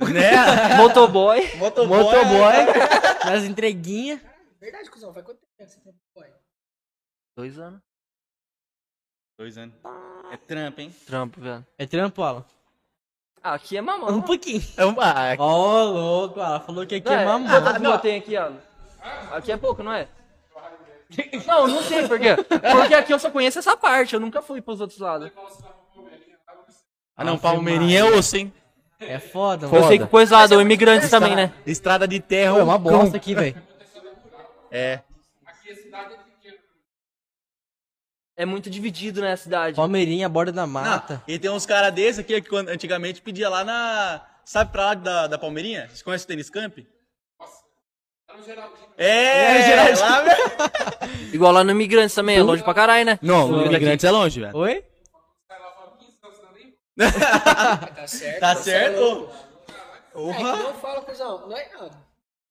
Né? 0.00 0.76
Motoboy. 0.76 1.56
Motoboy. 1.56 1.98
Motoboy, 2.02 2.56
nas 3.24 3.44
entreguinhas. 3.44 4.20
Verdade, 4.60 4.90
cuzão, 4.90 5.12
faz 5.12 5.24
quanto 5.24 5.38
tempo 5.56 5.70
que 5.70 5.74
você 5.74 5.80
tem 5.80 5.94
boy? 6.14 6.26
Dois 7.36 7.58
anos. 7.58 7.80
Dois 9.38 9.58
anos. 9.58 9.74
É 10.32 10.36
trampa, 10.36 10.82
hein? 10.82 10.94
Trampo, 11.06 11.40
velho. 11.40 11.66
É 11.78 11.86
trampo, 11.86 12.22
Alan? 12.22 12.44
Ah, 13.42 13.54
aqui 13.54 13.76
é 13.76 13.82
Um 13.82 13.84
mamão. 13.84 14.22
pouquinho. 14.22 14.62
É 14.76 14.84
um 14.84 14.96
ah, 15.00 15.36
Ó, 15.38 15.84
louco, 15.84 16.40
Alan. 16.40 16.60
Falou 16.60 16.86
que 16.86 16.96
aqui 16.96 17.08
Não 17.08 17.16
é 17.16 17.22
é, 17.22 17.24
mamão. 17.24 17.48
Quantas 17.48 17.82
boas 17.82 18.00
tem 18.00 18.18
aqui, 18.18 18.36
ó? 18.36 18.50
Aqui 19.32 19.52
é 19.52 19.56
pouco, 19.56 19.82
não 19.82 19.92
é? 19.92 20.08
Não, 21.46 21.68
não 21.68 21.82
sei 21.82 22.08
por 22.08 22.18
quê. 22.18 22.34
Porque 22.36 22.94
aqui 22.94 23.12
eu 23.12 23.18
só 23.18 23.30
conheço 23.30 23.58
essa 23.60 23.76
parte, 23.76 24.14
eu 24.14 24.20
nunca 24.20 24.42
fui 24.42 24.60
pros 24.60 24.80
outros 24.80 24.98
lados. 24.98 25.30
Ah, 27.16 27.24
não, 27.24 27.38
Palmeirinha 27.38 28.00
é 28.00 28.04
osso, 28.04 28.36
hein? 28.36 28.52
É 28.98 29.18
foda, 29.18 29.66
Eu 29.66 29.70
mano. 29.70 29.88
sei 29.88 29.98
que 29.98 30.06
coisado, 30.06 30.60
imigrantes 30.60 31.10
também, 31.10 31.36
né? 31.36 31.52
Estrada 31.66 32.08
de 32.08 32.18
terra. 32.20 32.54
Pô, 32.54 32.60
é 32.60 32.62
uma 32.62 32.78
bosta 32.78 33.16
aqui, 33.16 33.34
velho. 33.34 33.60
É. 34.70 35.00
É 38.38 38.44
muito 38.44 38.68
dividido, 38.68 39.22
né, 39.22 39.32
a 39.32 39.36
cidade. 39.36 39.76
Palmeirinha, 39.76 40.28
borda 40.28 40.52
da 40.52 40.66
mata. 40.66 41.22
E 41.26 41.38
tem 41.38 41.50
uns 41.50 41.64
caras 41.64 41.92
desses 41.92 42.18
aqui 42.18 42.40
que 42.40 42.56
antigamente 42.56 43.22
pedia 43.22 43.48
lá 43.48 43.64
na. 43.64 44.22
Sabe 44.44 44.70
pra 44.72 44.86
lá 44.86 44.94
da, 44.94 45.26
da 45.26 45.38
Palmeirinha? 45.38 45.86
Vocês 45.88 46.02
conhecem 46.02 46.24
o 46.24 46.28
Tênis 46.28 46.50
Camp? 46.50 46.78
É, 48.98 49.94
lá, 49.98 50.20
velho. 50.20 51.32
Igual 51.32 51.52
lá 51.52 51.64
no 51.64 51.70
Imigrantes 51.70 52.14
também, 52.14 52.36
é 52.36 52.42
longe 52.42 52.62
pra 52.62 52.74
caralho, 52.74 53.04
né? 53.06 53.18
Não, 53.22 53.50
Daqui. 53.50 53.68
imigrantes 53.70 54.04
é 54.04 54.10
longe, 54.10 54.40
velho. 54.40 54.56
Oi? 54.56 54.84
Tá 56.96 58.06
certo. 58.06 58.40
Tá 58.40 58.56
certo? 58.56 59.28
É, 60.14 60.32
que 60.34 60.42
não 60.42 60.74
fala, 60.74 61.02
cuzão. 61.02 61.46
Não 61.46 61.56
é 61.56 61.68
nada. 61.74 62.06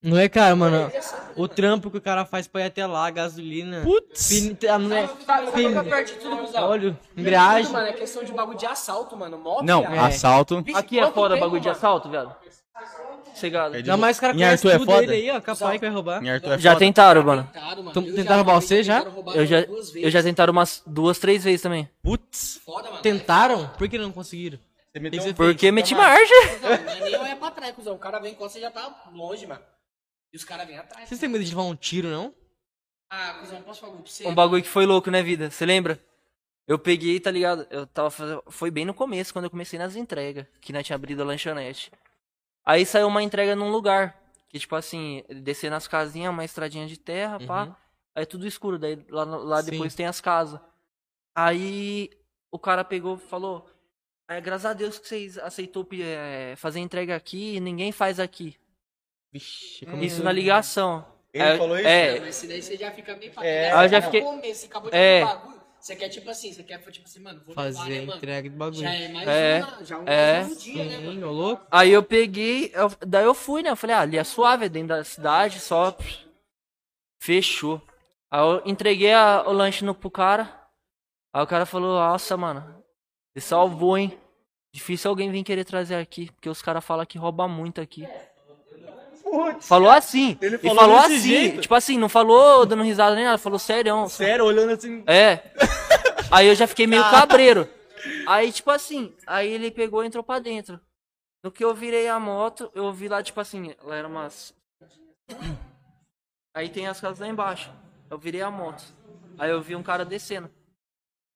Não 0.06 0.20
é, 0.20 0.30
cara, 0.30 0.56
mano. 0.56 0.92
O 1.36 1.48
trampo 1.48 1.90
que 1.90 1.98
o 1.98 2.02
cara 2.02 2.26
faz 2.26 2.48
pra 2.48 2.62
ir 2.62 2.66
até 2.66 2.86
lá, 2.86 3.10
gasolina. 3.10 3.82
Putz. 3.82 4.30
Pin, 4.30 4.56
ah, 4.70 4.78
não 4.78 4.96
é, 4.96 5.08
pin, 5.08 6.04
de 6.04 6.14
tudo, 6.14 6.58
óleo, 6.58 6.96
embreagem. 7.18 7.72
mano, 7.72 7.88
é 7.88 7.94
questão 7.94 8.24
de 8.24 8.32
bagulho 8.32 8.58
de 8.58 8.68
assalto, 8.68 9.18
mano. 9.18 9.40
Mó 9.40 9.64
Não, 9.64 9.82
viagem. 9.82 10.00
assalto. 10.00 10.64
Aqui 10.76 11.00
é 11.00 11.12
foda 11.12 11.38
bagulho 11.38 11.60
de 11.60 11.68
mano? 11.68 11.78
assalto, 11.78 12.08
velho. 12.10 12.36
Chegado. 13.36 13.76
Ainda 13.76 13.98
mais 13.98 14.16
os 14.16 14.20
caras 14.22 14.36
Em 14.36 14.40
conhecem 14.40 14.72
Arthur 14.72 14.76
é 14.76 14.80
tudo 14.80 14.92
foda? 14.92 15.08
dele 15.08 15.30
aí, 15.30 15.38
ó. 15.38 15.42
Capaz 15.42 15.74
que 15.74 15.86
vai 15.86 15.90
roubar. 15.94 16.24
Em 16.24 16.30
Arthur 16.30 16.52
é 16.54 16.58
Já 16.58 16.72
foda. 16.72 16.80
tentaram, 16.86 17.24
mano. 17.24 17.44
Tentaram, 17.52 17.84
mano. 17.84 18.08
Eu 18.08 18.16
tentaram 18.16 18.36
roubar 18.38 18.56
você 18.62 18.84
já? 18.84 18.98
tentaram 19.00 19.16
roubar 19.16 19.36
Eu 19.36 19.46
já, 19.46 19.62
duas 19.66 19.88
eu 19.90 19.94
vezes. 19.94 20.14
já 20.14 20.24
tentaram 20.24 20.52
umas 20.54 20.84
duas, 20.86 21.20
três 21.20 21.44
vezes 21.44 21.62
também. 21.62 21.90
Putz. 22.02 22.62
Foda, 22.66 22.90
mano. 22.90 23.02
Tentaram? 23.02 23.68
Por 23.78 23.90
que 23.90 23.98
não 23.98 24.12
conseguiram? 24.12 24.58
Você 24.94 25.22
ser 25.22 25.30
um... 25.32 25.34
Porque 25.34 25.72
meti 25.72 25.94
marcha. 25.94 26.34
Não, 26.62 26.70
não 26.70 26.92
é 26.94 27.00
nem 27.02 27.18
olhar 27.20 27.36
pra 27.36 27.52
trás, 27.52 27.76
cuzão. 27.76 27.96
O 27.96 28.00
cara 28.00 28.20
vem 28.20 28.34
quando 28.34 28.50
você 28.52 28.62
já 28.62 28.72
tá 28.72 29.04
longe, 29.14 29.46
mano. 29.46 29.62
E 30.32 30.38
os 30.38 30.46
caras 30.46 30.66
vêm 30.66 30.78
atrás. 30.78 31.10
Vocês 31.10 31.20
têm 31.20 31.28
medo 31.28 31.44
de 31.44 31.50
levar 31.50 31.64
um 31.64 31.76
tiro, 31.76 32.08
não? 32.08 32.34
Ah, 33.10 33.36
cuzão, 33.42 33.62
posso 33.62 33.82
falar 33.82 33.94
pra 33.94 34.02
você? 34.06 34.26
Um 34.26 34.34
bagulho 34.34 34.64
que 34.64 34.70
foi 34.70 34.86
louco, 34.86 35.12
né, 35.12 35.22
vida? 35.22 35.52
Você 35.52 35.66
lembra? 35.66 36.00
Eu 36.66 36.80
peguei, 36.80 37.20
tá 37.20 37.30
ligado? 37.30 37.68
Eu 37.70 37.86
tava 37.86 38.10
fazendo. 38.10 38.42
Foi 38.48 38.72
bem 38.72 38.86
no 38.86 38.94
começo, 38.94 39.34
quando 39.34 39.46
eu 39.46 39.52
comecei 39.52 39.78
nas 39.78 39.96
entregas, 39.98 40.46
que 40.62 40.72
nós 40.72 40.86
tinha 40.86 40.96
abrido 40.96 41.22
a 41.22 41.26
lanchonete. 41.26 41.92
Aí 42.66 42.86
saiu 42.86 43.08
uma 43.08 43.22
entrega 43.24 43.56
num 43.56 43.70
lugar. 43.70 44.20
Que, 44.50 44.60
tipo 44.60 44.76
assim, 44.76 45.24
descer 45.44 45.70
nas 45.70 45.88
casinhas, 45.88 46.32
uma 46.32 46.46
estradinha 46.46 46.88
de 46.88 46.98
terra, 46.98 47.40
pá. 47.46 47.78
Aí 48.16 48.24
é 48.24 48.26
tudo 48.26 48.48
escuro, 48.48 48.80
daí 48.80 48.98
lá, 49.10 49.24
lá 49.26 49.62
Sim. 49.62 49.72
depois 49.72 49.94
tem 49.94 50.06
as 50.06 50.22
casas. 50.22 50.60
Aí 51.36 52.10
o 52.52 52.58
cara 52.58 52.84
pegou 52.84 53.16
e 53.16 53.20
falou: 53.20 53.70
é, 54.30 54.40
graças 54.40 54.66
a 54.66 54.74
Deus 54.74 54.98
que 54.98 55.08
vocês 55.08 55.38
aceitou 55.38 55.86
é, 56.02 56.56
fazer 56.58 56.80
entrega 56.80 57.16
aqui 57.16 57.56
e 57.56 57.60
ninguém 57.60 57.92
faz 57.92 58.20
aqui. 58.20 58.56
Vixe, 59.34 59.86
Isso 60.02 60.24
na 60.24 60.32
ligação. 60.32 61.06
Ele 61.34 61.44
É, 61.44 61.58
falou 61.58 61.78
isso? 61.78 61.88
É, 61.88 62.20
Mas 62.22 62.30
esse 62.30 62.48
daí 62.48 62.62
você 62.62 62.78
já 62.78 62.92
fica 62.92 63.14
bem 63.16 63.30
pra 63.30 63.46
É, 63.46 63.74
eu 63.84 63.90
já 63.90 63.98
No 63.98 64.04
fiquei- 64.06 64.22
começo, 64.22 64.62
você 64.62 64.66
acabou 64.68 64.90
de 64.90 64.96
É. 64.98 65.26
bagulho. 65.26 65.62
Você 65.86 65.96
quer, 65.96 66.10
tipo 66.10 66.28
assim, 66.32 66.52
você 66.52 66.64
quer, 66.64 66.80
tipo 66.80 67.06
assim, 67.08 67.20
mano, 67.20 67.40
vou 67.46 67.50
levar, 67.56 67.64
Fazer 67.64 67.90
né, 67.92 68.00
a 68.00 68.02
mano? 68.08 68.18
entrega 68.18 68.50
de 68.50 68.56
bagulho. 68.56 68.82
Já 68.82 68.90
é 68.92 69.08
mais 69.08 69.30
É, 69.30 69.62
uma, 69.62 69.84
já 69.84 70.00
um, 70.00 70.04
é. 70.08 70.42
mais 70.42 70.52
um 70.52 70.56
dia, 70.58 70.84
né, 70.84 70.98
mano? 70.98 71.12
Sim, 71.12 71.24
ô 71.24 71.32
louco. 71.32 71.68
Aí 71.70 71.92
eu 71.92 72.02
peguei, 72.02 72.72
eu- 72.74 72.92
daí 73.06 73.24
eu 73.24 73.36
fui, 73.36 73.62
né? 73.62 73.70
Eu 73.70 73.76
falei, 73.76 73.96
ah, 73.96 74.00
ali 74.00 74.18
é 74.18 74.24
suave, 74.24 74.66
é 74.66 74.70
dentro 74.70 74.88
da 74.98 75.04
cidade, 75.04 75.60
só. 75.60 75.96
Fechou. 77.22 77.80
Aí 78.32 78.40
eu 78.42 78.64
entreguei 78.66 79.14
a- 79.14 79.44
o 79.46 79.52
lanche 79.52 79.86
no, 79.86 79.94
pro 79.94 80.10
cara. 80.10 80.60
Aí 81.32 81.44
o 81.44 81.48
cara 81.48 81.68
falou, 81.68 82.00
nossa, 82.00 82.36
mano, 82.36 82.84
você 83.32 83.42
salvou, 83.42 83.96
hein? 83.96 84.18
Difícil 84.74 85.12
alguém 85.12 85.30
vir 85.30 85.44
querer 85.44 85.66
trazer 85.66 85.98
aqui, 85.98 86.32
porque 86.32 86.50
os 86.50 86.64
caras 86.64 86.84
falam 86.84 87.06
que 87.06 87.20
rouba 87.20 87.48
muito 87.48 87.80
aqui. 87.80 88.08
Falou 89.62 89.90
assim. 89.90 90.38
Ele 90.42 90.56
e 90.56 90.60
falou 90.60 90.76
falou 90.76 91.02
desse 91.02 91.16
assim. 91.16 91.28
jeito? 91.28 91.62
Tipo 91.62 91.76
assim, 91.76 91.98
não 91.98 92.10
falou 92.10 92.66
dando 92.66 92.84
risada 92.84 93.16
nem 93.16 93.26
nada, 93.26 93.38
falou 93.38 93.60
sério. 93.60 94.08
Sério, 94.08 94.46
olhando 94.46 94.74
assim. 94.74 95.04
É. 95.08 95.40
Aí 96.32 96.48
eu 96.48 96.56
já 96.56 96.68
fiquei 96.68 96.88
meio 96.88 97.04
cabreiro. 97.04 97.68
Aí, 98.28 98.52
tipo 98.52 98.70
assim, 98.72 99.14
aí 99.26 99.52
ele 99.52 99.72
pegou 99.72 100.04
e 100.04 100.08
entrou 100.08 100.24
pra 100.24 100.40
dentro. 100.40 100.80
No 101.44 101.52
que 101.52 101.64
eu 101.64 101.74
virei 101.74 102.08
a 102.08 102.20
moto, 102.20 102.72
eu 102.74 102.92
vi 102.92 103.08
lá, 103.08 103.22
tipo 103.22 103.40
assim, 103.40 103.74
lá 103.84 103.96
era 103.96 104.08
umas. 104.08 104.54
Aí 106.56 106.70
tem 106.70 106.88
as 106.88 107.02
casas 107.02 107.20
lá 107.20 107.28
embaixo. 107.28 107.70
Eu 108.10 108.18
virei 108.18 108.42
a 108.42 108.50
moto. 108.50 108.84
Aí 109.38 109.52
eu 109.52 109.62
vi 109.62 109.76
um 109.76 109.84
cara 109.84 110.06
descendo. 110.06 110.50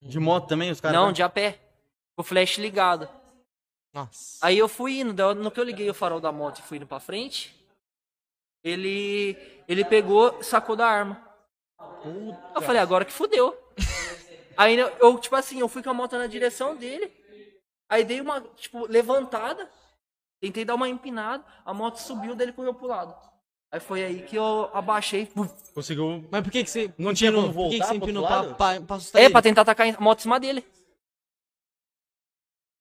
De 0.01 0.17
moto 0.17 0.47
também, 0.47 0.71
os 0.71 0.79
caras. 0.79 0.97
Não, 0.97 1.11
de 1.11 1.21
a 1.21 1.27
pé. 1.27 1.59
Com 2.15 2.21
o 2.21 2.23
flash 2.23 2.57
ligado. 2.57 3.09
Nossa. 3.93 4.37
Aí 4.41 4.57
eu 4.57 4.69
fui 4.69 4.99
indo, 5.01 5.35
no 5.35 5.51
que 5.51 5.59
eu 5.59 5.63
liguei 5.63 5.89
o 5.89 5.93
farol 5.93 6.21
da 6.21 6.31
moto 6.31 6.59
e 6.59 6.61
fui 6.61 6.77
indo 6.77 6.87
pra 6.87 6.99
frente, 6.99 7.53
ele 8.63 9.37
ele 9.67 9.85
pegou, 9.85 10.41
sacou 10.41 10.75
da 10.75 10.87
arma. 10.87 11.23
Eu 12.55 12.61
falei, 12.61 12.81
agora 12.81 13.05
que 13.05 13.13
fudeu. 13.13 13.55
Aí 14.57 14.77
eu, 14.77 15.17
tipo 15.19 15.35
assim, 15.35 15.59
eu 15.59 15.69
fui 15.69 15.81
com 15.81 15.89
a 15.89 15.93
moto 15.93 16.17
na 16.17 16.27
direção 16.27 16.75
dele, 16.75 17.09
aí 17.89 18.03
dei 18.03 18.19
uma, 18.19 18.41
tipo, 18.41 18.85
levantada, 18.87 19.69
tentei 20.41 20.65
dar 20.65 20.75
uma 20.75 20.89
empinada, 20.89 21.45
a 21.63 21.73
moto 21.73 21.97
subiu, 21.97 22.35
dele 22.35 22.51
correu 22.51 22.73
pro 22.73 22.87
lado. 22.87 23.15
Aí 23.71 23.79
foi 23.79 24.03
aí 24.03 24.23
que 24.23 24.35
eu 24.35 24.69
abaixei. 24.73 25.29
Conseguiu. 25.73 26.27
Mas 26.31 26.41
por 26.43 26.51
que 26.51 26.63
que 26.63 26.69
você... 26.69 26.91
Não 26.97 27.13
tinha 27.13 27.31
como 27.31 27.53
Por 27.53 27.69
que 27.69 27.77
que 27.77 27.77
voltar 27.77 27.85
você 27.85 27.95
empinou 27.95 28.25
pra, 28.25 28.43
pra, 28.55 28.81
pra 28.81 28.95
assustar 28.95 29.21
é, 29.21 29.25
ele? 29.25 29.31
pra 29.31 29.41
tentar 29.43 29.61
atacar 29.61 29.87
a 29.87 30.01
moto 30.01 30.19
em 30.19 30.21
cima 30.23 30.39
dele. 30.39 30.65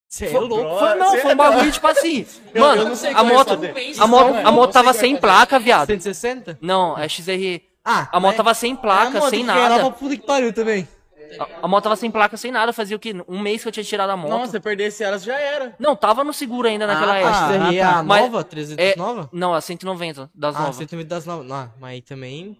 Você 0.08 0.24
é 0.24 0.30
Foi, 0.30 0.40
louco. 0.40 0.78
foi, 0.78 0.94
não, 0.94 1.16
foi 1.18 1.34
um 1.34 1.36
bagulho, 1.36 1.70
tipo 1.70 1.86
assim, 1.86 2.26
Eu- 2.54 2.62
mano, 2.62 2.82
eu 2.82 2.88
não 2.88 2.96
sei 2.96 3.12
a 3.12 3.20
é 3.20 3.22
moto, 3.22 3.48
fazer. 3.48 3.74
a 4.00 4.06
moto, 4.06 4.30
Não, 4.32 4.46
a 4.46 4.52
moto 4.52 4.72
tava 4.72 4.92
sem 4.94 5.14
é 5.14 5.18
placa, 5.18 5.58
viado. 5.58 5.86
160? 5.88 6.58
Não, 6.62 6.96
é 6.98 7.06
XRE. 7.08 7.62
Ah, 7.84 8.08
A 8.12 8.18
moto 8.18 8.28
mas- 8.30 8.36
tava 8.36 8.54
sem 8.54 8.74
placa, 8.74 9.18
Ah, 9.18 9.20
moto 9.20 9.30
sem 9.30 9.40
que 9.40 9.44
nada. 9.46 9.78
pra 9.80 9.90
puta 9.90 10.16
que 10.16 10.26
pariu 10.26 10.52
também. 10.52 10.88
A, 11.38 11.46
a 11.64 11.68
moto 11.68 11.84
tava 11.84 11.96
sem 11.96 12.10
placa, 12.10 12.38
sem 12.38 12.50
nada. 12.50 12.72
Fazia 12.72 12.96
o 12.96 12.98
quê? 12.98 13.14
Um 13.28 13.38
mês 13.38 13.60
que 13.62 13.68
eu 13.68 13.72
tinha 13.72 13.84
tirado 13.84 14.08
a 14.08 14.16
moto. 14.16 14.30
Nossa, 14.30 14.52
se 14.52 14.60
perdesse 14.60 15.04
elas 15.04 15.22
já 15.22 15.38
era. 15.38 15.74
Não, 15.78 15.94
tava 15.94 16.24
no 16.24 16.32
seguro 16.32 16.66
ainda 16.68 16.86
naquela 16.86 17.12
ah, 17.12 17.18
época. 17.18 17.36
A 17.36 17.48
XRE 17.68 17.76
é 17.78 17.82
ah, 17.82 17.90
a 17.90 17.94
tá. 17.96 18.02
Mas- 18.02 18.22
nova? 18.22 18.44
300 18.44 18.84
É, 18.84 18.96
nova? 18.96 19.28
não, 19.30 19.52
a 19.52 19.60
190 19.60 20.30
das 20.34 20.56
Ah, 20.56 20.60
novas. 20.60 20.76
120 20.76 21.06
das 21.06 21.26
novas. 21.26 21.46
Não, 21.46 21.70
mas 21.78 21.90
aí 21.90 22.00
também... 22.02 22.56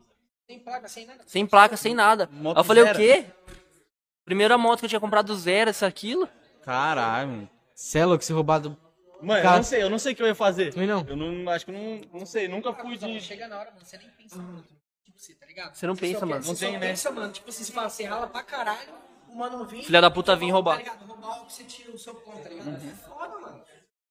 Sem 0.47 0.59
placa, 0.59 0.89
sem 0.89 1.07
nada. 1.07 1.21
Sem 1.27 1.47
placa, 1.47 1.77
sem 1.79 1.95
nada. 1.95 2.29
Moto 2.31 2.59
eu 2.59 2.65
falei, 2.65 2.85
zero. 2.85 2.99
o 2.99 3.01
quê? 3.01 3.25
Primeira 4.25 4.59
moto 4.59 4.81
que 4.81 4.85
eu 4.85 4.89
tinha 4.91 5.01
comprado 5.01 5.35
zero, 5.35 5.71
isso, 5.71 5.85
aquilo. 5.87 6.29
Caralho. 6.73 7.49
Cê 7.75 8.01
é 8.01 8.05
louco, 8.05 8.23
se 8.23 8.33
roubado... 8.33 8.77
Mano, 9.23 9.43
Cara- 9.43 9.55
eu 9.55 9.57
não 9.59 9.63
sei, 9.65 9.83
eu 9.83 9.91
não 9.91 9.99
sei 9.99 10.13
o 10.13 10.17
que 10.17 10.23
eu 10.23 10.27
ia 10.29 10.35
fazer. 10.35 10.73
Também 10.73 10.87
não. 10.87 11.05
Eu 11.09 11.17
não 11.17 11.51
acho 11.51 11.65
que 11.67 11.73
não. 11.73 12.01
Não 12.21 12.25
sei, 12.27 12.47
nunca 12.47 12.73
fui 12.73 12.97
de. 12.97 13.21
Chega 13.21 13.49
na 13.49 13.59
hora, 13.59 13.71
mano, 13.73 13.85
você 13.85 13.99
nem 13.99 14.09
pensa 14.11 14.37
muito. 14.37 14.69
Tipo 15.05 15.17
assim, 15.17 15.35
tá 15.35 15.47
ligado? 15.47 15.75
Você 15.75 15.87
não 15.89 15.95
só 15.97 16.01
pensa, 16.01 16.19
quer- 16.21 16.27
mano. 16.27 16.43
Você 16.45 16.49
Não 16.51 16.55
só 16.57 16.67
tem, 16.67 16.79
né? 16.79 16.89
pensa, 16.89 17.11
mano. 17.11 17.33
Tipo 17.33 17.49
assim, 17.51 17.65
você 17.65 17.73
fala, 17.73 17.89
você 17.89 18.05
rala 18.05 18.27
pra 18.29 18.43
caralho, 18.45 18.95
o 19.29 19.35
mano 19.37 19.65
vem... 19.65 19.83
Filha 19.83 20.01
da 20.01 20.09
puta 20.09 20.37
vem 20.37 20.53
roubar. 20.53 20.75
Tá 20.75 20.79
ligado? 20.79 21.05
Roubar 21.05 21.43
o 21.43 21.47
que 21.47 21.53
você 21.53 21.65
tira 21.65 21.91
o 21.91 21.99
seu 21.99 22.15
ponto, 22.15 22.41
tá 22.45 22.49
ligado? 22.49 22.69
É 22.69 22.95
foda, 22.95 23.39
mano. 23.41 23.65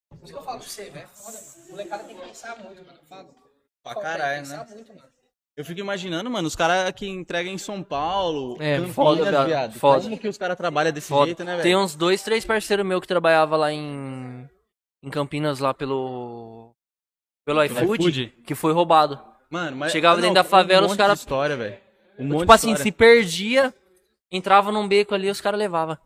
Por 0.10 0.24
isso 0.24 0.34
que 0.34 0.40
eu 0.40 0.44
falo 0.44 0.60
pra 0.60 0.68
você, 0.68 0.90
velho. 0.90 1.06
É 1.06 1.08
foda, 1.08 1.38
mano. 1.38 1.66
O 1.68 1.72
molecada 1.72 2.04
tem 2.04 2.16
que 2.18 2.22
pensar 2.28 2.58
muito, 2.58 2.86
mano. 2.86 3.00
Eu 3.02 3.08
falo. 3.08 3.30
Pra 3.82 3.94
Fala, 3.94 4.02
caralho, 4.04 4.34
tem 4.34 4.44
que 4.44 4.50
né? 4.50 4.58
pensar 4.66 4.76
muito, 4.76 4.94
mano. 4.94 5.17
Eu 5.58 5.66
fico 5.66 5.80
imaginando, 5.80 6.30
mano, 6.30 6.48
os 6.48 6.56
caras 6.56 6.92
que 6.92 7.08
entregam 7.08 7.52
em 7.52 7.58
São 7.58 7.82
Paulo. 7.82 8.58
É, 8.62 8.76
Campinas, 8.76 8.94
foda, 8.96 9.46
viado. 9.46 9.74
foda. 9.74 10.04
Como 10.04 10.20
que 10.20 10.28
os 10.28 10.38
caras 10.38 10.56
trabalham 10.56 10.92
desse 10.92 11.08
Foda. 11.08 11.26
jeito, 11.26 11.44
né, 11.44 11.54
velho? 11.54 11.64
Tem 11.64 11.76
uns 11.76 11.96
dois, 11.96 12.22
três 12.22 12.46
parceiros 12.46 12.86
meus 12.86 13.02
que 13.02 13.08
trabalhava 13.08 13.58
lá 13.58 13.74
em. 13.74 14.48
Em 15.02 15.10
Campinas, 15.10 15.60
lá 15.60 15.74
pelo. 15.74 16.76
Pelo 17.44 17.64
iFood, 17.64 18.28
que 18.46 18.54
foi 18.54 18.72
roubado. 18.72 19.20
Mano, 19.50 19.76
mas. 19.78 19.92
Chegava 19.92 20.22
dentro 20.22 20.36
da 20.36 20.44
favela, 20.44 20.84
um 20.84 20.86
os 20.86 20.92
monte 20.92 20.98
cara- 21.00 21.14
de 21.14 21.20
história, 21.20 21.58
velho. 21.58 21.78
Um 22.20 22.38
tipo 22.38 22.52
assim, 22.54 22.68
história. 22.74 22.84
se 22.84 22.92
perdia, 22.92 23.74
entrava 24.32 24.72
num 24.72 24.88
beco 24.88 25.16
ali, 25.16 25.28
os 25.30 25.42
caras 25.42 25.58
levavam. 25.60 25.98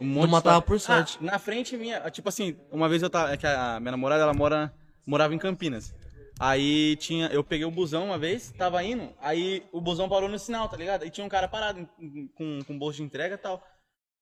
Um 0.00 0.06
monte 0.06 0.24
Não 0.24 0.30
matava 0.30 0.62
por 0.62 0.80
sorte. 0.80 1.16
Ah, 1.20 1.24
na 1.24 1.38
frente 1.38 1.76
minha, 1.76 2.10
tipo 2.10 2.28
assim, 2.28 2.56
uma 2.72 2.88
vez 2.88 3.02
eu 3.04 3.10
tava. 3.10 3.32
É 3.32 3.36
que 3.36 3.46
a 3.46 3.78
minha 3.78 3.92
namorada, 3.92 4.22
ela 4.24 4.34
mora, 4.34 4.74
morava 5.06 5.32
em 5.32 5.38
Campinas. 5.38 5.94
Aí 6.38 6.96
tinha. 6.96 7.26
Eu 7.28 7.42
peguei 7.42 7.64
o 7.66 7.70
busão 7.70 8.04
uma 8.06 8.18
vez, 8.18 8.52
tava 8.56 8.82
indo, 8.84 9.10
aí 9.20 9.62
o 9.72 9.80
busão 9.80 10.08
parou 10.08 10.28
no 10.28 10.38
sinal, 10.38 10.68
tá 10.68 10.76
ligado? 10.76 11.04
E 11.04 11.10
tinha 11.10 11.24
um 11.24 11.28
cara 11.28 11.48
parado 11.48 11.88
com, 12.36 12.60
com 12.64 12.78
bolso 12.78 12.98
de 12.98 13.02
entrega 13.02 13.34
e 13.34 13.38
tal. 13.38 13.62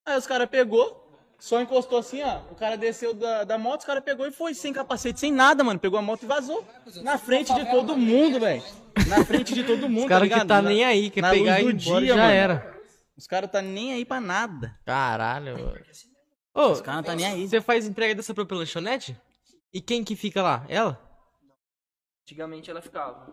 Aí 0.04 0.16
os 0.16 0.26
caras 0.26 0.48
pegou, 0.48 1.18
só 1.38 1.60
encostou 1.60 1.98
assim, 1.98 2.22
ó. 2.22 2.38
O 2.50 2.54
cara 2.54 2.76
desceu 2.76 3.12
da, 3.12 3.44
da 3.44 3.58
moto, 3.58 3.80
os 3.80 3.86
caras 3.86 4.02
pegou 4.02 4.26
e 4.26 4.30
foi, 4.30 4.54
sem 4.54 4.72
capacete, 4.72 5.20
sem 5.20 5.30
nada, 5.32 5.62
mano. 5.62 5.78
Pegou 5.78 5.98
a 5.98 6.02
moto 6.02 6.22
e 6.22 6.26
vazou. 6.26 6.64
Na 7.02 7.18
frente 7.18 7.52
de 7.54 7.70
todo 7.70 7.96
mundo, 7.96 8.40
velho. 8.40 8.62
Na 9.08 9.22
frente 9.24 9.52
de 9.52 9.62
todo 9.62 9.88
mundo, 9.88 10.04
Os 10.04 10.08
caras 10.08 10.28
tá 10.30 10.40
que 10.40 10.46
tá 10.46 10.62
nem 10.62 10.84
aí, 10.84 11.10
quer 11.10 11.20
na 11.20 11.30
pegar 11.30 11.60
luz 11.60 11.74
do 11.74 11.80
ir 11.80 11.86
embora, 11.86 12.00
dia, 12.04 12.14
já 12.14 12.20
mano. 12.22 12.32
era. 12.34 12.76
Os 13.14 13.26
caras 13.26 13.50
tá 13.50 13.60
nem 13.60 13.92
aí 13.92 14.04
pra 14.06 14.20
nada. 14.20 14.74
Caralho. 14.86 15.52
mano. 15.58 15.82
Ô, 16.54 16.68
Os 16.72 16.80
caras 16.80 16.96
não 17.00 17.02
tá 17.04 17.14
nem 17.14 17.26
aí. 17.26 17.46
você 17.46 17.60
faz 17.60 17.86
entrega 17.86 18.14
dessa 18.14 18.32
própria 18.32 18.56
lanchonete? 18.58 19.14
E 19.72 19.80
quem 19.82 20.02
que 20.02 20.16
fica 20.16 20.42
lá? 20.42 20.64
Ela? 20.68 21.05
Antigamente 22.26 22.68
ela 22.68 22.82
ficava. 22.82 23.32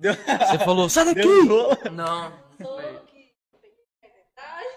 Você 0.00 0.58
falou, 0.64 0.88
sai 0.88 1.04
daqui! 1.14 1.22
Não. 1.92 2.32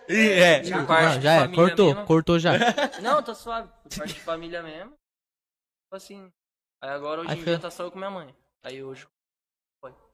É. 0.08 0.60
Por 0.62 0.70
Não, 0.70 0.86
parte 0.86 1.18
de 1.18 1.24
já 1.24 1.34
é, 1.34 1.48
cortou, 1.48 1.88
mesmo. 1.94 2.06
cortou 2.06 2.40
já. 2.40 2.52
Não, 3.02 3.24
tá 3.24 3.34
suave. 3.34 3.68
Parte 3.98 4.14
de 4.14 4.20
família 4.20 4.62
mesmo. 4.62 4.92
Tipo 4.92 5.96
assim. 5.96 6.32
Aí 6.84 6.90
agora 6.92 7.22
hoje 7.22 7.32
Aí 7.32 7.38
em 7.40 7.44
foi- 7.44 7.54
dia 7.54 7.60
tá 7.60 7.72
só 7.72 7.84
eu 7.84 7.92
com 7.92 7.98
minha 7.98 8.12
mãe. 8.12 8.36
Aí 8.64 8.84
hoje 8.84 9.08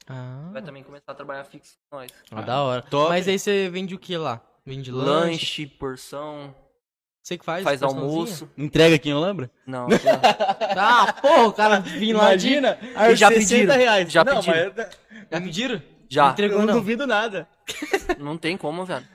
Ah, 0.09 0.49
vai 0.53 0.61
também 0.61 0.83
começar 0.83 1.11
a 1.11 1.15
trabalhar 1.15 1.43
fixo 1.43 1.75
com 1.89 1.97
nós. 1.97 2.11
ah, 2.31 2.41
da 2.41 2.61
hora. 2.63 2.81
Top. 2.81 3.09
Mas 3.09 3.27
aí 3.27 3.37
você 3.37 3.69
vende 3.69 3.93
o 3.93 3.99
que 3.99 4.15
lá? 4.15 4.41
Vende 4.65 4.89
lanche? 4.91 5.11
Lanche, 5.31 5.67
porção, 5.67 6.55
Você 7.27 7.37
que 7.37 7.43
faz? 7.43 7.61
faz 7.61 7.83
almoço. 7.83 8.49
Entrega 8.57 8.95
aqui, 8.95 9.11
não 9.11 9.19
lembra? 9.19 9.51
Não, 9.65 9.85
não. 9.89 9.97
Ah, 10.79 11.11
porra, 11.11 11.47
o 11.47 11.51
cara 11.51 11.79
vim 11.81 12.13
lá 12.13 12.33
de... 12.37 12.53
Imagina, 12.53 12.79
E 13.11 13.15
já 13.17 13.27
60 13.27 13.39
pediram, 13.49 13.75
reais. 13.75 14.09
já 14.13 14.23
não, 14.23 14.35
pediram. 14.35 14.73
mas 14.77 14.87
Já 15.29 15.41
pediram? 15.41 15.81
já. 16.07 16.29
Entregou 16.31 16.59
eu 16.61 16.65
não 16.65 16.73
não. 16.75 16.79
duvido 16.79 17.05
nada. 17.05 17.45
Não 18.17 18.37
tem 18.37 18.55
como, 18.55 18.85
velho. 18.85 19.05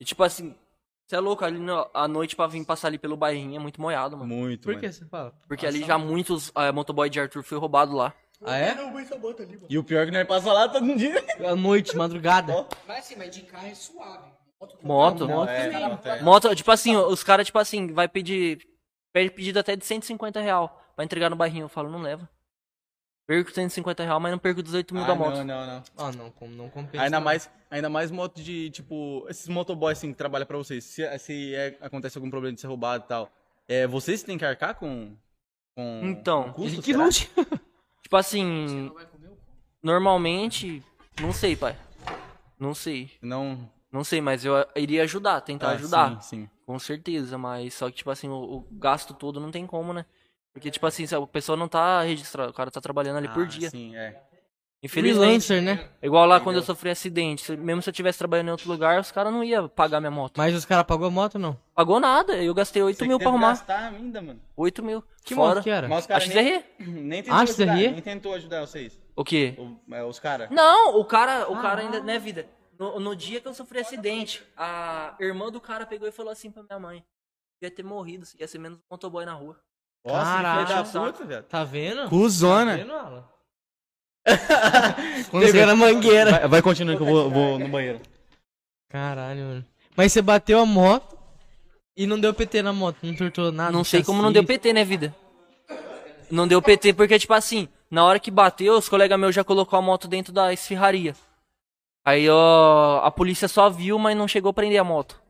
E 0.00 0.04
tipo 0.04 0.24
assim, 0.24 0.56
você 1.06 1.14
é 1.14 1.20
louco, 1.20 1.44
ali 1.44 1.60
no, 1.60 1.88
à 1.94 2.08
noite 2.08 2.34
pra 2.34 2.48
vir 2.48 2.64
passar 2.64 2.88
ali 2.88 2.98
pelo 2.98 3.16
bairrinho 3.16 3.54
é 3.54 3.58
muito 3.60 3.80
moiado, 3.80 4.16
mano. 4.16 4.34
Muito, 4.34 4.62
Por 4.64 4.74
mano. 4.74 4.80
que 4.80 4.92
você 4.92 5.04
fala? 5.06 5.32
Porque 5.46 5.64
ali 5.64 5.84
já 5.84 5.96
muitos 5.96 6.50
eh, 6.56 6.72
motoboy 6.72 7.08
de 7.08 7.20
Arthur 7.20 7.44
foi 7.44 7.58
roubado 7.58 7.94
lá. 7.94 8.12
Ah, 8.44 8.56
é? 8.58 8.76
E 9.68 9.78
o 9.78 9.84
pior 9.84 10.02
é 10.02 10.06
que 10.06 10.10
nós 10.10 10.26
passa 10.26 10.52
lá 10.52 10.68
todo 10.68 10.96
dia. 10.96 11.24
À 11.46 11.54
noite, 11.54 11.96
madrugada. 11.96 12.66
Mas 12.88 12.98
assim, 12.98 13.14
mas 13.16 13.30
de 13.30 13.42
carro 13.42 13.68
é 13.68 13.74
suave. 13.74 14.32
Moto, 14.62 14.78
Moto? 14.82 15.28
Moto, 15.28 15.48
É, 15.48 16.22
moto 16.22 16.54
tipo 16.54 16.70
assim, 16.70 16.96
os 16.96 17.22
caras, 17.24 17.46
tipo 17.46 17.58
assim, 17.58 17.92
vai 17.92 18.08
pedir. 18.08 18.66
Pede 19.12 19.30
pedido 19.30 19.58
até 19.58 19.76
de 19.76 19.84
150 19.84 20.40
real 20.40 20.80
pra 20.96 21.04
entregar 21.04 21.28
no 21.28 21.36
bairrinho. 21.36 21.64
Eu 21.64 21.68
falo, 21.68 21.90
não 21.90 22.00
leva. 22.00 22.28
Perco 23.26 23.52
150 23.52 24.02
real, 24.02 24.18
mas 24.18 24.32
não 24.32 24.38
perco 24.38 24.62
18 24.62 24.94
mil 24.94 25.04
Ah, 25.04 25.06
da 25.06 25.14
moto. 25.14 25.36
Não, 25.36 25.44
não, 25.44 25.66
não. 25.66 25.82
Ah, 25.96 26.12
não, 26.12 26.30
como 26.32 26.54
não 26.54 26.68
compensa. 26.68 27.04
Ainda 27.04 27.20
mais, 27.20 27.50
ainda 27.70 27.88
mais 27.88 28.10
moto 28.10 28.42
de, 28.42 28.70
tipo, 28.70 29.24
esses 29.28 29.48
motoboys 29.48 29.98
assim 29.98 30.10
que 30.12 30.18
trabalham 30.18 30.46
pra 30.46 30.58
vocês. 30.58 30.82
Se, 30.84 31.18
se 31.18 31.54
é- 31.54 31.78
acontece 31.80 32.18
algum 32.18 32.30
problema 32.30 32.54
de 32.54 32.60
ser 32.60 32.66
roubado 32.66 33.04
e 33.04 33.08
tal, 33.08 33.30
é, 33.68 33.86
vocês 33.86 34.22
têm 34.22 34.36
que 34.36 34.44
arcar 34.44 34.74
com. 34.74 35.14
com 35.76 36.00
Então, 36.04 36.44
com 36.52 36.62
custo, 36.64 36.82
Que 36.82 36.92
lute. 36.92 37.30
Tipo 38.02 38.16
assim, 38.16 38.90
normalmente, 39.82 40.82
não 41.20 41.32
sei, 41.32 41.56
pai. 41.56 41.76
Não 42.58 42.74
sei. 42.74 43.10
Não. 43.22 43.70
Não 43.92 44.02
sei, 44.02 44.20
mas 44.20 44.44
eu 44.44 44.54
iria 44.74 45.02
ajudar, 45.02 45.40
tentar 45.42 45.68
Ah, 45.68 45.72
ajudar. 45.72 46.10
Sim, 46.12 46.20
sim. 46.22 46.50
Com 46.64 46.78
certeza, 46.78 47.36
mas 47.36 47.74
só 47.74 47.90
que, 47.90 47.96
tipo 47.98 48.10
assim, 48.10 48.28
o, 48.28 48.34
o 48.34 48.66
gasto 48.72 49.12
todo 49.12 49.38
não 49.38 49.50
tem 49.50 49.66
como, 49.66 49.92
né? 49.92 50.06
Porque, 50.52 50.70
tipo 50.70 50.86
assim, 50.86 51.04
a 51.14 51.26
pessoa 51.26 51.56
não 51.56 51.68
tá 51.68 52.00
registrada, 52.02 52.50
o 52.50 52.54
cara 52.54 52.70
tá 52.70 52.80
trabalhando 52.80 53.18
ali 53.18 53.28
por 53.28 53.42
Ah, 53.42 53.46
dia. 53.46 53.68
Sim, 53.70 53.94
é. 53.96 54.18
Infelizmente. 54.84 55.46
Freelancer, 55.46 55.62
né? 55.62 55.88
Igual 56.02 56.26
lá 56.26 56.40
quando 56.40 56.56
eu 56.56 56.62
sofri 56.62 56.90
acidente. 56.90 57.56
Mesmo 57.56 57.80
se 57.82 57.88
eu 57.88 57.94
tivesse 57.94 58.18
trabalhando 58.18 58.48
em 58.48 58.50
outro 58.50 58.68
lugar, 58.68 58.98
os 59.00 59.12
caras 59.12 59.32
não 59.32 59.44
iam 59.44 59.68
pagar 59.68 60.00
minha 60.00 60.10
moto. 60.10 60.36
Mas 60.36 60.54
os 60.56 60.64
caras 60.64 60.84
pagou 60.84 61.06
a 61.06 61.10
moto 61.10 61.36
ou 61.36 61.40
não? 61.40 61.56
Pagou 61.72 62.00
nada, 62.00 62.34
eu 62.42 62.52
gastei 62.52 62.82
8 62.82 62.98
Você 62.98 63.06
mil 63.06 63.18
pra 63.18 63.28
arrumar. 63.28 63.50
gastar 63.50 63.92
ainda, 63.92 64.20
mano. 64.20 64.40
8 64.56 64.82
mil. 64.82 65.04
Que 65.24 65.36
Fora. 65.36 65.54
moto 65.56 65.62
que 65.62 65.70
era? 65.70 65.86
Mas 65.88 66.04
A 66.06 66.08
caras 66.08 66.28
nem, 66.28 66.44
XRE? 66.44 66.64
nem 66.90 67.22
tentou 67.22 67.38
Ah, 67.38 67.42
ajudar, 67.42 67.76
XRE? 67.76 67.90
nem 67.92 68.00
tentou 68.02 68.34
ajudar 68.34 68.60
vocês. 68.62 68.98
O 69.14 69.22
quê? 69.22 69.54
O- 69.56 69.94
é, 69.94 70.02
os 70.04 70.18
caras. 70.18 70.50
Não, 70.50 70.98
o 70.98 71.04
cara, 71.04 71.48
o 71.48 71.60
cara 71.62 71.82
ainda, 71.82 72.00
né, 72.00 72.18
vida? 72.18 72.46
No, 72.82 72.98
no 72.98 73.14
dia 73.14 73.40
que 73.40 73.46
eu 73.46 73.54
sofri 73.54 73.78
acidente, 73.78 74.42
a 74.56 75.14
irmã 75.20 75.52
do 75.52 75.60
cara 75.60 75.86
pegou 75.86 76.08
e 76.08 76.10
falou 76.10 76.32
assim 76.32 76.50
pra 76.50 76.64
minha 76.64 76.80
mãe: 76.80 77.04
ia 77.62 77.70
ter 77.70 77.84
morrido, 77.84 78.26
ia 78.40 78.48
ser 78.48 78.58
menos 78.58 78.76
um 78.78 78.82
motoboy 78.90 79.24
na 79.24 79.34
rua. 79.34 79.56
Nossa, 80.04 80.42
Caraca. 80.42 80.84
puta. 81.12 81.42
Tá 81.44 81.62
vendo? 81.62 82.02
Tá 82.02 82.08
Cusona. 82.08 82.76
vendo, 82.76 82.92
Alan? 82.92 83.24
Pegando 85.30 85.70
a 85.70 85.76
mangueira. 85.76 86.30
Vai, 86.32 86.48
vai 86.48 86.62
continuando 86.62 86.98
que 86.98 87.08
eu 87.08 87.14
vou, 87.14 87.30
vou 87.30 87.56
no 87.56 87.68
banheiro. 87.68 88.00
Caralho, 88.90 89.44
mano. 89.44 89.66
Mas 89.96 90.12
você 90.12 90.20
bateu 90.20 90.58
a 90.58 90.66
moto 90.66 91.16
e 91.96 92.04
não 92.04 92.18
deu 92.18 92.34
PT 92.34 92.62
na 92.62 92.72
moto, 92.72 92.98
não 93.04 93.14
tortou 93.14 93.52
nada. 93.52 93.70
não 93.70 93.84
sei 93.84 94.00
chassi. 94.00 94.10
como 94.10 94.20
não 94.20 94.32
deu 94.32 94.44
PT, 94.44 94.72
né, 94.72 94.84
vida? 94.84 95.14
Não 96.28 96.48
deu 96.48 96.60
PT 96.60 96.94
porque, 96.94 97.16
tipo 97.16 97.32
assim, 97.32 97.68
na 97.88 98.04
hora 98.04 98.18
que 98.18 98.30
bateu, 98.30 98.76
os 98.76 98.88
colegas 98.88 99.20
meus 99.20 99.36
já 99.36 99.44
colocou 99.44 99.78
a 99.78 99.82
moto 99.82 100.08
dentro 100.08 100.32
da 100.32 100.52
esfirraria. 100.52 101.14
Aí, 102.04 102.28
ó, 102.28 103.00
a 103.04 103.10
polícia 103.10 103.46
só 103.48 103.70
viu, 103.70 103.98
mas 103.98 104.16
não 104.16 104.26
chegou 104.26 104.50
a 104.50 104.52
prender 104.54 104.80
a 104.80 104.84
moto. 104.84 105.20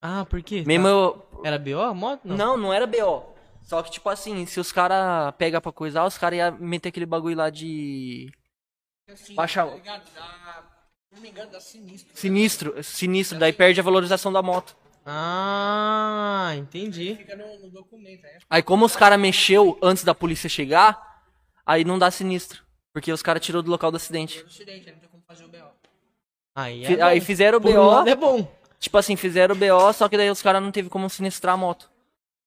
Ah, 0.00 0.24
por 0.24 0.42
quê? 0.42 0.64
Mesmo 0.66 0.84
Tá- 0.84 0.90
eu, 0.90 1.40
Era 1.44 1.58
BO 1.58 1.80
a 1.80 1.92
moto? 1.94 2.20
Não. 2.24 2.36
Não, 2.36 2.56
não 2.56 2.72
era 2.72 2.86
BO. 2.86 3.22
Só 3.62 3.82
que, 3.82 3.90
tipo 3.90 4.08
assim, 4.08 4.44
se 4.46 4.58
os 4.58 4.72
caras 4.72 5.32
pegam 5.38 5.60
pra 5.60 5.70
coisar, 5.72 6.04
os 6.04 6.16
caras 6.18 6.38
iam 6.38 6.52
meter 6.58 6.88
aquele 6.88 7.06
bagulho 7.06 7.36
lá 7.36 7.50
de. 7.50 8.30
Assim, 9.10 9.34
Baixa- 9.34 9.64
tá 9.66 9.74
ligado? 9.74 10.02
Dá- 10.14 10.62
Se 11.08 11.14
não 11.16 11.22
me 11.22 11.28
engano, 11.28 11.50
dá 11.50 11.60
sinistro. 11.60 12.16
Sinistro, 12.16 12.82
sinistro, 12.82 13.38
daí 13.38 13.52
perde 13.52 13.78
a 13.78 13.82
valorização 13.82 14.32
da 14.32 14.42
moto. 14.42 14.74
Ah, 15.04 16.52
entendi. 16.56 17.16
Fica 17.16 17.36
no, 17.36 17.58
no 17.60 17.70
documento. 17.70 18.24
Aí 18.24 18.38
Aí, 18.48 18.62
como 18.62 18.84
os 18.86 18.96
caras 18.96 19.18
mexeu 19.20 19.78
antes 19.82 20.04
da 20.04 20.14
polícia 20.14 20.48
chegar, 20.48 21.22
aí 21.66 21.84
não 21.84 21.98
dá 21.98 22.10
sinistro. 22.10 22.62
Porque 22.92 23.12
os 23.12 23.22
caras 23.22 23.44
tirou 23.44 23.62
do 23.62 23.70
local 23.70 23.90
do 23.90 23.96
acidente. 23.96 24.38
é 24.40 24.42
acidente, 24.46 24.88
aí 24.88 24.94
não 24.94 25.00
tem 25.00 25.08
como 25.08 25.22
fazer 25.26 25.44
o 25.44 25.48
BO. 25.48 25.71
Aí, 26.54 26.84
é 26.84 27.02
aí 27.02 27.20
fizeram 27.20 27.58
o 27.58 27.60
Por 27.60 27.70
um 27.70 27.74
BO. 27.74 28.08
é 28.08 28.14
bom. 28.14 28.46
Tipo 28.78 28.98
assim, 28.98 29.16
fizeram 29.16 29.54
o 29.54 29.58
BO, 29.58 29.92
só 29.92 30.08
que 30.08 30.16
daí 30.16 30.30
os 30.30 30.42
caras 30.42 30.62
não 30.62 30.70
teve 30.72 30.88
como 30.88 31.08
sinistrar 31.08 31.54
a 31.54 31.56
moto. 31.56 31.90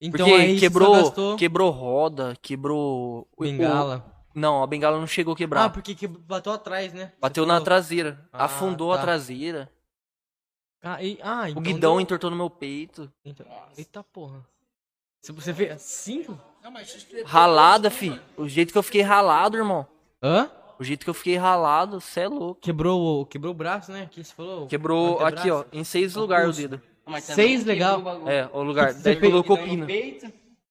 Então 0.01 0.26
Porque 0.28 0.32
aí 0.41 0.60
quebrou, 0.60 0.93
gastou 0.93 1.36
quebrou 1.38 1.72
roda, 1.72 2.36
quebrou. 2.41 3.28
o- 3.36 3.43
bengala. 3.43 4.03
o- 4.08 4.39
Não, 4.39 4.62
a 4.62 4.68
bengala 4.68 4.99
não 4.99 5.08
chegou 5.08 5.34
a 5.34 5.38
quebrar. 5.38 5.64
Ah, 5.66 5.70
porque 5.70 5.95
que 5.95 6.06
bateu 6.08 6.51
atrás, 6.51 6.91
né? 6.93 7.14
Bateu 7.22 7.45
na 7.45 7.62
traseira. 7.62 8.20
Ah, 8.34 8.45
afundou 8.45 8.93
tá. 8.93 8.99
a 8.99 9.01
traseira. 9.01 9.72
Ah, 10.84 11.01
e- 11.01 11.18
ah, 11.24 11.43
O 11.45 11.47
então 11.47 11.64
guidão 11.64 11.93
deu- 11.93 12.01
entortou 12.01 12.30
no 12.30 12.36
meu 12.36 12.49
peito. 12.49 13.10
então- 13.24 13.45
Eita 13.78 14.03
porra. 14.03 14.45
Se 15.22 15.32
você 15.32 15.51
vê 15.53 15.76
cinco? 15.80 16.38
Não, 16.62 16.70
mas 16.70 17.08
Ralada, 17.26 17.89
fi. 17.89 18.20
O 18.38 18.47
jeito 18.47 18.72
que 18.72 18.78
eu 18.78 18.84
fiquei 18.84 19.01
ralado, 19.01 19.58
irmão. 19.58 19.88
Hã? 20.22 20.51
O 20.80 20.84
jeito 20.84 21.03
que 21.03 21.09
eu 21.09 21.13
fiquei 21.13 21.38
ralado, 21.38 22.01
cê 22.01 22.21
é 22.21 22.28
louco. 22.28 22.59
Quebrou, 22.61 23.21
o- 23.21 23.26
quebrou 23.26 23.51
o 23.51 23.55
braço, 23.55 23.91
né? 23.91 24.03
Aqui 24.03 24.23
você 24.23 24.34
falou. 24.34 24.67
Quebrou 24.67 25.15
Antebraço. 25.21 25.38
aqui, 25.39 25.51
ó, 25.51 25.63
em 25.71 25.84
seis 25.84 26.15
lugares 26.15 26.57
o 26.57 26.61
dedo. 26.61 26.82
Seis 27.21 27.63
legal. 27.63 28.01
É, 28.28 28.49
o 28.51 28.61
lugar. 28.63 28.93
Você 28.93 29.03
Daí 29.03 29.15
fez- 29.15 29.32
colocou 29.32 29.57
pina. 29.57 29.86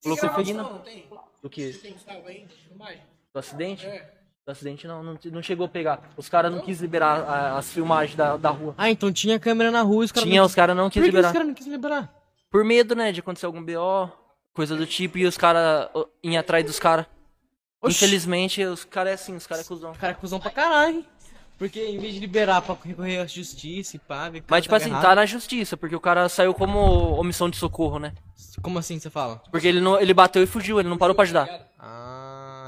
Colocou 0.02 0.28
Gravação 0.28 0.44
pina. 0.44 0.62
Não 0.62 0.78
tem? 0.80 1.06
Do 1.42 1.48
que? 1.50 1.72
Tem 1.72 1.96
salvo 1.98 2.28
aí? 2.28 2.46
Filmagem? 2.68 3.00
Do 3.32 3.38
acidente? 3.38 3.86
É. 3.86 4.10
Do 4.46 4.50
acidente 4.50 4.86
não, 4.86 5.02
não, 5.02 5.18
não 5.32 5.42
chegou 5.42 5.64
a 5.64 5.68
pegar. 5.68 6.10
Os 6.18 6.28
caras 6.28 6.52
não 6.52 6.60
quis 6.60 6.80
liberar 6.80 7.20
a- 7.22 7.56
as 7.58 7.72
filmagens 7.72 8.14
da, 8.16 8.36
da 8.36 8.50
rua. 8.50 8.74
Ah, 8.76 8.90
então 8.90 9.10
tinha 9.10 9.38
câmera 9.38 9.70
na 9.70 9.80
rua 9.80 10.02
e 10.02 10.06
os 10.06 10.12
caras 10.12 10.28
Tinha, 10.28 10.40
não... 10.40 10.46
os 10.46 10.54
caras 10.54 10.76
não 10.76 10.84
Por 10.84 10.90
quis 10.92 11.02
que 11.02 11.08
os 11.08 11.14
liberar. 11.14 11.32
caras 11.32 11.46
não 11.48 11.54
quis 11.54 11.66
liberar? 11.66 12.14
Por 12.50 12.62
medo, 12.64 12.94
né, 12.94 13.10
de 13.10 13.20
acontecer 13.20 13.46
algum 13.46 13.64
BO, 13.64 14.10
coisa 14.52 14.76
do 14.76 14.86
tipo, 14.86 15.16
e 15.16 15.24
os 15.24 15.38
caras 15.38 15.88
iam 16.22 16.38
atrás 16.38 16.64
dos 16.66 16.78
caras. 16.78 17.06
Oxi. 17.84 17.96
Infelizmente, 18.04 18.64
os 18.64 18.84
caras 18.84 19.10
é 19.12 19.14
assim, 19.14 19.36
os 19.36 19.46
caras 19.46 19.64
é 19.64 19.68
cuzão. 19.68 19.92
O 19.92 19.94
cara 19.96 20.12
é 20.12 20.14
cuzão 20.14 20.40
pra 20.40 20.50
caralho, 20.50 20.96
hein? 20.96 21.06
Porque 21.58 21.80
em 21.86 21.98
vez 21.98 22.14
de 22.14 22.20
liberar 22.20 22.60
pra 22.62 22.76
recorrer 22.84 23.18
à 23.18 23.26
justiça 23.26 23.94
e 23.94 23.98
pá, 24.00 24.28
ver 24.28 24.42
Mas, 24.48 24.62
tipo 24.64 24.74
assim, 24.74 24.86
agarrado- 24.86 25.04
tá 25.08 25.14
na 25.14 25.24
justiça, 25.26 25.76
porque 25.76 25.94
o 25.94 26.00
cara 26.00 26.28
saiu 26.28 26.52
como 26.52 26.80
omissão 27.18 27.48
de 27.48 27.56
socorro, 27.56 27.98
né? 28.00 28.12
Como 28.60 28.78
assim 28.78 28.98
você 28.98 29.08
fala? 29.08 29.40
Porque 29.52 29.68
ele, 29.68 29.80
não, 29.80 30.00
ele 30.00 30.12
bateu 30.12 30.42
e 30.42 30.46
fugiu, 30.46 30.80
ele 30.80 30.88
não 30.88 30.98
parou 30.98 31.14
pra 31.14 31.22
ajudar. 31.22 31.48
Ah, 31.78 32.23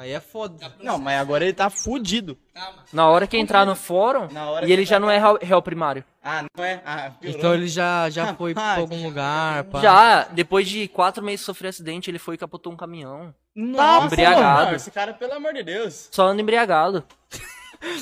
aí 0.07 0.13
é 0.13 0.21
foda. 0.21 0.73
Não, 0.81 0.99
mas 0.99 1.21
agora 1.21 1.45
ele 1.45 1.53
tá 1.53 1.69
fudido. 1.69 2.39
Tá. 2.55 2.73
Na 2.93 3.09
hora 3.09 3.27
que 3.27 3.37
entrar 3.37 3.67
no 3.67 3.75
fórum, 3.75 4.29
Na 4.33 4.51
hora 4.51 4.67
e 4.67 4.73
ele 4.73 4.85
já 4.85 4.99
não 4.99 5.11
é 5.11 5.19
réu, 5.19 5.39
réu 5.41 5.63
primário. 5.63 6.05
Ah, 6.23 6.45
não 6.57 6.65
é? 6.65 6.83
Ah, 6.85 7.11
piorou. 7.21 7.39
Então 7.39 7.55
ele 7.55 7.69
já, 7.69 8.09
já 8.11 8.35
foi 8.35 8.55
pra 8.55 8.63
Rapaz, 8.63 8.81
algum 8.81 9.03
lugar, 9.05 9.65
pá. 9.65 9.81
Já, 9.81 10.25
depois 10.25 10.69
de 10.69 10.89
quatro 10.89 11.23
meses 11.23 11.41
de 11.41 11.47
sofrer 11.47 11.69
acidente, 11.69 12.11
ele 12.11 12.19
foi 12.19 12.35
e 12.35 12.39
capotou 12.39 12.73
um 12.73 12.77
caminhão. 12.77 13.35
Nossa, 13.55 14.07
embriagado. 14.07 14.65
mano, 14.65 14.77
esse 14.77 14.91
cara, 14.91 15.15
pelo 15.15 15.35
amor 15.35 15.53
de 15.53 15.63
Deus. 15.63 16.09
Só 16.13 16.27
anda 16.27 16.41
embriagado. 16.43 17.05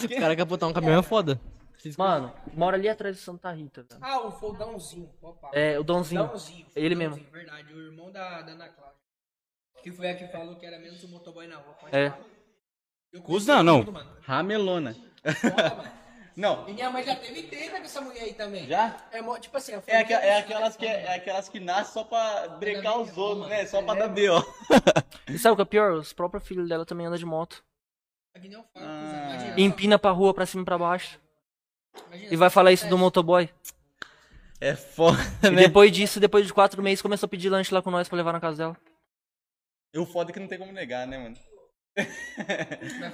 O 0.04 0.20
cara 0.20 0.36
quer 0.36 0.44
botar 0.44 0.68
um 0.68 0.72
caminhão 0.72 1.00
é 1.00 1.02
foda. 1.02 1.38
Mano, 1.98 2.32
mora 2.54 2.76
ali 2.76 2.88
atrás 2.88 3.16
de 3.16 3.22
Santa 3.22 3.50
Rita, 3.50 3.82
velho. 3.82 4.00
Ah, 4.02 4.20
o 4.26 4.30
Foldãozinho. 4.32 5.10
Opa. 5.20 5.50
É, 5.52 5.78
o 5.78 5.84
Dãozinho. 5.84 6.26
Dãozinho. 6.26 6.64
Ele 6.74 6.94
Dãozinho, 6.94 7.10
mesmo. 7.10 7.32
Verdade, 7.32 7.74
o 7.74 7.80
irmão 7.80 8.10
da, 8.10 8.40
da 8.40 8.52
Ana 8.52 8.68
Cláudia. 8.68 8.93
Que 9.84 9.92
foi 9.92 10.10
a 10.10 10.16
que 10.16 10.26
falou 10.28 10.56
que 10.56 10.64
era 10.66 10.78
menos 10.78 11.04
um 11.04 11.08
motoboy 11.08 11.46
na 11.46 11.56
rua. 11.56 11.74
Pode 11.74 11.96
É. 11.96 12.10
falar. 12.10 12.24
Eu 13.12 13.22
Cus 13.22 13.46
não, 13.46 13.62
não. 13.62 13.84
tudo. 13.84 14.06
Ramelona. 14.22 14.96
Foda, 15.40 15.74
mano. 15.76 15.90
Não, 16.36 16.68
E 16.68 16.72
minha 16.72 16.90
mãe 16.90 17.04
já 17.04 17.14
teve 17.14 17.44
treta 17.44 17.78
com 17.78 17.84
essa 17.84 18.00
mulher 18.00 18.22
aí 18.22 18.34
também. 18.34 18.66
já? 18.66 18.96
É, 19.12 19.22
tipo 19.38 19.56
assim, 19.56 19.72
É, 19.86 19.98
aqua- 20.00 20.14
é 20.16 20.38
aquelas 20.38 20.76
que, 20.76 20.84
é 20.84 21.14
aquelas 21.14 21.48
que 21.48 21.60
nascem 21.60 21.92
só 21.92 22.02
pra 22.02 22.48
brecar 22.58 22.98
os 22.98 23.16
outros, 23.16 23.46
né? 23.48 23.64
Só 23.66 23.80
pra 23.82 23.94
dar 23.94 24.08
B.O. 24.08 24.42
E 25.28 25.38
sabe 25.38 25.52
o 25.52 25.56
que 25.56 25.62
é 25.62 25.64
pior? 25.64 25.92
Os 25.92 26.12
próprios 26.12 26.44
filhos 26.46 26.68
dela 26.68 26.84
também 26.84 27.06
andam 27.06 27.16
de 27.18 27.24
moto. 27.24 27.62
Ah. 28.76 29.54
E 29.56 29.62
empina 29.62 29.96
pra 29.98 30.10
rua, 30.10 30.34
pra 30.34 30.44
cima 30.44 30.62
e 30.62 30.64
pra 30.64 30.76
baixo. 30.76 31.20
imagina, 32.08 32.32
E 32.32 32.36
vai 32.36 32.50
falar 32.50 32.72
isso 32.72 32.88
do 32.88 32.98
motoboy. 32.98 33.48
É 34.60 34.74
foda, 34.74 35.18
E 35.44 35.50
né? 35.50 35.62
depois 35.62 35.92
disso, 35.92 36.18
depois 36.18 36.46
de 36.46 36.52
quatro 36.52 36.82
meses, 36.82 37.00
começou 37.00 37.26
a 37.26 37.30
pedir 37.30 37.48
lanche 37.48 37.72
lá 37.72 37.80
com 37.80 37.90
nós 37.92 38.08
pra 38.08 38.16
levar 38.16 38.32
na 38.32 38.40
casa 38.40 38.56
dela. 38.58 38.76
E 39.94 39.98
o 39.98 40.04
foda 40.04 40.30
é 40.30 40.32
que 40.34 40.40
não 40.40 40.48
tem 40.48 40.58
como 40.58 40.72
negar, 40.72 41.06
né, 41.06 41.16
mano? 41.18 41.36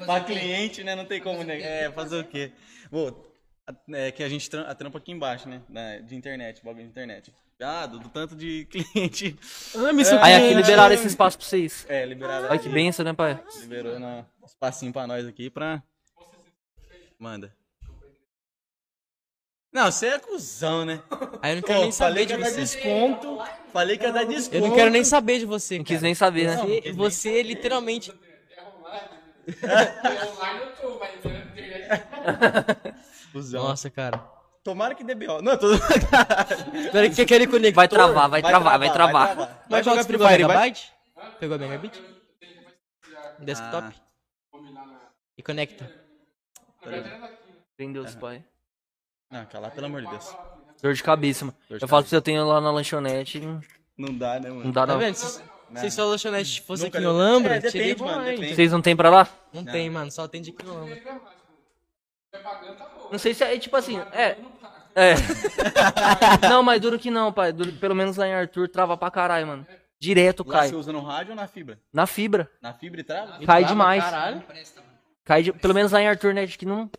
pra 0.06 0.20
cliente, 0.20 0.82
né? 0.82 0.94
Não 0.96 1.04
tem 1.04 1.20
como, 1.20 1.44
né? 1.44 1.60
É, 1.60 1.90
fazer 1.92 2.18
o 2.20 2.24
quê? 2.24 2.52
Pô, 2.90 3.08
a- 3.66 3.74
é 3.96 4.10
que 4.10 4.22
a 4.22 4.28
gente 4.28 4.48
a 4.56 4.74
trampa 4.74 4.96
aqui 4.98 5.12
embaixo, 5.12 5.48
né? 5.48 5.60
da- 5.68 5.98
de 5.98 6.16
internet, 6.16 6.64
bagulho 6.64 6.84
de 6.84 6.90
internet. 6.90 7.32
Ah, 7.62 7.84
do, 7.84 7.98
do 7.98 8.08
tanto 8.08 8.34
de 8.34 8.64
cliente. 8.72 9.38
Ah, 9.76 9.92
me 9.92 10.02
Aí 10.22 10.34
aqui 10.34 10.54
liberaram 10.54 10.94
esse 10.94 11.06
espaço 11.06 11.36
pra 11.36 11.46
vocês. 11.46 11.84
É, 11.90 12.06
liberado. 12.06 12.46
Olha 12.48 12.58
que 12.58 12.70
benção, 12.70 13.04
né, 13.04 13.12
pai? 13.12 13.38
Liberou 13.60 13.98
um 13.98 14.24
espacinho 14.46 14.90
pra 14.92 15.06
nós 15.06 15.26
aqui 15.26 15.50
pra. 15.50 15.82
Manda. 17.18 17.54
Não, 19.72 19.90
você 19.90 20.08
é 20.08 20.18
cuzão, 20.18 20.84
né? 20.84 21.02
Aí 21.40 21.52
eu 21.52 21.56
não 21.56 21.62
quero 21.62 21.78
Pô, 21.78 21.84
nem 21.84 21.92
falei 21.92 21.94
saber 21.94 22.20
que 22.20 22.26
de 22.26 22.32
ia 22.32 22.38
dar 22.38 22.50
você. 22.50 22.60
desconto. 22.60 23.38
Falei 23.72 23.98
que 23.98 24.04
ia 24.04 24.12
dar 24.12 24.24
desconto. 24.24 24.56
Eu 24.56 24.68
não 24.68 24.74
quero 24.74 24.90
nem 24.90 25.04
saber 25.04 25.38
de 25.38 25.46
você. 25.46 25.78
Não 25.78 25.84
cara. 25.84 25.94
quis 25.94 26.02
nem 26.02 26.14
saber, 26.14 26.48
né? 26.48 26.56
Você, 26.56 26.92
você 26.92 27.42
literalmente. 27.42 28.10
Online 28.10 28.30
eu 30.60 30.76
tô, 30.76 30.98
mas 30.98 31.24
na 31.24 31.38
internet. 31.38 32.04
Cuzão. 33.32 33.62
Nossa, 33.62 33.88
cara. 33.90 34.18
Tomara 34.64 34.94
que 34.94 35.04
dê 35.04 35.14
B.O. 35.14 35.40
Não, 35.40 35.56
tô. 35.56 35.72
Espera 36.74 37.08
que 37.08 37.22
aquele 37.22 37.46
conector. 37.46 37.74
Vai 37.74 37.88
travar, 37.88 38.28
vai 38.28 38.42
travar, 38.42 38.78
vai 38.78 38.92
travar. 38.92 39.36
Vai 39.36 39.48
Mas 39.70 39.84
jogar 39.84 40.02
jogar 40.02 40.04
Free 40.04 40.18
pegou 40.18 40.26
a 40.26 40.30
megabyte? 40.30 40.92
Pegou 41.38 41.54
a 41.54 41.58
megabyte? 41.58 42.02
Desktop? 43.38 43.94
E 45.38 45.42
conecta. 45.42 45.90
Tem 47.76 47.92
Deus, 47.92 48.14
pai. 48.14 48.44
Não, 49.30 49.44
cala, 49.46 49.70
pelo 49.70 49.86
amor 49.86 50.02
de 50.02 50.08
Deus. 50.08 50.36
Dor 50.82 50.94
de 50.94 51.02
cabeça, 51.02 51.44
mano. 51.44 51.56
Dor 51.68 51.78
de 51.78 51.84
Eu 51.84 51.88
falo 51.88 52.04
que 52.04 52.14
eu 52.14 52.22
tenho 52.22 52.44
lá 52.46 52.60
na 52.60 52.70
lanchonete, 52.70 53.40
não 53.40 53.60
Não 53.96 54.14
dá, 54.16 54.40
né, 54.40 54.50
mano? 54.50 54.72
dá 54.72 54.86
Tá 54.86 54.92
não. 54.94 54.98
vendo? 54.98 55.14
Se, 55.14 55.42
se 55.76 55.90
sua 55.90 56.04
lanchonete 56.06 56.62
fosse 56.62 56.84
Nunca 56.84 56.98
aqui 56.98 57.06
no. 57.06 57.12
Lambra, 57.12 57.56
É, 57.56 57.60
depende, 57.60 58.02
mano, 58.02 58.24
depende. 58.24 58.54
Vocês 58.54 58.72
não 58.72 58.82
tem 58.82 58.96
pra 58.96 59.10
lá? 59.10 59.28
Não 59.52 59.64
tem, 59.64 59.88
mano. 59.88 60.10
Só 60.10 60.26
tem 60.26 60.42
de 60.42 60.50
aqui 60.50 60.64
no 60.64 60.74
Lambra. 60.74 61.00
Não 63.10 63.18
sei 63.18 63.34
se 63.34 63.44
é 63.44 63.58
tipo 63.58 63.76
assim, 63.76 63.98
é. 64.12 64.36
É. 64.94 65.14
não, 66.48 66.62
mas 66.62 66.80
duro 66.80 66.98
que 66.98 67.10
não, 67.10 67.32
pai. 67.32 67.52
Duro, 67.52 67.72
pelo 67.74 67.94
menos 67.94 68.16
lá 68.16 68.26
em 68.26 68.34
Arthur 68.34 68.68
trava 68.68 68.96
pra 68.96 69.10
caralho, 69.10 69.46
mano. 69.46 69.66
Direto 70.00 70.44
Lá 70.46 70.60
cai. 70.60 70.68
você 70.68 70.74
usa 70.76 70.92
no 70.92 71.00
rádio 71.02 71.30
ou 71.32 71.36
na 71.36 71.46
fibra? 71.46 71.78
Na 71.92 72.06
fibra. 72.06 72.50
Na 72.60 72.72
fibra 72.72 73.00
e 73.00 73.04
trava? 73.04 73.38
Cai 73.44 73.64
demais. 73.64 74.02
Caralho. 74.02 74.42
Cai 75.24 75.42
de, 75.42 75.52
pelo 75.52 75.74
menos 75.74 75.92
lá 75.92 76.00
em 76.00 76.08
Arthur, 76.08 76.32
né? 76.34 76.42
Acho 76.42 76.58
que 76.58 76.64
não. 76.66 76.90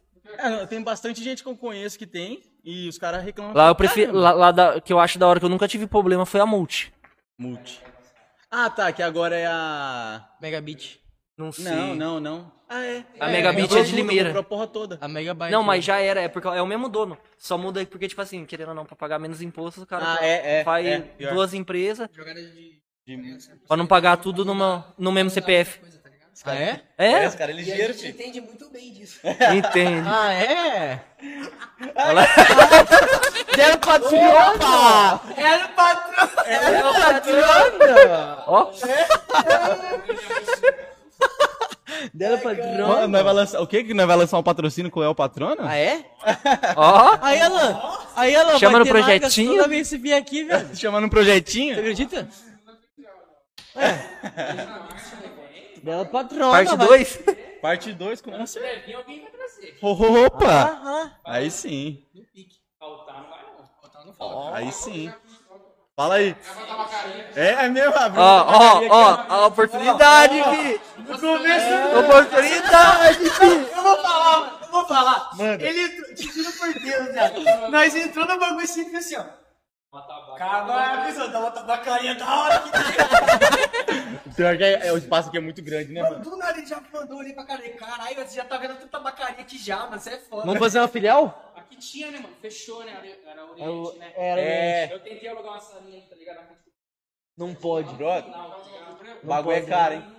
É, 0.42 0.66
tem 0.66 0.82
bastante 0.82 1.24
gente 1.24 1.44
que 1.44 1.50
eu 1.50 1.56
conheço 1.56 1.98
que 1.98 2.08
tem 2.08 2.42
e 2.64 2.88
os 2.88 2.98
caras 2.98 3.24
reclamam. 3.24 3.54
Lá 3.56 3.68
eu 3.68 3.76
prefiro. 3.76 4.12
Lá, 4.14 4.32
lá 4.32 4.52
da, 4.52 4.82
que 4.82 4.92
eu 4.92 5.00
acho 5.00 5.20
da 5.20 5.28
hora 5.28 5.40
que 5.40 5.46
eu 5.46 5.50
nunca 5.50 5.68
tive 5.68 5.86
problema 5.88 6.26
foi 6.26 6.40
a 6.40 6.46
multi. 6.46 6.94
Multi. 7.38 7.82
Ah, 8.50 8.70
tá, 8.70 8.92
que 8.92 9.02
agora 9.02 9.36
é 9.36 9.46
a. 9.46 10.28
Megabit. 10.42 11.00
Não 11.38 11.52
sei. 11.52 11.66
Não, 11.66 11.96
não, 11.96 12.20
não. 12.20 12.52
Ah, 12.68 12.86
é. 12.86 13.06
A 13.20 13.28
Megabit 13.28 13.64
comprou 13.64 13.82
é 13.82 13.86
de 13.86 13.96
Limeira. 13.96 14.26
comprou 14.30 14.42
a 14.42 14.46
porra 14.46 14.68
toda. 14.68 14.98
A 15.02 15.08
megabyte. 15.08 15.52
Não, 15.52 15.62
mas 15.62 15.84
já 15.84 16.00
era, 16.00 16.22
é 16.22 16.28
porque 16.28 16.48
é 16.48 16.62
o 16.62 16.68
mesmo 16.68 16.88
dono. 16.88 17.18
Só 17.38 17.58
muda 17.58 17.80
aí 17.82 17.86
porque, 17.86 18.08
tipo 18.08 18.22
assim, 18.22 18.46
querendo 18.46 18.70
ou 18.70 18.76
não, 18.76 18.86
pra 18.86 18.96
pagar 18.96 19.20
menos 19.20 19.42
impostos, 19.42 19.84
o 19.84 19.86
cara 19.86 20.18
Ah, 20.20 20.26
é, 20.26 20.60
é, 20.60 20.64
faz 20.64 20.86
é, 20.86 21.34
duas 21.34 21.54
empresas 21.54 22.08
Jogada 22.14 22.42
de. 22.42 22.82
De... 23.06 23.38
pra 23.68 23.76
não 23.76 23.88
pagar 23.88 24.18
tudo 24.18 24.46
numa, 24.46 24.94
no 24.98 25.12
mesmo 25.12 25.30
CPF. 25.30 25.82
Ah, 26.44 26.56
é? 26.56 26.82
É, 26.98 27.12
É? 27.24 27.28
os 27.28 27.36
caras 27.36 27.54
é 27.56 27.60
ligeiro, 27.60 27.94
gente 27.94 28.02
filho. 28.02 28.14
entende 28.14 28.42
muito 28.42 28.68
bem 28.72 28.92
disso. 28.94 29.20
Entende. 29.24 30.08
Ah, 30.08 30.34
é? 30.34 31.00
Deram 33.56 33.78
patrona! 33.80 35.22
Era 35.38 35.66
o 35.66 35.70
patrão! 35.70 36.30
Deram 36.46 36.94
patrona! 36.94 38.44
Ó, 38.48 38.72
Dela 42.14 42.38
padrão. 42.40 42.90
Ó, 42.90 43.08
nós 43.08 43.24
vai 43.24 43.34
lançar, 43.34 43.62
o 43.62 43.68
que 43.68 43.84
que 43.84 43.94
nós 43.94 44.08
vai 44.08 44.18
lançar 44.18 44.40
um 44.40 44.44
patrocínio 44.44 44.90
com 44.90 45.02
o 45.02 45.04
El 45.04 45.14
Patrona? 45.14 45.70
Ah, 45.70 45.78
é? 45.78 46.04
ó. 46.76 47.20
Aí, 47.22 47.40
Alan. 47.40 47.80
Aí, 48.16 48.36
Alan. 48.36 48.58
Chama 48.58 48.80
vai 48.80 48.80
no 48.80 48.88
projetinho. 48.88 49.56
Toda 49.58 49.68
vez 49.68 49.88
que 49.90 49.98
vier 49.98 50.18
aqui, 50.18 50.44
velho. 50.44 50.76
Chamando 50.76 51.06
um 51.06 51.10
projetinho? 51.10 51.76
Você 51.76 51.82
acredita? 51.82 52.28
É. 53.76 54.00
Dela 55.84 56.06
padrão. 56.06 56.52
Parte 56.52 56.78
2? 56.78 57.20
Parte 57.62 57.94
2 57.94 58.22
com 58.22 58.46
certeza. 58.46 58.98
Alguém 58.98 59.22
vai 59.22 59.32
trazer. 59.32 59.78
Opa! 59.82 60.48
Aham. 60.48 61.12
Aí 61.24 61.52
sim. 61.52 62.04
Faltar 62.80 63.22
não 63.22 63.30
vai 63.30 63.44
não. 63.44 63.70
Faltar 63.82 64.06
não 64.06 64.14
fala. 64.14 64.58
Aí 64.58 64.72
sim. 64.72 65.14
Fala 65.96 66.16
aí. 66.16 66.36
É, 67.36 67.66
é 67.66 67.70
mesmo, 67.70 67.94
abriu 67.96 68.22
Ó, 68.22 68.26
ó, 68.26 68.88
ó, 68.90 69.12
aqui, 69.14 69.26
a 69.30 69.46
oportunidade, 69.46 70.34
fi! 70.34 70.82
Oportunidade, 72.00 73.30
fi! 73.30 73.46
Eu 73.46 73.84
vou 73.84 73.98
falar, 73.98 74.40
mano. 74.40 74.58
Eu 74.62 74.72
vou 74.72 74.88
falar. 74.88 75.32
Ele 75.60 75.84
entrou, 75.84 76.16
te 76.16 76.28
juro 76.32 76.52
por 76.54 76.74
Deus. 76.74 77.70
Nós 77.70 77.96
entrou 77.96 78.26
no 78.26 78.40
bagulho 78.40 78.64
assim, 78.64 78.96
assim, 78.96 79.16
ó. 79.18 79.26
Cara, 80.38 81.06
pessoal, 81.06 81.30
dá 81.30 81.40
uma 81.40 81.52
tabacaria 81.52 82.16
da 82.16 82.40
hora 82.44 82.56
aqui. 82.56 82.70
Pior 84.36 84.58
que 84.58 84.64
é, 84.64 84.88
é, 84.88 84.94
o 84.94 84.98
espaço 84.98 85.28
aqui 85.28 85.38
é 85.38 85.42
muito 85.42 85.62
grande, 85.62 85.92
né, 85.92 86.02
Mano, 86.02 86.20
mano? 86.20 86.30
do 86.32 86.38
nada 86.38 86.58
ele 86.58 86.66
já 86.66 86.80
mandou 86.80 87.20
ali 87.20 87.34
pra 87.34 87.44
cara. 87.46 87.70
Caralho, 87.74 88.16
você 88.26 88.36
já 88.38 88.46
tá 88.46 88.58
vendo 88.58 88.76
tanta 88.76 88.88
tabacaria 88.88 89.42
aqui 89.42 89.58
já, 89.58 89.80
mano. 89.88 90.00
Você 90.00 90.12
é 90.12 90.18
foda. 90.18 90.46
Vamos 90.46 90.60
fazer 90.60 90.80
uma 90.80 90.88
filial? 90.88 91.52
Aqui 91.58 91.76
tinha, 91.76 92.10
né, 92.10 92.20
mano? 92.20 92.34
Fechou, 92.38 92.86
né? 92.86 93.20
Era- 93.26 93.42
É 93.42 93.44
o- 93.70 93.82
Oriente, 93.84 94.00
né? 94.00 94.14
era 94.16 94.42
É. 94.42 94.94
Eu 94.94 95.00
tentei 95.02 95.28
alugar 95.28 95.52
uma 95.52 95.60
salinha 95.60 96.02
aí, 96.02 96.08
tá 96.08 96.16
ligado? 96.16 96.36
Na 96.38 96.42
do 96.44 96.56
Não 97.38 97.54
pode. 97.54 97.94
Brother, 97.96 98.32
canal, 98.32 98.52
tá 98.62 99.04
ligado? 99.04 99.24
o 99.24 99.28
bagulho 99.28 99.58
é 99.58 99.62
caro, 99.66 99.94
hein? 99.96 100.16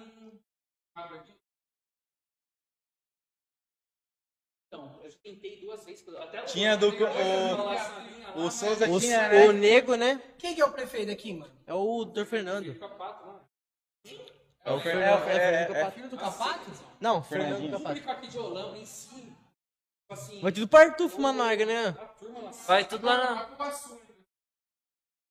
Então, 4.69 5.01
eu 5.03 5.13
tentei 5.23 5.61
duas 5.63 5.83
vezes. 5.85 6.07
Até 6.15 6.43
Tinha 6.43 6.77
do. 6.77 6.89
Aquela 6.89 7.11
O, 7.11 8.22
o 8.37 8.51
Souza 8.51 8.89
O, 8.89 9.01
tinha, 9.01 9.19
o 9.49 9.53
né? 9.53 9.59
nego, 9.59 9.95
né? 9.95 10.21
Quem 10.39 10.55
que 10.55 10.61
é 10.61 10.65
o 10.65 10.73
prefeito 10.73 11.11
aqui, 11.11 11.33
mano? 11.35 11.53
É 11.67 11.75
o 11.75 12.05
Dr. 12.05 12.25
Fernando. 12.25 12.75
pato, 12.75 13.27
mano. 13.27 13.41
É 14.65 14.73
o 14.73 14.81
Fer- 14.81 14.97
é, 14.97 15.15
o 15.15 15.19
Fer- 15.23 15.37
é, 15.37 15.81
é, 15.83 15.91
Filho 15.91 16.09
do 16.09 16.17
Capato? 16.17 16.71
Não, 17.01 17.23
Fernandinho. 17.23 17.57
Fernando 17.57 17.75
O 17.75 17.79
Capato. 17.83 18.01
público 18.01 18.11
aqui 18.11 18.27
de 18.29 18.39
Holanda 18.39 18.79
em 18.79 18.85
si, 18.87 19.09
tipo 19.17 19.35
assim, 20.13 20.41
Vai 20.41 20.53
tudo 20.53 20.69
parto 20.69 21.09
fumar 21.09 21.33
narga, 21.35 21.67
né? 21.67 21.97
Vai 22.67 22.85
tudo 22.87 23.05
lá 23.07 23.17
na- 23.17 23.47
né? 23.47 23.57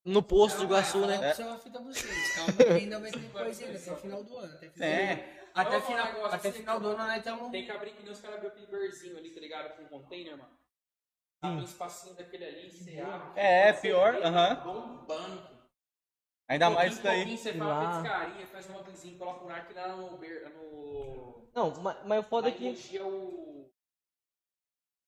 No 0.03 0.23
posto 0.23 0.57
de 0.59 0.63
Iguaçu, 0.65 1.05
né? 1.05 1.31
Isso 1.31 1.41
é 1.43 1.45
uma 1.45 1.59
fita 1.59 1.79
pra 1.79 1.87
vocês. 1.87 2.35
Calma, 2.35 2.75
ainda 2.75 2.99
vai 2.99 3.11
ter 3.11 3.29
coisa 3.31 3.65
ainda 3.65 3.77
até 3.79 3.91
o 3.91 3.97
final 3.97 4.23
do 4.23 4.37
ano. 4.37 4.57
Do. 4.59 4.83
É. 4.83 5.37
Até, 5.53 5.77
um 5.77 5.81
final, 5.81 6.05
negócio 6.13 6.35
até 6.35 6.51
final 6.51 6.79
do 6.79 6.87
ano 6.87 6.97
nós 6.97 7.17
estamos. 7.17 7.51
Tem 7.51 7.65
que 7.65 7.71
abrir 7.71 7.91
que 7.91 8.01
nem 8.03 8.11
os 8.11 8.19
caras 8.19 8.37
abriu 8.37 8.49
aquele 8.51 8.65
barzinho 8.67 9.17
ali, 9.17 9.29
tá 9.29 9.39
ligado? 9.39 9.75
Com 9.77 9.83
um 9.83 9.87
container, 10.01 10.37
mano. 10.37 10.49
Abre 11.41 11.61
um 11.61 11.63
espacinho 11.63 12.15
daquele 12.15 12.45
ali, 12.45 12.69
você 12.69 12.99
abre. 12.99 13.39
É, 13.39 13.69
é 13.69 13.73
pior, 13.73 14.15
aham. 14.23 14.55
Bombando. 14.63 15.49
Ainda 16.47 16.69
mais 16.69 16.93
isso 16.93 17.03
daí. 17.03 17.37
Você 17.37 17.53
faz 17.53 17.61
uma 17.61 18.01
pescaria, 18.01 18.47
faz 18.47 18.69
um 18.69 18.79
hubzinho, 18.79 19.17
coloca 19.17 19.45
um 19.45 19.49
arco 19.49 19.73
lá 19.73 19.87
no... 19.95 20.11
no... 20.11 21.49
Não, 21.55 21.81
mas, 21.81 21.97
mas 22.05 22.19
o 22.19 22.23
foda 22.23 22.49
é 22.49 22.51
que. 22.51 22.67
enchia 22.67 23.05
o... 23.05 23.71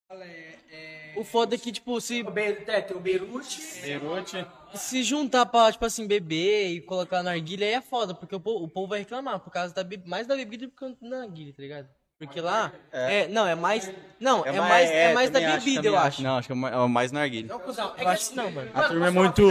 É, 0.10 0.60
é, 0.70 1.14
O 1.18 1.24
foda 1.24 1.56
é 1.56 1.58
que, 1.58 1.72
tipo, 1.72 2.00
se, 2.00 2.22
o 2.22 2.30
Be- 2.32 2.64
é, 2.68 2.82
tem 2.82 2.96
o 2.96 3.00
Beirute. 3.00 3.82
Beirute. 3.82 4.46
se 4.76 5.02
juntar 5.04 5.46
pra, 5.46 5.72
tipo 5.72 5.86
assim, 5.86 6.06
beber 6.08 6.70
e 6.70 6.82
colocar 6.82 7.18
na 7.18 7.32
narguilha 7.32 7.66
aí 7.66 7.74
é 7.74 7.82
foda, 7.82 8.14
porque 8.14 8.36
o 8.36 8.40
povo, 8.40 8.64
o 8.66 8.70
povo 8.70 8.88
vai 8.88 9.00
reclamar 9.00 9.40
por 9.40 9.52
causa 9.52 9.74
da 9.74 9.84
be- 9.84 10.04
mais 10.06 10.28
da 10.28 10.36
bebida 10.36 10.68
do 10.68 10.72
que 10.72 10.96
da 11.10 11.18
narguilha, 11.20 11.54
tá 11.54 11.62
ligado? 11.62 11.90
Porque 12.28 12.42
lá. 12.42 12.72
É. 12.92 13.28
não, 13.28 13.48
é 13.48 13.56
mais. 13.56 13.92
Não, 14.20 14.46
é, 14.46 14.52
mais, 14.54 14.90
é, 14.90 15.14
mais 15.14 15.30
da 15.30 15.40
acho, 15.40 15.66
bebida, 15.66 15.88
eu 15.88 15.98
acho. 15.98 16.22
Não, 16.22 16.38
acho 16.38 16.48
que 16.48 16.52
é 16.52 16.56
mais- 16.56 16.74
é 16.74 16.78
o 16.78 16.88
mais 16.90 17.12
narguilha. 17.12 17.48
Não, 17.48 17.60
cuzão. 17.60 17.92
É 17.94 17.96
que 17.98 18.04
Eu 18.04 18.08
acho 18.10 18.22
assim, 18.24 18.32
que 18.32 18.38
não, 18.38 18.52
mano. 18.52 18.72
A 18.74 18.84
turma 18.88 19.08
é 19.08 19.10
muito-? 19.10 19.44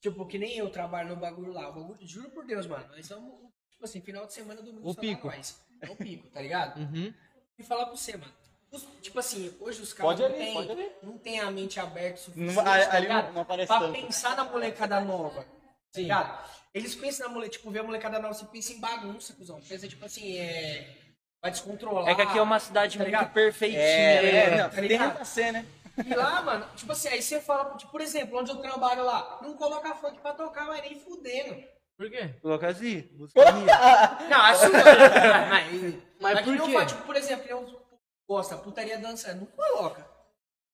Tipo, 0.00 0.26
que 0.26 0.38
nem 0.38 0.56
eu 0.58 0.68
trabalho 0.70 1.10
no 1.10 1.16
bagulho 1.16 1.52
lá. 1.52 1.68
O 1.68 1.72
bagulho, 1.72 1.98
juro 2.02 2.30
por 2.30 2.44
Deus, 2.44 2.66
mano. 2.66 2.84
Nós 2.94 3.06
somos, 3.06 3.32
tipo 3.70 3.84
assim, 3.84 4.00
final 4.00 4.26
de 4.26 4.32
semana, 4.32 4.60
domingo, 4.62 4.88
O 4.88 4.94
pico. 4.94 5.28
nós. 5.28 5.60
É 5.80 5.90
o 5.90 5.96
pico, 5.96 6.28
tá 6.30 6.40
ligado? 6.40 6.78
Uhum. 6.78 7.12
E 7.58 7.62
falar 7.62 7.86
pra 7.86 7.96
você, 7.96 8.16
mano. 8.16 8.32
Os- 8.70 8.86
tipo 9.02 9.18
assim, 9.18 9.54
hoje 9.60 9.82
os 9.82 9.92
caras 9.92 10.18
não, 10.18 10.30
tem, 10.32 10.92
não 11.02 11.18
tem 11.18 11.40
a 11.40 11.50
mente 11.50 11.78
aberta 11.78 12.14
o 12.14 12.22
suficiente, 12.24 12.54
Não- 12.54 12.66
ali 12.72 12.86
tá 12.86 12.98
ligado? 12.98 13.32
não- 13.34 13.44
pra 13.44 13.66
tanto. 13.66 13.92
pensar 13.92 14.34
na 14.36 14.44
molecada 14.44 15.00
nova. 15.00 15.44
Tá 15.92 16.00
ligado? 16.00 16.48
Eles 16.72 16.94
pensam 16.94 17.26
na 17.28 17.34
molecada, 17.34 17.58
tipo, 17.58 17.70
vê 17.70 17.80
a 17.80 17.82
molecada 17.82 18.18
nova, 18.18 18.32
você 18.32 18.46
pensa 18.46 18.72
em 18.72 18.80
bagunça, 18.80 19.34
cuzão. 19.34 19.60
Pensa, 19.68 19.86
tipo 19.86 20.02
assim, 20.06 20.38
é... 20.38 21.01
Vai 21.42 21.50
descontrolar. 21.50 22.08
É 22.08 22.14
que 22.14 22.22
aqui 22.22 22.38
é 22.38 22.42
uma 22.42 22.60
cidade 22.60 22.96
tá 22.96 23.02
muito 23.04 23.12
ligado? 23.16 23.32
perfeitinha, 23.32 23.82
É, 23.82 24.22
né, 24.22 24.38
é, 24.58 24.62
não, 24.62 24.70
Tá 24.70 24.80
ligado? 24.80 25.24
ser, 25.24 25.52
né? 25.52 25.66
E 26.06 26.14
lá, 26.14 26.40
mano, 26.40 26.66
tipo 26.76 26.92
assim, 26.92 27.08
aí 27.08 27.20
você 27.20 27.40
fala, 27.40 27.76
tipo, 27.76 27.90
por 27.90 28.00
exemplo, 28.00 28.38
onde 28.38 28.50
eu 28.50 28.56
trabalho 28.62 29.04
lá, 29.04 29.40
não 29.42 29.54
coloca 29.56 29.92
funk 29.96 30.20
pra 30.20 30.32
tocar, 30.32 30.66
mas 30.66 30.80
nem 30.82 30.98
fudendo. 30.98 31.62
Por 31.98 32.08
quê? 32.08 32.28
Coloca 32.40 32.68
assim. 32.68 33.08
Não, 34.30 34.40
assim, 34.46 34.72
mano, 34.72 35.48
mas, 35.50 35.94
Mas 36.20 36.38
que 36.38 36.44
por 36.44 36.50
nem 36.56 36.72
eu 36.74 36.80
quê? 36.80 36.86
tipo, 36.86 37.02
por 37.02 37.16
exemplo, 37.16 37.44
que 37.46 37.52
eu 37.52 37.82
gosta, 38.26 38.56
putaria 38.56 38.98
dançando, 38.98 39.40
não 39.40 39.46
coloca. 39.46 40.04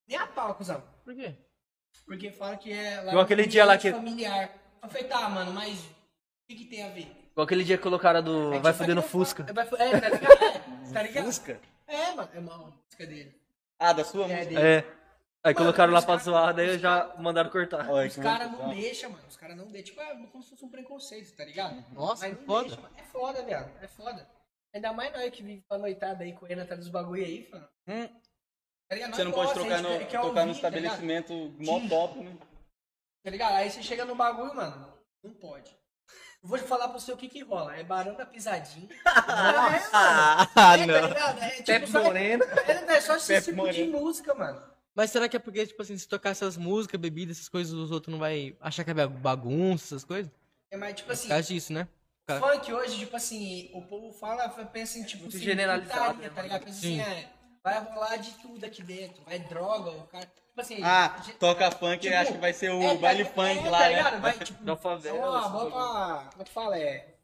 Nem 0.06 0.16
a 0.16 0.26
pau, 0.26 0.54
cuzão. 0.54 0.82
Por 1.04 1.14
quê? 1.14 1.34
Porque 2.06 2.30
fala 2.30 2.56
que 2.56 2.72
é 2.72 3.00
lá 3.00 3.08
Igual 3.10 3.24
aquele 3.24 3.46
dia 3.46 3.64
lá 3.64 3.76
que- 3.76 3.90
familiar. 3.90 4.50
Eu 4.82 4.88
falei, 4.88 5.04
tá, 5.08 5.28
mano, 5.28 5.52
mas 5.52 5.78
o 5.80 5.88
que, 6.48 6.54
que 6.54 6.64
tem 6.66 6.84
a 6.84 6.88
ver? 6.90 7.10
Igual 7.38 7.46
aquele 7.46 7.62
dia 7.62 7.76
que 7.76 7.84
colocaram 7.84 8.18
a 8.18 8.20
do 8.20 8.60
Vai 8.60 8.72
Fuder 8.72 8.96
no 8.96 9.02
Fusca. 9.02 9.46
É, 9.48 9.52
vai 9.52 9.64
é, 9.64 10.00
tá 10.00 10.08
ligado? 10.08 10.42
É, 10.42 10.58
tá 10.92 11.02
ligado? 11.04 11.24
Fusca? 11.26 11.60
É, 11.86 12.12
mano, 12.12 12.28
é 12.34 12.38
uma 12.40 12.58
música 12.58 13.06
dele. 13.06 13.40
Ah, 13.78 13.92
da 13.92 14.02
sua 14.04 14.24
É 14.24 14.28
música? 14.28 14.54
dele. 14.56 14.60
É. 14.60 14.84
Aí 15.44 15.54
colocaram 15.54 15.92
lá 15.92 16.02
pra 16.02 16.16
zoar, 16.16 16.52
daí 16.52 16.76
já 16.80 17.14
mandaram 17.16 17.48
cortar. 17.48 17.88
Olha, 17.88 18.08
Os 18.08 18.16
caras 18.16 18.50
não 18.50 18.70
deixam, 18.70 19.10
mano. 19.12 19.24
Os 19.28 19.36
caras 19.36 19.56
não 19.56 19.68
deixam. 19.68 19.94
Tipo, 19.94 20.00
é 20.00 20.26
como 20.26 20.42
se 20.42 20.50
fosse 20.50 20.64
um 20.64 20.68
preconceito, 20.68 21.32
tá 21.36 21.44
ligado? 21.44 21.84
Nossa, 21.92 22.26
Mas 22.26 22.36
não 22.36 22.44
foda. 22.44 22.66
deixa, 22.66 22.80
mano. 22.80 22.94
É 22.98 23.02
foda, 23.04 23.42
viado. 23.44 23.70
É 23.80 23.86
foda. 23.86 24.28
Ainda 24.74 24.92
mais 24.92 25.12
nós 25.12 25.30
que 25.30 25.42
vive 25.44 25.62
pra 25.68 25.78
noitada 25.78 26.24
aí, 26.24 26.32
correndo 26.32 26.62
atrás 26.62 26.80
dos 26.80 26.90
bagulho 26.90 27.24
aí, 27.24 27.48
mano. 27.52 27.68
Hum. 27.86 28.08
Tá 28.88 28.96
ligado? 28.96 29.14
Você 29.14 29.22
não 29.22 29.30
pode 29.30 29.54
trocar 29.54 29.80
no, 29.80 29.98
tocar 30.00 30.18
no 30.22 30.26
ouvir, 30.26 30.34
tá 30.34 30.50
estabelecimento 30.50 31.32
mó 31.60 31.88
top, 31.88 32.18
né? 32.18 32.36
Tá 33.22 33.30
ligado? 33.30 33.52
Aí 33.52 33.70
você 33.70 33.80
chega 33.80 34.04
no 34.04 34.16
bagulho, 34.16 34.56
mano, 34.56 34.92
não 35.22 35.34
pode. 35.34 35.77
Eu 36.42 36.48
vou 36.48 36.58
te 36.58 36.64
falar 36.64 36.88
pra 36.88 36.98
você 36.98 37.12
o 37.12 37.16
que 37.16 37.28
que 37.28 37.42
rola. 37.42 37.74
É 37.76 37.82
barão 37.82 38.14
da 38.14 38.24
pisadinha. 38.24 38.88
é, 39.04 39.82
Ah. 39.92 40.46
É, 40.78 40.86
não. 40.86 41.00
tá 41.00 41.08
ligado? 41.08 41.42
É, 41.42 41.48
tipo, 41.50 41.64
Pepe 41.66 41.86
só- 41.88 42.02
Moreno. 42.04 42.44
É, 42.44 42.72
é 42.96 43.00
só 43.00 43.16
esse 43.16 43.26
Pepe 43.28 43.44
tipo 43.46 43.50
de 43.72 43.82
Moreno. 43.84 43.98
música, 44.00 44.34
mano. 44.34 44.62
Mas 44.94 45.10
será 45.10 45.28
que 45.28 45.36
é 45.36 45.38
porque, 45.40 45.66
tipo 45.66 45.80
assim, 45.82 45.96
se 45.96 46.08
tocar 46.08 46.30
essas 46.30 46.56
músicas, 46.56 47.00
bebidas, 47.00 47.36
essas 47.36 47.48
coisas, 47.48 47.72
os 47.72 47.90
outros 47.90 48.10
não 48.12 48.18
vai 48.18 48.56
achar 48.60 48.82
que 48.84 48.90
é 48.90 48.94
bagunça, 49.06 49.94
essas 49.94 50.04
coisas? 50.04 50.30
É 50.70 50.76
mais 50.76 50.94
tipo 50.94 51.06
Por 51.06 51.12
assim, 51.12 51.28
causa 51.28 51.42
disso, 51.48 51.72
né? 51.72 51.86
Cara. 52.26 52.40
funk 52.40 52.72
hoje, 52.72 52.98
tipo 52.98 53.16
assim, 53.16 53.70
o 53.72 53.80
povo 53.82 54.12
fala, 54.12 54.48
pensa 54.48 54.98
em 54.98 55.02
tipo 55.04 55.22
Muito 55.22 55.36
assim, 55.36 55.44
generalizado, 55.44 56.14
putaria, 56.14 56.28
né, 56.28 56.34
tá 56.34 56.42
ligado? 56.42 56.64
Pensa 56.64 56.78
assim, 56.78 56.96
Sim. 56.96 57.00
é, 57.00 57.28
vai 57.62 57.78
rolar 57.80 58.16
de 58.16 58.30
tudo 58.42 58.64
aqui 58.64 58.82
dentro, 58.82 59.22
vai 59.24 59.38
droga, 59.38 59.90
o 59.90 60.06
cara. 60.08 60.26
Tipo 60.26 60.60
assim, 60.60 60.82
Ah, 60.82 61.20
ge- 61.24 61.32
toca 61.34 61.70
funk 61.70 61.94
e 62.06 62.10
tipo, 62.10 62.14
acha 62.20 62.32
que 62.32 62.38
vai 62.38 62.52
ser 62.52 62.70
o 62.70 62.82
é, 62.82 62.88
tá- 62.94 63.00
baile 63.00 63.22
é, 63.22 63.24
funk 63.26 63.62
tá 63.64 63.70
lá, 63.70 63.88
ligado? 63.88 64.12
né? 64.14 64.18
Vai, 64.20 64.32
tipo, 64.38 64.64
Da 64.64 64.76
favela, 64.76 65.18
Bota, 65.18 65.38
esse 65.38 65.50
bota, 65.52 66.30
como 66.30 66.42
é 66.42 66.44
que 66.44 66.50
fala? 66.52 66.78
É. 66.78 67.14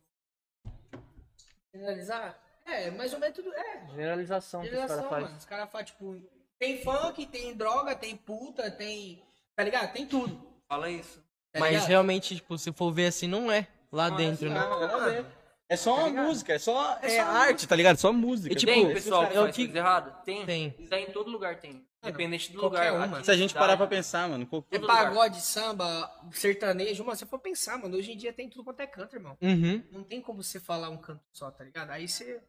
Generalizar? 1.72 2.38
É, 2.66 2.90
mais 2.92 3.12
ou 3.12 3.18
menos 3.18 3.34
tudo. 3.36 3.52
É, 3.52 3.86
Generalização 3.90 4.62
que 4.62 4.68
os 4.68 4.74
caras 4.86 5.04
fazem. 5.06 5.20
mano. 5.24 5.36
Os 5.36 5.44
caras 5.44 5.70
fazem, 5.70 5.86
tipo, 5.86 6.22
tem 6.58 6.82
funk, 6.82 7.26
tem 7.26 7.54
droga, 7.54 7.94
tem 7.94 8.16
puta, 8.16 8.70
tem. 8.70 9.22
Tá 9.56 9.62
ligado? 9.64 9.92
Tem 9.92 10.06
tudo. 10.06 10.40
Fala 10.68 10.88
isso. 10.90 11.22
tá 11.52 11.60
Mas 11.60 11.84
realmente, 11.86 12.36
tipo, 12.36 12.56
se 12.56 12.72
for 12.72 12.92
ver 12.92 13.06
assim, 13.08 13.26
não 13.26 13.50
é 13.50 13.66
lá 13.92 14.08
dentro, 14.10 14.48
né? 14.48 14.58
Não, 14.60 14.80
nada 14.80 14.96
a 14.96 15.08
ver. 15.08 15.26
É 15.74 15.76
só 15.76 16.06
uma 16.08 16.22
música, 16.24 16.52
é 16.54 16.58
só 16.58 16.98
é 17.02 17.08
só 17.16 17.22
arte, 17.22 17.66
tá 17.68 17.76
ligado? 17.76 17.96
Só 17.98 18.12
música. 18.12 18.52
E, 18.52 18.56
tipo, 18.56 18.72
tem, 18.72 18.82
esses 18.90 19.04
pessoal, 19.04 19.26
que 19.26 19.34
caras- 19.34 19.44
faz 19.44 19.56
coisa 19.56 19.78
errada? 19.78 20.10
Tem. 20.24 20.46
Tem. 20.46 20.74
Isso 20.78 20.94
aí 20.94 21.02
em 21.04 21.12
todo 21.12 21.30
lugar 21.30 21.60
tem. 21.60 21.86
Independente 22.02 22.52
do 22.52 22.60
qualquer 22.60 22.90
lugar. 22.90 23.08
uma. 23.08 23.24
Se 23.24 23.30
a 23.30 23.36
gente 23.36 23.50
cidade, 23.50 23.64
parar 23.66 23.76
pra 23.78 23.86
pensar, 23.86 24.28
mano, 24.28 24.46
É 24.70 24.78
pagode, 24.78 25.40
samba, 25.40 26.10
sertanejo, 26.32 27.02
mano, 27.04 27.16
se 27.16 27.24
for 27.24 27.38
pensar, 27.38 27.78
mano, 27.78 27.96
hoje 27.96 28.12
em 28.12 28.16
dia 28.16 28.30
tem 28.32 28.48
tudo 28.48 28.62
quanto 28.62 28.80
é 28.80 28.86
canto, 28.86 29.16
irmão. 29.16 29.38
Uhum. 29.40 29.82
Não 29.90 30.02
tem 30.04 30.20
como 30.20 30.42
você 30.42 30.60
falar 30.60 30.90
um 30.90 30.98
canto 30.98 31.22
só, 31.32 31.50
tá 31.50 31.64
ligado? 31.64 31.90
Aí 31.90 32.06
você 32.06 32.42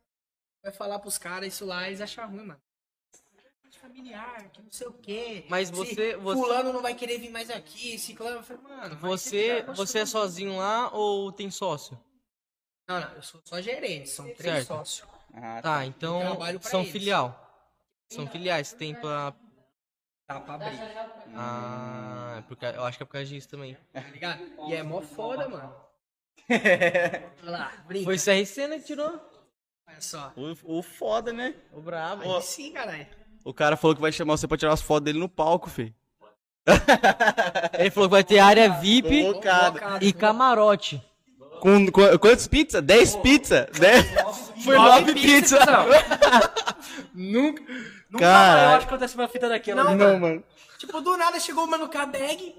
vai 0.62 0.74
falar 0.74 1.00
pros 1.00 1.18
caras 1.18 1.54
isso 1.54 1.66
lá 1.66 1.84
e 1.86 1.92
eles 1.92 2.02
acham 2.02 2.28
ruim, 2.30 2.46
mano. 2.46 2.60
Familiar, 3.82 4.50
que 4.52 4.62
não 4.64 4.72
sei 4.72 4.88
o 4.88 4.94
quê. 4.94 5.46
Mas 5.48 5.70
você- 5.70 6.16
você- 6.18 6.40
Fulano 6.42 6.74
não 6.74 6.82
vai 6.82 6.96
querer 6.96 7.20
vir 7.20 7.30
mais 7.30 7.52
aqui, 7.52 8.00
ciclano. 8.00 8.38
Eu 8.38 8.44
falei, 8.44 8.64
mano. 8.64 8.96
Você, 8.96 9.62
tá 9.64 9.74
você 9.74 10.00
é 10.00 10.06
sozinho 10.08 10.58
lá 10.58 10.90
ou 10.92 11.32
tem 11.32 11.52
sócio? 11.52 11.96
Não, 12.88 13.00
não, 13.00 13.12
eu 13.14 13.22
sou 13.22 13.42
só 13.44 13.60
gerente, 13.62 14.10
são 14.10 14.26
três 14.34 14.56
Certo. 14.66 14.68
sócios. 14.68 15.08
Ah, 15.34 15.60
Tá, 15.62 15.86
então 15.86 16.20
trabalho 16.22 16.60
pra 16.60 16.70
são 16.70 16.82
eles. 16.82 16.92
filial. 16.92 17.42
São 18.12 18.28
filiais, 18.28 18.74
tem 18.74 18.94
pra... 18.96 19.34
Tá 20.28 20.40
pra 20.40 20.56
abrir, 20.56 20.80
Ah, 21.36 22.36
é 22.40 22.42
por 22.44 22.56
causa- 22.58 22.78
eu 22.78 22.84
acho 22.84 22.98
que 22.98 23.04
é 23.04 23.06
por 23.06 23.12
causa 23.14 23.28
disso 23.28 23.48
também. 23.50 23.78
tá 23.94 24.00
ligado? 24.02 24.42
E 24.70 24.74
é 24.74 24.82
mó 24.84 25.02
foda, 25.02 25.48
mano. 25.48 25.76
Olha 27.44 27.52
lá, 27.52 27.72
brinca. 27.88 28.06
Foi 28.06 28.16
o 28.16 28.20
CRC, 28.20 28.68
né, 28.68 28.80
que 28.80 28.86
tirou? 28.86 29.20
Olha 29.88 30.02
só. 30.02 30.34
O, 30.36 30.80
o 30.80 30.82
foda, 30.84 31.32
né? 31.34 31.56
O 31.72 31.82
brabo. 31.82 32.24
Aí 32.24 32.42
sim, 32.42 32.72
caralho. 32.72 33.08
O 33.44 33.54
cara 33.54 33.78
falou 33.78 33.96
que 33.96 34.02
vai 34.02 34.12
chamar 34.12 34.38
você 34.38 34.48
pra 34.48 34.58
tirar 34.58 34.74
as 34.74 34.82
fotos 34.82 35.06
dele 35.06 35.20
no 35.20 35.30
palco, 35.30 35.70
filho. 35.70 35.94
Ele 37.78 37.92
falou 37.92 38.10
que 38.10 38.14
vai 38.16 38.24
ter 38.24 38.40
área 38.40 38.70
VIP 38.80 39.24
Convocado. 39.26 39.80
e 40.04 40.12
camarote. 40.12 41.04
Com, 41.66 41.92
com 41.92 42.18
quantos 42.20 42.46
pizzas? 42.48 42.80
10 42.84 43.16
pizzas? 43.18 43.66
10? 43.80 44.06
Foi 44.64 44.76
9 44.78 45.14
pizzas. 45.14 45.60
Nunca. 47.12 47.64
Eu 48.14 48.20
Cara, 48.20 48.76
acho 48.76 48.86
que 48.86 48.94
acontece 48.94 49.16
uma 49.16 49.28
fita 49.28 49.50
daquela. 49.50 49.84
Não, 49.84 49.96
né? 49.96 50.06
não, 50.06 50.20
mano. 50.20 50.44
Tipo, 50.78 51.02
do 51.02 51.18
nada 51.18 51.40
chegou 51.40 51.64
o 51.64 51.68
mano 51.68 51.90
com 51.90 51.98
a 51.98 52.06
bag. 52.06 52.56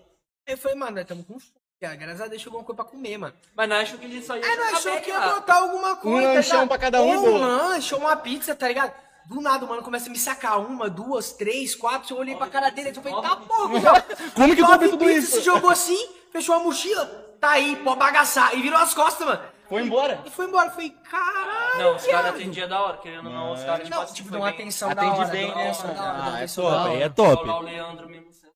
Aí 0.48 0.54
eu 0.54 0.58
falei, 0.58 0.76
mano, 0.76 0.90
nós 0.92 1.02
estamos 1.02 1.24
com 1.24 1.38
fome. 1.38 1.52
cara. 1.80 1.94
Graças 1.94 2.20
a 2.20 2.26
Deus 2.26 2.42
chegou 2.42 2.58
uma 2.58 2.64
coisa 2.64 2.82
pra 2.82 2.90
comer, 2.90 3.16
mano. 3.16 3.34
Mas 3.56 3.68
não 3.68 3.76
acho 3.76 3.96
que 3.96 4.04
ele 4.06 4.20
só 4.22 4.36
ia 4.36 4.42
nós 4.42 4.56
jogar 4.56 4.72
achou 4.76 5.00
que 5.00 5.10
ia 5.10 5.18
lá. 5.18 5.34
botar 5.36 5.54
alguma 5.54 5.96
coisa. 5.96 6.26
tá 6.26 6.34
lanchão 6.34 6.52
ligado? 6.62 6.68
pra 6.68 6.78
cada 6.78 7.02
um. 7.02 7.26
Um 7.26 7.36
lanche, 7.38 7.94
uma 7.94 8.16
pizza, 8.16 8.56
tá 8.56 8.66
ligado? 8.66 8.92
Do 9.28 9.40
nada, 9.40 9.64
o 9.64 9.68
mano 9.68 9.82
começa 9.82 10.08
a 10.08 10.10
me 10.12 10.18
sacar 10.18 10.60
uma, 10.60 10.90
duas, 10.90 11.32
três, 11.32 11.76
quatro. 11.76 12.12
Eu 12.14 12.18
olhei 12.18 12.34
pra 12.34 12.48
cara 12.48 12.70
dele 12.70 12.90
e 12.90 12.94
falei, 12.94 13.22
tá 13.22 13.36
porra. 13.36 14.04
Como 14.34 14.54
que 14.56 14.62
come 14.62 14.88
tudo 14.88 15.08
isso? 15.08 15.30
Se 15.36 15.40
jogou 15.42 15.70
assim, 15.70 16.08
fechou 16.32 16.54
a 16.56 16.58
mochila. 16.60 17.25
Tá 17.40 17.50
aí, 17.50 17.76
pode 17.76 17.98
bagaçar. 17.98 18.54
E 18.56 18.62
virou 18.62 18.78
as 18.78 18.92
costas, 18.94 19.26
mano. 19.26 19.42
Foi 19.68 19.82
embora. 19.82 20.22
E 20.24 20.30
foi 20.30 20.46
embora. 20.46 20.68
Eu 20.68 20.72
falei, 20.72 20.90
caralho. 20.90 21.78
Não, 21.82 21.96
os 21.96 22.06
caras 22.06 22.34
atendiam 22.34 22.68
da 22.68 22.80
hora, 22.80 22.96
querendo 22.98 23.26
ou 23.26 23.32
não, 23.34 23.52
os 23.52 23.62
caras, 23.64 23.80
tipo 23.84 23.94
Não, 23.96 24.02
assim, 24.02 24.14
tipo, 24.14 24.28
foi 24.28 24.38
deu 24.38 24.40
uma 24.44 24.50
bem. 24.52 24.60
atenção 24.60 24.94
da 24.94 25.02
Atende 25.02 25.18
hora. 25.20 25.28
bem, 25.28 25.46
deu 25.46 25.56
uma 25.56 25.62
né, 25.64 25.72
Ah, 25.98 26.40
é 26.42 26.46
top, 26.46 26.88
aí 26.88 27.02
é 27.02 27.08
top. 27.08 27.48
O 27.48 27.60
Leandro 27.60 28.08
mesmo, 28.08 28.26
é. 28.30 28.46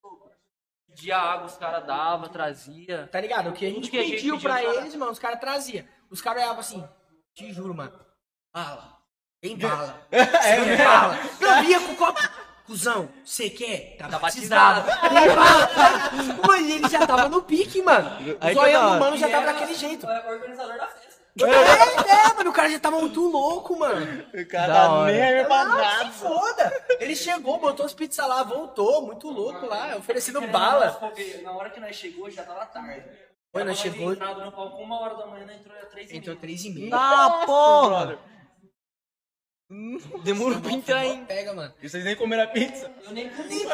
Pedia 0.89 1.16
água, 1.19 1.47
os 1.47 1.57
caras 1.57 1.85
davam, 1.86 2.28
trazia. 2.28 3.09
Tá 3.11 3.20
ligado? 3.20 3.51
O 3.51 3.52
que 3.52 3.66
a 3.66 3.70
gente 3.70 3.90
que 3.90 3.98
a 3.98 4.02
gente 4.02 4.16
pediu 4.16 4.35
pediu, 4.36 4.40
pra 4.51 4.62
cara- 4.62 4.77
eles, 4.77 4.94
mano, 4.94 5.11
os 5.12 5.19
caras 5.19 5.40
traziam. 5.40 5.85
Os 6.11 6.20
caras 6.20 6.43
olhavam 6.43 6.61
assim, 6.61 6.89
te 7.35 7.52
juro, 7.52 7.74
mano. 7.74 7.98
Bala. 8.55 8.97
Tem 9.40 9.57
bala. 9.57 10.07
Tem 10.11 10.77
bala. 10.77 11.19
Não, 11.40 11.62
vinha 11.62 11.81
com 11.81 11.93
o 11.93 11.97
copo. 11.97 12.20
Cusão, 12.71 13.09
você 13.25 13.51
quer? 13.51 13.97
Tá, 13.99 14.07
Tá 14.07 14.19
batizado. 14.21 14.87
Bala. 14.87 15.71
Mano, 16.47 16.67
e 16.67 16.73
ele 16.75 16.89
já 16.89 17.05
tava 17.05 17.29
no 17.29 17.43
pique, 17.43 17.83
mano. 17.83 18.37
Aí 18.41 18.55
O 18.57 18.61
zoião 18.61 18.93
do 18.95 19.01
mano 19.01 19.17
já 19.17 19.29
tava 19.29 19.47
daquele 19.47 19.75
jeito. 19.75 20.09
É 20.09 20.31
organizador 20.31 20.77
da 20.79 20.87
festa. 20.87 21.11
É, 21.43 22.29
é, 22.31 22.33
mano, 22.35 22.51
o 22.51 22.53
cara 22.53 22.71
já 22.71 22.79
tava 22.79 23.01
muito 23.01 23.21
louco, 23.29 23.77
mano. 23.77 24.25
O 24.33 24.47
cara 24.49 24.73
tá 24.73 25.05
nem 25.07 25.21
aí 25.21 25.45
pra 25.45 25.61
Ah, 25.63 25.65
nada. 25.65 26.11
foda. 26.13 26.85
Ele 27.01 27.17
chegou, 27.17 27.59
botou 27.59 27.85
as 27.87 27.93
pizzas 27.93 28.25
lá, 28.29 28.45
voltou, 28.45 29.03
muito 29.05 29.29
louco 29.29 29.67
lá, 29.67 29.97
oferecendo 29.97 30.41
bala. 30.43 30.97
Na 31.43 31.51
hora 31.53 31.71
que 31.71 31.81
nós 31.81 31.97
chegou, 31.97 32.31
já 32.31 32.45
tava 32.45 32.67
tarde. 32.67 33.03
Foi, 33.53 33.65
nós 33.65 33.79
chegou- 33.79 34.13
entrado 34.13 34.45
no 34.45 34.53
palco 34.53 34.77
uma 34.81 35.01
hora 35.01 35.17
da 35.17 35.27
manhã, 35.27 35.45
nós 35.45 35.57
entrou 35.57 35.77
às 35.77 35.89
três 35.89 36.09
e 36.09 36.17
Entrou 36.17 36.35
meia. 36.37 36.41
três 36.41 36.65
e 36.65 36.71
meia. 36.71 36.91
Ah, 36.95 37.43
porra! 37.45 38.19
Demorou 40.25 40.61
pra 40.61 40.73
entrar 40.73 40.99
ainda. 40.99 41.27
Pega, 41.27 41.55
mano. 41.55 41.73
E 41.81 41.89
vocês 41.89 42.05
nem 42.05 42.17
comeram 42.17 42.43
a 42.43 42.47
pizza. 42.49 42.91
Eu 43.05 43.13
nem 43.13 43.29
comi. 43.31 43.61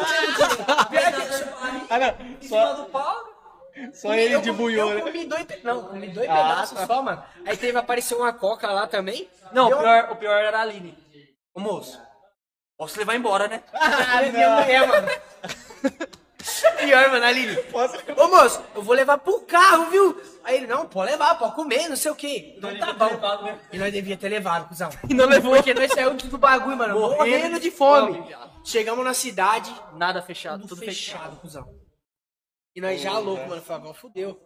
Ah, 1.89 1.99
não. 1.99 2.27
Em 2.27 2.41
cima 2.43 2.49
Só, 2.67 2.73
do 2.75 2.85
palco. 2.91 3.31
só 3.95 4.15
ele 4.15 4.35
eu 4.35 4.41
de 4.41 4.51
comi- 4.51 4.59
buiô, 4.63 4.91
Eu 4.91 4.95
né? 4.97 5.01
comi 5.03 5.25
dois, 5.27 5.47
não, 5.63 5.85
comi 5.85 6.09
dois 6.09 6.29
Ah, 6.29 6.35
pedaços 6.35 6.79
tá. 6.79 6.87
só, 6.87 7.03
mano. 7.03 7.23
Aí 7.47 7.57
teve, 7.57 7.79
apareceu 7.79 8.19
uma 8.19 8.33
coca 8.33 8.71
lá 8.71 8.87
também. 8.87 9.29
Não, 9.53 9.69
o 9.69 9.79
pior, 9.79 10.09
o 10.13 10.17
pior 10.17 10.39
era 10.45 10.59
a 10.59 10.63
Aline. 10.63 10.97
Ô 11.55 11.61
moço, 11.61 12.01
posso 12.77 12.99
levar 12.99 13.15
embora, 13.15 13.49
né? 13.49 13.63
Ah, 13.73 14.23
minha 14.23 14.51
mulher, 14.61 14.87
mano. 14.87 15.09
Pior, 16.79 17.11
mano, 17.11 17.25
Aline. 17.25 17.57
Ô, 18.17 18.29
moço, 18.29 18.63
eu 18.75 18.83
vou 18.83 18.95
levar 18.95 19.19
pro 19.19 19.41
carro, 19.43 19.91
viu? 19.91 20.21
Aí 20.45 20.57
ele, 20.57 20.67
não, 20.67 20.87
pode 20.87 21.11
levar, 21.11 21.35
pode 21.37 21.55
comer, 21.55 21.89
não 21.89 21.97
sei 21.97 22.11
o 22.11 22.15
quê. 22.15 22.55
Então 22.57 22.77
tá 22.79 22.93
bom. 22.93 23.59
E 23.73 23.79
nós 23.79 23.93
devia 23.93 24.17
ter 24.17 24.29
levado, 24.29 24.69
cuzão. 24.69 24.89
E 25.09 25.15
não 25.15 25.27
levou. 25.27 25.55
Porque 25.57 25.75
nós 25.75 25.91
saímos 25.93 26.23
do 26.23 26.39
bagulho, 26.39 26.77
mano, 26.77 26.99
morrendo 27.01 27.59
de 27.59 27.71
fome. 27.71 28.23
Chegamos 28.65 29.05
na 29.05 29.15
cidade, 29.15 29.75
Nada 29.95 30.23
fechado, 30.23 30.61
tudo 30.63 30.71
tudo 30.71 30.79
fechado. 30.85 31.21
fechado, 31.23 31.41
cuzão. 31.41 31.65
E 32.75 32.81
nós 32.81 33.01
já 33.01 33.19
louco, 33.19 33.49
mano. 33.49 33.63
Falei, 33.63 33.83
agora 33.83 33.95
fudeu. 33.99 34.41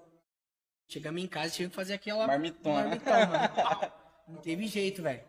Chegamos 0.88 1.22
em 1.22 1.26
casa 1.26 1.48
e 1.48 1.50
tivemos 1.52 1.70
que 1.72 1.76
fazer 1.76 1.94
aquela 1.94 2.26
Marmitona. 2.26 2.82
marmitão, 2.82 3.12
mano. 3.26 3.92
Não 4.28 4.40
teve 4.40 4.66
jeito, 4.66 5.02
velho. 5.02 5.22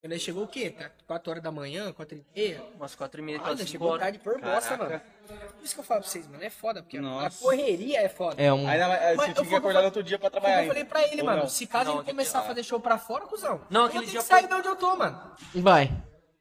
Quando 0.00 0.12
nós 0.12 0.22
chegou 0.22 0.44
o 0.44 0.48
quê? 0.48 0.70
Tá 0.70 0.90
4 1.06 1.30
horas 1.30 1.42
da 1.42 1.50
manhã, 1.50 1.92
4 1.92 2.16
e 2.16 2.24
meia? 2.38 2.62
Umas 2.76 2.94
quatro 2.94 3.20
e 3.20 3.24
meia, 3.24 3.38
Ah, 3.38 3.42
quase 3.42 3.58
cinco 3.60 3.70
chegou 3.72 3.98
tarde 3.98 4.18
por 4.18 4.40
bosta, 4.40 4.76
mano. 4.76 5.00
Por 5.26 5.64
isso 5.64 5.74
que 5.74 5.80
eu 5.80 5.84
falo 5.84 6.00
pra 6.02 6.08
vocês, 6.10 6.26
mano. 6.28 6.44
É 6.44 6.50
foda, 6.50 6.82
porque 6.82 6.96
a- 6.96 7.00
a 7.00 7.02
Nossa. 7.02 7.42
correria 7.42 8.00
é 8.02 8.08
foda. 8.08 8.40
É 8.40 8.52
um. 8.52 8.68
Aí, 8.68 8.78
você 9.16 9.30
eu 9.30 9.34
tinha 9.34 9.46
que 9.46 9.54
acordar 9.56 9.80
no 9.80 9.86
outro 9.86 10.02
dia 10.02 10.18
pra 10.18 10.30
trabalhar 10.30 10.62
eu 10.62 10.68
falei 10.68 10.84
pra 10.84 11.02
ele, 11.08 11.20
Ou 11.22 11.26
mano. 11.26 11.42
não? 11.42 11.48
Se 11.48 11.66
caso 11.66 11.90
Não, 11.90 11.96
ele 12.00 12.04
começar 12.10 12.38
a 12.40 12.42
fazer 12.42 12.62
show 12.62 12.78
pra 12.78 12.98
fora, 12.98 13.24
cuzão. 13.26 13.60
Não, 13.68 13.86
eu 13.86 13.90
vou 13.92 14.00
ter 14.02 14.06
que 14.12 14.22
sair 14.22 14.40
foi- 14.42 14.48
de 14.48 14.54
onde 14.54 14.68
eu 14.68 14.76
tô, 14.76 14.96
mano. 14.96 15.32
Vai. 15.54 15.90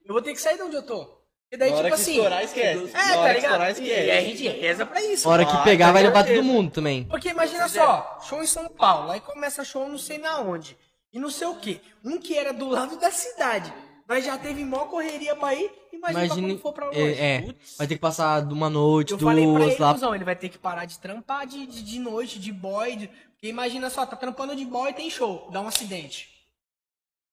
Eu 0.05 0.13
vou 0.13 0.21
ter 0.21 0.33
que 0.33 0.41
sair 0.41 0.57
de 0.57 0.61
onde 0.63 0.75
eu 0.75 0.83
tô. 0.83 1.15
E 1.51 1.57
daí, 1.57 1.71
Na 1.71 1.77
hora 1.77 1.83
tipo 1.85 1.95
assim. 2.01 2.11
estourar, 2.11 2.43
esquece. 2.43 2.89
É, 2.89 2.91
Na 2.93 3.13
tá 3.15 3.33
ligado? 3.33 3.35
estourar, 3.37 3.69
E, 3.69 3.71
esquece. 3.71 3.89
e 3.89 4.11
aí 4.11 4.17
a 4.17 4.21
gente 4.21 4.47
reza 4.47 4.85
pra 4.85 5.01
isso. 5.01 5.27
Hora 5.29 5.45
que 5.45 5.51
Ah, 5.51 5.63
pegar, 5.63 5.87
com 5.87 5.93
vai 5.93 6.03
levar 6.03 6.23
todo 6.25 6.43
mundo 6.43 6.71
também. 6.71 7.05
Porque 7.05 7.29
imagina 7.29 7.67
só, 7.69 8.19
show 8.27 8.43
em 8.43 8.47
São 8.47 8.67
Paulo, 8.67 9.11
aí 9.11 9.21
começa 9.21 9.63
show 9.63 9.87
não 9.87 9.97
sei 9.97 10.17
na 10.19 10.39
onde. 10.41 10.77
E 11.15 11.19
não 11.19 11.29
sei 11.31 11.47
o 11.47 11.55
quê. 11.55 11.79
Um 12.03 12.19
que 12.19 12.37
era 12.37 12.51
do 12.53 12.67
lado 12.67 12.99
da 12.99 13.09
cidade. 13.09 13.73
Nós 14.07 14.23
já 14.23 14.37
teve 14.37 14.63
mó 14.63 14.85
correria 14.85 15.35
pra 15.35 15.55
ir, 15.55 15.71
imagina 15.91 16.25
Imagine. 16.25 16.47
quando 16.49 16.61
for 16.61 16.73
pra 16.73 16.85
longe. 16.87 16.99
É, 16.99 17.37
é, 17.37 17.55
vai 17.77 17.87
ter 17.87 17.95
que 17.95 18.01
passar 18.01 18.45
de 18.45 18.53
uma 18.53 18.69
noite, 18.69 19.13
Eu 19.13 19.17
falei 19.19 19.43
pra 19.45 19.53
duas 19.59 19.73
ele, 19.73 19.81
lá. 19.81 19.93
cuzão, 19.93 20.13
ele 20.13 20.23
vai 20.23 20.35
ter 20.35 20.49
que 20.49 20.59
parar 20.59 20.85
de 20.85 20.99
trampar 20.99 21.47
de, 21.47 21.65
de, 21.65 21.81
de 21.81 21.97
noite, 21.99 22.37
de 22.37 22.51
boy. 22.51 22.95
de- 22.97 23.07
Porque 23.07 23.47
imagina 23.47 23.89
só, 23.89 24.05
tá 24.05 24.15
trampando 24.15 24.55
de 24.55 24.63
boy 24.65 24.93
tem 24.93 25.09
show, 25.09 25.49
dá 25.51 25.59
um 25.61 25.67
acidente. 25.67 26.29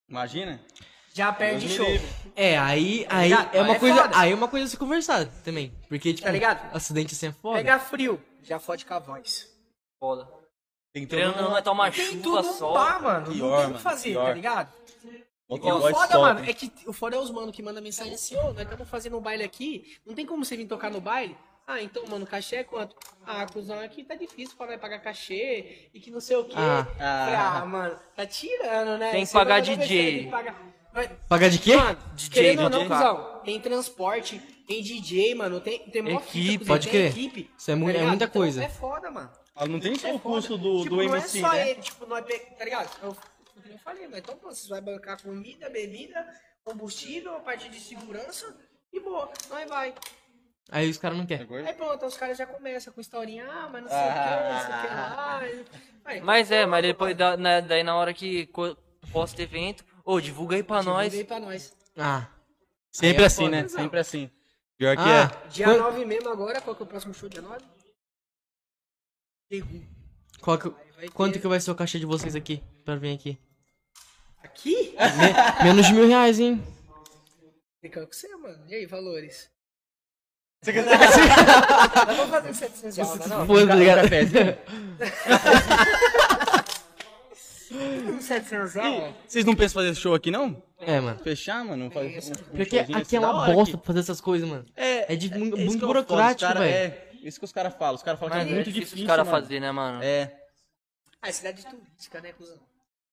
Imagina? 0.09 0.61
Já 1.13 1.31
perde 1.33 1.69
show. 1.69 1.87
É, 2.35 2.57
aí, 2.57 3.05
aí 3.11 3.29
ligado? 3.29 3.55
é 3.55 3.61
uma 3.63 3.75
É 3.75 3.79
coisa, 3.79 4.03
foda. 4.03 4.19
aí 4.19 4.33
é 4.33 4.35
uma 4.35 4.49
coisa 4.49 4.65
a 4.67 4.69
se 4.71 4.77
conversar 4.79 5.27
também, 5.45 5.75
porque 5.89 6.15
tipo, 6.15 6.25
Tá 6.27 6.33
ligado? 6.33 6.75
acidente 6.75 7.13
assim 7.15 7.27
é 7.27 7.33
foda. 7.33 7.59
Pega 7.59 7.79
frio, 7.79 8.23
já 8.43 8.59
fode 8.59 8.87
com 8.87 8.95
a 8.95 8.99
voz. 8.99 9.47
Foda. 10.01 10.27
Tem 10.93 11.09
ou 11.27 11.35
não, 11.37 11.57
é 11.57 11.63
tomar 11.63 11.91
Tem 11.91 12.05
chuva 12.05 12.23
tudo 12.23 12.53
só. 12.53 12.73
pá, 12.75 12.99
mano. 12.99 13.33
Pior, 13.33 13.51
não 13.51 13.65
tem 13.67 13.71
o 13.71 13.77
que 13.77 13.83
fazer, 13.83 14.11
pior. 14.11 14.27
tá 14.27 14.35
ligado? 14.35 14.73
O 15.49 15.57
o 15.57 15.91
foda, 15.91 16.19
mano, 16.19 16.41
é 16.49 16.53
que 16.53 16.73
o 16.87 16.93
foda 16.93 17.17
é 17.17 17.19
os 17.19 17.31
mano 17.31 17.53
que 17.53 17.63
mandam 17.63 17.83
mensagem 17.83 18.15
assim, 18.15 18.37
ô, 18.37 18.53
nós 18.53 18.61
estamos 18.63 18.89
fazendo 18.89 19.19
um 19.19 19.21
baile 19.21 19.43
aqui, 19.43 19.97
não 20.07 20.15
tem 20.15 20.25
como 20.25 20.45
você 20.45 20.57
vir 20.57 20.67
tocar 20.67 20.91
no 20.91 21.01
baile? 21.01 21.37
Ah, 21.67 21.81
então, 21.81 22.05
mano, 22.07 22.27
cachê 22.27 22.57
é 22.57 22.65
quanto? 22.65 22.97
Ah, 23.27 23.47
cuzão, 23.47 23.79
aqui 23.81 24.03
tá 24.03 24.15
difícil 24.15 24.57
pra 24.57 24.67
nós 24.67 24.81
pagar 24.81 24.99
cachê 25.01 25.89
e 25.95 26.01
que 26.01 26.11
não 26.11 26.21
sei 26.21 26.37
o 26.37 26.45
quê. 26.45 26.55
Ah. 26.57 26.87
Falei, 26.99 27.35
ah, 27.35 27.65
mano, 27.67 27.97
tá 28.17 28.27
tirando, 28.27 28.99
né? 28.99 29.11
Tem 29.13 29.25
que 29.27 29.33
pagar 29.33 29.61
DJ. 29.61 30.29
pagar. 31.29 31.49
De 31.51 31.59
quê? 31.59 31.77
Mano, 31.77 31.99
DJ 32.17 32.31
querendo 32.33 32.63
ou 32.65 32.69
do 32.71 32.77
não, 32.79 32.83
DJ. 32.83 32.97
cuzão, 32.97 33.41
tem 33.45 33.61
transporte, 33.61 34.39
tem 34.67 34.83
DJ, 34.83 35.35
mano, 35.35 35.61
tem, 35.61 35.79
tem 35.91 36.03
Equipe, 36.09 36.31
fita, 36.31 36.59
cuzão, 36.59 36.67
pode 36.75 36.89
tem 36.89 36.93
crer. 36.93 37.11
equipe. 37.11 37.51
Isso 37.57 37.71
é 37.71 37.75
mu- 37.75 37.91
é 37.91 37.99
muita 38.03 38.25
Então, 38.25 38.29
coisa. 38.29 38.65
É 38.65 38.69
foda, 38.69 39.11
mano. 39.11 39.31
Ah, 39.55 39.67
Não 39.67 39.79
tem 39.79 39.95
só 39.97 40.09
É 40.09 40.13
o 40.15 40.19
custo 40.19 40.57
do, 40.57 40.83
tipo, 40.83 40.97
do 40.97 41.03
não 41.05 41.17
MC, 41.17 41.39
é 41.39 41.41
só 41.43 41.53
né? 41.53 41.71
ele, 41.71 41.81
tipo, 41.83 42.07
não 42.07 42.17
é, 42.17 42.23
tá 42.23 42.65
ligado? 42.65 42.91
Eu, 43.03 43.17
eu 43.67 43.79
falei, 43.79 44.09
mas 44.09 44.19
então, 44.21 44.37
pô, 44.37 44.49
vocês 44.49 44.69
vão 44.69 44.81
bancar 44.81 45.21
comida, 45.23 45.69
bebida, 45.69 46.27
combustível, 46.65 47.37
a 47.37 47.41
parte 47.41 47.69
de 47.69 47.79
segurança 47.79 48.57
e 48.93 48.99
boa, 49.01 49.31
nós 49.51 49.69
vai. 49.69 49.95
Aí 50.71 50.89
os 50.89 50.97
caras 50.97 51.19
não 51.19 51.27
querem. 51.27 51.47
Aí 51.67 51.75
pronto, 51.75 52.07
os 52.07 52.17
caras 52.17 52.39
já 52.39 52.47
começam 52.47 52.93
com 52.93 53.01
historinha, 53.01 53.47
ah, 53.47 53.69
mas 53.71 53.83
não 53.83 53.89
sei 53.91 53.99
o 53.99 54.13
que, 54.13 54.53
não 54.53 54.61
sei 54.61 54.75
o 54.75 54.81
que 54.81 54.87
lá. 54.95 55.41
Aí, 56.05 56.21
Mas 56.23 56.51
é, 56.51 56.65
mas 56.67 56.83
depois 56.83 57.17
da, 57.17 57.37
né, 57.37 57.61
daí 57.61 57.83
na 57.83 57.95
hora 57.95 58.15
que 58.15 58.49
posta 59.13 59.43
evento, 59.43 59.85
ô, 60.05 60.19
divulga 60.21 60.57
aí 60.57 60.63
pra 60.63 60.83
nós. 60.83 61.13
Divulguei 61.13 61.25
pra 61.25 61.41
nós. 61.41 61.73
Ah. 61.97 62.27
Sempre 62.91 63.19
Aí 63.19 63.23
é 63.23 63.27
assim, 63.27 63.49
né? 63.49 63.69
Sempre 63.69 64.01
assim. 64.01 64.31
Pior 64.79 64.97
que 64.97 65.03
Ah, 65.03 65.31
é. 65.45 65.49
Dia 65.49 65.67
Quando- 65.67 65.79
9 65.81 66.05
mesmo 66.05 66.29
agora, 66.31 66.61
qual 66.61 66.75
que 66.75 66.83
é 66.83 66.85
o 66.85 66.89
próximo 66.89 67.13
show, 67.13 67.29
dia 67.29 67.43
9? 67.43 67.63
Qual 70.41 70.59
que- 70.59 70.69
vai 70.69 71.07
ter- 71.07 71.11
quanto 71.13 71.39
que 71.41 71.47
vai 71.49 71.61
ser 71.61 71.71
o 71.71 71.75
cachê 71.75 71.99
de 71.99 72.07
vocês 72.07 72.35
aqui 72.35 72.63
pra 72.85 72.97
vir 72.97 73.15
aqui? 73.15 73.39
Aqui? 74.43 74.95
Me- 74.97 75.65
menos 75.65 75.87
de 75.87 75.93
mil 75.93 76.07
reais, 76.09 76.39
hein? 76.41 76.63
Brincando 77.81 78.07
com 78.07 78.13
você, 78.13 78.29
mano. 78.37 78.65
E 78.69 78.75
aí, 78.75 78.87
valores? 78.87 79.51
Você 80.63 80.73
quer 80.73 80.85
Nós 82.07 82.17
vamos 82.17 82.31
fazer 82.31 82.55
700 82.55 82.97
reais, 82.97 83.27
não? 83.29 83.39
não? 83.41 83.47
Foi, 83.47 83.65
ligado? 83.65 84.09
700 88.21 88.75
reais? 88.75 89.15
Vocês 89.27 89.45
não 89.45 89.55
pensam 89.55 89.83
em 89.83 89.87
fazer 89.87 90.01
show 90.01 90.15
aqui, 90.15 90.31
não? 90.31 90.63
É, 90.79 91.01
mano. 91.01 91.19
Fechar, 91.21 91.65
mano? 91.65 91.91
Fazer 91.91 92.07
um- 92.09 92.11
um 92.53 92.57
Porque 92.57 92.79
aqui 92.79 92.95
assim 92.95 93.17
é 93.17 93.21
da 93.21 93.31
uma 93.33 93.47
bosta 93.47 93.63
aqui. 93.63 93.73
pra 93.73 93.87
fazer 93.87 94.01
essas 94.01 94.21
coisas, 94.21 94.49
mano. 94.49 94.65
É, 94.77 95.13
É 95.13 95.17
de- 95.17 95.27
isso 95.29 95.39
muito 95.39 95.57
que 95.57 95.63
eu 95.63 95.71
falo, 95.73 95.87
burocrático, 95.87 96.45
os 96.45 96.49
cara- 96.55 96.61
velho. 96.61 96.75
É, 96.75 97.12
isso 97.23 97.39
que 97.39 97.45
os 97.45 97.53
caras 97.53 97.75
falam. 97.79 97.95
Os 97.95 98.03
caras 98.03 98.19
falam 98.21 98.35
que 98.35 98.41
é 98.41 98.43
é 98.43 98.45
muito 98.55 98.65
difícil 98.65 98.83
difícil, 98.97 99.05
os 99.05 99.09
caras 99.09 99.29
fazer, 99.29 99.61
né, 99.61 99.71
mano? 99.73 100.03
É. 100.03 100.33
Ah, 101.21 101.29
é 101.29 101.33
cidade 101.33 101.65
turística, 101.65 102.21
né, 102.21 102.33
cuzão? 102.33 102.59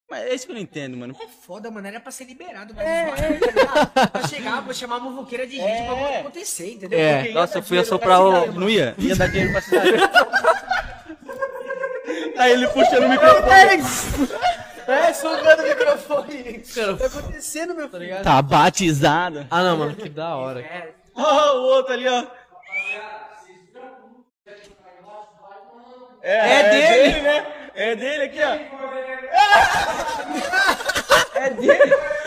Mas 0.10 0.24
é 0.24 0.34
isso 0.34 0.46
que 0.48 0.52
eu 0.52 0.56
não 0.56 0.62
entendo, 0.64 0.98
mano. 0.98 1.16
É 1.22 1.28
foda, 1.28 1.70
mano. 1.70 1.88
Era 1.88 2.00
pra 2.00 2.12
ser 2.12 2.24
liberado, 2.26 2.74
mas 2.74 2.88
é, 2.88 3.10
é, 3.10 4.08
pra 4.08 4.28
chegar, 4.28 4.64
pra 4.64 4.74
chamar 4.74 4.96
a 4.96 5.00
muvuqueira 5.00 5.46
de 5.46 5.58
gente 5.58 5.86
pra 5.86 5.96
não 5.96 6.20
acontecer, 6.22 6.74
entendeu? 6.74 6.98
É. 7.00 7.30
Nossa, 7.32 7.60
eu 7.60 7.64
fui 7.64 7.78
assoprar 7.78 8.18
pra 8.20 8.28
o- 8.28 8.40
cidade, 8.42 8.60
Não 8.60 8.70
ia? 8.70 8.96
Ia 8.98 9.16
dar 9.16 9.28
dinheiro 9.28 9.52
pra 9.52 9.62
cidade. 9.62 9.92
Aí 12.40 12.54
ele 12.54 12.68
puxando 12.70 13.04
o 13.04 13.10
microfone. 13.10 14.40
É, 14.88 15.14
sugando 15.14 15.62
o 15.62 15.68
microfone. 15.68 16.64
Tá 16.98 17.06
acontecendo, 17.06 17.76
meu 17.76 17.90
filho. 17.90 18.24
Tá 18.24 18.42
batizado. 18.42 19.46
Ah, 19.52 19.62
não, 19.64 19.78
mano. 19.78 19.96
Que 19.96 20.10
da 20.10 20.36
hora. 20.36 20.66
Ó, 21.16 21.58
o 21.58 21.62
outro 21.76 21.94
ali, 21.94 22.08
ó. 22.08 22.26
É, 26.22 26.56
é 26.56 26.70
dele. 26.70 27.22
né? 27.22 27.48
É 27.76 27.96
dele 27.96 28.24
aqui, 28.24 28.40
ó. 28.44 28.58
É 31.36 31.50
dele. 31.52 31.96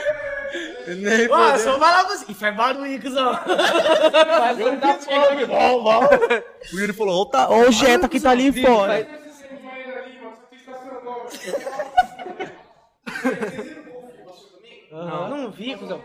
Nem 0.87 1.31
Ó, 1.31 1.57
só 1.59 1.79
falar 1.79 2.05
pra 2.05 2.17
você. 2.17 2.31
E 2.31 2.35
faz 2.35 2.55
barulho, 2.55 3.01
cuzão. 3.01 3.39
Eu 4.59 4.77
não 4.77 4.99
tinha 4.99 5.47
Bom, 5.47 5.83
bom. 5.83 6.01
O 6.73 6.79
Yuri 6.79 6.93
falou, 6.93 7.23
ó, 7.23 7.25
tá, 7.25 7.49
ó 7.49 7.61
o 7.61 7.73
Jetta 7.73 8.09
que 8.09 8.21
tá 8.21 8.31
ali 8.31 8.53
fora. 8.63 9.07
Não 14.91 15.51
vi, 15.51 15.77
cuzão. 15.77 16.03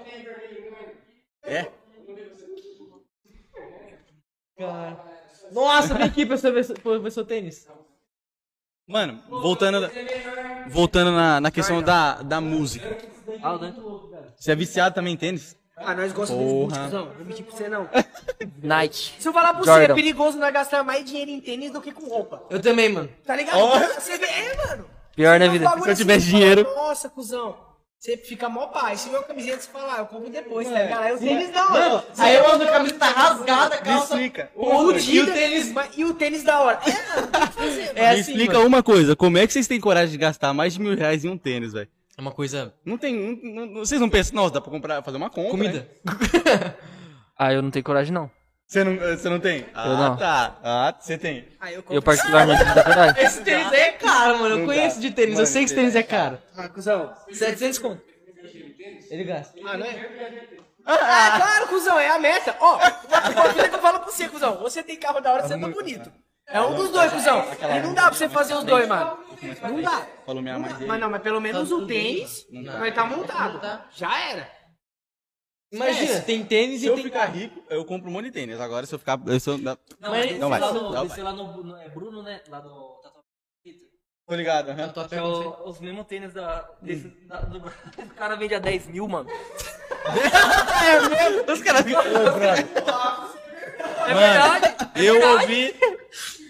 É? 1.43 1.67
Nossa, 5.51 5.93
vem 5.93 6.03
aqui 6.05 6.25
pra 6.25 6.37
você 6.37 6.51
ver, 6.51 6.63
seu 7.11 7.25
tênis. 7.25 7.67
Mano, 8.87 9.21
voltando, 9.29 9.89
voltando 10.69 11.11
na, 11.11 11.41
na 11.41 11.51
questão 11.51 11.81
da, 11.81 12.21
da 12.21 12.39
música. 12.39 12.97
Ah, 13.43 13.57
Dante. 13.57 13.79
Você 14.37 14.51
é 14.51 14.55
viciado 14.55 14.95
também 14.95 15.13
em 15.13 15.17
tênis? 15.17 15.57
Ah, 15.75 15.93
nós 15.93 16.11
gostamos 16.11 16.43
de 16.43 16.51
Porra. 16.69 16.85
cuzão. 16.85 17.05
Não 17.05 17.13
vou 17.13 17.25
mentir 17.25 17.45
pra 17.45 17.55
você, 17.55 17.69
não. 17.69 17.87
Nike. 18.63 19.13
Se 19.19 19.27
eu 19.27 19.33
falar 19.33 19.53
pra 19.53 19.59
você, 19.59 19.69
Jordan. 19.71 19.93
é 19.93 19.95
perigoso 19.95 20.39
nós 20.39 20.51
gastar 20.51 20.83
mais 20.83 21.05
dinheiro 21.05 21.29
em 21.29 21.39
tênis 21.39 21.71
do 21.71 21.81
que 21.81 21.91
com 21.91 22.07
roupa. 22.07 22.41
Eu 22.49 22.59
também, 22.61 22.89
mano. 22.89 23.09
Tá 23.25 23.35
ligado? 23.35 23.59
Ó. 23.59 23.77
Você 23.77 24.17
vê, 24.17 24.25
é, 24.25 24.67
mano. 24.67 24.85
Pior, 25.15 25.39
né, 25.39 25.47
Um 25.47 25.51
vida? 25.51 25.69
Se 25.69 25.77
eu 25.77 25.83
assim, 25.83 25.95
tivesse 25.95 26.25
dinheiro. 26.27 26.63
Nossa, 26.63 27.09
cuzão. 27.09 27.66
Você 27.99 28.15
fica 28.15 28.47
mó 28.47 28.67
pai. 28.67 28.95
Se 28.95 29.09
uma 29.09 29.23
camiseta, 29.23 29.59
você 29.59 29.69
fala, 29.69 29.95
ah, 29.95 29.97
eu 29.99 30.05
compro 30.05 30.29
depois, 30.29 30.67
tá 30.69 30.81
ligado? 30.83 31.03
Aí 31.03 31.13
os 31.13 31.19
tênis 31.19 31.51
não, 31.51 31.69
mano. 31.71 32.03
Aí 32.17 32.35
eu 32.35 32.53
ando 32.53 32.63
a 32.63 32.67
camiseta 32.67 33.05
rasgada, 33.05 33.77
calça. 33.79 34.13
explica. 34.13 34.51
E 34.55 35.19
o 35.19 35.25
tênis- 35.33 35.73
E 35.97 36.05
o 36.05 36.13
tênis 36.13 36.43
da 36.43 36.59
hora. 36.61 36.79
É, 36.85 37.15
mano, 37.15 37.27
tem 37.31 37.41
que 37.47 37.53
fazer. 37.53 37.91
É 37.95 38.13
Me 38.13 38.19
assim, 38.21 38.31
explica 38.31 38.53
mano. 38.53 38.67
uma 38.67 38.83
coisa, 38.83 39.15
como 39.15 39.37
é 39.39 39.47
que 39.47 39.53
vocês 39.53 39.67
têm 39.67 39.79
coragem 39.79 40.11
de 40.11 40.17
gastar 40.17 40.53
mais 40.53 40.73
de 40.73 40.79
mil 40.79 40.95
reais 40.95 41.25
em 41.25 41.29
um 41.29 41.37
tênis, 41.37 41.73
velho? 41.73 41.87
É 42.15 42.21
uma 42.21 42.31
coisa... 42.31 42.73
Não 42.85 42.97
tem. 42.97 43.39
não- 43.43 43.65
não- 43.65 43.73
vocês 43.85 43.99
não 43.99 44.09
pensam, 44.09 44.35
nossa, 44.35 44.53
dá 44.53 44.61
pra 44.61 44.71
comprar, 44.71 45.01
fazer 45.03 45.17
uma 45.17 45.29
compra. 45.29 45.51
Comida. 45.51 45.89
né? 46.05 46.73
Ah, 47.39 47.53
eu 47.53 47.61
não 47.61 47.69
tenho 47.69 47.85
coragem, 47.85 48.11
não. 48.11 48.31
Você 48.67 48.83
não, 48.83 48.95
você 48.97 49.29
não 49.29 49.39
tem? 49.39 49.65
ah, 49.73 49.87
não. 49.87 50.17
tá. 50.17 50.57
Ah, 50.61 50.93
você 50.99 51.17
tem. 51.17 51.47
Aí 51.57 51.73
eu 51.73 51.83
Eu 51.89 52.01
particularmente 52.01 52.61
não 52.65 52.73
tenho. 52.73 53.25
Esse 53.25 53.41
tênis 53.41 53.71
aí 53.71 53.79
é 53.79 53.91
caro, 53.93 54.39
mano. 54.39 54.55
Eu 54.55 54.57
Não 54.59 54.65
conheço 54.65 54.95
dá. 54.97 55.01
de 55.03 55.11
tênis. 55.11 55.29
Eu 55.31 55.35
Mano, 55.35 55.47
sei 55.47 55.61
que 55.61 55.65
esse 55.67 55.75
tênis 55.75 55.95
é 55.95 56.03
caro. 56.03 56.37
Ah, 56.57 56.67
cuzão. 56.67 57.13
700 57.31 57.79
conto. 57.79 58.01
Ele 59.09 59.23
gasta. 59.23 59.57
Ah, 59.65 59.77
não 59.77 59.85
é? 59.85 60.09
Ah, 60.85 61.33
claro, 61.37 61.67
cuzão, 61.67 61.97
é 61.97 62.09
a 62.09 62.19
meta. 62.19 62.57
Ó, 62.59 62.75
uma 62.75 63.51
coisa 63.53 63.69
que 63.69 63.75
eu 63.75 63.79
falo 63.79 63.99
pra 63.99 64.11
você, 64.11 64.27
cuzão. 64.27 64.57
Você 64.57 64.83
tem 64.83 64.97
carro 64.97 65.21
da 65.21 65.31
hora, 65.31 65.47
você 65.47 65.57
tá 65.57 65.67
bonito. 65.69 66.11
É 66.49 66.61
um 66.61 66.75
dos 66.75 66.89
dois, 66.89 67.11
cuzão. 67.13 67.45
E 67.73 67.79
não 67.81 67.93
dá 67.93 68.03
pra 68.03 68.13
você 68.13 68.27
fazer 68.27 68.53
os 68.53 68.65
dois, 68.65 68.85
mano. 68.87 69.17
Não 69.61 69.81
dá. 69.81 70.05
Falou 70.25 70.41
minha 70.41 70.59
mãe 70.59 70.73
dele. 70.73 70.85
Mas 70.87 70.99
não, 70.99 71.09
mas 71.09 71.21
pelo 71.21 71.39
menos 71.39 71.71
o 71.71 71.87
tênis 71.87 72.45
vai 72.79 72.89
estar 72.89 73.05
montado. 73.05 73.61
Já 73.95 74.29
era. 74.29 74.56
Imagina, 75.71 76.21
tem 76.21 76.45
tênis 76.45 76.79
Se 76.79 76.85
e 76.85 76.89
eu 76.89 76.95
tem 76.95 77.03
ficar 77.03 77.25
rico, 77.25 77.61
eu 77.69 77.83
compro 77.83 78.09
um 78.09 78.13
monte 78.13 78.25
de 78.25 78.31
tênis. 78.31 78.59
Agora, 78.59 78.85
se 78.85 78.95
eu 78.95 78.99
ficar. 78.99 79.19
Eu 79.25 79.39
sou, 79.39 79.57
não, 79.57 79.77
Mas- 79.99 80.39
não 80.39 80.49
vai. 80.49 80.59
lá 80.61 80.71
Não 80.73 80.83
no, 80.83 80.91
vai. 80.93 81.07
descer 81.07 81.23
lá 81.23 81.33
no, 81.33 81.63
no- 81.63 81.75
é 81.77 81.89
Bruno, 81.89 82.23
né? 82.23 82.41
Lá 82.49 82.61
no 82.61 82.69
Tatuapé. 83.03 83.25
Tô 84.27 84.35
ligado. 84.35 84.69
aham. 84.69 84.87
Tua 84.89 85.07
É 85.11 85.21
o- 85.21 85.69
os 85.69 85.79
mesmos 85.81 86.05
tênis 86.05 86.33
da, 86.33 86.69
desse, 86.81 87.07
da- 87.27 87.41
do, 87.41 87.57
o 87.59 88.09
cara 88.15 88.35
vende 88.35 88.55
a 88.55 88.59
10 88.59 88.87
mil, 88.87 89.07
mano. 89.09 89.29
Os 91.51 91.61
caras 91.61 91.81
ficam. 91.81 92.03
É 94.07 94.13
verdade. 94.13 94.75
Eu 94.95 95.31
ouvi. 95.33 95.75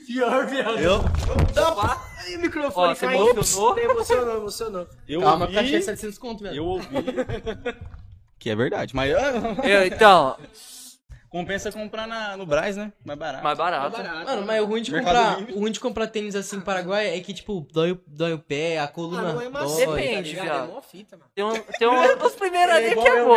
Pior, 0.05 0.45
viado. 0.45 0.77
Eu, 0.79 0.99
Aí 2.25 2.35
o 2.35 2.39
microfone 2.39 2.91
Ó, 2.91 2.95
você 2.95 3.05
caiu. 3.07 3.29
emocionou? 3.29 3.79
Emocionou, 3.79 4.37
emocionou. 4.37 4.87
eu 5.07 5.21
Calma, 5.21 5.45
ouvi. 5.45 5.53
que 5.53 5.59
achei 5.59 5.81
700 5.81 6.17
conto, 6.19 6.43
velho. 6.43 6.55
Eu 6.57 6.65
ouvi. 6.65 6.87
Que 8.39 8.49
é 8.49 8.55
verdade, 8.55 8.95
mas 8.95 9.11
Eu, 9.63 9.85
então, 9.87 10.37
compensa 11.29 11.71
comprar 11.71 12.07
na, 12.07 12.37
no 12.37 12.45
Braz, 12.45 12.77
né? 12.77 12.93
Mais 13.03 13.17
barato. 13.19 13.43
mais 13.43 13.57
barato. 13.57 13.97
Mano, 14.25 14.45
mas 14.45 14.61
o 14.61 14.65
ruim 14.65 14.81
de 14.81 14.91
Mercado 14.91 15.15
comprar, 15.17 15.37
Livre. 15.39 15.53
o 15.53 15.59
ruim 15.59 15.71
de 15.71 15.79
comprar 15.79 16.07
tênis 16.07 16.35
assim 16.35 16.57
em 16.57 16.61
Paraguai 16.61 17.17
é 17.17 17.19
que, 17.19 17.33
tipo, 17.33 17.67
dói, 17.73 17.91
o- 17.93 18.01
dói 18.07 18.33
o 18.33 18.39
pé, 18.39 18.79
a 18.79 18.87
coluna 18.87 19.29
Ah, 19.29 19.33
não 19.33 19.41
é 19.41 19.49
dói. 19.49 20.01
Depende, 20.01 20.35
tá 20.35 20.41
ligado? 20.41 20.43
viado. 20.45 20.69
É 20.69 20.73
mó 20.73 20.81
fita, 20.81 21.17
mano. 21.17 21.29
Tem 21.35 21.43
um, 21.43 21.53
tem 21.79 21.87
um 21.87 22.17
dos 22.17 22.35
primeiros 22.35 22.75
ali 22.75 22.95
que 22.95 23.07
é 23.07 23.23
bom. 23.25 23.35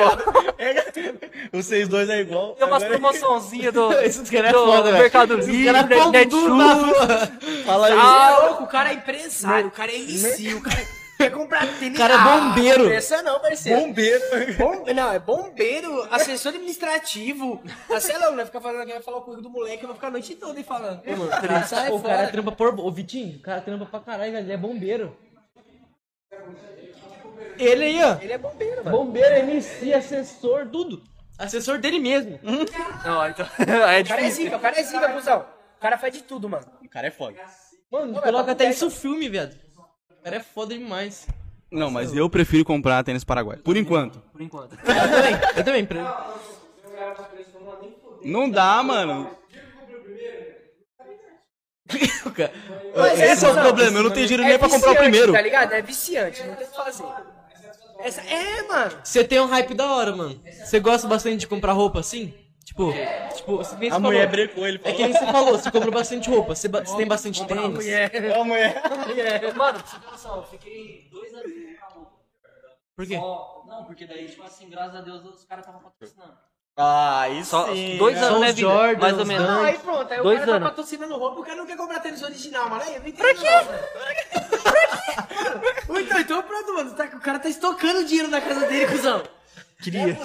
Vocês 1.53 1.89
dois 1.89 2.09
é 2.09 2.21
igual. 2.21 2.55
Tem 2.55 2.67
umas 2.67 2.83
Agora- 2.83 2.99
promoçãozinhas 2.99 3.73
do, 3.75 3.93
Esses 3.95 4.31
caras 4.31 4.51
é 4.51 4.53
do 4.53 4.65
foda, 4.67 4.83
velho. 4.85 4.99
Mercado 4.99 5.35
Livre, 5.37 5.89
pão 5.89 6.11
Netshoes. 6.13 7.65
Fala 7.65 7.87
aí. 7.87 7.95
Você 7.95 8.43
é 8.43 8.47
louco, 8.47 8.65
o 8.65 8.69
cara 8.69 8.91
é 8.91 8.95
empresário, 8.95 9.69
o 9.69 9.71
cara 9.71 9.91
é 9.93 9.97
MC, 9.97 10.55
o 10.55 10.61
cara 10.63 10.81
é... 10.81 11.00
Quer 11.21 11.31
comprar 11.31 11.67
tênis? 11.79 11.99
Cara, 11.99 12.15
é 12.15 12.19
bombeiro. 12.19 12.89
Ah, 12.89 12.95
Essa 12.95 13.23
não, 13.23 13.39
parceiro. 13.41 13.81
Bombeiro. 13.81 14.23
Bom- 14.57 14.85
não, 14.95 15.13
é 15.13 15.19
bombeiro, 15.19 16.09
assessor 16.11 16.53
administrativo. 16.53 17.63
Ah, 17.91 18.01
sei 18.01 18.17
lá, 18.17 18.31
vai 18.31 18.47
ficar 18.47 18.61
falando 18.61 18.89
vai 18.89 19.03
falar 19.03 19.19
o 19.19 19.23
currículo 19.23 19.43
do 19.49 19.51
moleque, 19.51 19.83
eu 19.83 19.89
vou 19.89 19.95
ficar 19.95 20.07
a 20.09 20.11
noite 20.13 20.35
toda 20.37 20.59
aí 20.59 20.65
falando. 20.65 21.03
Pô, 21.03 21.11
mano, 21.17 21.67
sai 21.67 21.91
o 21.91 21.99
fora. 21.99 22.17
cara 22.17 22.29
trampa 22.31 22.53
por. 22.53 22.81
Ô, 22.81 22.91
Vitinho, 22.91 23.37
o 23.39 23.43
cara 23.43 23.61
trampa 23.61 23.85
pra 23.85 24.01
caralho, 24.01 24.33
velho. 24.33 24.45
Ele 24.47 24.53
é 24.53 24.57
bombeiro. 24.57 25.17
Ele 27.59 27.85
aí, 27.85 28.03
ó. 28.03 28.17
Ele 28.23 28.33
é 28.33 28.39
bombeiro, 28.39 28.85
mano. 28.85 28.97
Bombeiro, 28.97 29.35
MC, 29.37 29.93
assessor, 29.93 30.67
tudo. 30.69 31.03
Assessor 31.39 31.79
dele 31.79 31.99
mesmo. 31.99 32.39
Não, 32.43 33.29
então. 33.29 33.47
é 33.89 34.01
O 34.01 34.07
cara 34.07 34.23
é 34.23 34.31
zica, 34.31 34.57
o 34.57 34.61
cara 34.61 34.81
é 34.81 34.83
zica, 34.83 35.09
cuzão. 35.13 35.47
O 35.77 35.81
cara 35.81 35.99
faz 35.99 36.13
de 36.15 36.23
tudo, 36.23 36.49
mano. 36.49 36.67
O 36.83 36.89
cara 36.89 37.09
é 37.09 37.11
foda. 37.11 37.37
Mano, 37.91 38.21
coloca 38.23 38.53
até 38.53 38.71
isso 38.71 38.89
filme, 38.91 39.29
viado. 39.29 39.57
O 40.21 40.23
cara 40.23 40.37
é 40.37 40.41
foda 40.41 40.77
demais. 40.77 41.27
Não, 41.73 41.91
mas 41.91 42.15
eu 42.15 42.29
prefiro 42.29 42.63
comprar 42.63 43.03
tênis 43.03 43.25
Paraguai. 43.25 43.57
Por 43.57 43.75
enquanto. 43.77 44.21
Por 44.33 44.43
enquanto. 44.43 44.73
Eu 44.75 44.85
também, 44.85 45.35
eu 45.57 45.65
também. 45.65 45.89
Não 48.23 48.51
dá, 48.51 48.83
mano. 48.83 49.31
Mas 52.95 53.21
Esse 53.21 53.45
é 53.45 53.49
o 53.49 53.55
problema, 53.55 53.99
eu 53.99 54.05
não 54.05 54.11
tenho 54.11 54.27
dinheiro 54.27 54.49
nem 54.49 54.59
pra 54.59 54.69
comprar 54.69 54.91
o 54.91 54.93
viciante, 54.93 55.11
primeiro. 55.11 55.33
Tá 55.33 55.41
ligado? 55.41 55.73
É 55.73 55.83
viciante, 55.83 56.43
não 56.45 56.55
tem 56.55 56.67
o 56.67 56.71
que 56.71 56.77
fazer. 56.77 57.05
Essa, 57.99 58.21
é, 58.23 58.63
mano. 58.63 58.93
Você 59.03 59.25
tem 59.25 59.41
um 59.41 59.47
hype 59.47 59.75
da 59.75 59.93
hora, 59.93 60.15
mano. 60.15 60.41
Você 60.65 60.79
gosta 60.81 61.09
bastante 61.09 61.39
de 61.39 61.47
comprar 61.47 61.73
roupa 61.73 62.01
assim? 62.01 62.33
Tipo, 62.71 62.93
tipo, 63.35 63.57
você 63.57 63.75
nem 63.77 63.91
A 63.91 63.95
se 63.95 64.01
mulher 64.01 64.31
falou. 64.31 64.47
brecou 64.47 64.65
ele. 64.67 64.81
É 64.85 64.93
que 64.93 65.03
nem 65.03 65.13
você 65.13 65.27
falou, 65.27 65.59
você 65.59 65.71
compra 65.73 65.91
bastante 65.91 66.31
roupa. 66.31 66.55
Você, 66.55 66.69
ba- 66.69 66.83
você 66.87 66.97
tem 66.97 67.07
bastante 67.07 67.45
tênis. 67.45 67.65
A 67.65 67.69
mulher. 67.69 68.13
Mano, 69.57 69.79
pra 69.81 69.87
você 69.89 69.99
ter 69.99 70.11
noção, 70.11 70.37
eu 70.37 70.43
fiquei 70.45 71.09
dois 71.11 71.35
anos 71.35 71.53
sem 71.53 71.67
comprar 71.75 71.89
roupa. 71.89 72.13
Por 72.95 73.07
quê? 73.09 73.17
Só- 73.17 73.65
Não, 73.67 73.85
porque 73.87 74.07
daí, 74.07 74.29
tipo 74.29 74.45
assim, 74.45 74.71
graças 74.71 74.95
a 74.95 75.01
Deus, 75.01 75.25
os 75.25 75.45
caras 75.45 75.65
estavam 75.67 75.83
patrocinando. 75.83 76.33
Ah, 76.77 77.29
isso 77.31 77.51
Só 77.51 77.67
sim. 77.75 77.99
dois 77.99 78.17
né? 78.17 78.23
anos, 78.27 78.41
né, 78.41 78.47
vida? 78.53 78.61
Jordans, 78.61 79.01
Mais 79.01 79.15
ou 79.15 79.23
os 79.23 79.29
menos. 79.29 79.49
Não, 79.49 79.65
aí 79.65 79.79
pronto, 79.79 80.13
aí 80.15 80.23
Dois 80.23 80.37
o 80.37 80.41
cara 80.41 80.53
anos. 80.53 80.63
tá 80.63 80.69
patrocinando 80.71 81.19
roupa, 81.19 81.41
o 81.41 81.43
cara 81.45 81.57
não 81.57 81.67
quer 81.67 81.77
comprar 81.77 81.99
tênis 82.01 82.23
original, 82.23 82.71
mano. 82.71 82.83
Aí 82.83 82.95
eu 82.95 83.01
não 83.01 83.09
entendo. 83.09 83.27
Pra 83.27 83.35
quê? 83.35 83.49
Pra 83.93 84.15
quê? 85.75 86.03
Então, 86.03 86.21
então 86.21 86.43
pronto, 86.43 86.75
mano. 86.75 86.95
Tá- 86.95 87.11
o 87.15 87.21
cara 87.21 87.39
tá 87.41 87.49
estocando 87.49 88.05
dinheiro 88.05 88.29
na 88.31 88.41
casa 88.41 88.67
dele, 88.67 88.87
cuzão. 88.87 89.23
Queria. 89.83 90.17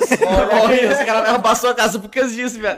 Olha, 0.64 0.92
esse 0.92 1.06
cara 1.06 1.40
passou 1.40 1.70
a 1.70 1.76
casa 1.76 2.00
por 2.00 2.10
causa 2.10 2.34
disso, 2.34 2.60
velho. 2.60 2.78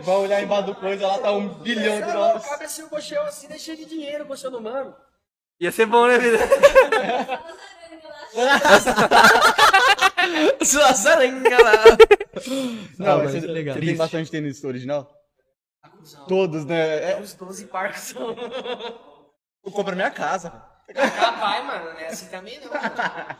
Vai 0.00 0.16
olhar 0.16 0.42
embaixo 0.42 0.66
do 0.66 0.74
coisa, 0.74 1.06
lá 1.06 1.18
tá 1.18 1.32
um 1.32 1.48
bilhão 1.60 1.96
de 1.96 2.02
é 2.08 2.12
dólares. 2.12 2.46
cabe 2.46 2.64
assim 2.64 2.82
o 2.82 2.88
colchão 2.88 3.22
assim, 3.24 3.48
tá 3.48 3.58
cheio 3.58 3.76
de 3.76 3.84
dinheiro, 3.84 4.24
o 4.24 4.26
colchão 4.26 4.50
do 4.50 4.60
mano. 4.60 4.94
Ia 5.60 5.70
ser 5.70 5.84
bom, 5.84 6.06
né, 6.06 6.18
vida? 6.18 6.38
Sua 10.64 10.94
sarenga 10.94 11.62
lá. 11.62 11.72
Não, 12.98 13.18
mas 13.18 13.34
mas 13.34 13.44
é 13.44 13.46
legal. 13.46 13.74
Você 13.74 13.80
tem 13.80 13.96
bastante 13.96 14.30
tênis 14.30 14.64
original? 14.64 15.10
Todos, 16.26 16.64
né? 16.64 17.12
É, 17.12 17.20
Os 17.20 17.34
12 17.34 17.66
parques 17.66 18.02
são. 18.02 18.30
eu 19.64 19.72
compro 19.72 19.90
na 19.90 19.96
minha 19.96 20.10
casa. 20.10 20.69
Capaz, 20.94 21.64
mano, 21.66 21.92
não 21.92 22.00
é 22.00 22.06
assim 22.08 22.26
também 22.26 22.58
não. 22.60 22.68
mano. 22.68 22.80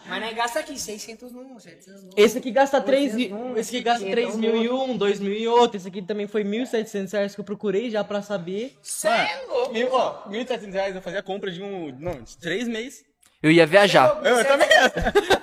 Mas 0.06 0.20
nós 0.22 0.34
gasta 0.34 0.60
aqui 0.60 0.78
600 0.78 1.32
num, 1.32 1.58
700 1.58 2.04
num. 2.04 2.10
Esse 2.16 2.38
aqui 2.38 2.50
gasta 2.50 2.80
3 2.80 3.12
Vocês 3.12 3.14
mil. 3.30 3.38
não- 3.38 3.56
Esse 3.56 3.76
aqui 3.76 3.84
gasta 3.84 4.02
então 4.02 4.12
3 4.12 4.36
mil 4.36 4.54
não- 4.56 4.62
e 4.62 4.70
um, 4.70 4.96
2 4.96 5.20
mil 5.20 5.32
e 5.32 5.48
outro. 5.48 5.76
Esse 5.76 5.88
aqui 5.88 6.02
também 6.02 6.26
foi 6.26 6.44
1.700 6.44 7.12
reais 7.12 7.34
que 7.34 7.40
eu 7.40 7.44
procurei 7.44 7.90
já 7.90 8.04
pra 8.04 8.22
saber. 8.22 8.76
Cê 8.82 9.08
é 9.08 9.44
louco. 9.48 9.72
Mil, 9.72 9.92
ó, 9.92 10.22
1.700 10.28 10.72
reais 10.72 10.94
eu 10.94 11.02
fazia 11.02 11.20
a 11.20 11.22
compra 11.22 11.50
de 11.50 11.62
um. 11.62 11.94
Não, 11.98 12.22
de 12.22 12.36
três 12.38 12.66
meses. 12.68 13.04
Eu 13.42 13.50
ia 13.50 13.66
viajar. 13.66 14.20
Eu, 14.22 14.36
eu 14.36 14.44
também. 14.44 14.68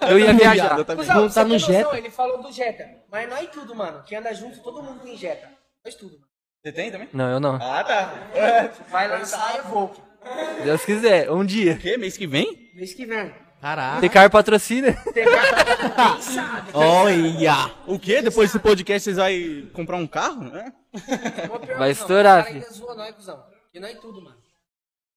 Eu 0.09 0.19
ia 0.19 0.31
viajar. 0.34 0.75
Você 0.77 1.34
tá 1.34 1.43
no 1.43 1.57
Jetta. 1.57 1.97
Ele 1.97 2.11
falou 2.11 2.41
do 2.43 2.51
Jetta. 2.51 2.88
Mas 3.11 3.27
não 3.27 3.35
é 3.38 3.45
tudo, 3.47 3.73
mano. 3.75 4.03
Quem 4.05 4.17
anda 4.19 4.31
junto, 4.34 4.59
todo 4.61 4.84
mundo 4.84 4.99
tem 5.03 5.17
Jetta. 5.17 5.49
Nós 5.84 5.95
tudo, 5.95 6.11
mano. 6.13 6.27
Você 6.63 6.71
tem 6.71 6.91
também? 6.91 7.07
Não, 7.13 7.29
eu 7.31 7.39
não. 7.39 7.55
Ah, 7.55 7.84
tá. 7.84 8.13
É. 8.35 8.69
Vai 8.91 9.07
lançar 9.07 9.55
a 9.55 9.57
Evoque. 9.57 9.99
Deus 10.64 10.84
quiser, 10.85 11.31
um 11.31 11.45
dia. 11.45 11.73
O 11.73 11.77
quê? 11.77 11.98
Mês 11.98 12.18
que 12.18 12.27
vem? 12.27 12.69
Mês 12.73 12.94
que 12.94 13.06
vem. 13.06 13.34
Caraca. 13.61 14.02
Tecar 14.02 14.30
patrocina. 14.30 14.94
Quem 15.14 15.26
sabe? 16.22 16.69
Olha! 16.73 17.72
O 17.88 17.98
quê? 17.98 18.22
Depois 18.22 18.49
desse 18.52 18.60
podcast 18.61 19.03
vocês 19.03 19.18
vão 19.18 19.69
comprar 19.73 19.98
um 19.98 20.06
carro? 20.06 20.44
né? 20.44 20.72
Pior 20.94 21.60
Vai 21.65 21.77
não, 21.77 21.88
estourar, 21.88 22.45
filho. 22.45 22.64
não 22.95 23.88
é 23.88 23.94
tudo, 23.95 24.22
mano. 24.22 24.38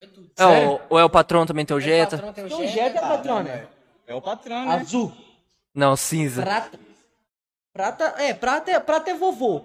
É 0.02 0.06
tudo. 0.06 0.30
É, 0.38 0.46
o- 0.66 0.80
ou 0.88 0.98
é 0.98 1.04
o 1.04 1.10
patrão 1.10 1.44
também 1.44 1.66
tem 1.66 1.74
o 1.74 1.78
O 1.78 1.80
Jetta? 1.80 2.16
patrão 2.16 2.32
tem 2.32 2.44
o 2.44 2.46
Então, 2.46 2.66
Jetta. 2.66 2.98
É 2.98 3.00
patrona. 3.02 3.68
É 4.06 4.14
o 4.14 4.22
patrão, 4.22 4.64
né? 4.66 4.74
Azul. 4.76 5.12
Não, 5.74 5.94
cinza. 5.96 6.40
Prata. 6.42 6.78
Prata, 7.72 8.14
é, 8.18 8.32
prata 8.34 8.70
é, 8.70 8.80
prata 8.80 9.10
é 9.10 9.14
vovô. 9.14 9.64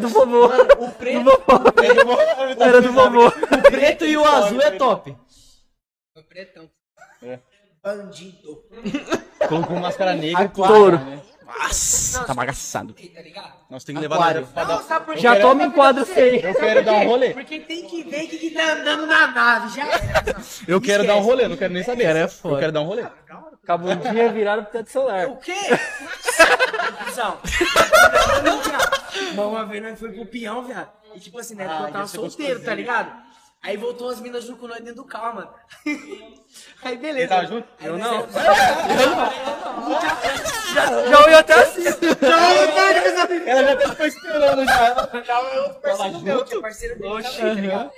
Do 0.00 0.08
vovô. 0.08 0.46
O 0.78 0.90
preto, 0.92 1.30
Era 2.60 2.80
do 2.80 2.92
vovô. 2.92 3.26
o 3.28 3.62
preto 3.70 4.04
e 4.04 4.16
o 4.16 4.24
azul 4.24 4.60
é 4.62 4.70
top. 4.72 5.16
O 6.16 6.22
pretão. 6.22 6.70
É. 7.22 7.38
Bandido. 7.82 8.62
Colocou 9.48 9.76
máscara 9.78 10.14
negra. 10.14 10.48
Touro. 10.48 11.00
Nossa, 11.46 12.24
tá 12.24 12.32
bagaçado. 12.32 12.94
Tá? 12.94 13.56
Nós 13.68 13.84
temos 13.84 14.00
que 14.00 14.08
levar 14.08 14.16
Aquário. 14.16 14.40
na... 14.40 14.46
pra 14.46 14.64
dar- 14.64 14.76
Não, 14.76 14.82
sabe 14.82 15.04
por 15.06 15.14
quê? 15.14 15.20
Já 15.20 15.38
toma 15.40 15.64
em 15.64 15.70
quadro 15.70 16.06
feio. 16.06 16.40
Eu 16.46 16.54
quero 16.54 16.82
dar 16.84 16.92
um 16.94 17.06
rolê. 17.06 17.30
Porque 17.34 17.60
tem 17.60 17.86
que 17.86 18.02
ver 18.04 18.24
o 18.24 18.28
que, 18.28 18.38
que 18.38 18.50
tá 18.50 18.72
andando 18.72 19.06
na 19.06 19.26
nave. 19.26 19.76
Já. 19.76 19.84
Eu 20.66 20.80
quero 20.80 21.06
dar 21.06 21.16
um 21.16 21.20
rolê, 21.20 21.46
não 21.46 21.56
quero 21.56 21.74
nem 21.74 21.82
saber. 21.82 22.04
Cara, 22.04 22.18
é 22.20 22.24
Eu 22.24 22.28
foda. 22.28 22.60
quero 22.60 22.72
dar 22.72 22.80
um 22.80 22.84
rolê. 22.86 23.04
Acabou 23.62 23.90
um 23.90 23.96
dia 23.96 24.32
virado 24.32 24.62
pro 24.64 24.72
teto 24.72 24.90
celular. 24.90 25.26
O 25.28 25.36
quê? 25.36 25.52
Cusão. 27.04 27.38
Mas 29.34 29.46
uma 29.46 29.64
vez 29.64 29.82
nós 29.82 29.98
foi 29.98 30.12
pro 30.12 30.26
peão, 30.26 30.64
viado. 30.64 30.92
E 31.14 31.20
tipo 31.20 31.38
assim, 31.38 31.54
né? 31.54 31.66
Ah, 31.68 31.86
eu 31.86 31.92
tava 31.92 32.06
solteiro, 32.06 32.62
tá 32.62 32.74
ligado? 32.74 33.12
Aí 33.62 33.78
voltou 33.78 34.10
as 34.10 34.20
minas 34.20 34.44
junto 34.44 34.60
com 34.60 34.68
nós 34.68 34.78
dentro 34.78 34.96
do 34.96 35.04
carro, 35.06 35.36
mano. 35.36 35.54
Aí 36.82 36.92
Ele 36.92 36.96
beleza. 36.98 37.28
tava 37.28 37.46
junto? 37.46 37.66
Eu 37.80 37.96
não. 37.96 38.28
Já 41.10 41.24
olhou 41.24 41.38
até 41.38 41.54
assim. 41.54 41.84
Ela 43.46 43.80
já 43.80 43.88
ficou 43.88 44.06
esperando 44.06 44.64
já. 44.66 45.06
Tava 45.22 45.60
outro 45.62 45.80
parceiro 45.80 46.20
meu, 46.20 46.44
que 46.44 46.54
é 46.54 46.60
parceiro 46.60 46.98
dele 46.98 47.22
também, 47.22 47.54
tá 47.54 47.60
ligado? 47.60 47.90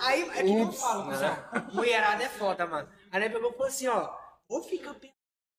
Aí, 0.00 0.30
é 0.34 0.42
que 0.42 0.52
eu 0.52 0.72
falo, 0.72 1.04
cuzão. 1.06 1.38
Mulherada 1.72 2.22
é 2.22 2.28
foda, 2.28 2.66
mano. 2.66 2.86
Aí 3.10 3.20
nós 3.20 3.32
pegou 3.32 3.50
e 3.50 3.52
falou 3.54 3.68
assim, 3.68 3.88
ó. 3.88 4.10
Ou 4.48 4.62
fica 4.62 4.94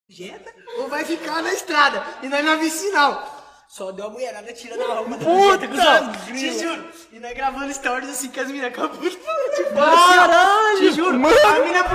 jeta, 0.08 0.54
ou 0.78 0.88
vai 0.88 1.04
ficar 1.04 1.42
na 1.42 1.52
estrada. 1.52 2.04
E 2.22 2.30
nós 2.30 2.46
não 2.46 2.70
sinal. 2.70 3.37
Só 3.68 3.92
deu 3.92 4.06
a 4.06 4.10
mulherada 4.10 4.52
tirando 4.54 4.82
a 4.82 4.96
roupa 4.96 5.18
da 5.18 5.26
Puta, 5.26 5.68
cuzão. 5.68 6.12
Te 6.28 6.60
juro. 6.60 6.90
E 7.12 7.20
nós 7.20 7.34
gravando 7.34 7.74
stories 7.74 8.10
assim 8.10 8.30
com 8.30 8.40
as 8.40 8.48
minas 8.50 8.74
com 8.74 8.84
a 8.84 8.90
puta. 8.90 9.10
Tipo, 9.10 9.74
Caralho. 9.76 10.78
Te 10.80 10.92
juro. 10.94 11.10
A 11.10 11.14
mina, 11.20 11.86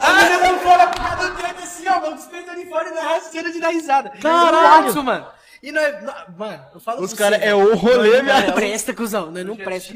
a 0.00 0.12
mina 0.12 0.38
por 0.48 0.58
fora 0.58 0.86
por 0.88 1.00
causa 1.02 1.28
do 1.30 1.36
trem 1.38 1.50
assim, 1.62 1.88
ó. 1.88 2.00
Mano, 2.00 2.16
despeitando 2.16 2.60
de 2.60 2.68
fora 2.68 2.88
e 2.88 2.94
nós 2.94 3.04
rasteira 3.04 3.52
de 3.52 3.60
dar 3.60 3.70
risada. 3.70 4.10
Caralho. 4.20 5.02
mano. 5.04 5.28
E 5.62 5.70
nós, 5.72 6.02
nó- 6.02 6.14
mano, 6.36 6.64
eu 6.74 6.80
falo 6.80 7.02
Os 7.02 7.12
caras 7.14 7.40
é 7.42 7.54
o 7.54 7.74
rolê, 7.76 8.16
não 8.18 8.24
viado. 8.24 8.54
presta, 8.54 8.94
cuzão. 8.94 9.30
Nós 9.30 9.44
não 9.46 9.56
presta. 9.56 9.94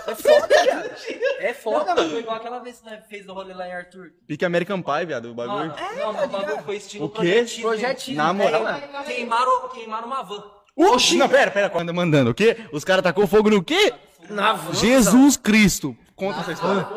É 0.07 0.15
foda, 0.15 0.47
cara. 0.65 0.97
É 1.39 1.53
foda, 1.53 1.95
Foi 1.95 2.05
mano. 2.05 2.19
igual 2.19 2.35
aquela 2.37 2.59
vez 2.59 2.79
que 2.81 2.89
fez 3.09 3.27
o 3.27 3.33
rolê 3.33 3.53
lá 3.53 3.67
em 3.67 3.73
Arthur. 3.73 4.11
Pique 4.25 4.43
American 4.45 4.81
Pie, 4.81 5.05
viado, 5.05 5.31
o 5.31 5.33
bagulho. 5.33 5.73
Não, 5.97 6.13
não, 6.13 6.23
o 6.23 6.27
bagulho 6.27 6.63
foi 6.63 6.75
estilo 6.77 7.05
O 7.05 7.09
quê? 7.09 7.15
projetismo. 7.19 7.61
Projetismo. 7.63 8.15
Na 8.17 8.33
moral, 8.33 8.67
É. 8.67 9.03
Queimaram, 9.05 9.69
queimaram 9.69 10.07
uma 10.07 10.23
van. 10.23 10.43
Oxi! 10.75 11.17
Não, 11.17 11.27
pera, 11.29 11.49
pera, 11.51 11.69
quando 11.69 11.93
mandando, 11.93 12.29
o 12.31 12.33
quê? 12.33 12.57
Os 12.71 12.83
caras 12.83 13.03
tacou 13.03 13.25
fogo 13.27 13.49
no 13.49 13.63
quê? 13.63 13.93
Na 14.29 14.53
van. 14.53 14.73
Jesus 14.73 15.35
Cristo. 15.37 15.95
Conta 16.15 16.39
essa 16.41 16.51
história. 16.53 16.87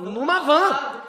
Numa 0.00 0.40
van. 0.40 1.02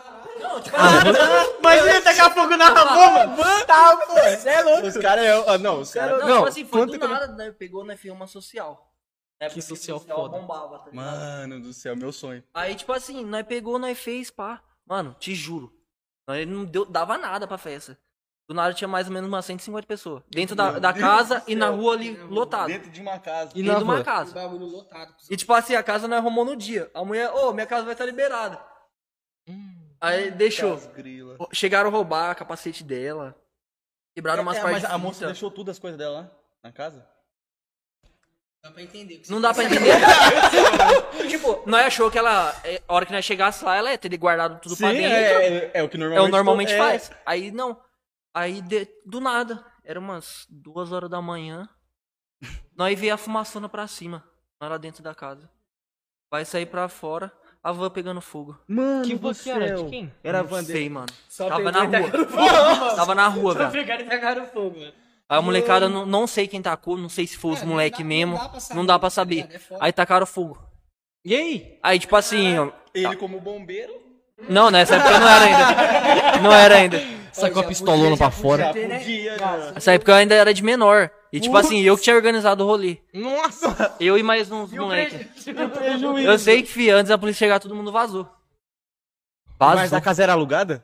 Mas 1.62 1.86
ia 1.86 2.02
tacar 2.02 2.34
fogo 2.34 2.56
na 2.58 2.72
mano. 2.72 3.44
Tá, 3.66 3.98
pô. 3.98 4.14
Você 4.14 4.50
é 4.50 4.62
louco. 4.62 4.88
Os 4.88 4.98
caras 4.98 5.26
é. 5.26 5.50
ah, 5.50 5.58
Não, 5.58 5.80
os 5.82 5.94
caras. 5.94 6.20
Não, 6.20 6.28
Não, 6.28 6.36
tipo 6.38 6.48
assim, 6.48 6.66
foi 6.66 6.86
do 6.86 6.98
nada, 6.98 7.28
né? 7.34 7.52
Pegou, 7.52 7.84
né? 7.84 7.96
Fez 7.96 8.14
uma 8.14 8.28
social. 8.28 8.92
É, 9.40 9.48
porque 9.48 9.62
social 9.62 9.98
social 10.00 10.18
foda. 10.18 10.38
bombava, 10.38 10.78
tá 10.80 10.92
ligado? 10.92 11.04
Mano 11.04 11.60
do 11.62 11.74
céu, 11.74 11.96
meu 11.96 12.12
sonho. 12.12 12.44
Aí, 12.54 12.76
tipo 12.76 12.94
assim, 12.94 13.26
nós 13.26 13.44
pegou, 13.44 13.80
nós 13.80 13.98
fez, 13.98 14.30
pá. 14.30 14.62
Mano, 14.86 15.16
te 15.20 15.34
juro. 15.34 15.74
Nós 16.28 16.48
não 16.48 16.64
deu, 16.64 16.86
dava 16.86 17.18
nada 17.18 17.48
pra 17.48 17.58
festa. 17.58 17.98
Do 18.48 18.54
nada 18.54 18.74
tinha 18.74 18.88
mais 18.88 19.08
ou 19.08 19.14
menos 19.14 19.28
umas 19.28 19.46
150 19.46 19.88
pessoas. 19.88 20.22
Dentro 20.30 20.56
da, 20.56 20.78
da 20.78 20.94
casa 20.94 21.42
e 21.48 21.56
na 21.56 21.70
rua 21.70 21.94
ali, 21.94 22.16
lotado. 22.30 22.68
Dentro 22.68 22.92
de 22.92 23.02
uma 23.02 23.18
casa. 23.18 23.52
E 23.56 23.64
dentro 23.64 23.78
de 23.80 23.84
uma 23.84 24.04
casa. 24.04 24.34
Bagulho 24.34 24.66
lotado. 24.66 25.16
E 25.30 25.38
tipo 25.38 25.54
assim, 25.54 25.74
a 25.74 25.82
casa 25.82 26.08
nós 26.08 26.20
arrumou 26.20 26.46
no 26.46 26.56
dia. 26.56 26.92
A 26.94 27.04
mulher, 27.04 27.32
ô, 27.32 27.54
minha 27.54 27.66
casa 27.66 27.84
vai 27.84 27.94
estar 27.94 28.06
liberada. 28.06 28.62
Aí 30.02 30.32
deixou. 30.32 30.80
Chegaram 31.54 31.90
a 31.90 31.92
roubar 31.92 32.32
a 32.32 32.36
capacete 32.36 32.84
dela. 32.84 33.36
Quebraram 34.16 34.42
umas 34.44 34.58
É, 34.58 34.62
partes 34.62 34.82
mas 34.84 34.92
a 34.92 34.98
moça 34.98 35.26
deixou 35.28 35.50
tudo 35.52 35.72
as 35.72 35.80
coisas 35.80 35.98
dela 35.98 36.22
lá, 36.22 36.32
na 36.64 36.72
casa? 36.72 37.08
Dá 38.64 38.72
pra 38.72 38.82
entender. 38.82 39.22
Não 39.30 39.40
dá 39.40 39.54
pra 39.54 39.64
entender. 39.64 39.94
tipo, 41.30 41.64
nós 41.68 41.86
achou 41.86 42.12
que 42.12 42.18
ela, 42.18 42.54
é, 42.64 42.82
a 42.88 42.94
hora 42.94 43.06
que 43.06 43.12
nós 43.14 43.24
chegasse 43.26 43.64
lá, 43.64 43.76
ela 43.76 43.92
ia 43.92 43.98
ter 43.98 44.16
guardado 44.18 44.60
tudo 44.60 44.76
pra 44.76 44.90
Sim, 44.90 44.98
dentro. 44.98 45.16
é, 45.16 45.48
é, 45.58 45.72
é 45.76 45.84
o 45.84 45.90
que 45.90 45.96
É 45.98 46.00
normalmente, 46.00 46.28
o 46.28 46.32
normalmente 46.32 46.74
é. 46.74 46.78
faz. 46.78 47.12
Aí 47.26 47.52
não. 47.52 47.82
Aí 48.34 48.62
de- 48.62 48.88
do 49.06 49.20
nada, 49.20 49.66
era 49.84 50.00
umas 50.00 50.46
duas 50.50 50.92
horas 50.92 51.10
da 51.10 51.22
manhã. 51.22 51.68
Nós 52.76 53.00
via 53.00 53.14
a 53.16 53.18
fumaçona 53.18 53.68
pra 53.70 53.88
cima, 53.88 54.28
lá 54.62 54.78
dentro 54.78 55.02
da 55.02 55.16
casa. 55.16 55.50
Vai 56.32 56.46
sair 56.46 56.66
pra 56.66 56.88
fora, 56.88 57.32
a 57.64 57.72
van 57.72 57.90
pegando 57.90 58.22
fogo. 58.22 58.58
Mano 58.68 59.06
Que 59.06 59.16
van 59.16 59.34
que 59.34 59.50
era? 59.50 59.76
De 59.76 59.84
quem? 59.90 60.12
Era 60.24 60.40
a 60.40 60.44
Não 60.44 60.50
van 60.50 60.64
sei, 60.64 60.74
dele. 60.76 60.90
mano. 60.90 61.08
Só 61.30 61.48
Tava 61.50 61.72
na 61.72 61.84
rua. 61.84 61.92
tacaram 62.02 62.96
Tava 62.96 63.16
na 63.16 63.28
rua, 63.28 63.54
velho. 63.54 63.72
pegaram 63.72 64.02
e 64.02 64.06
tacaram 64.10 64.46
fogo, 64.48 64.80
mano. 64.80 64.94
Aí 65.30 65.38
a 65.38 65.42
molecada, 65.42 65.88
não, 65.88 66.06
não 66.06 66.28
sei 66.28 66.46
quem 66.48 66.62
tacou, 66.62 66.98
não 66.98 67.08
sei 67.08 67.26
se 67.26 67.38
foi 67.38 67.52
os 67.52 67.60
É, 67.60 67.62
não 67.66 67.72
moleque 67.72 67.98
dá- 67.98 68.04
não 68.04 68.08
mesmo. 68.10 68.38
dá 68.38 68.50
pra 68.50 68.60
saber, 68.60 68.76
Não 68.78 68.86
dá 68.86 69.00
pra 69.00 69.06
tá 69.08 69.10
saber. 69.12 69.36
ligado? 69.36 69.56
É 69.56 69.60
foda. 69.60 69.80
Aí 69.86 69.92
tacaram 69.94 70.26
fogo. 70.26 70.62
E 71.24 71.36
aí? 71.36 71.78
Aí, 71.84 72.00
tipo 72.00 72.16
assim, 72.16 72.58
ó, 72.58 72.70
Ele 72.94 73.16
como 73.16 73.40
bombeiro. 73.40 73.94
não, 74.50 74.70
nessa 74.72 74.96
época 74.96 75.20
não 75.20 75.28
era 75.30 75.46
ainda. 75.46 76.42
Não 76.42 76.52
era 76.54 76.76
ainda. 76.76 77.02
Sacou 77.32 77.62
a 77.62 77.66
pistolona 77.66 78.18
pra 78.18 78.30
fora. 78.32 78.74
Podia, 78.74 79.38
já. 79.40 79.72
Nessa 79.72 79.94
época 79.94 80.12
eu 80.12 80.16
ainda 80.16 80.36
era 80.36 80.54
de 80.54 80.62
menor. 80.64 81.10
E 81.32 81.40
tipo 81.40 81.56
assim, 81.56 81.82
eu 81.82 81.96
que 81.96 82.04
tinha 82.04 82.16
organizado 82.16 82.64
o 82.64 82.68
rolê. 82.68 82.98
Nossa! 83.14 83.96
Eu 84.00 84.18
e 84.18 84.24
mais 84.24 84.52
uns 84.52 84.72
moleque. 84.72 85.28
Eu 86.26 86.38
sei 86.38 86.62
que, 86.62 86.70
fi, 86.70 86.90
antes 86.90 87.10
da 87.10 87.18
polícia 87.18 87.40
chegar, 87.46 87.60
todo 87.60 87.74
mundo 87.74 87.92
vazou. 87.92 88.28
Mas 89.58 89.80
Vazou. 89.82 89.98
a 89.98 90.02
casa 90.02 90.24
era 90.24 90.34
alugada? 90.34 90.84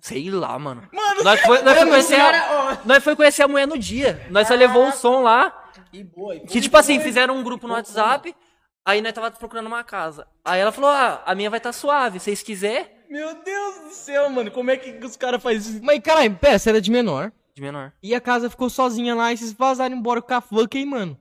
Sei 0.00 0.30
lá, 0.30 0.56
mano. 0.58 0.88
nós 1.24 1.40
foi, 1.40 1.62
nós 1.62 1.78
foi 1.78 1.88
conhecer 1.88 2.20
a, 2.20 2.78
nós 2.84 3.02
foi 3.02 3.16
conhecer 3.16 3.42
a 3.42 3.48
mulher 3.48 3.66
no 3.66 3.78
dia. 3.78 4.24
Nós 4.30 4.46
só 4.46 4.54
levou 4.54 4.86
o 4.86 4.92
som 4.92 5.22
lá. 5.22 5.70
E 5.92 6.04
boa, 6.04 6.36
e 6.36 6.40
Que 6.40 6.60
tipo 6.60 6.76
assim, 6.76 7.00
fizeram 7.00 7.36
um 7.36 7.42
grupo 7.42 7.66
no 7.66 7.74
WhatsApp. 7.74 8.36
Aí 8.84 9.00
nós 9.00 9.12
tava 9.12 9.30
procurando 9.32 9.66
uma 9.66 9.82
casa. 9.82 10.28
Aí 10.44 10.60
ela 10.60 10.70
falou: 10.70 10.90
Ah, 10.90 11.22
a 11.26 11.34
minha 11.34 11.50
vai 11.50 11.58
estar 11.58 11.72
suave. 11.72 12.20
Se 12.20 12.26
vocês 12.26 12.42
quiserem. 12.42 12.86
Meu 13.08 13.34
Deus 13.42 13.74
do 13.80 13.90
céu, 13.90 14.28
mano. 14.30 14.50
Como 14.50 14.70
é 14.70 14.76
que 14.76 15.04
os 15.04 15.16
caras 15.16 15.42
fazem 15.42 15.58
isso? 15.58 15.80
Mas 15.82 15.98
caralho, 16.00 16.36
pera, 16.36 16.58
você 16.58 16.68
era 16.68 16.80
de 16.80 16.90
menor. 16.90 17.32
De 17.56 17.62
menor. 17.62 17.90
E 18.02 18.14
a 18.14 18.20
casa 18.20 18.50
ficou 18.50 18.68
sozinha 18.68 19.14
lá 19.14 19.32
e 19.32 19.38
vocês 19.38 19.54
vazaram 19.54 19.96
embora 19.96 20.20
com 20.20 20.34
a 20.34 20.40
van 20.40 20.68
queimando. 20.68 21.18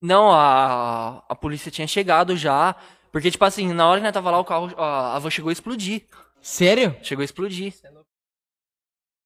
Não, 0.00 0.30
a, 0.30 1.24
a 1.28 1.34
polícia 1.34 1.68
tinha 1.68 1.86
chegado 1.88 2.36
já. 2.36 2.76
Porque, 3.10 3.28
tipo 3.28 3.44
assim, 3.44 3.72
na 3.72 3.88
hora 3.88 3.98
que 3.98 4.04
nós 4.04 4.12
tava 4.12 4.30
lá, 4.30 4.38
o 4.38 4.44
carro. 4.44 4.72
A, 4.78 5.16
a 5.16 5.18
van 5.18 5.30
chegou 5.30 5.48
a 5.48 5.52
explodir. 5.52 6.06
Sério? 6.40 6.96
Chegou 7.02 7.22
a 7.22 7.24
explodir. 7.24 7.74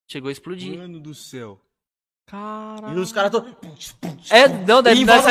Chegou 0.07 0.29
a 0.29 0.31
explodir. 0.31 0.79
Mano 0.79 0.99
do 0.99 1.13
céu. 1.13 1.61
Caralho. 2.25 2.97
E 2.97 2.99
os 2.99 3.11
caras 3.11 3.29
todos. 3.29 3.93
É, 4.31 4.47
não, 4.47 4.81
daí 4.81 5.05
nós 5.05 5.23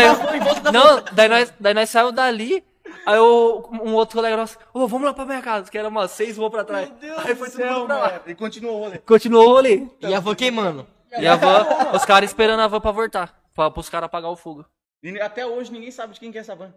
da 0.63 0.71
Não, 0.71 1.03
daí 1.13 1.29
nós, 1.29 1.53
daí 1.59 1.75
nós 1.75 1.91
saímos 1.91 2.15
dali. 2.15 2.65
Aí 3.07 3.17
eu, 3.17 3.69
um 3.73 3.95
outro 3.95 4.17
colega 4.17 4.37
nosso, 4.37 4.59
ô, 4.75 4.89
vamos 4.89 5.07
lá 5.07 5.15
pra 5.15 5.25
minha 5.25 5.41
casa, 5.41 5.71
que 5.71 5.79
era 5.79 5.89
umas 5.89 6.11
seis 6.11 6.37
ruas 6.37 6.51
pra 6.51 6.65
trás. 6.65 6.93
Aí 7.25 7.37
foi 7.37 7.49
todo 7.49 7.65
mundo 7.65 7.87
pra 7.87 7.99
lá. 7.99 8.21
E 8.27 8.35
continuou 8.35 8.77
o 8.77 8.85
rolê. 8.85 8.99
Continuou 8.99 9.45
o 9.49 9.53
rolê. 9.53 9.87
E 10.01 10.13
a 10.13 10.19
van 10.19 10.35
queimando. 10.35 10.87
E 11.17 11.27
a 11.27 11.37
van, 11.37 11.65
os 11.95 12.05
caras 12.05 12.29
esperando 12.31 12.61
a 12.61 12.67
van 12.67 12.81
pra 12.81 12.91
voltar. 12.91 13.33
Pra, 13.55 13.71
pros 13.71 13.89
caras 13.89 14.07
apagar 14.07 14.31
o 14.31 14.37
fogo. 14.37 14.67
E 15.03 15.21
até 15.21 15.47
hoje 15.47 15.71
ninguém 15.71 15.93
sabe 15.93 16.15
de 16.15 16.21
quem 16.21 16.33
que 16.33 16.39
é 16.39 16.41
essa 16.41 16.57
van. 16.57 16.75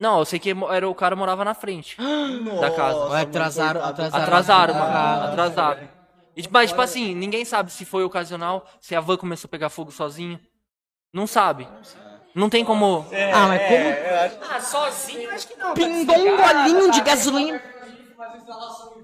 Não, 0.00 0.18
eu 0.18 0.24
sei 0.24 0.38
que 0.38 0.54
era, 0.70 0.88
o 0.88 0.94
cara 0.94 1.14
morava 1.14 1.44
na 1.44 1.52
frente 1.54 1.96
da 2.60 2.70
casa. 2.70 3.20
Atrasaram, 3.20 3.84
atrasaram. 3.84 4.24
Atrasaram, 4.24 4.74
mano. 4.74 4.86
Ah, 4.86 5.24
Atrasaram. 5.28 5.88
E, 6.34 6.42
tipo, 6.42 6.52
mas, 6.54 6.70
tipo 6.70 6.82
assim, 6.82 7.14
ninguém 7.14 7.44
sabe 7.44 7.70
se 7.70 7.84
foi 7.84 8.02
ocasional, 8.02 8.66
se 8.80 8.94
a 8.94 9.00
van 9.00 9.16
começou 9.16 9.46
a 9.48 9.50
pegar 9.50 9.68
fogo 9.68 9.90
sozinho. 9.90 10.40
Não 11.12 11.26
sabe. 11.26 11.66
Não 11.66 11.84
tem 12.50 12.64
como. 12.64 13.06
Ah, 13.32 13.46
mas 13.48 13.62
como? 13.62 14.46
Ah, 14.54 14.60
sozinho 14.60 15.30
acho 15.30 15.48
que 15.48 15.56
não. 15.56 15.72
Pingou 15.74 16.16
um 16.18 16.36
golinho 16.36 16.90
de 16.90 17.00
gasolina. 17.00 17.62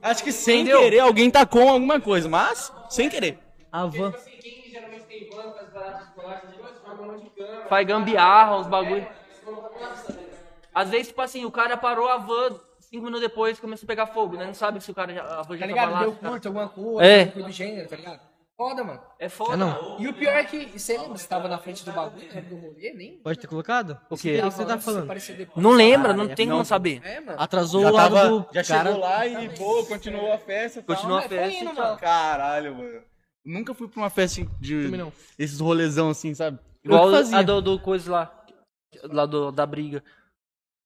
Acho 0.03 0.23
que 0.25 0.33
sem 0.33 0.61
Entendeu? 0.63 0.81
querer 0.81 0.99
alguém 1.01 1.31
tacou 1.31 1.69
alguma 1.69 2.01
coisa, 2.01 2.29
mas 2.29 2.73
sem 2.91 3.09
querer. 3.09 3.39
A 3.71 3.87
van. 3.87 4.13
Faz 7.69 7.87
gambiarra, 7.87 8.57
os 8.59 8.67
bagulho. 8.67 9.07
Às 10.75 10.91
vezes, 10.91 11.09
tipo 11.09 11.21
assim, 11.21 11.45
o 11.45 11.51
cara 11.51 11.77
parou 11.77 12.09
a 12.09 12.17
van, 12.17 12.59
cinco 12.81 13.05
minutos 13.05 13.21
depois 13.21 13.61
começou 13.61 13.87
a 13.87 13.89
pegar 13.89 14.07
fogo, 14.07 14.37
né? 14.37 14.47
Não 14.47 14.55
sabe 14.55 14.81
se 14.81 14.91
o 14.91 14.95
cara 14.95 15.13
já, 15.13 15.23
a 15.23 15.43
van 15.43 15.55
já 15.57 15.61
Tá 15.61 15.67
ligado? 15.67 15.93
lá. 15.93 16.01
Deu 16.01 16.13
curto, 16.13 16.49
alguma 16.49 16.69
coisa, 16.69 17.05
É. 17.05 17.15
alguma 17.21 17.33
coisa 17.33 17.49
do 17.49 17.53
gênero, 17.53 17.89
tá 17.89 17.97
ligado? 17.97 18.21
Foda, 18.63 18.85
mano. 18.85 19.01
É 19.19 19.29
foda. 19.29 19.55
Ah, 19.55 19.57
não. 19.57 19.97
E 19.99 20.07
o 20.07 20.15
pior 20.15 20.35
é 20.35 20.45
que, 20.45 20.79
você 20.79 20.97
lembra, 20.97 21.19
você 21.19 21.27
tava 21.27 21.49
na 21.49 21.59
frente 21.59 21.85
do 21.85 21.91
bagulho, 21.91 22.33
né, 22.33 22.41
do 22.43 22.55
rolê, 22.55 22.93
nem... 22.93 23.19
Pode 23.19 23.41
ter 23.41 23.49
colocado? 23.49 23.99
O 24.09 24.17
quê? 24.17 24.37
que 24.37 24.41
você 24.41 24.65
tá 24.65 24.79
falando? 24.79 25.13
Não 25.57 25.73
lembra, 25.73 26.15
não 26.15 26.29
tem 26.29 26.49
como 26.49 26.65
saber. 26.65 27.03
É, 27.05 27.19
mano. 27.19 27.41
Atrasou 27.41 27.83
Já, 27.83 27.91
o 27.91 27.93
lado 27.93 28.15
tava, 28.15 28.29
do 28.29 28.47
já 28.53 28.63
cara. 28.63 28.91
chegou 28.91 29.01
lá 29.01 29.27
e, 29.27 29.49
pô, 29.57 29.85
continuou 29.87 30.33
a 30.33 30.39
festa. 30.39 30.81
tal. 30.81 30.95
Continua 30.95 31.19
a 31.19 31.23
foi 31.23 31.39
festa. 31.39 31.61
indo, 31.61 31.73
e 31.73 31.75
tchau. 31.75 31.97
Caralho, 31.97 32.77
mano. 32.77 33.01
Nunca 33.45 33.75
fui 33.75 33.89
pra 33.89 34.01
uma 34.01 34.11
festa 34.11 34.47
de. 34.61 34.89
Esses 35.37 35.59
rolezão 35.59 36.11
assim, 36.11 36.33
sabe? 36.33 36.61
Igual 36.85 37.13
a 37.13 37.43
do, 37.43 37.61
do 37.61 37.81
coisa 37.81 38.13
lá. 38.13 38.45
Lá 39.03 39.27
do, 39.27 39.51
da 39.51 39.67
briga. 39.67 40.05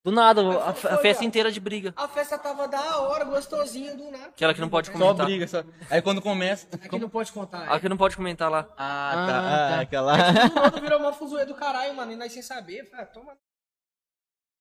Do 0.07 0.13
nada, 0.13 0.41
a, 0.63 0.73
foi, 0.73 0.89
a 0.93 0.99
festa 0.99 1.25
ó. 1.25 1.27
inteira 1.27 1.51
de 1.51 1.59
briga. 1.59 1.93
A 1.97 2.07
festa 2.07 2.39
tava 2.39 2.69
da 2.69 3.01
hora, 3.01 3.25
gostosinho, 3.25 3.97
do 3.97 4.09
nada. 4.09 4.27
Aquela 4.27 4.55
que 4.55 4.61
não 4.61 4.69
pode 4.69 4.87
Só 4.87 4.93
comentar. 4.93 5.27
briga, 5.27 5.49
só. 5.49 5.65
Aí 5.91 6.01
quando 6.01 6.23
começa. 6.23 6.69
Aqui 6.75 6.97
não 6.97 7.09
pode 7.11 7.33
contar. 7.33 7.69
A 7.69 7.81
que 7.81 7.89
não 7.89 7.97
pode 7.97 8.17
comentar 8.17 8.49
lá. 8.49 8.69
Ah, 8.77 9.11
Ah, 9.11 9.27
tá. 9.27 9.33
tá. 9.33 9.77
Ah, 9.77 9.81
aquela. 9.81 10.17
Do 10.49 10.55
nada 10.55 10.81
virou 10.81 11.01
uma 11.01 11.13
fuzuê 11.13 11.45
do 11.45 11.57
caralho, 11.57 11.93
mano, 11.97 12.13
e 12.13 12.17
nós 12.17 12.33
sem 12.33 12.41
saber. 12.41 12.89
Fala, 12.89 13.05
toma 13.07 13.37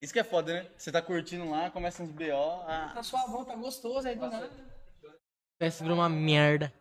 Isso 0.02 0.12
que 0.12 0.20
é 0.20 0.24
foda, 0.24 0.52
né? 0.52 0.68
Você 0.76 0.92
tá 0.92 1.00
curtindo 1.00 1.48
lá, 1.48 1.70
começa 1.70 2.02
uns 2.02 2.10
BO. 2.10 2.24
Ah. 2.68 2.94
na 2.96 3.04
sua 3.04 3.22
avó, 3.22 3.44
tá 3.46 3.56
gostoso, 3.56 4.08
aí 4.08 4.16
do 4.16 4.28
nada. 4.28 4.50
Festa 5.62 5.84
virou 5.84 6.00
uma 6.00 6.10
merda. 6.10 6.74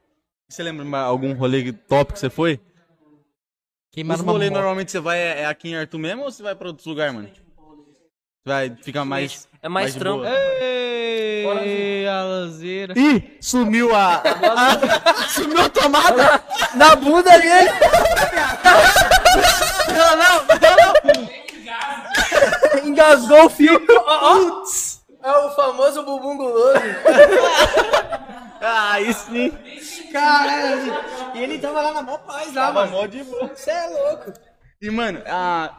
Você 0.49 0.63
lembra 0.63 1.01
algum 1.01 1.35
rolê 1.35 1.71
top 1.71 2.15
que 2.15 2.19
você 2.19 2.31
foi? 2.31 2.55
Os 2.55 2.61
Queimaram 3.93 4.23
uma 4.23 4.33
rolês 4.33 4.51
moto. 4.51 4.59
normalmente 4.59 4.91
você 4.91 5.01
vai 5.01 5.19
é 5.19 5.41
é 5.41 5.47
aqui 5.47 5.69
em 5.69 5.77
Arthur 5.77 5.99
mesmo 5.99 6.23
ou 6.23 6.33
você 6.33 6.43
vai 6.43 6.55
pra 6.55 6.69
outros 6.69 6.87
lugares, 6.87 7.15
mano? 7.15 7.31
Vai 8.45 8.77
ficar 8.83 9.05
mais. 9.07 9.49
É 9.63 9.69
mais 9.71 9.95
de 9.95 9.99
trampo. 9.99 10.25
Ei, 10.27 12.07
a 12.07 12.23
lazeira. 12.23 12.93
Ih, 12.97 13.39
sumiu 13.41 13.95
a. 13.97 14.17
a- 14.23 15.25
sumiu 15.29 15.61
a 15.63 15.69
tomada! 15.71 16.45
Na 16.75 16.95
bunda 16.95 17.39
dele! 17.39 17.71
Engasgou 22.85 23.47
o 23.47 23.51
fio. 23.51 23.81
É 25.23 25.31
o 25.39 25.51
famoso 25.55 26.03
bumbum 26.05 26.37
guloso. 26.37 26.81
Ah, 28.67 28.93
aí 28.93 29.13
sim. 29.13 29.53
Caralho. 30.11 30.95
E 31.35 31.43
ele 31.43 31.59
tava 31.59 31.83
lá 31.83 31.93
na 31.93 32.01
mó 32.01 32.17
paz 32.17 32.47
lá, 32.55 32.69
Tava 32.69 32.87
mano. 32.87 32.93
mó 32.93 33.07
de 33.07 33.23
boa. 33.23 33.49
Você 33.55 33.71
é 33.71 33.87
louco. 33.89 34.33
E, 34.81 34.91
mano, 34.91 35.21
ah, 35.27 35.71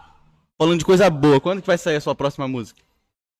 falando 0.57 0.80
de 0.80 0.86
coisa 0.86 1.10
boa, 1.10 1.40
quando 1.40 1.61
que 1.61 1.68
vai 1.68 1.77
sair 1.77 1.95
a 1.98 2.02
sua 2.02 2.15
próxima 2.15 2.48
música? 2.48 2.82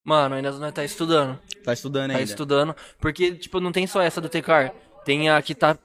Mano, 0.03 0.35
ainda 0.35 0.51
não 0.51 0.71
tá 0.71 0.83
estudando. 0.83 1.39
Tá 1.63 1.73
estudando 1.73 2.11
Tá 2.11 2.17
ainda? 2.17 2.29
estudando. 2.29 2.75
Porque, 2.99 3.33
tipo, 3.33 3.59
não 3.59 3.71
tem 3.71 3.87
só 3.87 4.01
essa 4.01 4.21
do 4.21 4.29
Tecar. 4.29 4.71
Tem 5.03 5.29
a 5.29 5.41
que 5.41 5.55
tá. 5.55 5.77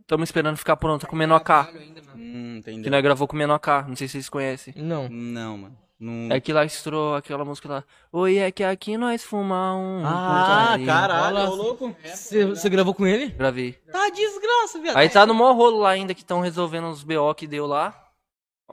Estamos 0.00 0.28
esperando 0.28 0.56
ficar 0.56 0.76
pronta 0.76 1.06
com 1.06 1.14
o 1.14 1.18
Menor 1.18 1.40
K. 1.40 1.70
Hum. 2.14 2.60
Que 2.62 2.90
nós 2.90 3.02
gravou 3.02 3.26
com 3.26 3.34
o 3.34 3.38
Menor 3.38 3.58
K. 3.58 3.86
Não 3.88 3.96
sei 3.96 4.08
se 4.08 4.12
vocês 4.12 4.28
conhecem. 4.28 4.74
Não. 4.76 5.08
Não, 5.08 5.56
mano. 5.56 5.78
Não... 5.98 6.34
É 6.34 6.40
que 6.40 6.50
lá 6.52 6.64
estourou 6.64 7.14
aquela 7.14 7.44
música 7.44 7.68
lá. 7.68 7.84
Oi, 8.10 8.38
é 8.38 8.50
que 8.50 8.64
aqui 8.64 8.96
nós 8.96 9.22
fuma 9.22 9.74
um. 9.76 10.02
Ah, 10.04 10.68
porcaria." 10.68 10.86
caralho, 10.86 11.36
Olha 11.36 11.50
ô 11.50 11.54
louco. 11.54 11.96
Você, 12.04 12.46
você 12.46 12.68
gravou 12.70 12.94
com 12.94 13.06
ele? 13.06 13.28
Gravei. 13.28 13.72
Tá 13.92 14.08
desgraça, 14.08 14.80
viado. 14.80 14.96
Aí 14.96 15.08
tá 15.10 15.26
no 15.26 15.34
maior 15.34 15.54
rolo 15.54 15.80
lá 15.80 15.90
ainda 15.90 16.14
que 16.14 16.22
estão 16.22 16.40
resolvendo 16.40 16.88
os 16.88 17.02
BO 17.02 17.34
que 17.34 17.46
deu 17.46 17.66
lá. 17.66 17.94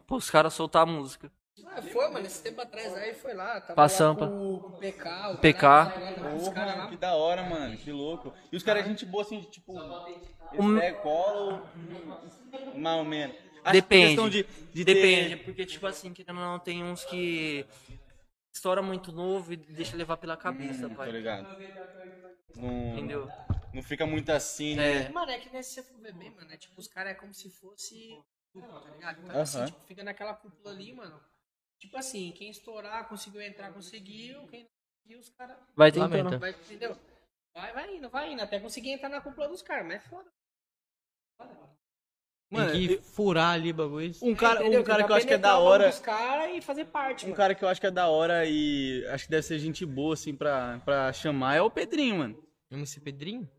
Pô, 0.07 0.15
os 0.15 0.29
caras 0.29 0.53
soltar 0.53 0.83
a 0.83 0.85
música. 0.85 1.29
Ah, 1.65 1.81
foi, 1.81 2.09
mano, 2.09 2.25
esse 2.25 2.41
tempo 2.41 2.61
atrás 2.61 2.93
aí 2.95 3.13
foi 3.13 3.33
lá. 3.33 3.59
Tava 3.61 3.73
Pra 3.73 3.83
lá 3.83 3.89
Sampa. 3.89 4.27
Com 4.27 4.53
o 4.55 4.71
PK. 4.79 5.29
O 5.31 5.37
PK. 5.37 5.93
Os 6.35 6.43
Porra, 6.43 6.53
caras 6.55 6.77
lá. 6.77 6.87
que 6.87 6.97
da 6.97 7.15
hora, 7.15 7.43
mano. 7.43 7.77
Que 7.77 7.91
louco. 7.91 8.33
E 8.51 8.55
os 8.55 8.63
caras, 8.63 8.85
gente 8.85 9.05
boa, 9.05 9.23
assim, 9.23 9.41
tipo, 9.43 9.73
eles 10.51 10.65
Um- 10.65 10.77
pegam, 10.79 11.01
colam, 11.01 11.63
mais 12.75 12.97
ou 12.99 13.05
menos. 13.05 13.35
Depende. 13.71 14.29
De, 14.29 14.43
de 14.73 14.85
ter- 14.85 14.93
Depende, 14.93 15.37
porque, 15.37 15.65
tipo 15.65 15.85
assim, 15.87 16.13
querendo 16.13 16.37
ou 16.39 16.45
não, 16.45 16.59
tem 16.59 16.83
uns 16.83 17.03
que 17.03 17.65
estoura 18.53 18.81
muito 18.81 19.11
novo 19.11 19.51
e 19.53 19.57
deixa 19.57 19.95
levar 19.97 20.17
pela 20.17 20.37
cabeça, 20.37 20.87
Tô 20.87 20.95
pai. 20.95 21.11
ligado. 21.11 21.47
Não, 22.55 22.93
Entendeu? 22.93 23.29
não 23.73 23.83
fica 23.83 24.05
muito 24.05 24.31
assim, 24.31 24.75
né? 24.75 25.03
É. 25.05 25.09
Mano, 25.09 25.29
é 25.31 25.37
que 25.37 25.49
nesse 25.51 25.73
você 25.75 25.83
for 25.83 25.99
ver 25.99 26.13
bem, 26.13 26.31
mano, 26.31 26.51
é 26.51 26.57
tipo, 26.57 26.79
os 26.79 26.87
caras 26.87 27.11
é 27.11 27.15
como 27.15 27.33
se 27.33 27.49
fosse. 27.49 28.17
Tá 28.53 28.89
ligado? 28.95 29.19
Então, 29.23 29.41
assim, 29.41 29.57
Aham. 29.59 29.65
tipo, 29.67 29.79
fica 29.85 30.03
naquela 30.03 30.33
cúpula 30.33 30.73
ali, 30.73 30.91
mano. 30.93 31.19
Tipo 31.79 31.97
assim, 31.97 32.31
quem 32.31 32.49
estourar, 32.49 33.07
conseguiu 33.07 33.41
entrar, 33.41 33.71
conseguiu. 33.71 34.47
Quem 34.47 34.61
não 34.63 34.69
conseguiu, 35.03 35.19
os 35.19 35.29
caras. 35.37 35.57
Vai 35.75 35.91
tentando. 35.91 36.39
Vai, 36.39 36.51
entendeu? 36.51 36.97
Vai, 37.55 37.73
vai 37.73 37.95
indo, 37.95 38.09
vai 38.09 38.31
indo. 38.33 38.41
Até 38.41 38.59
conseguir 38.59 38.91
entrar 38.91 39.09
na 39.09 39.21
cúpula 39.21 39.47
dos 39.47 39.61
caras, 39.61 39.85
mas 39.85 39.97
é 39.97 39.99
foda. 40.09 40.29
Mano, 42.49 42.71
Tem 42.71 42.87
que 42.87 42.93
eu- 42.93 43.01
furar 43.03 43.55
ali 43.55 43.71
o 43.71 43.73
bagulho. 43.73 44.11
um 44.21 44.33
cara, 44.33 44.61
Entendeu? 44.61 44.79
um 44.79 44.83
cara 44.83 45.03
que 45.03 45.11
eu 45.11 45.15
acho 45.17 45.27
que 45.27 45.33
é 45.33 45.37
da 45.37 45.59
o 45.59 45.63
hora. 45.63 45.87
dos 45.89 45.99
caras 45.99 46.55
e 46.55 46.61
fazer 46.61 46.85
parte, 46.85 47.25
Um 47.25 47.29
mano. 47.29 47.35
cara 47.37 47.53
que 47.53 47.61
eu 47.63 47.67
acho 47.67 47.81
que 47.81 47.87
é 47.87 47.91
da 47.91 48.07
hora 48.07 48.45
e 48.45 49.05
acho 49.09 49.25
que 49.25 49.31
deve 49.31 49.43
ser 49.45 49.59
gente 49.59 49.85
boa, 49.85 50.13
assim, 50.13 50.33
pra, 50.33 50.79
pra 50.85 51.11
chamar 51.11 51.55
é 51.55 51.61
o 51.61 51.69
Pedrinho, 51.69 52.15
mano. 52.19 52.41
MC 52.71 53.01
Pedrinho? 53.01 53.49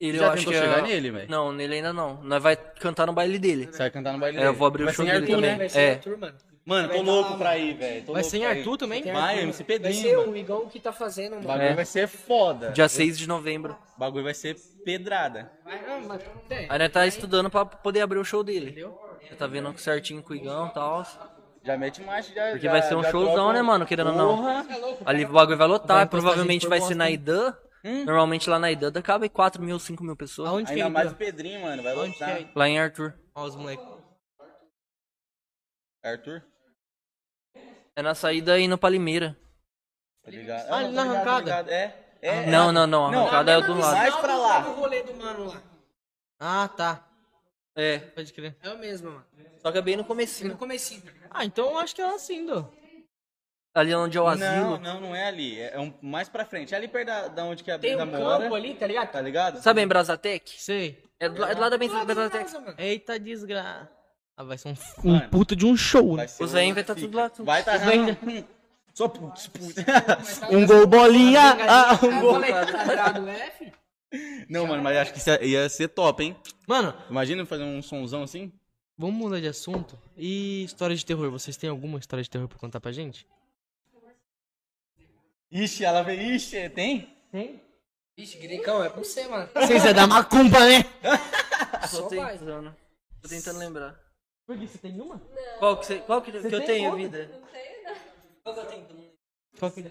Ele 0.00 0.16
Já 0.18 0.24
eu 0.24 0.30
acho 0.30 0.36
tentou 0.46 0.52
que 0.52 0.58
é- 0.58 0.62
chegar 0.62 0.82
nele, 0.82 1.10
velho? 1.10 1.30
Não, 1.30 1.52
nele 1.52 1.74
ainda 1.74 1.92
não. 1.92 2.22
Nós 2.22 2.42
vai 2.42 2.56
cantar 2.56 3.06
no 3.06 3.12
baile 3.12 3.38
dele. 3.38 3.66
Você 3.66 3.78
vai 3.78 3.90
cantar 3.90 4.12
no 4.14 4.18
baile 4.18 4.38
É, 4.38 4.40
dele. 4.40 4.50
eu 4.50 4.54
vou 4.58 4.66
abrir 4.66 4.82
o 4.82 4.86
Vai 4.86 4.94
show 4.94 5.04
ser 5.04 5.10
em 5.10 5.14
dele 5.20 5.24
Arthur, 5.26 5.36
também. 5.36 5.50
né? 5.52 5.56
Vai 5.58 5.68
ser 5.68 5.78
É. 5.80 5.90
Arthur, 5.92 6.18
mano. 6.18 6.38
Mano, 6.64 6.88
tô 6.88 6.94
Vai 6.94 7.02
louco 7.04 7.30
lá, 7.32 7.36
pra 7.38 7.58
ir, 7.58 7.74
velho. 7.74 8.12
Vai 8.12 8.22
ser 8.22 8.36
em 8.38 8.42
ir. 8.42 8.46
Arthur 8.46 8.76
também? 8.76 9.02
Vai, 9.02 9.40
MC 9.40 9.58
Vai 9.64 9.66
Pedrinho. 9.66 10.00
ser 10.02 10.16
mano. 10.16 10.32
o 10.32 10.36
Igão 10.36 10.68
que 10.68 10.78
tá 10.78 10.92
fazendo, 10.92 11.32
O 11.32 11.34
mano. 11.36 11.48
bagulho 11.48 11.68
É. 11.68 11.74
vai 11.74 11.84
ser 11.84 12.06
foda. 12.06 12.70
Dia 12.70 12.88
6 12.88 13.18
de 13.18 13.26
novembro. 13.26 13.76
O 13.96 13.98
bagulho 13.98 14.22
vai 14.22 14.34
ser 14.34 14.54
pedrada. 14.84 15.50
Vai, 15.64 15.80
Aí 16.68 16.78
nós 16.78 16.92
tá 16.92 17.04
estudando 17.06 17.50
pra 17.50 17.64
poder 17.66 18.00
abrir 18.02 18.18
o 18.20 18.24
show 18.24 18.44
dele. 18.44 18.80
Já 19.28 19.36
tá 19.36 19.46
vendo 19.48 19.76
certinho 19.76 20.22
com 20.22 20.32
o 20.32 20.36
Igão 20.36 20.68
e 20.68 20.70
tal. 20.74 21.04
Já 21.64 21.76
mete 21.76 22.00
mais, 22.02 22.26
já. 22.28 22.50
Porque 22.50 22.66
já- 22.66 22.72
vai 22.72 22.82
ser 22.82 22.94
um 22.96 23.02
já 23.02 23.10
showzão, 23.10 23.34
troca- 23.34 23.52
né, 23.54 23.62
mano? 23.62 23.84
Querendo 23.86 24.10
ou 24.10 24.16
não. 24.16 24.66
Ali 25.04 25.24
o 25.24 25.32
bagulho 25.32 25.56
vai 25.58 25.66
lotar. 25.66 25.96
Vai 25.96 26.06
provavelmente 26.06 26.68
vai 26.68 26.80
ser 26.80 26.94
na? 26.94 27.10
IDAN. 27.10 27.56
Normalmente 28.06 28.48
lá 28.48 28.60
na 28.60 28.70
IDAN 28.70 28.92
cabe 29.02 29.28
4 29.28 29.60
mil, 29.60 29.76
5 29.80 30.04
mil 30.04 30.14
pessoas. 30.16 30.48
Aonde 30.48 30.66
que 30.66 30.72
Ainda 30.74 30.86
é 30.86 30.88
mais 30.88 31.10
o 31.10 31.16
Pedrinho, 31.16 31.60
mano. 31.62 31.82
Vai 31.82 31.96
Onde 31.96 32.12
que 32.14 32.20
lotar. 32.22 32.40
é? 32.40 32.46
Lá 32.54 32.68
em 32.68 32.78
Arthur. 32.78 33.14
Ó 33.34 33.44
os 33.44 33.56
moleques. 33.56 33.84
Arthur? 36.04 36.42
É 37.96 38.02
na 38.02 38.14
saída 38.14 38.58
indo 38.58 38.76
pra 38.78 38.88
Limeira. 38.90 39.36
Tá 40.24 40.30
ligado? 40.30 40.66
Ah, 40.72 40.82
não, 40.82 40.92
na 40.92 41.02
arrancada? 41.02 41.70
É. 41.72 41.94
é 42.22 42.46
Não, 42.46 42.70
é. 42.70 42.72
não, 42.72 42.86
não. 42.86 43.06
A 43.06 43.10
Não, 43.10 43.20
arrancada 43.22 43.52
é 43.52 43.60
do 43.60 43.74
lado. 43.78 43.96
Mais 43.96 44.16
pra 44.16 44.36
lá. 44.36 44.58
rolê 44.60 45.02
do 45.02 45.14
mano 45.14 45.46
lá. 45.46 45.62
Ah, 46.40 46.68
tá. 46.68 47.06
É. 47.76 47.98
Pode 47.98 48.32
crer. 48.32 48.56
É 48.62 48.70
o 48.70 48.78
mesmo, 48.78 49.10
mano. 49.10 49.26
Só 49.60 49.70
que 49.70 49.78
é 49.78 49.82
bem 49.82 49.96
no 49.96 50.02
No 50.02 50.08
comecinho. 50.08 50.56
comecinho. 50.56 51.02
Ah, 51.30 51.44
então 51.44 51.70
eu 51.70 51.78
acho 51.78 51.94
que 51.94 52.02
é 52.02 52.14
assim, 52.14 52.46
do. 52.46 52.68
Ali 53.74 53.94
onde 53.94 54.18
é 54.18 54.20
o 54.20 54.24
Não, 54.24 54.30
asilo. 54.30 54.78
não, 54.78 55.00
não 55.00 55.16
é 55.16 55.26
ali. 55.28 55.58
É 55.60 55.78
um 55.78 55.92
mais 56.02 56.28
pra 56.28 56.44
frente. 56.44 56.74
É 56.74 56.76
ali 56.76 56.88
perto 56.88 57.06
da, 57.06 57.28
da 57.28 57.44
onde 57.44 57.64
que 57.64 57.70
é 57.70 57.74
a 57.74 57.78
Tem 57.78 57.96
Brenda 57.96 58.18
um 58.18 58.20
mora. 58.22 58.42
campo 58.42 58.54
ali, 58.54 58.74
tá 58.74 58.86
ligado? 58.86 59.10
Tá 59.12 59.20
ligado? 59.20 59.62
Sabe 59.62 59.80
a 59.80 59.84
Embrazatec? 59.84 60.60
Sei. 60.60 61.02
É 61.18 61.28
do, 61.28 61.42
é 61.44 61.54
do 61.54 61.60
lado 61.60 61.78
da 61.78 61.86
mano. 61.86 62.74
Eita 62.76 63.18
desgraça. 63.18 63.88
Ah, 64.36 64.44
vai 64.44 64.56
ser 64.58 64.68
um, 64.68 64.74
um 65.04 65.12
Mano. 65.12 65.28
puta 65.30 65.54
de 65.54 65.66
um 65.66 65.76
show, 65.76 66.16
né? 66.16 66.26
Velhos 66.26 66.40
um 66.40 66.74
vai 66.74 66.84
tá 66.84 66.94
fique. 66.94 67.06
tudo 67.06 67.16
lá. 67.16 67.30
Tudo. 67.30 67.44
Vai 67.46 67.62
tá. 67.64 67.76
Os 67.76 67.82
velhos 67.84 68.44
Só 68.94 69.08
putz, 69.08 69.46
putz. 69.48 69.76
Um 70.50 70.66
gol 70.66 70.86
bolinha. 70.86 71.56
Ah, 71.68 71.98
um 72.02 72.20
gol. 72.20 72.40
tá 72.40 72.84
virado 72.84 73.28
F? 73.28 73.72
Não, 74.48 74.66
mano, 74.66 74.82
mas 74.82 74.96
acho 74.98 75.12
que 75.12 75.18
isso 75.18 75.30
ia 75.42 75.68
ser 75.68 75.88
top, 75.88 76.22
hein? 76.22 76.36
Mano, 76.66 76.94
Imagina 77.08 77.46
fazer 77.46 77.62
um 77.64 77.80
sonzão 77.82 78.22
assim. 78.22 78.52
vamos 78.98 79.16
mudar 79.16 79.40
de 79.40 79.48
assunto. 79.48 79.98
E 80.16 80.64
história 80.64 80.94
de 80.96 81.04
terror? 81.04 81.30
Vocês 81.30 81.56
têm 81.56 81.70
alguma 81.70 81.98
história 81.98 82.22
de 82.22 82.28
terror 82.28 82.48
pra 82.48 82.58
contar 82.58 82.80
pra 82.80 82.92
gente? 82.92 83.26
Ixi, 85.50 85.84
ela 85.84 86.02
veio. 86.02 86.34
Ixi, 86.34 86.68
tem? 86.70 87.14
Vixe, 88.16 88.38
Grecão, 88.38 88.82
é 88.84 88.88
pra 88.90 89.02
você, 89.02 89.26
mano. 89.26 89.48
Vocês 89.54 89.84
é 89.86 89.92
da 89.94 90.06
macumba, 90.06 90.60
né? 90.60 90.84
Só 91.88 92.08
vai. 92.08 92.38
tentando. 92.38 92.74
Tô 93.22 93.28
tentando 93.28 93.58
lembrar. 93.58 93.98
Por 94.46 94.58
que 94.58 94.66
você 94.66 94.78
tem 94.78 95.00
uma? 95.00 95.20
Qual 95.58 95.76
que, 95.78 95.86
você, 95.86 95.98
qual 96.00 96.20
que, 96.22 96.32
que 96.32 96.54
eu 96.54 96.64
tenho, 96.64 96.90
como? 96.90 97.02
vida? 97.02 97.28
Não 97.28 97.48
sei, 97.48 97.82
não. 97.84 97.94
Qual 98.42 98.54
que 98.54 98.60
eu 98.60 98.66
tenho? 98.66 99.12
Qual 99.58 99.72
que... 99.72 99.84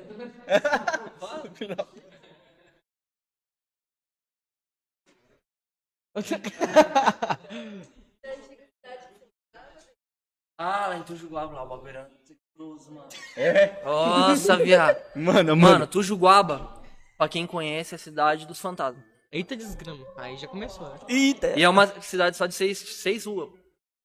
Ah, 10.57 10.87
lá 10.87 10.97
em 10.97 11.03
Tujuguaba, 11.03 11.53
lá 11.53 11.63
o 11.63 11.67
bagulho 11.67 11.89
era 11.89 12.09
secretuoso, 12.23 12.91
mano. 12.91 13.09
É. 13.35 13.83
Nossa, 13.83 14.57
viado. 14.57 15.01
Mano, 15.15 15.33
Mano, 15.33 15.55
mano. 15.55 15.87
Tujuguaba, 15.87 16.83
pra 17.17 17.27
quem 17.27 17.47
conhece, 17.47 17.95
é 17.95 17.97
a 17.97 17.99
cidade 17.99 18.45
dos 18.45 18.59
fantasmas. 18.59 19.03
Eita 19.31 19.55
desgrama. 19.55 20.05
Aí 20.17 20.37
já 20.37 20.47
começou, 20.47 20.87
né? 20.89 20.99
Eita. 21.07 21.57
E 21.57 21.63
é 21.63 21.69
uma 21.69 21.87
cidade 22.01 22.35
só 22.35 22.45
de 22.45 22.53
seis, 22.53 22.77
seis 22.77 23.25
ruas. 23.25 23.49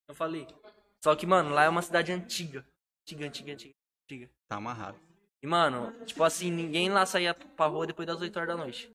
Eu 0.09 0.15
falei. 0.15 0.47
Só 1.03 1.15
que, 1.16 1.27
mano, 1.27 1.51
lá 1.51 1.65
é 1.65 1.69
uma 1.69 1.83
cidade 1.83 2.12
antiga. 2.12 2.65
Antiga, 3.03 3.27
antiga, 3.27 3.53
antiga, 3.53 3.74
antiga. 4.05 4.31
Tá 4.49 4.57
amarrado. 4.57 4.99
E, 5.43 5.47
mano, 5.47 5.93
tipo 6.05 6.23
assim, 6.24 6.51
ninguém 6.51 6.91
lá 6.91 7.05
saía 7.05 7.35
pra 7.35 7.66
rua 7.66 7.87
depois 7.87 8.07
das 8.07 8.20
8 8.20 8.37
horas 8.37 8.49
da 8.49 8.57
noite. 8.57 8.85